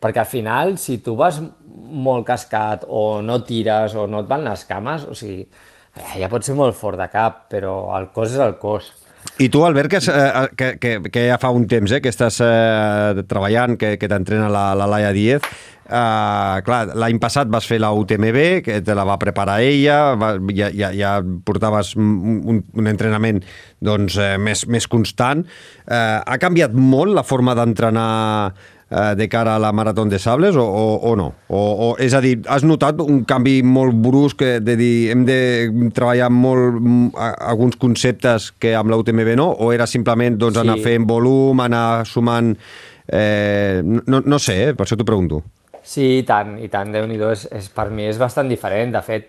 Perquè 0.00 0.18
al 0.18 0.26
final, 0.26 0.76
si 0.78 0.98
tu 0.98 1.14
vas 1.16 1.40
molt 1.76 2.26
cascat 2.26 2.84
o 2.88 3.22
no 3.22 3.42
tires 3.42 3.94
o 3.94 4.06
no 4.06 4.20
et 4.20 4.26
van 4.26 4.44
les 4.44 4.64
cames, 4.64 5.04
o 5.04 5.14
sigui, 5.14 5.46
ja 6.18 6.28
pot 6.28 6.42
ser 6.42 6.54
molt 6.54 6.74
fort 6.74 6.98
de 6.98 7.08
cap, 7.08 7.46
però 7.48 7.96
el 7.98 8.10
cos 8.10 8.32
és 8.32 8.38
el 8.38 8.58
cos. 8.58 8.92
I 9.42 9.48
tu, 9.50 9.64
Albert, 9.66 9.90
que, 9.90 9.98
eh, 9.98 10.48
que, 10.56 10.66
que, 10.78 11.10
que 11.10 11.26
ja 11.26 11.38
fa 11.42 11.50
un 11.50 11.66
temps 11.66 11.90
eh, 11.90 11.98
que 12.00 12.12
estàs 12.12 12.38
eh, 12.44 13.24
treballant, 13.26 13.74
que, 13.80 13.96
que 13.98 14.10
t'entrena 14.10 14.46
la, 14.52 14.68
la 14.78 14.86
Laia 14.86 15.10
Díez, 15.16 15.42
Uh, 15.84 16.62
clar, 16.64 16.94
l'any 16.96 17.18
passat 17.20 17.50
vas 17.52 17.66
fer 17.68 17.76
la 17.82 17.90
UTMB, 17.92 18.38
que 18.64 18.78
te 18.80 18.94
la 18.96 19.02
va 19.04 19.18
preparar 19.20 19.58
ella, 19.60 20.14
va, 20.16 20.30
ja, 20.56 20.70
ja, 20.72 20.88
ja 20.96 21.10
portaves 21.44 21.90
un, 22.00 22.62
un 22.72 22.88
entrenament 22.88 23.42
doncs, 23.84 24.16
eh, 24.16 24.38
més, 24.40 24.64
més 24.64 24.88
constant. 24.88 25.42
Uh, 25.84 26.24
ha 26.24 26.38
canviat 26.40 26.72
molt 26.72 27.12
la 27.12 27.26
forma 27.28 27.52
d'entrenar 27.58 28.08
de 28.90 29.28
cara 29.28 29.56
a 29.56 29.58
la 29.58 29.72
Marató 29.72 30.04
de 30.04 30.18
Sables 30.18 30.56
o, 30.56 30.64
o, 30.64 30.96
o 31.10 31.16
no? 31.16 31.32
O, 31.48 31.58
o, 31.58 31.88
és 31.98 32.14
a 32.14 32.20
dir, 32.22 32.36
has 32.48 32.64
notat 32.66 33.00
un 33.02 33.24
canvi 33.24 33.62
molt 33.64 33.96
brusc 34.04 34.44
de 34.62 34.76
dir 34.78 35.10
hem 35.12 35.24
de 35.26 35.38
treballar 35.94 36.30
molt 36.30 37.16
alguns 37.18 37.78
conceptes 37.80 38.52
que 38.60 38.74
amb 38.76 38.92
la 38.92 39.00
UTMB 39.00 39.34
no? 39.40 39.48
O 39.50 39.72
era 39.72 39.88
simplement 39.90 40.38
doncs, 40.38 40.58
sí. 40.58 40.62
anar 40.62 40.78
fent 40.84 41.08
volum, 41.08 41.64
anar 41.64 42.04
sumant... 42.06 42.54
Eh, 43.04 43.82
no, 43.84 44.22
no 44.24 44.38
sé, 44.40 44.54
eh? 44.68 44.74
per 44.76 44.86
això 44.86 44.96
t'ho 44.96 45.04
pregunto. 45.04 45.42
Sí, 45.84 46.20
i 46.20 46.22
tant, 46.24 46.54
i 46.64 46.70
tant, 46.72 46.92
déu 46.94 47.04
nhi 47.08 47.18
és, 47.28 47.44
és, 47.52 47.66
per 47.68 47.90
mi 47.92 48.06
és 48.08 48.20
bastant 48.20 48.48
diferent. 48.48 48.94
De 48.94 49.02
fet, 49.04 49.28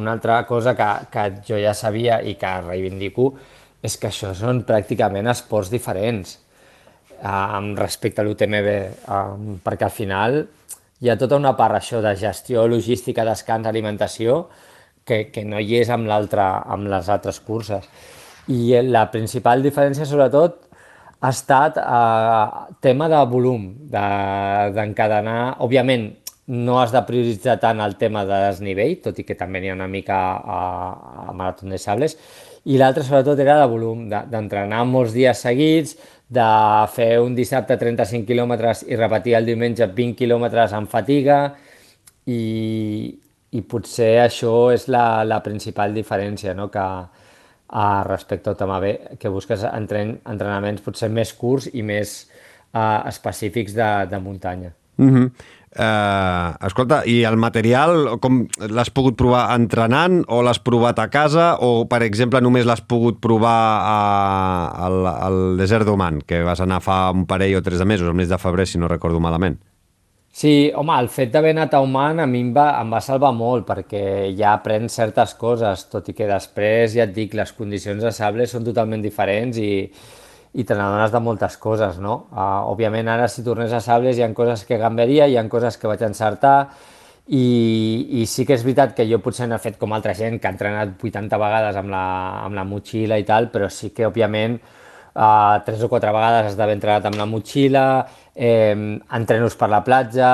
una 0.00 0.14
altra 0.16 0.38
cosa 0.48 0.72
que, 0.76 0.88
que 1.12 1.26
jo 1.44 1.58
ja 1.60 1.74
sabia 1.76 2.22
i 2.24 2.38
que 2.40 2.52
reivindico 2.64 3.32
és 3.82 3.98
que 3.98 4.08
això 4.08 4.32
són 4.34 4.62
pràcticament 4.64 5.28
esports 5.28 5.68
diferents 5.72 6.38
um, 7.22 7.72
respecte 7.78 8.20
a 8.20 8.26
l'UTMB, 8.26 8.68
um, 9.08 9.54
perquè 9.62 9.86
al 9.86 9.94
final 9.94 10.42
hi 11.02 11.10
ha 11.10 11.18
tota 11.18 11.38
una 11.38 11.54
part 11.58 11.78
això 11.78 12.02
de 12.02 12.14
gestió, 12.18 12.66
logística, 12.70 13.24
descans, 13.26 13.66
alimentació, 13.66 14.46
que, 15.04 15.24
que 15.34 15.44
no 15.44 15.58
hi 15.58 15.80
és 15.80 15.90
amb, 15.90 16.10
amb 16.10 16.90
les 16.90 17.08
altres 17.10 17.40
curses. 17.42 17.88
I 18.50 18.78
la 18.86 19.08
principal 19.10 19.62
diferència, 19.62 20.06
sobretot, 20.06 20.60
ha 21.22 21.30
estat 21.30 21.78
eh, 21.78 22.74
tema 22.82 23.08
de 23.10 23.22
volum, 23.30 23.68
d'encadenar... 23.90 25.38
De, 25.52 25.58
Òbviament, 25.66 26.08
no 26.52 26.80
has 26.80 26.90
de 26.90 27.02
prioritzar 27.06 27.58
tant 27.62 27.80
el 27.80 27.94
tema 27.98 28.24
de 28.26 28.38
desnivell, 28.48 28.96
tot 29.04 29.18
i 29.18 29.26
que 29.26 29.36
també 29.38 29.62
n'hi 29.62 29.70
ha 29.70 29.76
una 29.76 29.86
mica 29.90 30.16
a, 30.38 30.62
a 31.28 31.34
Marató 31.38 31.70
de 31.70 31.78
Sables, 31.78 32.16
i 32.66 32.78
l'altre 32.78 33.02
sobretot 33.06 33.38
era 33.42 33.60
de 33.60 33.68
volum, 33.70 34.08
d'entrenar 34.10 34.82
de, 34.82 34.90
molts 34.90 35.14
dies 35.14 35.38
seguits, 35.46 35.96
de 36.32 36.50
fer 36.94 37.18
un 37.20 37.34
dissabte 37.36 37.76
35 37.76 38.24
quilòmetres 38.28 38.86
i 38.88 38.96
repetir 38.96 39.36
el 39.36 39.48
diumenge 39.48 39.86
20 39.86 40.16
quilòmetres 40.16 40.72
amb 40.76 40.88
fatiga, 40.88 41.40
i, 42.26 43.12
i 43.52 43.62
potser 43.68 44.14
això 44.22 44.54
és 44.72 44.86
la, 44.92 45.24
la 45.28 45.42
principal 45.44 45.94
diferència, 45.94 46.54
no? 46.54 46.68
que, 46.72 46.86
uh, 47.72 48.02
respecte 48.08 48.50
al 48.50 48.56
tema 48.56 48.78
B, 48.80 48.94
que 49.18 49.32
busques 49.32 49.64
entren, 49.72 50.16
entrenaments 50.28 50.84
potser 50.84 51.10
més 51.10 51.32
curts 51.38 51.68
i 51.72 51.82
més 51.82 52.14
uh, 52.72 53.02
específics 53.08 53.74
de, 53.76 53.90
de 54.10 54.22
muntanya. 54.22 54.72
Mm 54.96 55.10
-hmm. 55.10 55.30
Uh, 55.72 56.52
escolta, 56.68 56.98
i 57.08 57.22
el 57.24 57.38
material, 57.40 58.18
com 58.20 58.42
l'has 58.68 58.90
pogut 58.92 59.16
provar 59.16 59.46
entrenant 59.54 60.18
o 60.28 60.42
l'has 60.44 60.60
provat 60.60 60.98
a 61.00 61.06
casa 61.08 61.54
o, 61.64 61.86
per 61.88 62.02
exemple, 62.04 62.42
només 62.44 62.68
l'has 62.68 62.82
pogut 62.84 63.22
provar 63.24 63.56
a, 63.80 63.96
al, 64.84 64.98
al 65.08 65.38
desert 65.56 65.88
d'Oman, 65.88 66.20
que 66.28 66.42
vas 66.44 66.60
anar 66.60 66.82
fa 66.84 67.06
un 67.16 67.24
parell 67.24 67.56
o 67.56 67.64
tres 67.64 67.80
de 67.80 67.88
mesos, 67.88 68.10
al 68.10 68.18
mes 68.18 68.28
de 68.28 68.36
febrer, 68.36 68.68
si 68.68 68.82
no 68.82 68.90
recordo 68.90 69.22
malament? 69.24 69.56
Sí, 70.32 70.68
home, 70.76 70.92
el 71.00 71.08
fet 71.12 71.32
d'haver 71.32 71.54
anat 71.56 71.74
a 71.76 71.80
Oman 71.84 72.20
a 72.20 72.28
mi 72.28 72.44
em 72.44 72.52
va, 72.56 72.70
em 72.80 72.92
va 72.92 73.00
salvar 73.04 73.32
molt 73.36 73.64
perquè 73.68 74.04
ja 74.36 74.54
aprens 74.58 75.00
certes 75.00 75.32
coses, 75.40 75.88
tot 75.92 76.08
i 76.08 76.16
que 76.16 76.28
després, 76.28 76.98
ja 76.98 77.08
et 77.08 77.16
dic, 77.16 77.32
les 77.36 77.52
condicions 77.56 78.04
de 78.04 78.12
sable 78.12 78.44
són 78.48 78.68
totalment 78.68 79.00
diferents 79.04 79.56
i, 79.56 79.88
i 80.52 80.64
te 80.68 80.76
n'adones 80.76 81.12
de 81.12 81.20
moltes 81.24 81.56
coses, 81.56 81.98
no? 82.02 82.26
Uh, 82.32 82.68
òbviament 82.72 83.08
ara 83.08 83.28
si 83.28 83.44
tornés 83.44 83.72
a 83.72 83.80
sables 83.80 84.18
hi 84.18 84.24
ha 84.24 84.32
coses 84.36 84.66
que 84.68 84.80
canviaria, 84.80 85.28
hi 85.28 85.38
ha 85.40 85.46
coses 85.48 85.78
que 85.80 85.88
vaig 85.88 86.04
encertar 86.04 86.56
i, 87.28 87.46
i 88.20 88.26
sí 88.26 88.44
que 88.44 88.56
és 88.58 88.64
veritat 88.66 88.92
que 88.96 89.06
jo 89.08 89.22
potser 89.24 89.48
n'he 89.48 89.58
fet 89.62 89.78
com 89.80 89.94
altra 89.96 90.12
gent 90.18 90.40
que 90.40 90.50
ha 90.50 90.52
entrenat 90.52 90.98
80 91.00 91.40
vegades 91.40 91.78
amb 91.80 91.92
la, 91.94 92.04
amb 92.44 92.58
la 92.58 92.66
motxilla 92.68 93.16
i 93.16 93.24
tal, 93.24 93.48
però 93.54 93.70
sí 93.72 93.92
que 93.96 94.08
òbviament 94.08 94.58
uh, 94.58 95.62
tres 95.64 95.80
o 95.82 95.88
quatre 95.88 96.12
vegades 96.12 96.50
has 96.50 96.58
d'haver 96.58 96.76
entrenat 96.76 97.08
amb 97.08 97.20
la 97.20 97.28
motxilla, 97.30 97.86
eh, 98.34 98.74
entrenos 99.12 99.56
per 99.56 99.70
la 99.72 99.82
platja, 99.84 100.32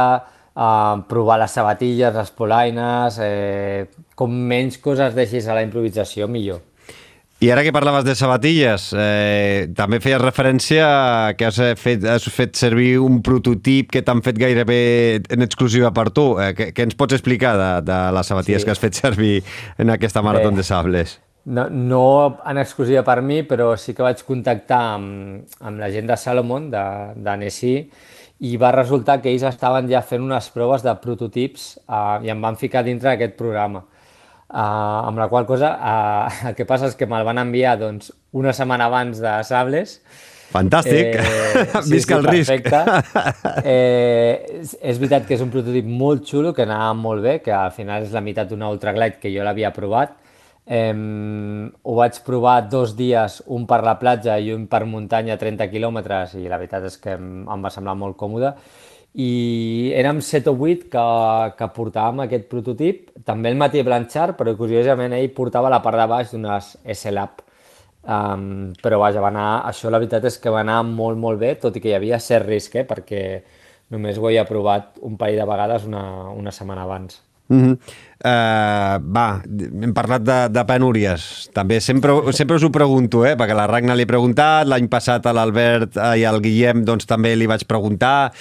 eh, 0.54 0.96
provar 1.08 1.38
les 1.42 1.50
sabatilles, 1.50 2.14
les 2.14 2.30
polaines, 2.30 3.18
eh, 3.22 3.86
com 4.14 4.32
menys 4.32 4.78
coses 4.82 5.14
deixis 5.14 5.46
a 5.46 5.54
la 5.54 5.62
improvisació, 5.66 6.28
millor. 6.28 6.67
I 7.38 7.52
ara 7.54 7.62
que 7.62 7.70
parlaves 7.70 8.02
de 8.02 8.16
sabatilles, 8.18 8.88
eh, 8.98 9.68
també 9.78 10.00
feies 10.02 10.18
referència 10.18 10.88
que 11.38 11.46
has 11.46 11.60
fet, 11.78 12.02
has 12.02 12.24
fet 12.34 12.58
servir 12.58 12.96
un 12.98 13.20
prototip 13.22 13.92
que 13.94 14.02
t'han 14.02 14.24
fet 14.26 14.40
gairebé 14.42 14.80
en 15.30 15.46
exclusiva 15.46 15.92
per 15.94 16.08
tu. 16.10 16.32
Eh, 16.42 16.50
què, 16.58 16.72
què 16.74 16.86
ens 16.88 16.98
pots 16.98 17.14
explicar 17.14 17.52
de, 17.60 17.68
de 17.86 17.98
les 18.16 18.26
sabatilles 18.26 18.64
sí. 18.64 18.66
que 18.66 18.74
has 18.74 18.82
fet 18.82 18.98
servir 18.98 19.36
en 19.78 19.94
aquesta 19.94 20.22
marató 20.26 20.50
de 20.50 20.64
sables? 20.66 21.20
No, 21.46 21.68
no 21.70 22.02
en 22.42 22.58
exclusiva 22.58 23.04
per 23.06 23.20
mi, 23.22 23.44
però 23.46 23.70
sí 23.78 23.94
que 23.94 24.02
vaig 24.02 24.24
contactar 24.26 24.80
amb, 24.96 25.46
amb 25.62 25.78
la 25.78 25.92
gent 25.94 26.10
de 26.10 26.16
Salomon, 26.18 26.66
d'Annecy, 26.74 27.76
i 28.50 28.58
va 28.58 28.72
resultar 28.74 29.20
que 29.22 29.30
ells 29.30 29.46
estaven 29.46 29.86
ja 29.86 30.02
fent 30.02 30.26
unes 30.26 30.50
proves 30.50 30.82
de 30.82 30.96
prototips 30.98 31.70
uh, 31.86 32.18
i 32.26 32.34
em 32.34 32.42
van 32.42 32.58
ficar 32.58 32.82
dintre 32.82 33.12
d'aquest 33.12 33.38
programa. 33.38 33.84
Uh, 34.48 35.08
amb 35.10 35.20
la 35.20 35.28
qual 35.28 35.44
cosa, 35.44 35.74
uh, 35.76 36.38
el 36.48 36.56
que 36.56 36.64
passa 36.64 36.88
és 36.88 36.96
que 36.96 37.06
me'l 37.06 37.26
van 37.26 37.40
enviar 37.42 37.76
doncs, 37.80 38.12
una 38.32 38.54
setmana 38.56 38.88
abans 38.88 39.20
de 39.20 39.36
Sables, 39.44 39.98
Fantàstic, 40.48 41.18
eh, 41.20 41.64
sí, 41.84 41.90
visca 41.92 42.16
sí, 42.16 42.20
el 42.22 42.28
risc. 42.32 42.70
Eh, 43.68 44.62
és, 44.62 44.72
és 44.80 44.96
veritat 44.96 45.26
que 45.28 45.36
és 45.36 45.42
un 45.44 45.50
prototip 45.52 45.84
molt 45.84 46.24
xulo, 46.24 46.54
que 46.56 46.64
anava 46.64 46.94
molt 46.96 47.20
bé, 47.20 47.34
que 47.44 47.52
al 47.52 47.74
final 47.76 48.06
és 48.06 48.14
la 48.16 48.22
meitat 48.24 48.48
d'un 48.48 48.64
Ultraglide 48.64 49.20
que 49.20 49.32
jo 49.34 49.44
l'havia 49.44 49.74
provat, 49.76 50.16
Eh, 50.68 50.92
ho 51.82 51.94
vaig 51.96 52.18
provar 52.26 52.58
dos 52.68 52.90
dies, 52.92 53.38
un 53.56 53.64
per 53.66 53.78
la 53.86 53.94
platja 53.96 54.34
i 54.36 54.50
un 54.52 54.66
per 54.68 54.82
muntanya 54.84 55.38
a 55.38 55.40
30 55.40 55.64
quilòmetres 55.72 56.34
i 56.36 56.44
la 56.44 56.58
veritat 56.60 56.84
és 56.90 56.98
que 57.00 57.14
em, 57.16 57.46
em 57.48 57.64
va 57.64 57.72
semblar 57.72 57.94
molt 57.96 58.18
còmode 58.20 58.52
i 59.18 59.90
érem 59.98 60.20
7 60.22 60.52
o 60.52 60.54
8 60.54 60.86
que, 60.92 61.04
que 61.58 61.68
portàvem 61.74 62.22
aquest 62.22 62.46
prototip, 62.52 63.08
també 63.26 63.50
el 63.50 63.58
Mati 63.58 63.82
Blanchard, 63.82 64.36
però 64.38 64.54
curiosament 64.56 65.16
ell 65.16 65.32
portava 65.34 65.72
la 65.72 65.82
part 65.82 65.98
de 65.98 66.06
baix 66.06 66.30
d'unes 66.34 66.76
S-Lab. 66.94 67.42
Um, 68.08 68.70
però 68.80 69.00
vaja, 69.02 69.20
va 69.20 69.32
anar, 69.32 69.48
això 69.68 69.90
la 69.90 69.98
veritat 69.98 70.28
és 70.30 70.38
que 70.40 70.52
va 70.54 70.62
anar 70.62 70.84
molt, 70.86 71.18
molt 71.18 71.42
bé, 71.42 71.56
tot 71.60 71.74
i 71.76 71.82
que 71.82 71.90
hi 71.90 71.96
havia 71.98 72.20
cert 72.22 72.46
risc, 72.46 72.78
eh, 72.78 72.86
perquè 72.86 73.22
només 73.92 74.16
ho 74.16 74.28
havia 74.30 74.46
provat 74.48 75.02
un 75.04 75.18
parell 75.18 75.42
de 75.42 75.48
vegades 75.50 75.88
una, 75.90 76.04
una 76.30 76.54
setmana 76.54 76.86
abans. 76.86 77.18
Mm 77.48 77.60
-hmm. 77.64 77.74
uh, 78.28 78.96
va, 79.02 79.42
hem 79.82 79.92
parlat 79.94 80.22
de, 80.22 80.38
de 80.52 80.64
penúries. 80.64 81.48
També 81.52 81.80
sempre, 81.80 82.12
sempre 82.32 82.56
us 82.56 82.62
ho 82.62 82.70
pregunto, 82.70 83.26
eh? 83.26 83.34
perquè 83.36 83.54
la 83.54 83.66
Ragna 83.66 83.94
li 83.94 84.02
he 84.02 84.06
preguntat, 84.06 84.66
l'any 84.66 84.88
passat 84.88 85.26
a 85.26 85.32
l'Albert 85.32 85.96
i 85.96 86.24
al 86.24 86.40
Guillem 86.40 86.84
doncs, 86.84 87.06
també 87.06 87.34
li 87.36 87.46
vaig 87.46 87.66
preguntar. 87.66 88.32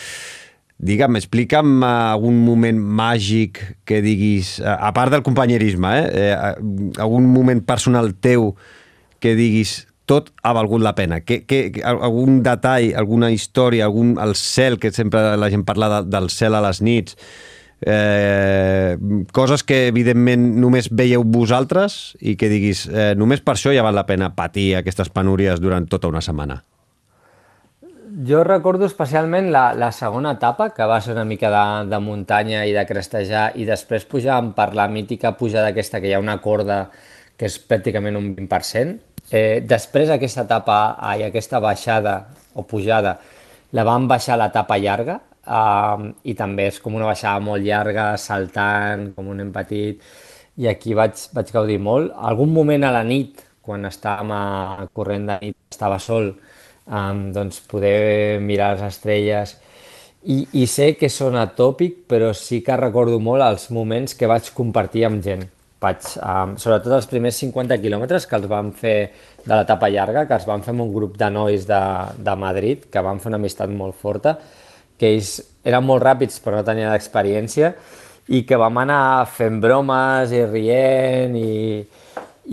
Digue'm, 0.78 1.18
explica'm 1.18 1.82
algun 1.82 2.38
moment 2.46 2.78
màgic 2.78 3.64
que 3.88 3.98
diguis, 4.06 4.60
a 4.62 4.92
part 4.94 5.10
del 5.10 5.26
companyerisme, 5.26 5.94
eh? 5.98 6.28
eh 6.30 7.02
algun 7.02 7.26
moment 7.34 7.64
personal 7.66 8.14
teu 8.22 8.52
que 9.20 9.34
diguis 9.34 9.88
tot 10.06 10.30
ha 10.44 10.54
valgut 10.54 10.82
la 10.86 10.94
pena. 10.96 11.20
Que, 11.26 11.42
que, 11.50 11.82
algun 11.84 12.42
detall, 12.46 12.94
alguna 12.96 13.32
història, 13.34 13.90
algun, 13.90 14.16
el 14.22 14.38
cel, 14.40 14.78
que 14.80 14.94
sempre 14.94 15.36
la 15.36 15.50
gent 15.50 15.66
parla 15.66 15.90
de, 15.98 16.02
del 16.14 16.30
cel 16.30 16.56
a 16.56 16.62
les 16.64 16.84
nits, 16.86 17.18
eh, 17.82 18.96
coses 19.34 19.66
que 19.68 19.88
evidentment 19.90 20.48
només 20.62 20.88
veieu 20.94 21.26
vosaltres 21.26 22.16
i 22.22 22.38
que 22.40 22.54
diguis, 22.54 22.88
eh, 22.88 23.14
només 23.18 23.42
per 23.42 23.58
això 23.58 23.74
ja 23.76 23.86
val 23.86 23.98
la 23.98 24.08
pena 24.08 24.36
patir 24.38 24.76
aquestes 24.78 25.10
penúries 25.10 25.62
durant 25.62 25.90
tota 25.90 26.08
una 26.08 26.22
setmana. 26.22 26.62
Jo 28.18 28.42
recordo 28.44 28.88
especialment 28.90 29.52
la, 29.54 29.76
la 29.78 29.92
segona 29.94 30.32
etapa, 30.40 30.72
que 30.74 30.86
va 30.90 30.98
ser 31.06 31.14
una 31.14 31.26
mica 31.26 31.52
de, 31.54 31.90
de 31.92 32.00
muntanya 32.02 32.64
i 32.66 32.74
de 32.74 32.86
crestejar, 32.90 33.52
i 33.62 33.68
després 33.68 34.08
pujàvem 34.10 34.56
per 34.58 34.72
la 34.74 34.88
mítica 34.90 35.36
pujada 35.38 35.70
aquesta, 35.70 36.02
que 36.02 36.10
hi 36.10 36.16
ha 36.18 36.24
una 36.24 36.40
corda 36.42 36.88
que 37.38 37.46
és 37.46 37.60
pràcticament 37.62 38.18
un 38.18 38.32
20%. 38.34 38.98
Eh, 39.30 39.62
després 39.62 40.10
aquesta 40.10 40.48
etapa 40.48 40.80
i 41.20 41.28
aquesta 41.28 41.60
baixada 41.62 42.16
o 42.58 42.64
pujada 42.66 43.18
la 43.76 43.84
vam 43.86 44.08
baixar 44.10 44.38
a 44.38 44.42
l'etapa 44.46 44.80
llarga, 44.82 45.20
Uh, 45.48 46.12
I 46.28 46.34
també 46.36 46.66
és 46.68 46.78
com 46.84 46.98
una 46.98 47.06
baixada 47.08 47.40
molt 47.40 47.64
llarga, 47.64 48.10
saltant, 48.20 49.06
com 49.16 49.30
un 49.32 49.38
nen 49.40 49.54
petit, 49.56 50.02
i 50.60 50.68
aquí 50.68 50.96
vaig, 50.98 51.22
vaig 51.32 51.54
gaudir 51.56 51.78
molt. 51.80 52.12
Algun 52.30 52.52
moment 52.52 52.84
a 52.84 52.92
la 52.92 53.04
nit, 53.08 53.40
quan 53.64 53.88
estàvem 53.88 54.34
a, 54.36 54.88
corrent 54.98 55.30
de 55.30 55.38
nit, 55.46 55.56
estava 55.72 56.02
sol, 56.04 56.34
um, 56.88 57.28
doncs 57.36 57.62
poder 57.70 58.40
mirar 58.44 58.76
les 58.76 58.88
estrelles, 58.88 59.58
i, 60.28 60.42
i 60.60 60.66
sé 60.68 60.94
que 61.00 61.10
sona 61.14 61.46
tòpic, 61.56 62.02
però 62.10 62.34
sí 62.36 62.60
que 62.66 62.76
recordo 62.80 63.20
molt 63.24 63.46
els 63.46 63.70
moments 63.72 64.16
que 64.18 64.28
vaig 64.28 64.50
compartir 64.56 65.06
amb 65.08 65.24
gent. 65.24 65.46
Vaig, 65.80 66.08
um, 66.26 66.56
sobretot 66.58 66.96
els 66.98 67.08
primers 67.08 67.38
50 67.38 67.78
quilòmetres 67.84 68.26
que 68.26 68.36
els 68.40 68.48
vam 68.50 68.72
fer 68.76 68.98
de 69.44 69.54
l'etapa 69.54 69.92
llarga, 69.94 70.26
que 70.26 70.36
els 70.36 70.48
vam 70.50 70.64
fer 70.66 70.74
amb 70.74 70.88
un 70.88 70.94
grup 70.94 71.16
de 71.20 71.30
nois 71.32 71.68
de, 71.70 71.82
de 72.18 72.36
Madrid, 72.40 72.88
que 72.92 73.04
van 73.06 73.22
fer 73.22 73.30
una 73.32 73.40
amistat 73.40 73.72
molt 73.72 73.96
forta, 74.02 74.36
que 74.98 75.14
ells 75.14 75.38
eren 75.68 75.86
molt 75.86 76.04
ràpids 76.04 76.42
però 76.42 76.58
no 76.58 76.66
tenien 76.68 76.92
experiència, 76.96 77.72
i 78.34 78.42
que 78.44 78.60
vam 78.60 78.82
anar 78.82 79.28
fent 79.32 79.62
bromes 79.64 80.34
i 80.36 80.44
rient 80.50 81.38
i, 81.40 81.86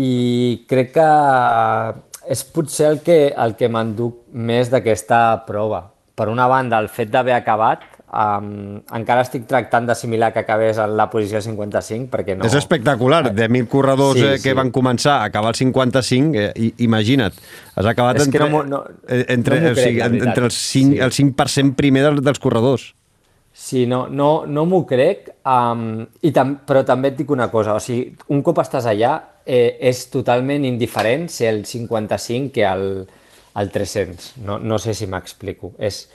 i 0.04 0.12
crec 0.70 0.92
que 0.94 1.08
és 2.30 2.44
potser 2.44 2.88
el 2.92 3.02
que, 3.04 3.18
el 3.30 3.56
que 3.58 3.68
m'enduc 3.68 4.24
més 4.32 4.70
d'aquesta 4.72 5.44
prova. 5.48 5.84
Per 6.14 6.28
una 6.30 6.46
banda, 6.46 6.78
el 6.78 6.88
fet 6.92 7.10
d'haver 7.10 7.34
acabat, 7.34 7.82
um, 8.14 8.78
encara 8.94 9.24
estic 9.24 9.48
tractant 9.50 9.88
d'assimilar 9.88 10.30
que 10.32 10.44
acabés 10.44 10.78
en 10.78 10.94
la 10.96 11.08
posició 11.10 11.40
55, 11.42 12.06
perquè 12.12 12.36
no... 12.38 12.46
És 12.46 12.54
espectacular, 12.58 13.32
de 13.34 13.48
mil 13.50 13.66
corredors 13.70 14.20
sí, 14.20 14.26
eh, 14.26 14.36
que 14.38 14.52
sí. 14.52 14.56
van 14.56 14.70
començar 14.74 15.18
a 15.18 15.30
acabar 15.30 15.54
el 15.54 15.58
55, 15.58 16.38
eh, 16.38 16.72
imagina't, 16.86 17.34
has 17.74 17.90
acabat 17.90 18.22
és 18.22 18.28
entre, 18.28 18.48
no, 18.50 18.62
no, 18.68 18.84
entre, 19.08 19.60
no 19.64 19.74
o 19.74 19.78
sigui, 19.80 20.02
entre 20.04 20.46
el 20.46 20.54
5%, 20.54 20.54
sí. 20.54 20.84
el 21.02 21.16
5 21.18 21.74
primer 21.78 22.06
dels, 22.06 22.22
dels 22.24 22.42
corredors. 22.42 22.92
Sí, 23.54 23.84
no, 23.86 24.06
no, 24.10 24.44
no 24.50 24.64
m'ho 24.66 24.82
crec, 24.86 25.28
um, 25.46 26.02
i 26.26 26.32
tam 26.34 26.56
però 26.66 26.82
també 26.86 27.12
et 27.12 27.20
dic 27.20 27.30
una 27.30 27.50
cosa, 27.52 27.76
o 27.78 27.82
sigui, 27.82 28.14
un 28.34 28.42
cop 28.46 28.62
estàs 28.62 28.86
allà 28.90 29.18
eh, 29.46 29.76
és 29.80 30.04
totalment 30.12 30.64
indiferent 30.64 31.28
ser 31.32 31.52
el 31.54 31.64
55 31.68 32.52
que 32.54 32.66
el, 32.68 33.06
el 33.60 33.70
300. 33.70 34.34
No, 34.44 34.58
no 34.58 34.78
sé 34.82 34.94
si 34.94 35.08
m'explico. 35.10 35.74
És, 35.78 36.06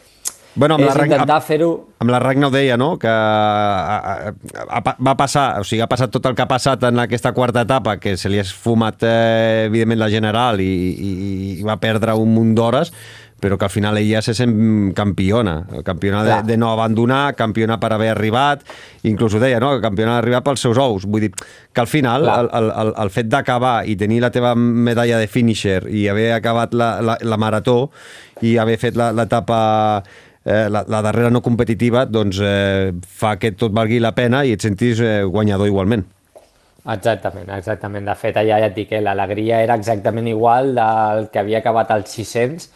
Bueno, 0.55 0.75
amb 0.75 0.87
és 0.87 0.95
la 0.97 1.05
intentar 1.05 1.37
fer-ho... 1.45 1.69
Amb 2.01 2.11
la 2.11 2.19
Ragna 2.19 2.47
ho 2.49 2.51
deia, 2.51 2.75
no?, 2.79 2.95
que 2.99 3.07
a, 3.07 3.95
a, 3.95 4.33
a, 4.65 4.95
va 5.05 5.13
passar, 5.15 5.45
o 5.61 5.67
sigui, 5.67 5.83
ha 5.85 5.87
passat 5.91 6.11
tot 6.11 6.25
el 6.25 6.35
que 6.35 6.43
ha 6.43 6.49
passat 6.49 6.83
en 6.89 6.99
aquesta 7.03 7.31
quarta 7.37 7.63
etapa, 7.67 7.95
que 8.01 8.15
se 8.17 8.31
li 8.33 8.41
ha 8.41 8.45
esfumat, 8.47 9.05
eh, 9.05 9.67
evidentment, 9.69 10.01
la 10.01 10.09
general 10.11 10.59
i, 10.63 10.67
i, 10.67 11.11
i 11.59 11.67
va 11.67 11.77
perdre 11.79 12.17
un 12.17 12.33
munt 12.33 12.55
d'hores, 12.57 12.91
però 13.39 13.57
que 13.57 13.65
al 13.65 13.71
final 13.73 13.97
ella 13.97 14.21
se 14.21 14.33
sent 14.37 14.93
campiona, 14.95 15.55
campiona 15.85 16.23
de, 16.23 16.37
de 16.47 16.57
no 16.57 16.71
abandonar, 16.73 17.35
campiona 17.39 17.79
per 17.79 17.93
haver 17.95 18.11
arribat, 18.13 18.63
inclús 19.07 19.35
ho 19.35 19.41
deia, 19.41 19.59
no? 19.63 19.71
campiona 19.81 20.17
d'arribar 20.17 20.43
pels 20.45 20.63
seus 20.67 20.79
ous. 20.79 21.07
Vull 21.07 21.27
dir 21.27 21.31
que 21.33 21.81
al 21.81 21.87
final 21.87 22.27
el, 22.27 22.49
el, 22.59 22.71
el, 22.83 22.93
el 23.05 23.13
fet 23.15 23.29
d'acabar 23.31 23.83
i 23.87 23.95
tenir 23.99 24.21
la 24.23 24.31
teva 24.35 24.55
medalla 24.55 25.19
de 25.21 25.27
finisher 25.31 25.83
i 25.87 26.07
haver 26.11 26.33
acabat 26.37 26.75
la, 26.75 26.95
la, 27.01 27.17
la 27.21 27.39
marató 27.39 27.79
i 28.45 28.57
haver 28.59 28.77
fet 28.79 28.99
l'etapa 28.99 29.59
eh, 30.45 30.67
la, 30.69 30.83
la 30.87 31.01
darrera 31.05 31.29
no 31.29 31.41
competitiva, 31.45 32.05
doncs 32.05 32.39
eh, 32.43 32.93
fa 32.99 33.35
que 33.39 33.53
tot 33.57 33.75
valgui 33.75 33.99
la 34.03 34.15
pena 34.17 34.43
i 34.45 34.55
et 34.55 34.63
sentis 34.63 35.03
eh, 35.03 35.19
guanyador 35.27 35.69
igualment. 35.69 36.05
Exactament, 36.89 37.49
exactament. 37.53 38.07
De 38.07 38.15
fet, 38.17 38.37
allà 38.39 38.57
ja 38.61 38.69
et 38.69 38.75
dic 38.75 38.89
que 38.93 39.01
l'alegria 39.03 39.59
era 39.61 39.75
exactament 39.77 40.29
igual 40.31 40.71
del 40.77 41.27
que 41.33 41.41
havia 41.41 41.59
acabat 41.59 41.91
als 41.93 42.15
600 42.15 42.69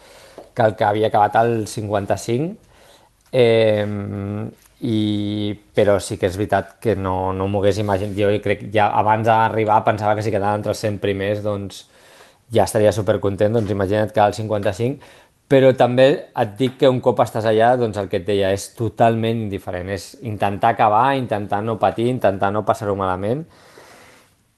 que 0.54 0.62
el 0.62 0.76
que 0.78 0.86
havia 0.86 1.10
acabat 1.10 1.36
al 1.40 1.66
55, 1.68 2.54
eh, 3.32 3.86
i, 4.84 4.98
però 5.74 5.96
sí 6.02 6.18
que 6.20 6.28
és 6.28 6.36
veritat 6.36 6.76
que 6.82 6.94
no, 6.96 7.32
no 7.32 7.48
m'ho 7.48 7.62
hagués 7.62 7.80
imaginat. 7.80 8.16
Jo 8.18 8.30
crec 8.44 8.66
ja 8.74 8.90
abans 8.98 9.26
d'arribar 9.26 9.82
pensava 9.86 10.14
que 10.14 10.24
si 10.26 10.32
quedava 10.34 10.58
entre 10.58 10.74
els 10.74 10.82
100 10.84 11.00
primers 11.02 11.42
doncs 11.44 11.84
ja 12.54 12.66
estaria 12.68 12.92
supercontent, 12.92 13.54
doncs 13.56 13.70
imagina't 13.72 14.12
que 14.12 14.20
al 14.20 14.34
55, 14.36 14.98
però 15.48 15.72
també 15.76 16.06
et 16.40 16.56
dic 16.58 16.78
que 16.80 16.90
un 16.90 17.00
cop 17.04 17.20
estàs 17.24 17.46
allà, 17.48 17.74
doncs 17.80 17.98
el 18.00 18.08
que 18.12 18.20
et 18.20 18.26
deia 18.26 18.52
és 18.54 18.70
totalment 18.76 19.44
indiferent, 19.46 19.90
és 19.92 20.14
intentar 20.22 20.74
acabar, 20.74 21.14
intentar 21.18 21.62
no 21.64 21.78
patir, 21.80 22.08
intentar 22.12 22.52
no 22.52 22.64
passar-ho 22.64 22.96
malament, 22.96 23.44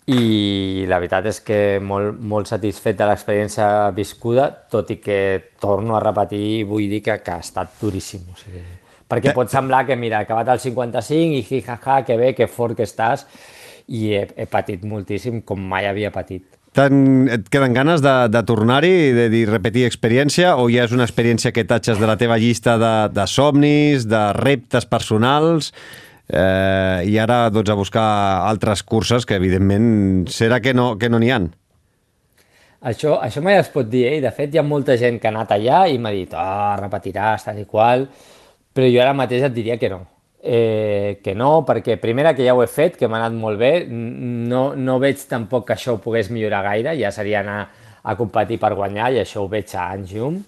i 0.06 0.86
la 0.86 1.00
veritat 1.02 1.26
és 1.26 1.40
que 1.42 1.60
molt, 1.82 2.20
molt 2.22 2.46
satisfet 2.46 2.98
de 2.98 3.08
l'experiència 3.08 3.90
viscuda, 3.94 4.46
tot 4.70 4.92
i 4.94 5.00
que 5.02 5.18
torno 5.60 5.96
a 5.96 6.02
repetir, 6.02 6.64
vull 6.70 6.86
dir 6.90 7.02
que, 7.02 7.18
que 7.24 7.34
ha 7.34 7.42
estat 7.42 7.74
duríssim. 7.80 8.22
O 8.30 8.38
sigui, 8.38 8.62
perquè 9.10 9.34
pot 9.34 9.50
semblar 9.50 9.82
que, 9.88 9.96
mira, 9.98 10.22
acabat 10.22 10.52
el 10.54 10.62
55 10.62 11.40
i 11.40 11.42
hi, 11.42 11.62
ha, 11.66 11.78
ha, 11.82 12.02
que 12.06 12.18
bé, 12.20 12.34
que 12.38 12.46
fort 12.46 12.78
que 12.78 12.86
estàs, 12.86 13.26
i 13.86 14.12
he, 14.14 14.22
he 14.36 14.46
patit 14.50 14.86
moltíssim 14.86 15.42
com 15.46 15.58
mai 15.58 15.90
havia 15.90 16.14
patit. 16.14 16.46
Ten, 16.76 17.26
et 17.32 17.46
queden 17.48 17.72
ganes 17.72 18.02
de, 18.04 18.14
de 18.28 18.42
tornar-hi, 18.46 19.10
de 19.16 19.30
dir, 19.32 19.46
repetir 19.48 19.86
experiència, 19.88 20.54
o 20.60 20.68
ja 20.70 20.84
és 20.84 20.92
una 20.92 21.06
experiència 21.08 21.50
que 21.56 21.64
tatxes 21.64 21.98
de 21.98 22.06
la 22.06 22.18
teva 22.20 22.36
llista 22.38 22.76
de, 22.78 22.94
de 23.16 23.24
somnis, 23.32 24.04
de 24.06 24.20
reptes 24.36 24.86
personals, 24.86 25.72
eh, 26.28 27.06
i 27.06 27.18
ara 27.18 27.46
doncs, 27.50 27.70
a 27.70 27.78
buscar 27.78 28.08
altres 28.48 28.82
curses 28.82 29.26
que 29.26 29.38
evidentment 29.38 30.26
serà 30.32 30.60
que 30.60 30.74
no 30.74 30.96
que 30.98 31.10
no 31.10 31.20
n'hi 31.22 31.30
han. 31.34 31.52
Això, 32.86 33.16
això 33.18 33.40
mai 33.42 33.56
es 33.58 33.70
pot 33.72 33.88
dir, 33.90 34.04
eh? 34.06 34.18
de 34.22 34.30
fet 34.34 34.52
hi 34.54 34.60
ha 34.60 34.66
molta 34.66 34.94
gent 35.00 35.16
que 35.18 35.26
ha 35.26 35.32
anat 35.32 35.56
allà 35.56 35.86
i 35.90 35.96
m'ha 35.98 36.12
dit, 36.14 36.34
oh, 36.36 36.74
repetiràs, 36.78 37.46
tal 37.46 37.58
i 37.58 37.64
qual, 37.66 38.04
però 38.76 38.86
jo 38.92 39.00
ara 39.02 39.16
mateix 39.16 39.46
et 39.48 39.56
diria 39.56 39.78
que 39.80 39.90
no. 39.90 40.04
Eh, 40.46 41.18
que 41.24 41.34
no, 41.34 41.64
perquè 41.66 41.96
primera 41.98 42.34
que 42.36 42.44
ja 42.46 42.54
ho 42.54 42.60
he 42.62 42.68
fet, 42.70 42.94
que 43.00 43.08
m'ha 43.08 43.18
anat 43.18 43.34
molt 43.34 43.58
bé, 43.58 43.72
no, 43.90 44.68
no 44.76 44.98
veig 45.02 45.24
tampoc 45.26 45.66
que 45.66 45.74
això 45.74 45.96
ho 45.96 46.02
pogués 46.04 46.30
millorar 46.30 46.62
gaire, 46.68 46.94
ja 47.00 47.10
seria 47.10 47.40
anar 47.40 47.64
a 48.06 48.14
competir 48.14 48.60
per 48.62 48.76
guanyar 48.78 49.10
i 49.16 49.18
això 49.24 49.42
ho 49.42 49.50
veig 49.50 49.72
a 49.74 49.88
anys 49.96 50.12
llum. 50.14 50.38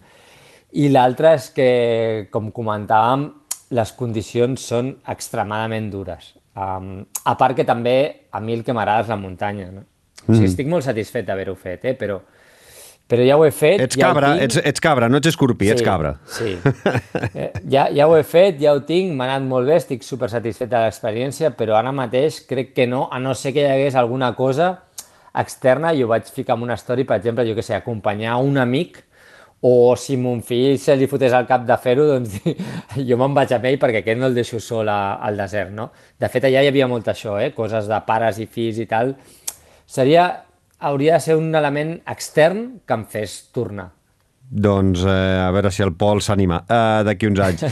I 0.79 0.91
l'altre 0.93 1.33
és 1.35 1.49
que, 1.57 1.71
com 2.31 2.53
comentàvem, 2.55 3.25
les 3.74 3.93
condicions 3.97 4.65
són 4.70 4.95
extremadament 5.12 5.90
dures. 5.93 6.32
Um, 6.59 7.05
a 7.28 7.36
part 7.39 7.55
que 7.59 7.66
també 7.69 7.99
a 8.35 8.40
mi 8.43 8.57
el 8.57 8.65
que 8.66 8.74
m'agrada 8.74 9.05
és 9.05 9.12
la 9.12 9.20
muntanya. 9.20 9.69
No? 9.70 9.85
O 10.24 10.32
sigui, 10.32 10.40
mm. 10.40 10.51
estic 10.51 10.69
molt 10.70 10.86
satisfet 10.86 11.27
d'haver-ho 11.28 11.55
fet, 11.59 11.85
eh? 11.93 11.95
però, 11.99 12.19
però 13.09 13.27
ja 13.27 13.36
ho 13.39 13.45
he 13.47 13.53
fet. 13.55 13.85
Ets 13.85 13.99
ja 14.01 14.09
cabra, 14.09 14.32
ets, 14.43 14.59
ets 14.59 14.82
cabra, 14.85 15.11
no 15.12 15.20
ets 15.20 15.31
escorpí, 15.31 15.69
sí, 15.69 15.77
ets 15.77 15.85
cabra. 15.86 16.16
Sí, 16.35 16.57
eh, 17.32 17.53
ja, 17.70 17.86
ja 17.95 18.09
ho 18.09 18.16
he 18.19 18.24
fet, 18.27 18.59
ja 18.62 18.74
ho 18.74 18.82
tinc, 18.89 19.15
m'ha 19.15 19.28
anat 19.31 19.47
molt 19.49 19.70
bé, 19.70 19.78
estic 19.78 20.05
super 20.07 20.31
satisfet 20.32 20.73
de 20.73 20.82
l'experiència, 20.82 21.53
però 21.57 21.78
ara 21.78 21.95
mateix 21.95 22.43
crec 22.49 22.74
que 22.77 22.89
no, 22.90 23.07
a 23.12 23.20
no 23.23 23.36
ser 23.39 23.55
que 23.57 23.65
hi 23.65 23.70
hagués 23.70 23.99
alguna 24.01 24.32
cosa 24.39 24.74
externa, 25.39 25.93
i 25.95 26.03
ho 26.03 26.11
vaig 26.11 26.27
ficar 26.35 26.57
en 26.59 26.65
una 26.66 26.77
story, 26.81 27.07
per 27.07 27.20
exemple, 27.20 27.47
jo 27.47 27.55
que 27.55 27.62
sé, 27.62 27.77
acompanyar 27.77 28.40
un 28.43 28.59
amic 28.59 29.05
o 29.60 29.97
si 29.98 30.16
mon 30.16 30.40
fill 30.47 30.78
se 30.78 30.94
li 30.97 31.09
fotés 31.10 31.35
al 31.35 31.47
cap 31.48 31.64
de 31.66 31.76
fer-ho, 31.82 32.06
doncs 32.06 32.39
jo 33.09 33.18
me'n 33.18 33.35
vaig 33.35 33.55
amb 33.56 33.66
ell 33.70 33.78
perquè 33.82 34.05
aquest 34.05 34.20
no 34.20 34.30
el 34.30 34.39
deixo 34.39 34.60
sol 34.62 34.89
a, 34.93 35.18
al 35.18 35.39
desert, 35.40 35.74
no? 35.74 35.90
De 36.18 36.30
fet, 36.30 36.47
allà 36.47 36.62
hi 36.62 36.70
havia 36.70 36.86
molt 36.90 37.10
això, 37.10 37.39
eh? 37.43 37.51
coses 37.56 37.90
de 37.90 38.01
pares 38.06 38.39
i 38.39 38.47
fills 38.47 38.78
i 38.78 38.86
tal. 38.90 39.16
Seria, 39.89 40.28
hauria 40.78 41.18
de 41.18 41.26
ser 41.26 41.39
un 41.40 41.51
element 41.55 41.97
extern 42.06 42.66
que 42.86 42.98
em 43.01 43.06
fes 43.10 43.40
tornar. 43.55 43.90
Doncs 44.49 45.03
eh, 45.05 45.41
a 45.45 45.51
veure 45.53 45.70
si 45.70 45.83
el 45.85 45.93
Pol 45.99 46.23
s'anima 46.25 46.62
uh, 46.65 47.03
d'aquí 47.05 47.29
uns 47.29 47.41
anys. 47.45 47.65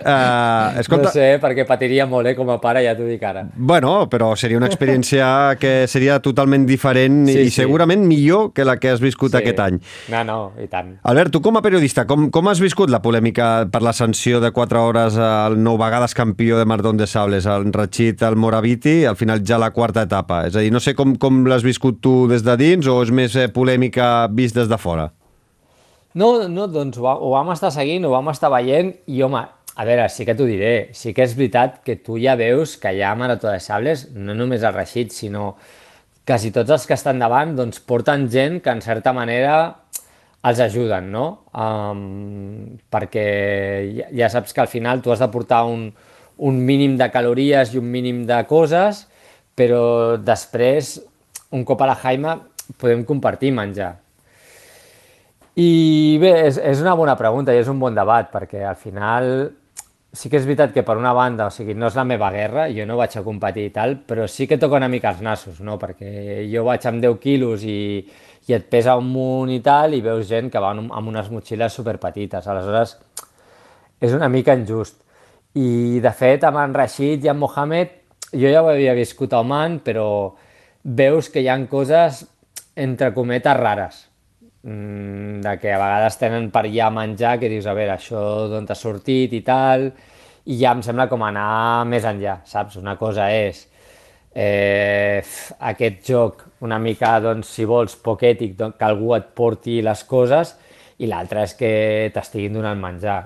Uh, 0.00 0.78
escolta... 0.80 1.10
No 1.10 1.12
sé, 1.12 1.26
perquè 1.42 1.66
patiria 1.68 2.06
molt, 2.08 2.30
eh, 2.30 2.34
com 2.38 2.48
a 2.54 2.56
pare, 2.62 2.80
ja 2.86 2.94
t'ho 2.96 3.04
dic 3.04 3.22
ara. 3.28 3.44
Bueno, 3.52 4.08
però 4.08 4.30
seria 4.40 4.56
una 4.56 4.70
experiència 4.70 5.26
que 5.62 5.84
seria 5.92 6.18
totalment 6.24 6.64
diferent 6.68 7.26
sí, 7.28 7.36
i 7.36 7.50
sí. 7.50 7.58
segurament 7.60 8.06
millor 8.08 8.50
que 8.56 8.64
la 8.64 8.78
que 8.80 8.94
has 8.94 9.04
viscut 9.04 9.36
sí. 9.36 9.42
aquest 9.42 9.60
any. 9.60 9.78
No, 10.14 10.24
no, 10.24 10.38
i 10.56 10.70
tant. 10.72 10.94
Albert, 11.12 11.34
tu 11.36 11.44
com 11.44 11.60
a 11.60 11.64
periodista, 11.64 12.06
com, 12.08 12.30
com 12.32 12.48
has 12.48 12.64
viscut 12.64 12.92
la 12.92 13.02
polèmica 13.04 13.52
per 13.72 13.84
la 13.84 13.92
sanció 13.92 14.40
de 14.40 14.54
4 14.56 14.84
hores 14.88 15.20
al 15.20 15.60
nou 15.60 15.76
vegades 15.80 16.16
campió 16.16 16.56
de 16.56 16.64
Mardón 16.64 16.96
de 16.96 17.10
Sables, 17.10 17.44
el 17.44 17.68
Rachid 17.76 18.24
al 18.24 18.40
Moraviti, 18.40 19.02
al 19.04 19.20
final 19.20 19.44
ja 19.44 19.60
la 19.60 19.72
quarta 19.76 20.08
etapa? 20.08 20.46
És 20.48 20.56
a 20.56 20.64
dir, 20.64 20.72
no 20.72 20.80
sé 20.80 20.96
com, 20.96 21.18
com 21.20 21.44
l'has 21.44 21.66
viscut 21.66 22.00
tu 22.00 22.22
des 22.32 22.44
de 22.46 22.56
dins 22.56 22.88
o 22.88 23.02
és 23.04 23.12
més 23.12 23.36
eh, 23.36 23.50
polèmica 23.52 24.30
vist 24.32 24.56
des 24.56 24.70
de 24.70 24.80
fora? 24.80 25.12
No, 26.14 26.48
no, 26.48 26.66
doncs 26.68 26.98
ho, 27.00 27.08
ho 27.08 27.32
vam 27.32 27.52
estar 27.54 27.70
seguint, 27.72 28.04
ho 28.04 28.12
vam 28.12 28.28
estar 28.32 28.50
veient 28.52 28.92
i, 29.08 29.22
home, 29.24 29.40
a 29.72 29.86
veure, 29.88 30.08
sí 30.12 30.26
que 30.28 30.34
t'ho 30.36 30.44
diré, 30.44 30.90
sí 30.96 31.14
que 31.16 31.24
és 31.24 31.32
veritat 31.38 31.78
que 31.86 31.96
tu 32.04 32.18
ja 32.20 32.34
veus 32.36 32.76
que 32.80 32.92
hi 32.92 33.00
ha 33.00 33.14
Marató 33.16 33.48
de 33.48 33.60
Sables, 33.64 34.10
no 34.12 34.36
només 34.36 34.64
el 34.66 34.74
Reixit, 34.76 35.14
sinó 35.16 35.54
quasi 36.28 36.52
tots 36.52 36.70
els 36.70 36.84
que 36.86 36.98
estan 36.98 37.22
davant 37.22 37.56
doncs, 37.56 37.80
porten 37.80 38.28
gent 38.30 38.60
que 38.62 38.74
en 38.74 38.82
certa 38.84 39.14
manera 39.16 39.54
els 40.44 40.60
ajuden, 40.60 41.08
no? 41.14 41.24
Um, 41.54 42.76
perquè 42.92 43.26
ja, 43.96 44.10
ja 44.20 44.30
saps 44.34 44.52
que 44.52 44.62
al 44.62 44.70
final 44.70 45.00
tu 45.00 45.14
has 45.14 45.22
de 45.22 45.30
portar 45.32 45.62
un, 45.70 45.88
un 46.36 46.60
mínim 46.66 46.98
de 47.00 47.08
calories 47.14 47.72
i 47.72 47.80
un 47.80 47.88
mínim 47.88 48.24
de 48.28 48.42
coses, 48.50 49.06
però 49.56 50.18
després, 50.18 50.98
un 51.54 51.64
cop 51.64 51.80
a 51.80 51.92
la 51.92 51.98
Jaima, 52.04 52.36
podem 52.76 53.06
compartir 53.08 53.52
menjar. 53.54 53.94
I 55.52 56.16
bé, 56.16 56.30
és, 56.46 56.56
és 56.56 56.80
una 56.80 56.94
bona 56.96 57.12
pregunta 57.18 57.52
i 57.52 57.58
és 57.60 57.68
un 57.68 57.80
bon 57.80 57.92
debat, 57.92 58.30
perquè 58.32 58.62
al 58.64 58.78
final 58.80 59.26
sí 60.12 60.28
que 60.28 60.36
és 60.36 60.46
veritat 60.48 60.72
que 60.72 60.84
per 60.84 60.96
una 60.96 61.12
banda, 61.16 61.46
o 61.48 61.52
sigui, 61.52 61.74
no 61.76 61.88
és 61.88 61.96
la 61.96 62.04
meva 62.08 62.30
guerra, 62.32 62.66
jo 62.72 62.84
no 62.88 62.96
vaig 62.96 63.16
a 63.16 63.22
competir 63.24 63.66
i 63.68 63.72
tal, 63.72 63.98
però 64.08 64.24
sí 64.28 64.46
que 64.48 64.56
toca 64.60 64.76
una 64.80 64.88
mica 64.92 65.10
els 65.12 65.20
nassos, 65.24 65.60
no? 65.64 65.78
Perquè 65.80 66.44
jo 66.52 66.64
vaig 66.68 66.84
amb 66.88 67.00
10 67.04 67.18
quilos 67.20 67.64
i, 67.68 68.00
i 68.48 68.56
et 68.56 68.68
pesa 68.72 68.96
un 69.00 69.08
munt 69.12 69.52
i 69.52 69.60
tal, 69.64 69.96
i 69.96 70.00
veus 70.04 70.28
gent 70.28 70.48
que 70.52 70.60
va 70.60 70.72
amb 70.72 71.08
unes 71.12 71.28
motxilles 71.32 71.76
superpetites. 71.76 72.48
Aleshores, 72.48 72.96
és 74.00 74.12
una 74.16 74.28
mica 74.32 74.56
injust. 74.56 75.00
I, 75.56 76.00
de 76.00 76.12
fet, 76.16 76.44
amb 76.48 76.60
en 76.60 76.76
Rashid 76.76 77.24
i 77.24 77.32
en 77.32 77.40
Mohamed, 77.40 77.98
jo 78.32 78.48
ja 78.48 78.64
ho 78.64 78.70
havia 78.72 78.96
viscut 78.96 79.32
a 79.32 79.40
Oman, 79.44 79.80
però 79.84 80.06
veus 80.82 81.28
que 81.28 81.44
hi 81.44 81.48
han 81.52 81.68
coses, 81.68 82.24
entre 82.76 83.12
cometes, 83.12 83.60
rares. 83.60 84.00
Mm, 84.62 85.40
de 85.42 85.58
que 85.58 85.72
a 85.74 85.78
vegades 85.80 86.16
tenen 86.20 86.44
per 86.54 86.62
allà 86.68 86.88
menjar 86.94 87.34
que 87.40 87.48
dius, 87.50 87.66
a 87.66 87.74
veure, 87.74 87.96
això 87.96 88.46
d'on 88.50 88.68
t'ha 88.68 88.76
sortit 88.78 89.32
i 89.34 89.40
tal, 89.42 89.88
i 90.46 90.58
ja 90.60 90.70
em 90.76 90.82
sembla 90.86 91.08
com 91.10 91.22
anar 91.26 91.82
més 91.90 92.06
enllà, 92.06 92.38
saps? 92.46 92.76
Una 92.78 92.94
cosa 92.98 93.26
és 93.34 93.64
eh, 94.34 95.22
aquest 95.72 96.06
joc 96.06 96.44
una 96.62 96.78
mica, 96.78 97.16
doncs, 97.24 97.50
si 97.56 97.66
vols, 97.66 97.96
poc 98.06 98.22
ètic, 98.28 98.54
doncs, 98.58 98.78
que 98.78 98.86
algú 98.86 99.16
et 99.16 99.32
porti 99.34 99.80
les 99.82 100.04
coses, 100.06 100.54
i 101.02 101.10
l'altra 101.10 101.42
és 101.42 101.56
que 101.58 101.72
t'estiguin 102.14 102.54
donant 102.60 102.78
menjar. 102.78 103.18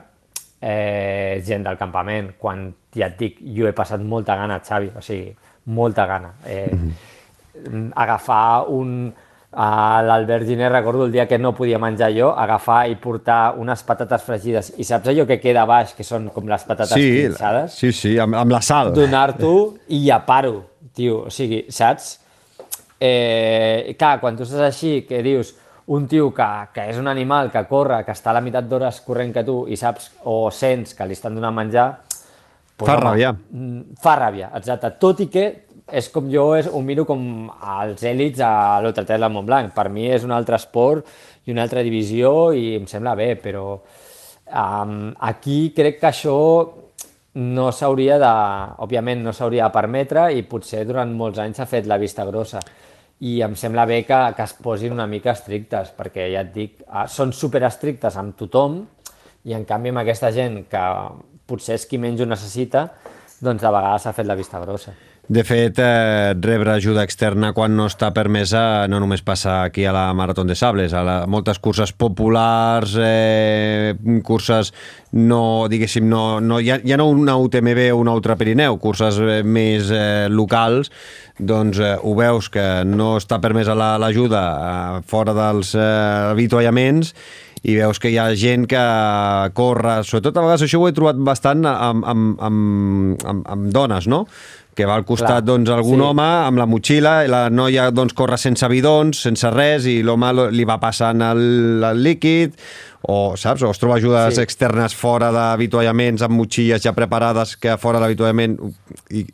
Eh, 0.56 1.42
gent 1.44 1.66
del 1.66 1.76
campament, 1.76 2.32
quan 2.40 2.70
ja 2.96 3.10
et 3.10 3.20
dic, 3.20 3.42
jo 3.54 3.68
he 3.68 3.74
passat 3.76 4.00
molta 4.00 4.38
gana, 4.40 4.56
Xavi, 4.64 4.88
o 4.96 5.04
sigui, 5.04 5.34
molta 5.76 6.06
gana. 6.08 6.32
Eh, 6.46 6.72
mm 6.72 6.88
-hmm. 6.88 7.92
Agafar 7.94 8.68
un, 8.68 9.12
a 9.58 10.02
l'Albert 10.04 10.44
Giner 10.44 10.70
recordo 10.70 11.06
el 11.06 11.12
dia 11.12 11.26
que 11.26 11.38
no 11.38 11.54
podia 11.56 11.78
menjar 11.80 12.10
jo, 12.12 12.28
agafar 12.36 12.90
i 12.92 12.96
portar 13.00 13.54
unes 13.56 13.82
patates 13.88 14.26
fregides. 14.26 14.74
I 14.76 14.84
saps 14.84 15.08
allò 15.08 15.24
que 15.24 15.38
queda 15.40 15.64
baix, 15.64 15.94
que 15.96 16.04
són 16.04 16.28
com 16.34 16.44
les 16.50 16.66
patates 16.68 16.92
sí, 16.92 17.06
pinçades? 17.24 17.78
Sí, 17.80 17.92
sí, 17.96 18.12
amb, 18.20 18.36
amb 18.36 18.52
la 18.52 18.60
sal. 18.60 18.92
Donar-t'ho 18.96 19.54
i 19.96 20.02
llepar-ho, 20.04 20.58
tio. 20.92 21.22
O 21.30 21.32
sigui, 21.32 21.62
saps? 21.72 22.18
Eh, 23.00 23.96
clar, 23.96 24.18
quan 24.20 24.36
tu 24.36 24.44
estàs 24.44 24.66
així, 24.68 24.98
que 25.08 25.22
dius 25.24 25.54
un 25.96 26.04
tio 26.10 26.28
que, 26.36 26.50
que 26.76 26.88
és 26.92 27.00
un 27.00 27.08
animal, 27.08 27.48
que 27.54 27.64
corre, 27.70 28.02
que 28.04 28.12
està 28.12 28.34
a 28.34 28.36
la 28.36 28.44
meitat 28.44 28.68
d'hores 28.68 29.00
corrent 29.08 29.32
que 29.32 29.46
tu 29.46 29.62
i 29.72 29.80
saps 29.80 30.10
o 30.28 30.50
sents 30.52 30.92
que 30.98 31.08
li 31.08 31.16
estan 31.16 31.38
donant 31.38 31.56
menjar... 31.56 31.94
Pues, 32.76 32.90
fa 32.90 32.98
home, 32.98 33.06
ràbia. 33.06 33.32
Mm, 33.32 33.96
fa 34.04 34.18
ràbia, 34.20 34.50
exacte. 34.58 34.92
Tot 35.00 35.24
i 35.24 35.32
que 35.32 35.46
és 35.86 36.08
com 36.10 36.30
jo 36.32 36.48
és, 36.56 36.66
ho 36.66 36.80
miro 36.82 37.04
com 37.06 37.20
els 37.80 38.02
èlits 38.02 38.42
a 38.42 38.80
l'Ultratel 38.82 39.22
del 39.22 39.34
Montblanc. 39.34 39.70
Per 39.74 39.86
mi 39.92 40.08
és 40.10 40.24
un 40.26 40.34
altre 40.34 40.58
esport 40.58 41.06
i 41.46 41.54
una 41.54 41.62
altra 41.66 41.84
divisió 41.86 42.50
i 42.52 42.74
em 42.80 42.88
sembla 42.90 43.14
bé, 43.18 43.34
però 43.38 43.76
um, 43.76 44.96
aquí 45.30 45.70
crec 45.76 46.00
que 46.00 46.10
això 46.10 46.40
no 47.36 47.68
s'hauria 47.70 48.18
de... 48.18 48.32
Òbviament 48.82 49.22
no 49.22 49.34
s'hauria 49.36 49.68
de 49.68 49.76
permetre 49.76 50.30
i 50.34 50.42
potser 50.48 50.82
durant 50.88 51.12
molts 51.14 51.38
anys 51.42 51.60
s'ha 51.60 51.70
fet 51.70 51.86
la 51.86 52.00
vista 52.02 52.26
grossa 52.26 52.62
i 53.20 53.40
em 53.40 53.54
sembla 53.56 53.86
bé 53.88 54.02
que, 54.04 54.18
que 54.36 54.44
es 54.44 54.52
posin 54.60 54.92
una 54.92 55.06
mica 55.08 55.32
estrictes, 55.32 55.92
perquè 55.96 56.28
ja 56.34 56.42
et 56.44 56.52
dic, 56.52 56.82
ah, 56.88 57.06
són 57.08 57.32
super 57.32 57.62
estrictes 57.64 58.16
amb 58.20 58.36
tothom 58.36 58.82
i 59.48 59.54
en 59.56 59.64
canvi 59.64 59.92
amb 59.92 60.02
aquesta 60.02 60.32
gent 60.34 60.64
que 60.68 60.84
potser 61.48 61.78
és 61.78 61.86
qui 61.88 62.00
menys 62.02 62.20
ho 62.20 62.26
necessita, 62.28 62.88
doncs 63.40 63.62
de 63.62 63.72
vegades 63.72 64.04
s'ha 64.04 64.12
fet 64.16 64.28
la 64.28 64.36
vista 64.36 64.60
grossa. 64.60 64.92
De 65.28 65.42
fet, 65.42 65.74
eh, 65.82 66.34
rebre 66.38 66.70
ajuda 66.70 67.02
externa 67.02 67.48
quan 67.50 67.72
no 67.74 67.88
està 67.90 68.12
permesa 68.14 68.86
no 68.86 69.00
només 69.02 69.24
passa 69.26 69.56
aquí 69.64 69.82
a 69.82 69.90
la 69.90 70.04
Marató 70.14 70.44
de 70.46 70.54
Sables, 70.54 70.92
a 70.94 71.00
la, 71.02 71.16
moltes 71.26 71.58
curses 71.58 71.90
populars, 71.90 72.92
eh, 72.94 73.96
curses 74.22 74.70
no, 75.10 75.66
diguéssim, 75.66 76.06
no, 76.06 76.38
no, 76.38 76.60
ja, 76.62 76.76
ja 76.78 76.98
no 77.00 77.08
una 77.10 77.34
UTMB 77.42 77.88
o 77.90 77.96
una 78.04 78.14
altra 78.14 78.36
Pirineu, 78.38 78.78
curses 78.78 79.18
eh, 79.18 79.40
més 79.42 79.90
eh, 79.90 80.28
locals, 80.30 80.92
doncs 81.38 81.80
eh, 81.82 81.96
ho 81.98 82.14
veus 82.14 82.46
que 82.46 82.84
no 82.86 83.16
està 83.18 83.40
permesa 83.42 83.74
l'ajuda 83.74 84.44
la, 84.44 84.76
eh, 85.00 85.02
fora 85.10 85.34
dels 85.34 85.74
eh, 85.74 85.88
avituallaments 86.36 87.10
i 87.66 87.74
veus 87.80 87.98
que 87.98 88.12
hi 88.12 88.20
ha 88.22 88.28
gent 88.38 88.68
que 88.70 88.84
corre, 89.58 89.96
sobretot 90.06 90.38
a 90.38 90.44
vegades 90.44 90.68
això 90.68 90.78
ho 90.78 90.86
he 90.86 90.94
trobat 90.94 91.18
bastant 91.18 91.66
amb, 91.66 92.06
amb, 92.06 92.38
amb, 92.38 93.26
amb, 93.26 93.42
amb 93.56 93.74
dones, 93.74 94.06
no? 94.06 94.22
Que 94.76 94.84
va 94.84 94.98
al 95.00 95.06
costat 95.08 95.40
Clar, 95.40 95.46
doncs, 95.48 95.70
algun 95.72 96.02
sí. 96.02 96.04
home 96.10 96.26
amb 96.26 96.60
la 96.60 96.66
motxilla, 96.68 97.14
i 97.24 97.30
la 97.32 97.46
noia 97.48 97.88
doncs, 97.94 98.12
corre 98.16 98.36
sense 98.40 98.68
bidons, 98.68 99.22
sense 99.24 99.50
res, 99.54 99.88
i 99.88 100.02
l'home 100.04 100.32
li 100.52 100.66
va 100.68 100.76
passant 100.82 101.24
el, 101.24 101.40
el 101.88 102.02
líquid, 102.04 102.54
o, 103.08 103.36
saps? 103.40 103.62
o 103.62 103.70
es 103.72 103.80
troba 103.80 103.96
ajudes 103.96 104.36
sí. 104.36 104.42
externes 104.44 104.94
fora 104.98 105.30
d'avituallaments 105.32 106.24
amb 106.26 106.36
motxilles 106.40 106.82
ja 106.84 106.92
preparades 106.96 107.54
que 107.60 107.76
fora 107.80 108.00
de 108.00 108.06
l'avituallament 108.06 108.58
i... 109.14 109.24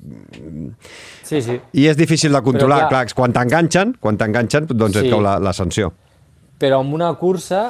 Sí, 1.27 1.41
sí. 1.41 1.57
I 1.81 1.87
és 1.89 1.97
difícil 1.97 2.35
de 2.35 2.43
controlar, 2.45 2.85
Però, 2.85 2.91
clar, 2.93 3.07
clar 3.09 3.19
quan 3.19 3.35
t'enganxen, 3.35 3.97
quan 4.03 4.21
t'enganxen, 4.21 4.69
doncs 4.71 4.99
sí. 4.99 5.07
et 5.07 5.15
cau 5.15 5.25
la, 5.25 5.39
la 5.43 5.55
sanció. 5.57 5.91
Però 6.63 6.83
amb 6.85 6.95
una 6.95 7.09
cursa, 7.19 7.65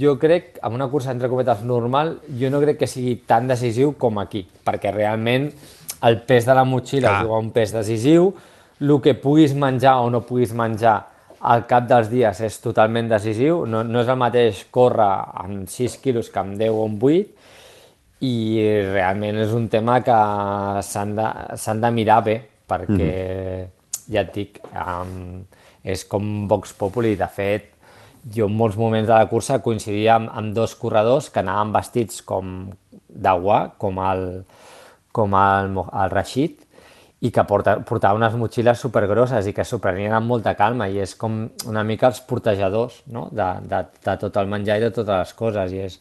jo 0.00 0.14
crec, 0.22 0.54
amb 0.62 0.78
una 0.78 0.88
cursa 0.92 1.12
entre 1.12 1.28
cometes 1.28 1.64
normal, 1.66 2.16
jo 2.40 2.48
no 2.52 2.62
crec 2.62 2.80
que 2.80 2.88
sigui 2.88 3.18
tan 3.28 3.50
decisiu 3.50 3.96
com 3.98 4.22
aquí, 4.22 4.46
perquè 4.64 4.94
realment 4.94 5.50
el 6.02 6.20
pes 6.26 6.46
de 6.46 6.54
la 6.54 6.64
motxilla 6.64 7.08
Clar. 7.08 7.22
juga 7.24 7.38
un 7.38 7.50
pes 7.52 7.72
decisiu, 7.72 8.32
el 8.80 9.00
que 9.04 9.14
puguis 9.14 9.54
menjar 9.54 9.98
o 10.00 10.10
no 10.10 10.22
puguis 10.24 10.54
menjar 10.56 10.98
al 11.40 11.64
cap 11.68 11.86
dels 11.88 12.10
dies 12.12 12.40
és 12.44 12.58
totalment 12.60 13.08
decisiu, 13.08 13.64
no, 13.66 13.82
no 13.84 14.02
és 14.02 14.08
el 14.08 14.18
mateix 14.20 14.64
córrer 14.72 15.10
amb 15.44 15.68
6 15.68 15.96
quilos 16.02 16.28
que 16.32 16.40
amb 16.40 16.56
10 16.60 16.76
o 16.76 16.84
amb 16.84 17.04
8, 17.04 17.48
i 18.28 18.34
realment 18.90 19.40
és 19.40 19.52
un 19.56 19.68
tema 19.72 20.00
que 20.04 20.16
s'han 20.84 21.14
de, 21.16 21.28
de 21.56 21.90
mirar 21.96 22.20
bé, 22.24 22.36
perquè, 22.68 22.92
mm 22.92 23.00
-hmm. 23.00 24.12
ja 24.12 24.20
et 24.20 24.34
dic, 24.34 24.60
um, 24.74 25.44
és 25.82 26.04
com 26.04 26.46
Vox 26.48 26.72
Populi, 26.72 27.16
de 27.16 27.28
fet, 27.28 27.72
jo 28.36 28.46
en 28.46 28.56
molts 28.56 28.76
moments 28.76 29.08
de 29.08 29.14
la 29.14 29.28
cursa 29.28 29.62
coincidia 29.62 30.16
amb, 30.16 30.28
amb 30.32 30.54
dos 30.54 30.74
corredors 30.74 31.30
que 31.30 31.40
anaven 31.40 31.72
vestits 31.72 32.22
com 32.22 32.70
d'agua, 33.08 33.72
com 33.78 33.98
el, 33.98 34.44
com 35.12 35.34
el, 35.38 35.72
el 35.76 36.12
Rashid, 36.12 36.66
i 37.20 37.28
que 37.34 37.42
porta, 37.44 37.74
portava 37.84 38.16
unes 38.16 38.36
motxilles 38.40 38.80
supergrosses 38.80 39.50
i 39.50 39.52
que 39.52 39.64
s'ho 39.68 39.78
prenien 39.82 40.14
amb 40.16 40.30
molta 40.30 40.54
calma 40.56 40.86
i 40.88 41.02
és 41.04 41.12
com 41.20 41.42
una 41.68 41.82
mica 41.84 42.08
els 42.08 42.22
portejadors 42.24 43.02
no? 43.12 43.26
de, 43.32 43.48
de, 43.68 43.82
de 44.06 44.14
tot 44.22 44.38
el 44.40 44.48
menjar 44.48 44.78
i 44.78 44.84
de 44.86 44.92
totes 44.96 45.18
les 45.18 45.34
coses 45.36 45.74
i 45.76 45.82
és 45.84 45.98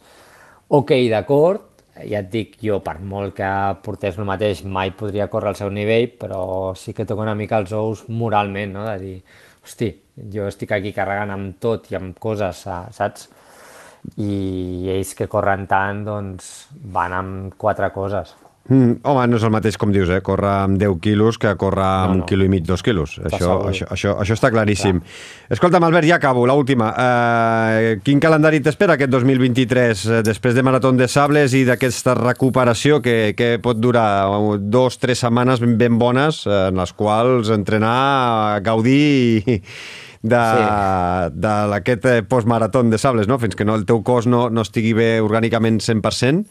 ok, 0.69 0.93
d'acord, 1.11 1.65
ja 1.99 2.21
et 2.21 2.29
dic, 2.31 2.55
jo 2.63 2.79
per 2.85 2.95
molt 3.03 3.35
que 3.35 3.49
portés 3.83 4.19
el 4.19 4.29
mateix 4.29 4.63
mai 4.63 4.93
podria 4.95 5.27
córrer 5.27 5.51
al 5.51 5.59
seu 5.59 5.71
nivell, 5.73 6.07
però 6.21 6.41
sí 6.79 6.95
que 6.95 7.07
toca 7.09 7.25
una 7.25 7.35
mica 7.35 7.59
els 7.59 7.73
ous 7.75 8.05
moralment, 8.07 8.77
no? 8.77 8.87
de 8.87 8.97
dir, 9.01 9.17
hosti, 9.65 9.91
jo 10.31 10.47
estic 10.47 10.71
aquí 10.77 10.93
carregant 10.95 11.35
amb 11.35 11.59
tot 11.59 11.91
i 11.91 11.99
amb 11.99 12.15
coses, 12.21 12.63
saps? 12.95 13.27
I 14.15 14.87
ells 14.93 15.11
que 15.17 15.27
corren 15.27 15.67
tant, 15.67 16.05
doncs 16.07 16.69
van 16.95 17.17
amb 17.17 17.57
quatre 17.59 17.91
coses. 17.91 18.37
Mm, 18.69 18.99
home, 19.01 19.23
no 19.31 19.37
és 19.39 19.43
el 19.47 19.49
mateix 19.49 19.79
com 19.81 19.89
dius, 19.89 20.11
eh? 20.13 20.19
córrer 20.21 20.51
amb 20.67 20.77
10 20.77 20.99
quilos 21.01 21.39
que 21.41 21.49
córrer 21.57 21.85
amb 21.85 22.11
no, 22.11 22.17
no. 22.19 22.21
un 22.21 22.27
quilo 22.29 22.45
i 22.45 22.51
mig, 22.53 22.61
dos 22.67 22.83
quilos. 22.85 23.15
Això, 23.25 23.55
això, 23.71 23.87
això, 23.95 24.11
això 24.21 24.35
està 24.37 24.51
claríssim. 24.53 24.99
Clar. 25.01 25.55
Escolta'm, 25.57 25.85
Albert, 25.87 26.05
ja 26.05 26.19
acabo, 26.19 26.45
l'última. 26.45 26.91
Uh, 26.93 27.95
quin 28.05 28.21
calendari 28.21 28.61
t'espera 28.61 28.93
aquest 28.93 29.09
2023, 29.09 30.03
uh, 30.05 30.19
després 30.25 30.53
de 30.53 30.63
Marató 30.65 30.91
de 30.93 31.07
Sables 31.09 31.55
i 31.57 31.63
d'aquesta 31.65 32.13
recuperació 32.19 32.99
que, 33.01 33.33
que 33.37 33.55
pot 33.63 33.79
durar 33.81 34.27
dos, 34.61 34.99
tres 35.01 35.25
setmanes 35.25 35.63
ben, 35.63 35.73
ben 35.79 35.97
bones, 35.97 36.43
en 36.45 36.77
les 36.77 36.93
quals 36.93 37.49
entrenar, 37.55 38.61
gaudir 38.65 39.01
i 39.49 39.57
de, 40.21 40.43
sí. 40.43 41.39
d'aquest 41.41 42.05
postmarató 42.29 42.83
de 42.83 42.99
sables, 43.01 43.27
no? 43.27 43.39
fins 43.39 43.55
que 43.55 43.65
no, 43.65 43.79
el 43.79 43.87
teu 43.89 44.03
cos 44.05 44.27
no, 44.27 44.49
no 44.53 44.67
estigui 44.67 44.93
bé 44.93 45.09
orgànicament 45.23 45.79
100%. 45.81 46.45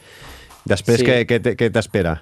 Després, 0.69 1.01
sí. 1.01 1.07
què, 1.09 1.55
què 1.57 1.71
t'espera? 1.73 2.19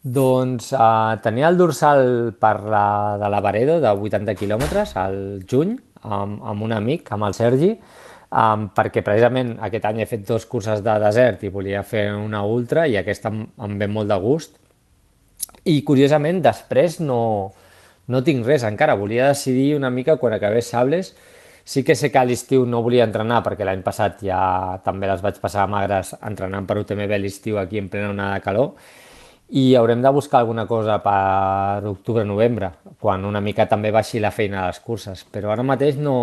Doncs 0.00 0.70
uh, 0.72 1.16
tenia 1.20 1.50
el 1.50 1.58
dorsal 1.60 2.32
per 2.40 2.54
la, 2.64 2.84
de 3.20 3.28
la 3.28 3.40
Varedo 3.44 3.76
de 3.82 3.90
80 3.92 4.34
quilòmetres 4.38 4.94
al 4.96 5.18
juny 5.44 5.74
amb, 6.02 6.38
amb 6.40 6.64
un 6.64 6.72
amic, 6.72 7.10
amb 7.12 7.28
el 7.28 7.36
Sergi, 7.36 7.74
um, 8.32 8.64
perquè 8.72 9.04
precisament 9.04 9.58
aquest 9.60 9.90
any 9.90 10.00
he 10.00 10.08
fet 10.08 10.24
dos 10.28 10.46
curses 10.48 10.80
de 10.86 10.96
desert 11.02 11.44
i 11.44 11.52
volia 11.52 11.84
fer 11.84 12.06
una 12.16 12.40
ultra 12.48 12.86
i 12.88 12.96
aquesta 12.96 13.28
em, 13.28 13.44
em 13.60 13.76
ve 13.82 13.90
molt 13.92 14.08
de 14.08 14.18
gust. 14.24 14.56
I 15.68 15.82
curiosament 15.84 16.40
després 16.40 16.96
no, 17.04 17.20
no 18.08 18.24
tinc 18.24 18.48
res 18.48 18.64
encara, 18.64 18.96
volia 18.96 19.28
decidir 19.34 19.74
una 19.76 19.92
mica 19.92 20.16
quan 20.16 20.32
acabés 20.32 20.72
Sables 20.72 21.12
Sí 21.70 21.84
que 21.86 21.94
sé 21.94 22.08
que 22.10 22.18
a 22.18 22.26
l'estiu 22.26 22.64
no 22.66 22.80
volia 22.82 23.04
entrenar 23.06 23.44
perquè 23.46 23.62
l'any 23.62 23.84
passat 23.86 24.24
ja 24.26 24.40
també 24.82 25.06
les 25.06 25.20
vaig 25.22 25.36
passar 25.38 25.68
magres 25.70 26.16
entrenant 26.26 26.66
per 26.66 26.80
UTMB 26.80 27.12
l'estiu 27.22 27.60
aquí 27.60 27.78
en 27.78 27.86
plena 27.92 28.08
onada 28.10 28.40
de 28.40 28.42
calor 28.42 28.72
i 29.50 29.76
haurem 29.78 30.02
de 30.02 30.10
buscar 30.10 30.40
alguna 30.40 30.64
cosa 30.66 30.96
per 31.02 31.86
octubre-novembre, 31.90 32.70
quan 32.98 33.24
una 33.26 33.42
mica 33.42 33.68
també 33.70 33.92
baixi 33.94 34.18
la 34.22 34.32
feina 34.34 34.64
a 34.64 34.66
les 34.72 34.80
curses, 34.82 35.22
però 35.30 35.50
ara 35.54 35.62
mateix 35.66 35.98
no, 35.98 36.16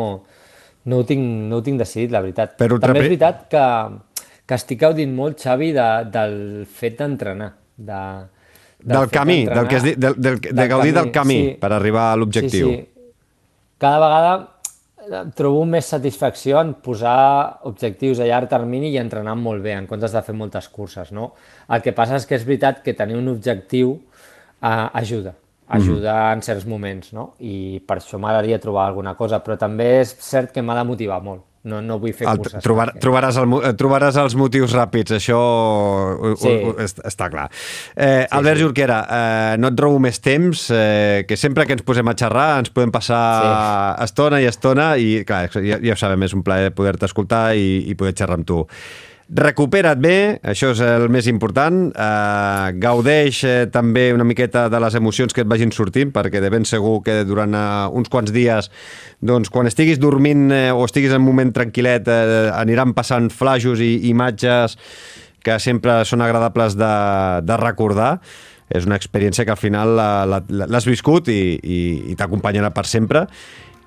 no, 0.83 0.99
ho, 0.99 1.05
tinc, 1.07 1.23
no 1.47 1.59
ho 1.59 1.63
tinc 1.63 1.79
decidit, 1.79 2.11
la 2.11 2.23
veritat. 2.23 2.55
Però 2.59 2.79
també 2.83 3.05
és 3.05 3.09
veritat 3.09 3.47
que, 3.51 3.63
que 4.47 4.59
estic 4.59 4.83
gaudint 4.83 5.15
molt, 5.15 5.39
Xavi, 5.43 5.73
de, 5.75 5.87
del 6.11 6.37
fet 6.67 6.99
d'entrenar, 6.99 7.53
de, 7.75 8.01
del, 8.79 8.93
del 8.97 9.15
camí, 9.15 9.39
del 9.47 9.67
que 9.71 9.79
es, 9.79 9.89
del, 9.95 10.19
del, 10.19 10.43
de 10.43 10.53
del 10.53 10.71
gaudir 10.71 10.93
camí, 10.93 10.99
del 11.01 11.11
camí 11.21 11.41
sí. 11.41 11.57
per 11.63 11.73
arribar 11.75 12.11
a 12.13 12.19
l'objectiu. 12.19 12.71
Sí, 12.71 12.79
sí. 12.83 13.11
Cada 13.77 13.99
vegada 14.01 14.31
trobo 15.37 15.63
més 15.69 15.89
satisfacció 15.93 16.59
en 16.61 16.75
posar 16.83 17.61
objectius 17.69 18.19
a 18.19 18.27
llarg 18.29 18.49
termini 18.51 18.91
i 18.93 19.01
entrenar 19.01 19.35
molt 19.39 19.63
bé, 19.63 19.73
en 19.77 19.87
comptes 19.89 20.13
de 20.13 20.21
fer 20.25 20.35
moltes 20.35 20.69
curses. 20.73 21.11
No? 21.15 21.31
El 21.69 21.83
que 21.85 21.95
passa 21.97 22.19
és 22.19 22.27
que 22.27 22.37
és 22.37 22.45
veritat 22.47 22.83
que 22.85 22.95
tenir 22.97 23.17
un 23.19 23.27
objectiu 23.33 23.97
eh, 23.97 24.87
ajuda. 25.01 25.35
ajudar 25.67 26.29
mm. 26.29 26.33
en 26.37 26.41
certs 26.41 26.65
moments, 26.65 27.11
no? 27.11 27.33
I 27.43 27.81
per 27.83 27.97
això 27.99 28.15
m'agradaria 28.15 28.59
trobar 28.63 28.85
alguna 28.87 29.17
cosa, 29.19 29.41
però 29.43 29.57
també 29.59 29.97
és 29.99 30.13
cert 30.23 30.53
que 30.55 30.61
m'ha 30.63 30.77
de 30.77 30.85
motivar 30.87 31.19
molt. 31.23 31.43
No, 31.67 31.81
no 31.83 31.97
vull 32.01 32.13
fer 32.15 32.27
el, 32.29 32.39
curses. 32.41 32.63
Trobar, 32.63 32.87
trobaràs, 33.01 33.39
el, 33.41 33.55
trobaràs 33.79 34.19
els 34.21 34.37
motius 34.39 34.75
ràpids, 34.77 35.17
això 35.17 35.39
sí. 36.39 36.53
ho, 36.53 36.71
ho, 36.71 36.75
està 36.85 37.29
clar. 37.33 37.47
Eh, 37.95 38.23
sí, 38.23 38.29
Albert 38.37 38.61
sí. 38.61 38.65
Jorquera, 38.65 38.99
eh, 39.17 39.57
no 39.59 39.71
et 39.73 39.83
robo 39.83 39.99
més 40.03 40.21
temps, 40.23 40.67
eh, 40.71 41.25
que 41.27 41.39
sempre 41.39 41.67
que 41.67 41.75
ens 41.77 41.83
posem 41.87 42.07
a 42.07 42.15
xerrar 42.17 42.47
ens 42.61 42.71
podem 42.73 42.93
passar 42.95 43.23
sí. 43.43 44.07
estona 44.07 44.41
i 44.43 44.47
estona 44.49 44.87
i, 45.01 45.11
clar, 45.27 45.47
ja, 45.57 45.81
ja 45.83 45.97
ho 45.97 45.99
sabem, 45.99 46.23
és 46.27 46.37
un 46.37 46.45
plaer 46.47 46.71
poder-te 46.77 47.09
escoltar 47.09 47.49
i, 47.59 47.83
i 47.91 47.99
poder 47.99 48.15
xerrar 48.15 48.39
amb 48.39 48.47
tu. 48.47 48.63
Recupera't 49.27 49.99
bé, 49.99 50.39
això 50.47 50.69
és 50.71 50.79
el 50.79 51.09
més 51.11 51.27
important. 51.27 51.89
Uh, 51.91 52.71
gaudeix 52.79 53.41
uh, 53.43 53.55
també 53.67 54.05
una 54.15 54.23
miqueta 54.23 54.69
de 54.71 54.79
les 54.79 54.95
emocions 54.95 55.35
que 55.35 55.43
et 55.43 55.49
vagin 55.51 55.73
sortint, 55.75 56.13
perquè 56.15 56.39
de 56.39 56.51
ben 56.53 56.63
segur 56.63 57.01
que 57.03 57.19
durant 57.27 57.51
uh, 57.51 57.89
uns 57.91 58.07
quants 58.07 58.31
dies, 58.31 58.71
doncs, 59.19 59.51
quan 59.51 59.67
estiguis 59.67 59.99
dormint 59.99 60.47
uh, 60.47 60.71
o 60.79 60.87
estiguis 60.87 61.11
en 61.11 61.19
un 61.19 61.27
moment 61.27 61.51
tranquil·let, 61.51 62.07
uh, 62.07 62.53
aniran 62.55 62.95
passant 62.95 63.27
flashos 63.27 63.83
i 63.83 64.07
imatges 64.13 64.79
que 65.43 65.59
sempre 65.59 66.05
són 66.07 66.23
agradables 66.23 66.79
de, 66.79 66.93
de 67.43 67.59
recordar 67.59 68.21
és 68.67 68.83
una 68.87 68.97
experiència 68.99 69.45
que 69.47 69.53
al 69.53 69.59
final 69.59 69.95
l'has 69.95 70.87
viscut 70.87 71.29
i, 71.31 71.55
i, 71.55 71.77
i 72.11 72.15
t'acompanyarà 72.19 72.73
per 72.75 72.83
sempre 72.87 73.23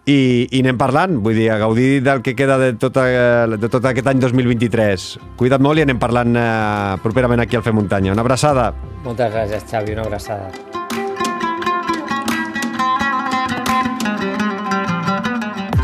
i, 0.08 0.48
i 0.50 0.62
anem 0.62 0.78
parlant, 0.80 1.18
vull 1.24 1.36
dir, 1.36 1.50
a 1.52 1.58
gaudir 1.60 2.00
del 2.06 2.22
que 2.24 2.34
queda 2.38 2.58
de 2.60 2.72
tot, 2.80 2.96
de 2.96 3.68
tot 3.68 3.90
aquest 3.92 4.10
any 4.10 4.22
2023. 4.22 5.10
Cuida't 5.40 5.62
molt 5.64 5.80
i 5.80 5.86
anem 5.86 6.00
parlant 6.00 6.36
eh, 6.40 6.98
properament 7.04 7.44
aquí 7.44 7.58
al 7.58 7.66
Fer 7.66 7.76
Muntanya. 7.76 8.16
Una 8.16 8.24
abraçada. 8.26 8.70
Moltes 9.04 9.32
gràcies, 9.32 9.68
Xavi, 9.70 9.96
una 9.98 10.08
abraçada. 10.08 10.70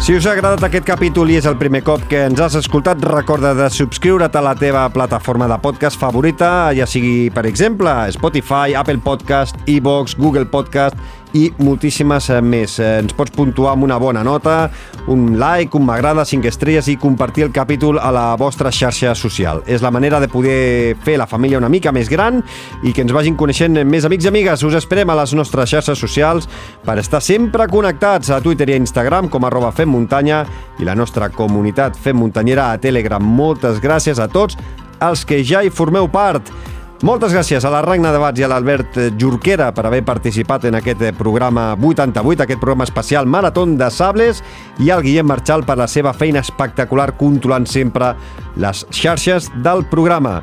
Si 0.06 0.14
us 0.14 0.22
ha 0.22 0.36
agradat 0.36 0.62
aquest 0.62 0.84
capítol 0.86 1.32
i 1.32 1.34
és 1.34 1.47
el 1.51 1.56
primer 1.59 1.80
cop 1.82 2.05
que 2.06 2.20
ens 2.28 2.38
has 2.38 2.55
escoltat, 2.55 3.01
recorda 3.10 3.51
de 3.59 3.66
subscriure't 3.74 4.38
a 4.38 4.43
la 4.44 4.52
teva 4.55 4.84
plataforma 4.94 5.48
de 5.51 5.56
podcast 5.59 5.98
favorita, 5.98 6.70
ja 6.78 6.86
sigui, 6.86 7.26
per 7.34 7.43
exemple, 7.51 7.90
Spotify, 8.14 8.76
Apple 8.78 9.02
Podcast, 9.02 9.59
iVoox, 9.66 10.14
Google 10.14 10.47
Podcast 10.47 10.94
i 11.35 11.48
moltíssimes 11.59 12.31
eh, 12.31 12.40
més. 12.43 12.78
Eh, 12.78 13.01
ens 13.03 13.15
pots 13.16 13.35
puntuar 13.35 13.74
amb 13.74 13.86
una 13.86 13.98
bona 13.98 14.23
nota, 14.27 14.70
un 15.12 15.39
like, 15.40 15.77
un 15.77 15.86
m'agrada, 15.86 16.24
5 16.24 16.48
estrelles 16.48 16.89
i 16.89 16.97
compartir 17.01 17.47
el 17.47 17.53
capítol 17.53 17.98
a 17.98 18.11
la 18.15 18.27
vostra 18.39 18.70
xarxa 18.73 19.15
social. 19.19 19.62
És 19.66 19.82
la 19.82 19.90
manera 19.90 20.20
de 20.23 20.28
poder 20.28 20.97
fer 21.05 21.16
la 21.19 21.27
família 21.27 21.59
una 21.59 21.70
mica 21.73 21.93
més 21.93 22.11
gran 22.12 22.43
i 22.82 22.93
que 22.93 23.05
ens 23.05 23.15
vagin 23.15 23.36
coneixent 23.36 23.82
més 23.85 24.07
amics 24.07 24.27
i 24.27 24.32
amigues. 24.32 24.65
Us 24.66 24.78
esperem 24.78 25.11
a 25.11 25.19
les 25.23 25.35
nostres 25.35 25.70
xarxes 25.70 25.98
socials 25.98 26.48
per 26.85 26.98
estar 27.03 27.23
sempre 27.24 27.69
connectats 27.69 28.31
a 28.31 28.40
Twitter 28.40 28.70
i 28.70 28.77
a 28.77 28.81
Instagram 28.82 29.31
com 29.32 29.44
arroba 29.44 29.73
Fem 29.74 29.90
Muntanya 29.90 30.44
i 30.81 30.89
la 30.89 30.94
nostra 30.94 31.31
comunitat 31.32 31.98
Fem 31.98 32.19
Muntanyera 32.20 32.70
a 32.73 32.81
Telegram. 32.81 33.23
Moltes 33.23 33.81
gràcies 33.82 34.20
a 34.23 34.28
tots 34.28 34.59
els 35.01 35.24
que 35.28 35.43
ja 35.44 35.62
hi 35.62 35.70
formeu 35.70 36.09
part. 36.09 36.48
Moltes 37.05 37.35
gràcies 37.35 37.60
a 37.60 37.68
la 37.68 37.82
Ragna 37.85 38.09
de 38.09 38.16
Bats 38.16 38.40
i 38.40 38.44
a 38.47 38.48
l'Albert 38.48 38.94
Jorquera 39.20 39.66
per 39.77 39.82
haver 39.85 40.01
participat 40.06 40.64
en 40.64 40.78
aquest 40.78 41.02
programa 41.18 41.74
88, 41.77 42.40
aquest 42.47 42.60
programa 42.62 42.86
especial 42.89 43.27
Maratón 43.28 43.74
de 43.77 43.90
Sables, 43.93 44.40
i 44.81 44.89
al 44.89 45.02
Guillem 45.05 45.28
Marchal 45.28 45.66
per 45.68 45.77
la 45.77 45.90
seva 45.93 46.14
feina 46.16 46.40
espectacular 46.40 47.10
controlant 47.20 47.68
sempre 47.68 48.14
les 48.56 48.86
xarxes 48.89 49.51
del 49.60 49.85
programa. 49.90 50.39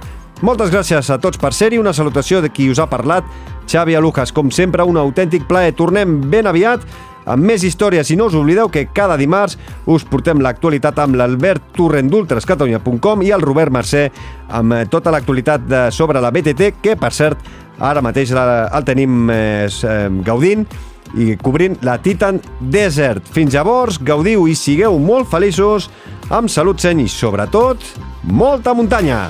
Moltes 0.46 0.70
gràcies 0.70 1.10
a 1.10 1.18
tots 1.18 1.42
per 1.42 1.56
ser-hi, 1.58 1.82
una 1.82 1.94
salutació 1.94 2.44
de 2.44 2.54
qui 2.54 2.70
us 2.70 2.78
ha 2.78 2.86
parlat, 2.86 3.26
Xavi 3.66 3.98
Alujas, 3.98 4.30
com 4.32 4.52
sempre, 4.52 4.86
un 4.86 5.02
autèntic 5.02 5.48
plaer. 5.50 5.74
Tornem 5.74 6.20
ben 6.30 6.46
aviat 6.46 6.86
amb 7.26 7.46
més 7.46 7.64
històries 7.64 8.10
i 8.12 8.18
no 8.20 8.28
us 8.30 8.38
oblideu 8.38 8.70
que 8.72 8.88
cada 8.94 9.18
dimarts 9.20 9.58
us 9.86 10.06
portem 10.08 10.42
l'actualitat 10.44 11.00
amb 11.04 11.18
l'Albert 11.20 11.74
Torrent 11.78 12.10
d'ultrascatalunya.com 12.12 13.24
i 13.24 13.34
el 13.36 13.44
Robert 13.46 13.74
Mercè 13.74 14.08
amb 14.54 14.74
eh, 14.74 14.86
tota 14.92 15.12
l'actualitat 15.14 15.92
sobre 15.94 16.22
la 16.22 16.32
BTT 16.32 16.74
que, 16.82 16.98
per 17.00 17.14
cert, 17.16 17.40
ara 17.80 18.02
mateix 18.06 18.34
el 18.34 18.88
tenim 18.88 19.30
eh, 19.32 19.68
eh, 19.68 20.10
gaudint 20.26 20.66
i 21.14 21.36
cobrint 21.38 21.78
la 21.86 22.00
Titan 22.02 22.40
Desert. 22.74 23.28
Fins 23.34 23.54
llavors, 23.54 24.00
gaudiu 24.02 24.48
i 24.50 24.56
sigueu 24.58 24.98
molt 25.00 25.30
feliços, 25.30 25.90
amb 26.34 26.50
salut 26.50 26.82
seny 26.82 27.06
i, 27.06 27.10
sobretot, 27.12 27.86
molta 28.24 28.74
muntanya! 28.74 29.28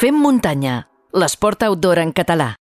Fem 0.00 0.16
muntanya, 0.16 0.86
l'esport 1.12 1.66
outdoor 1.66 2.00
en 2.00 2.14
català. 2.16 2.59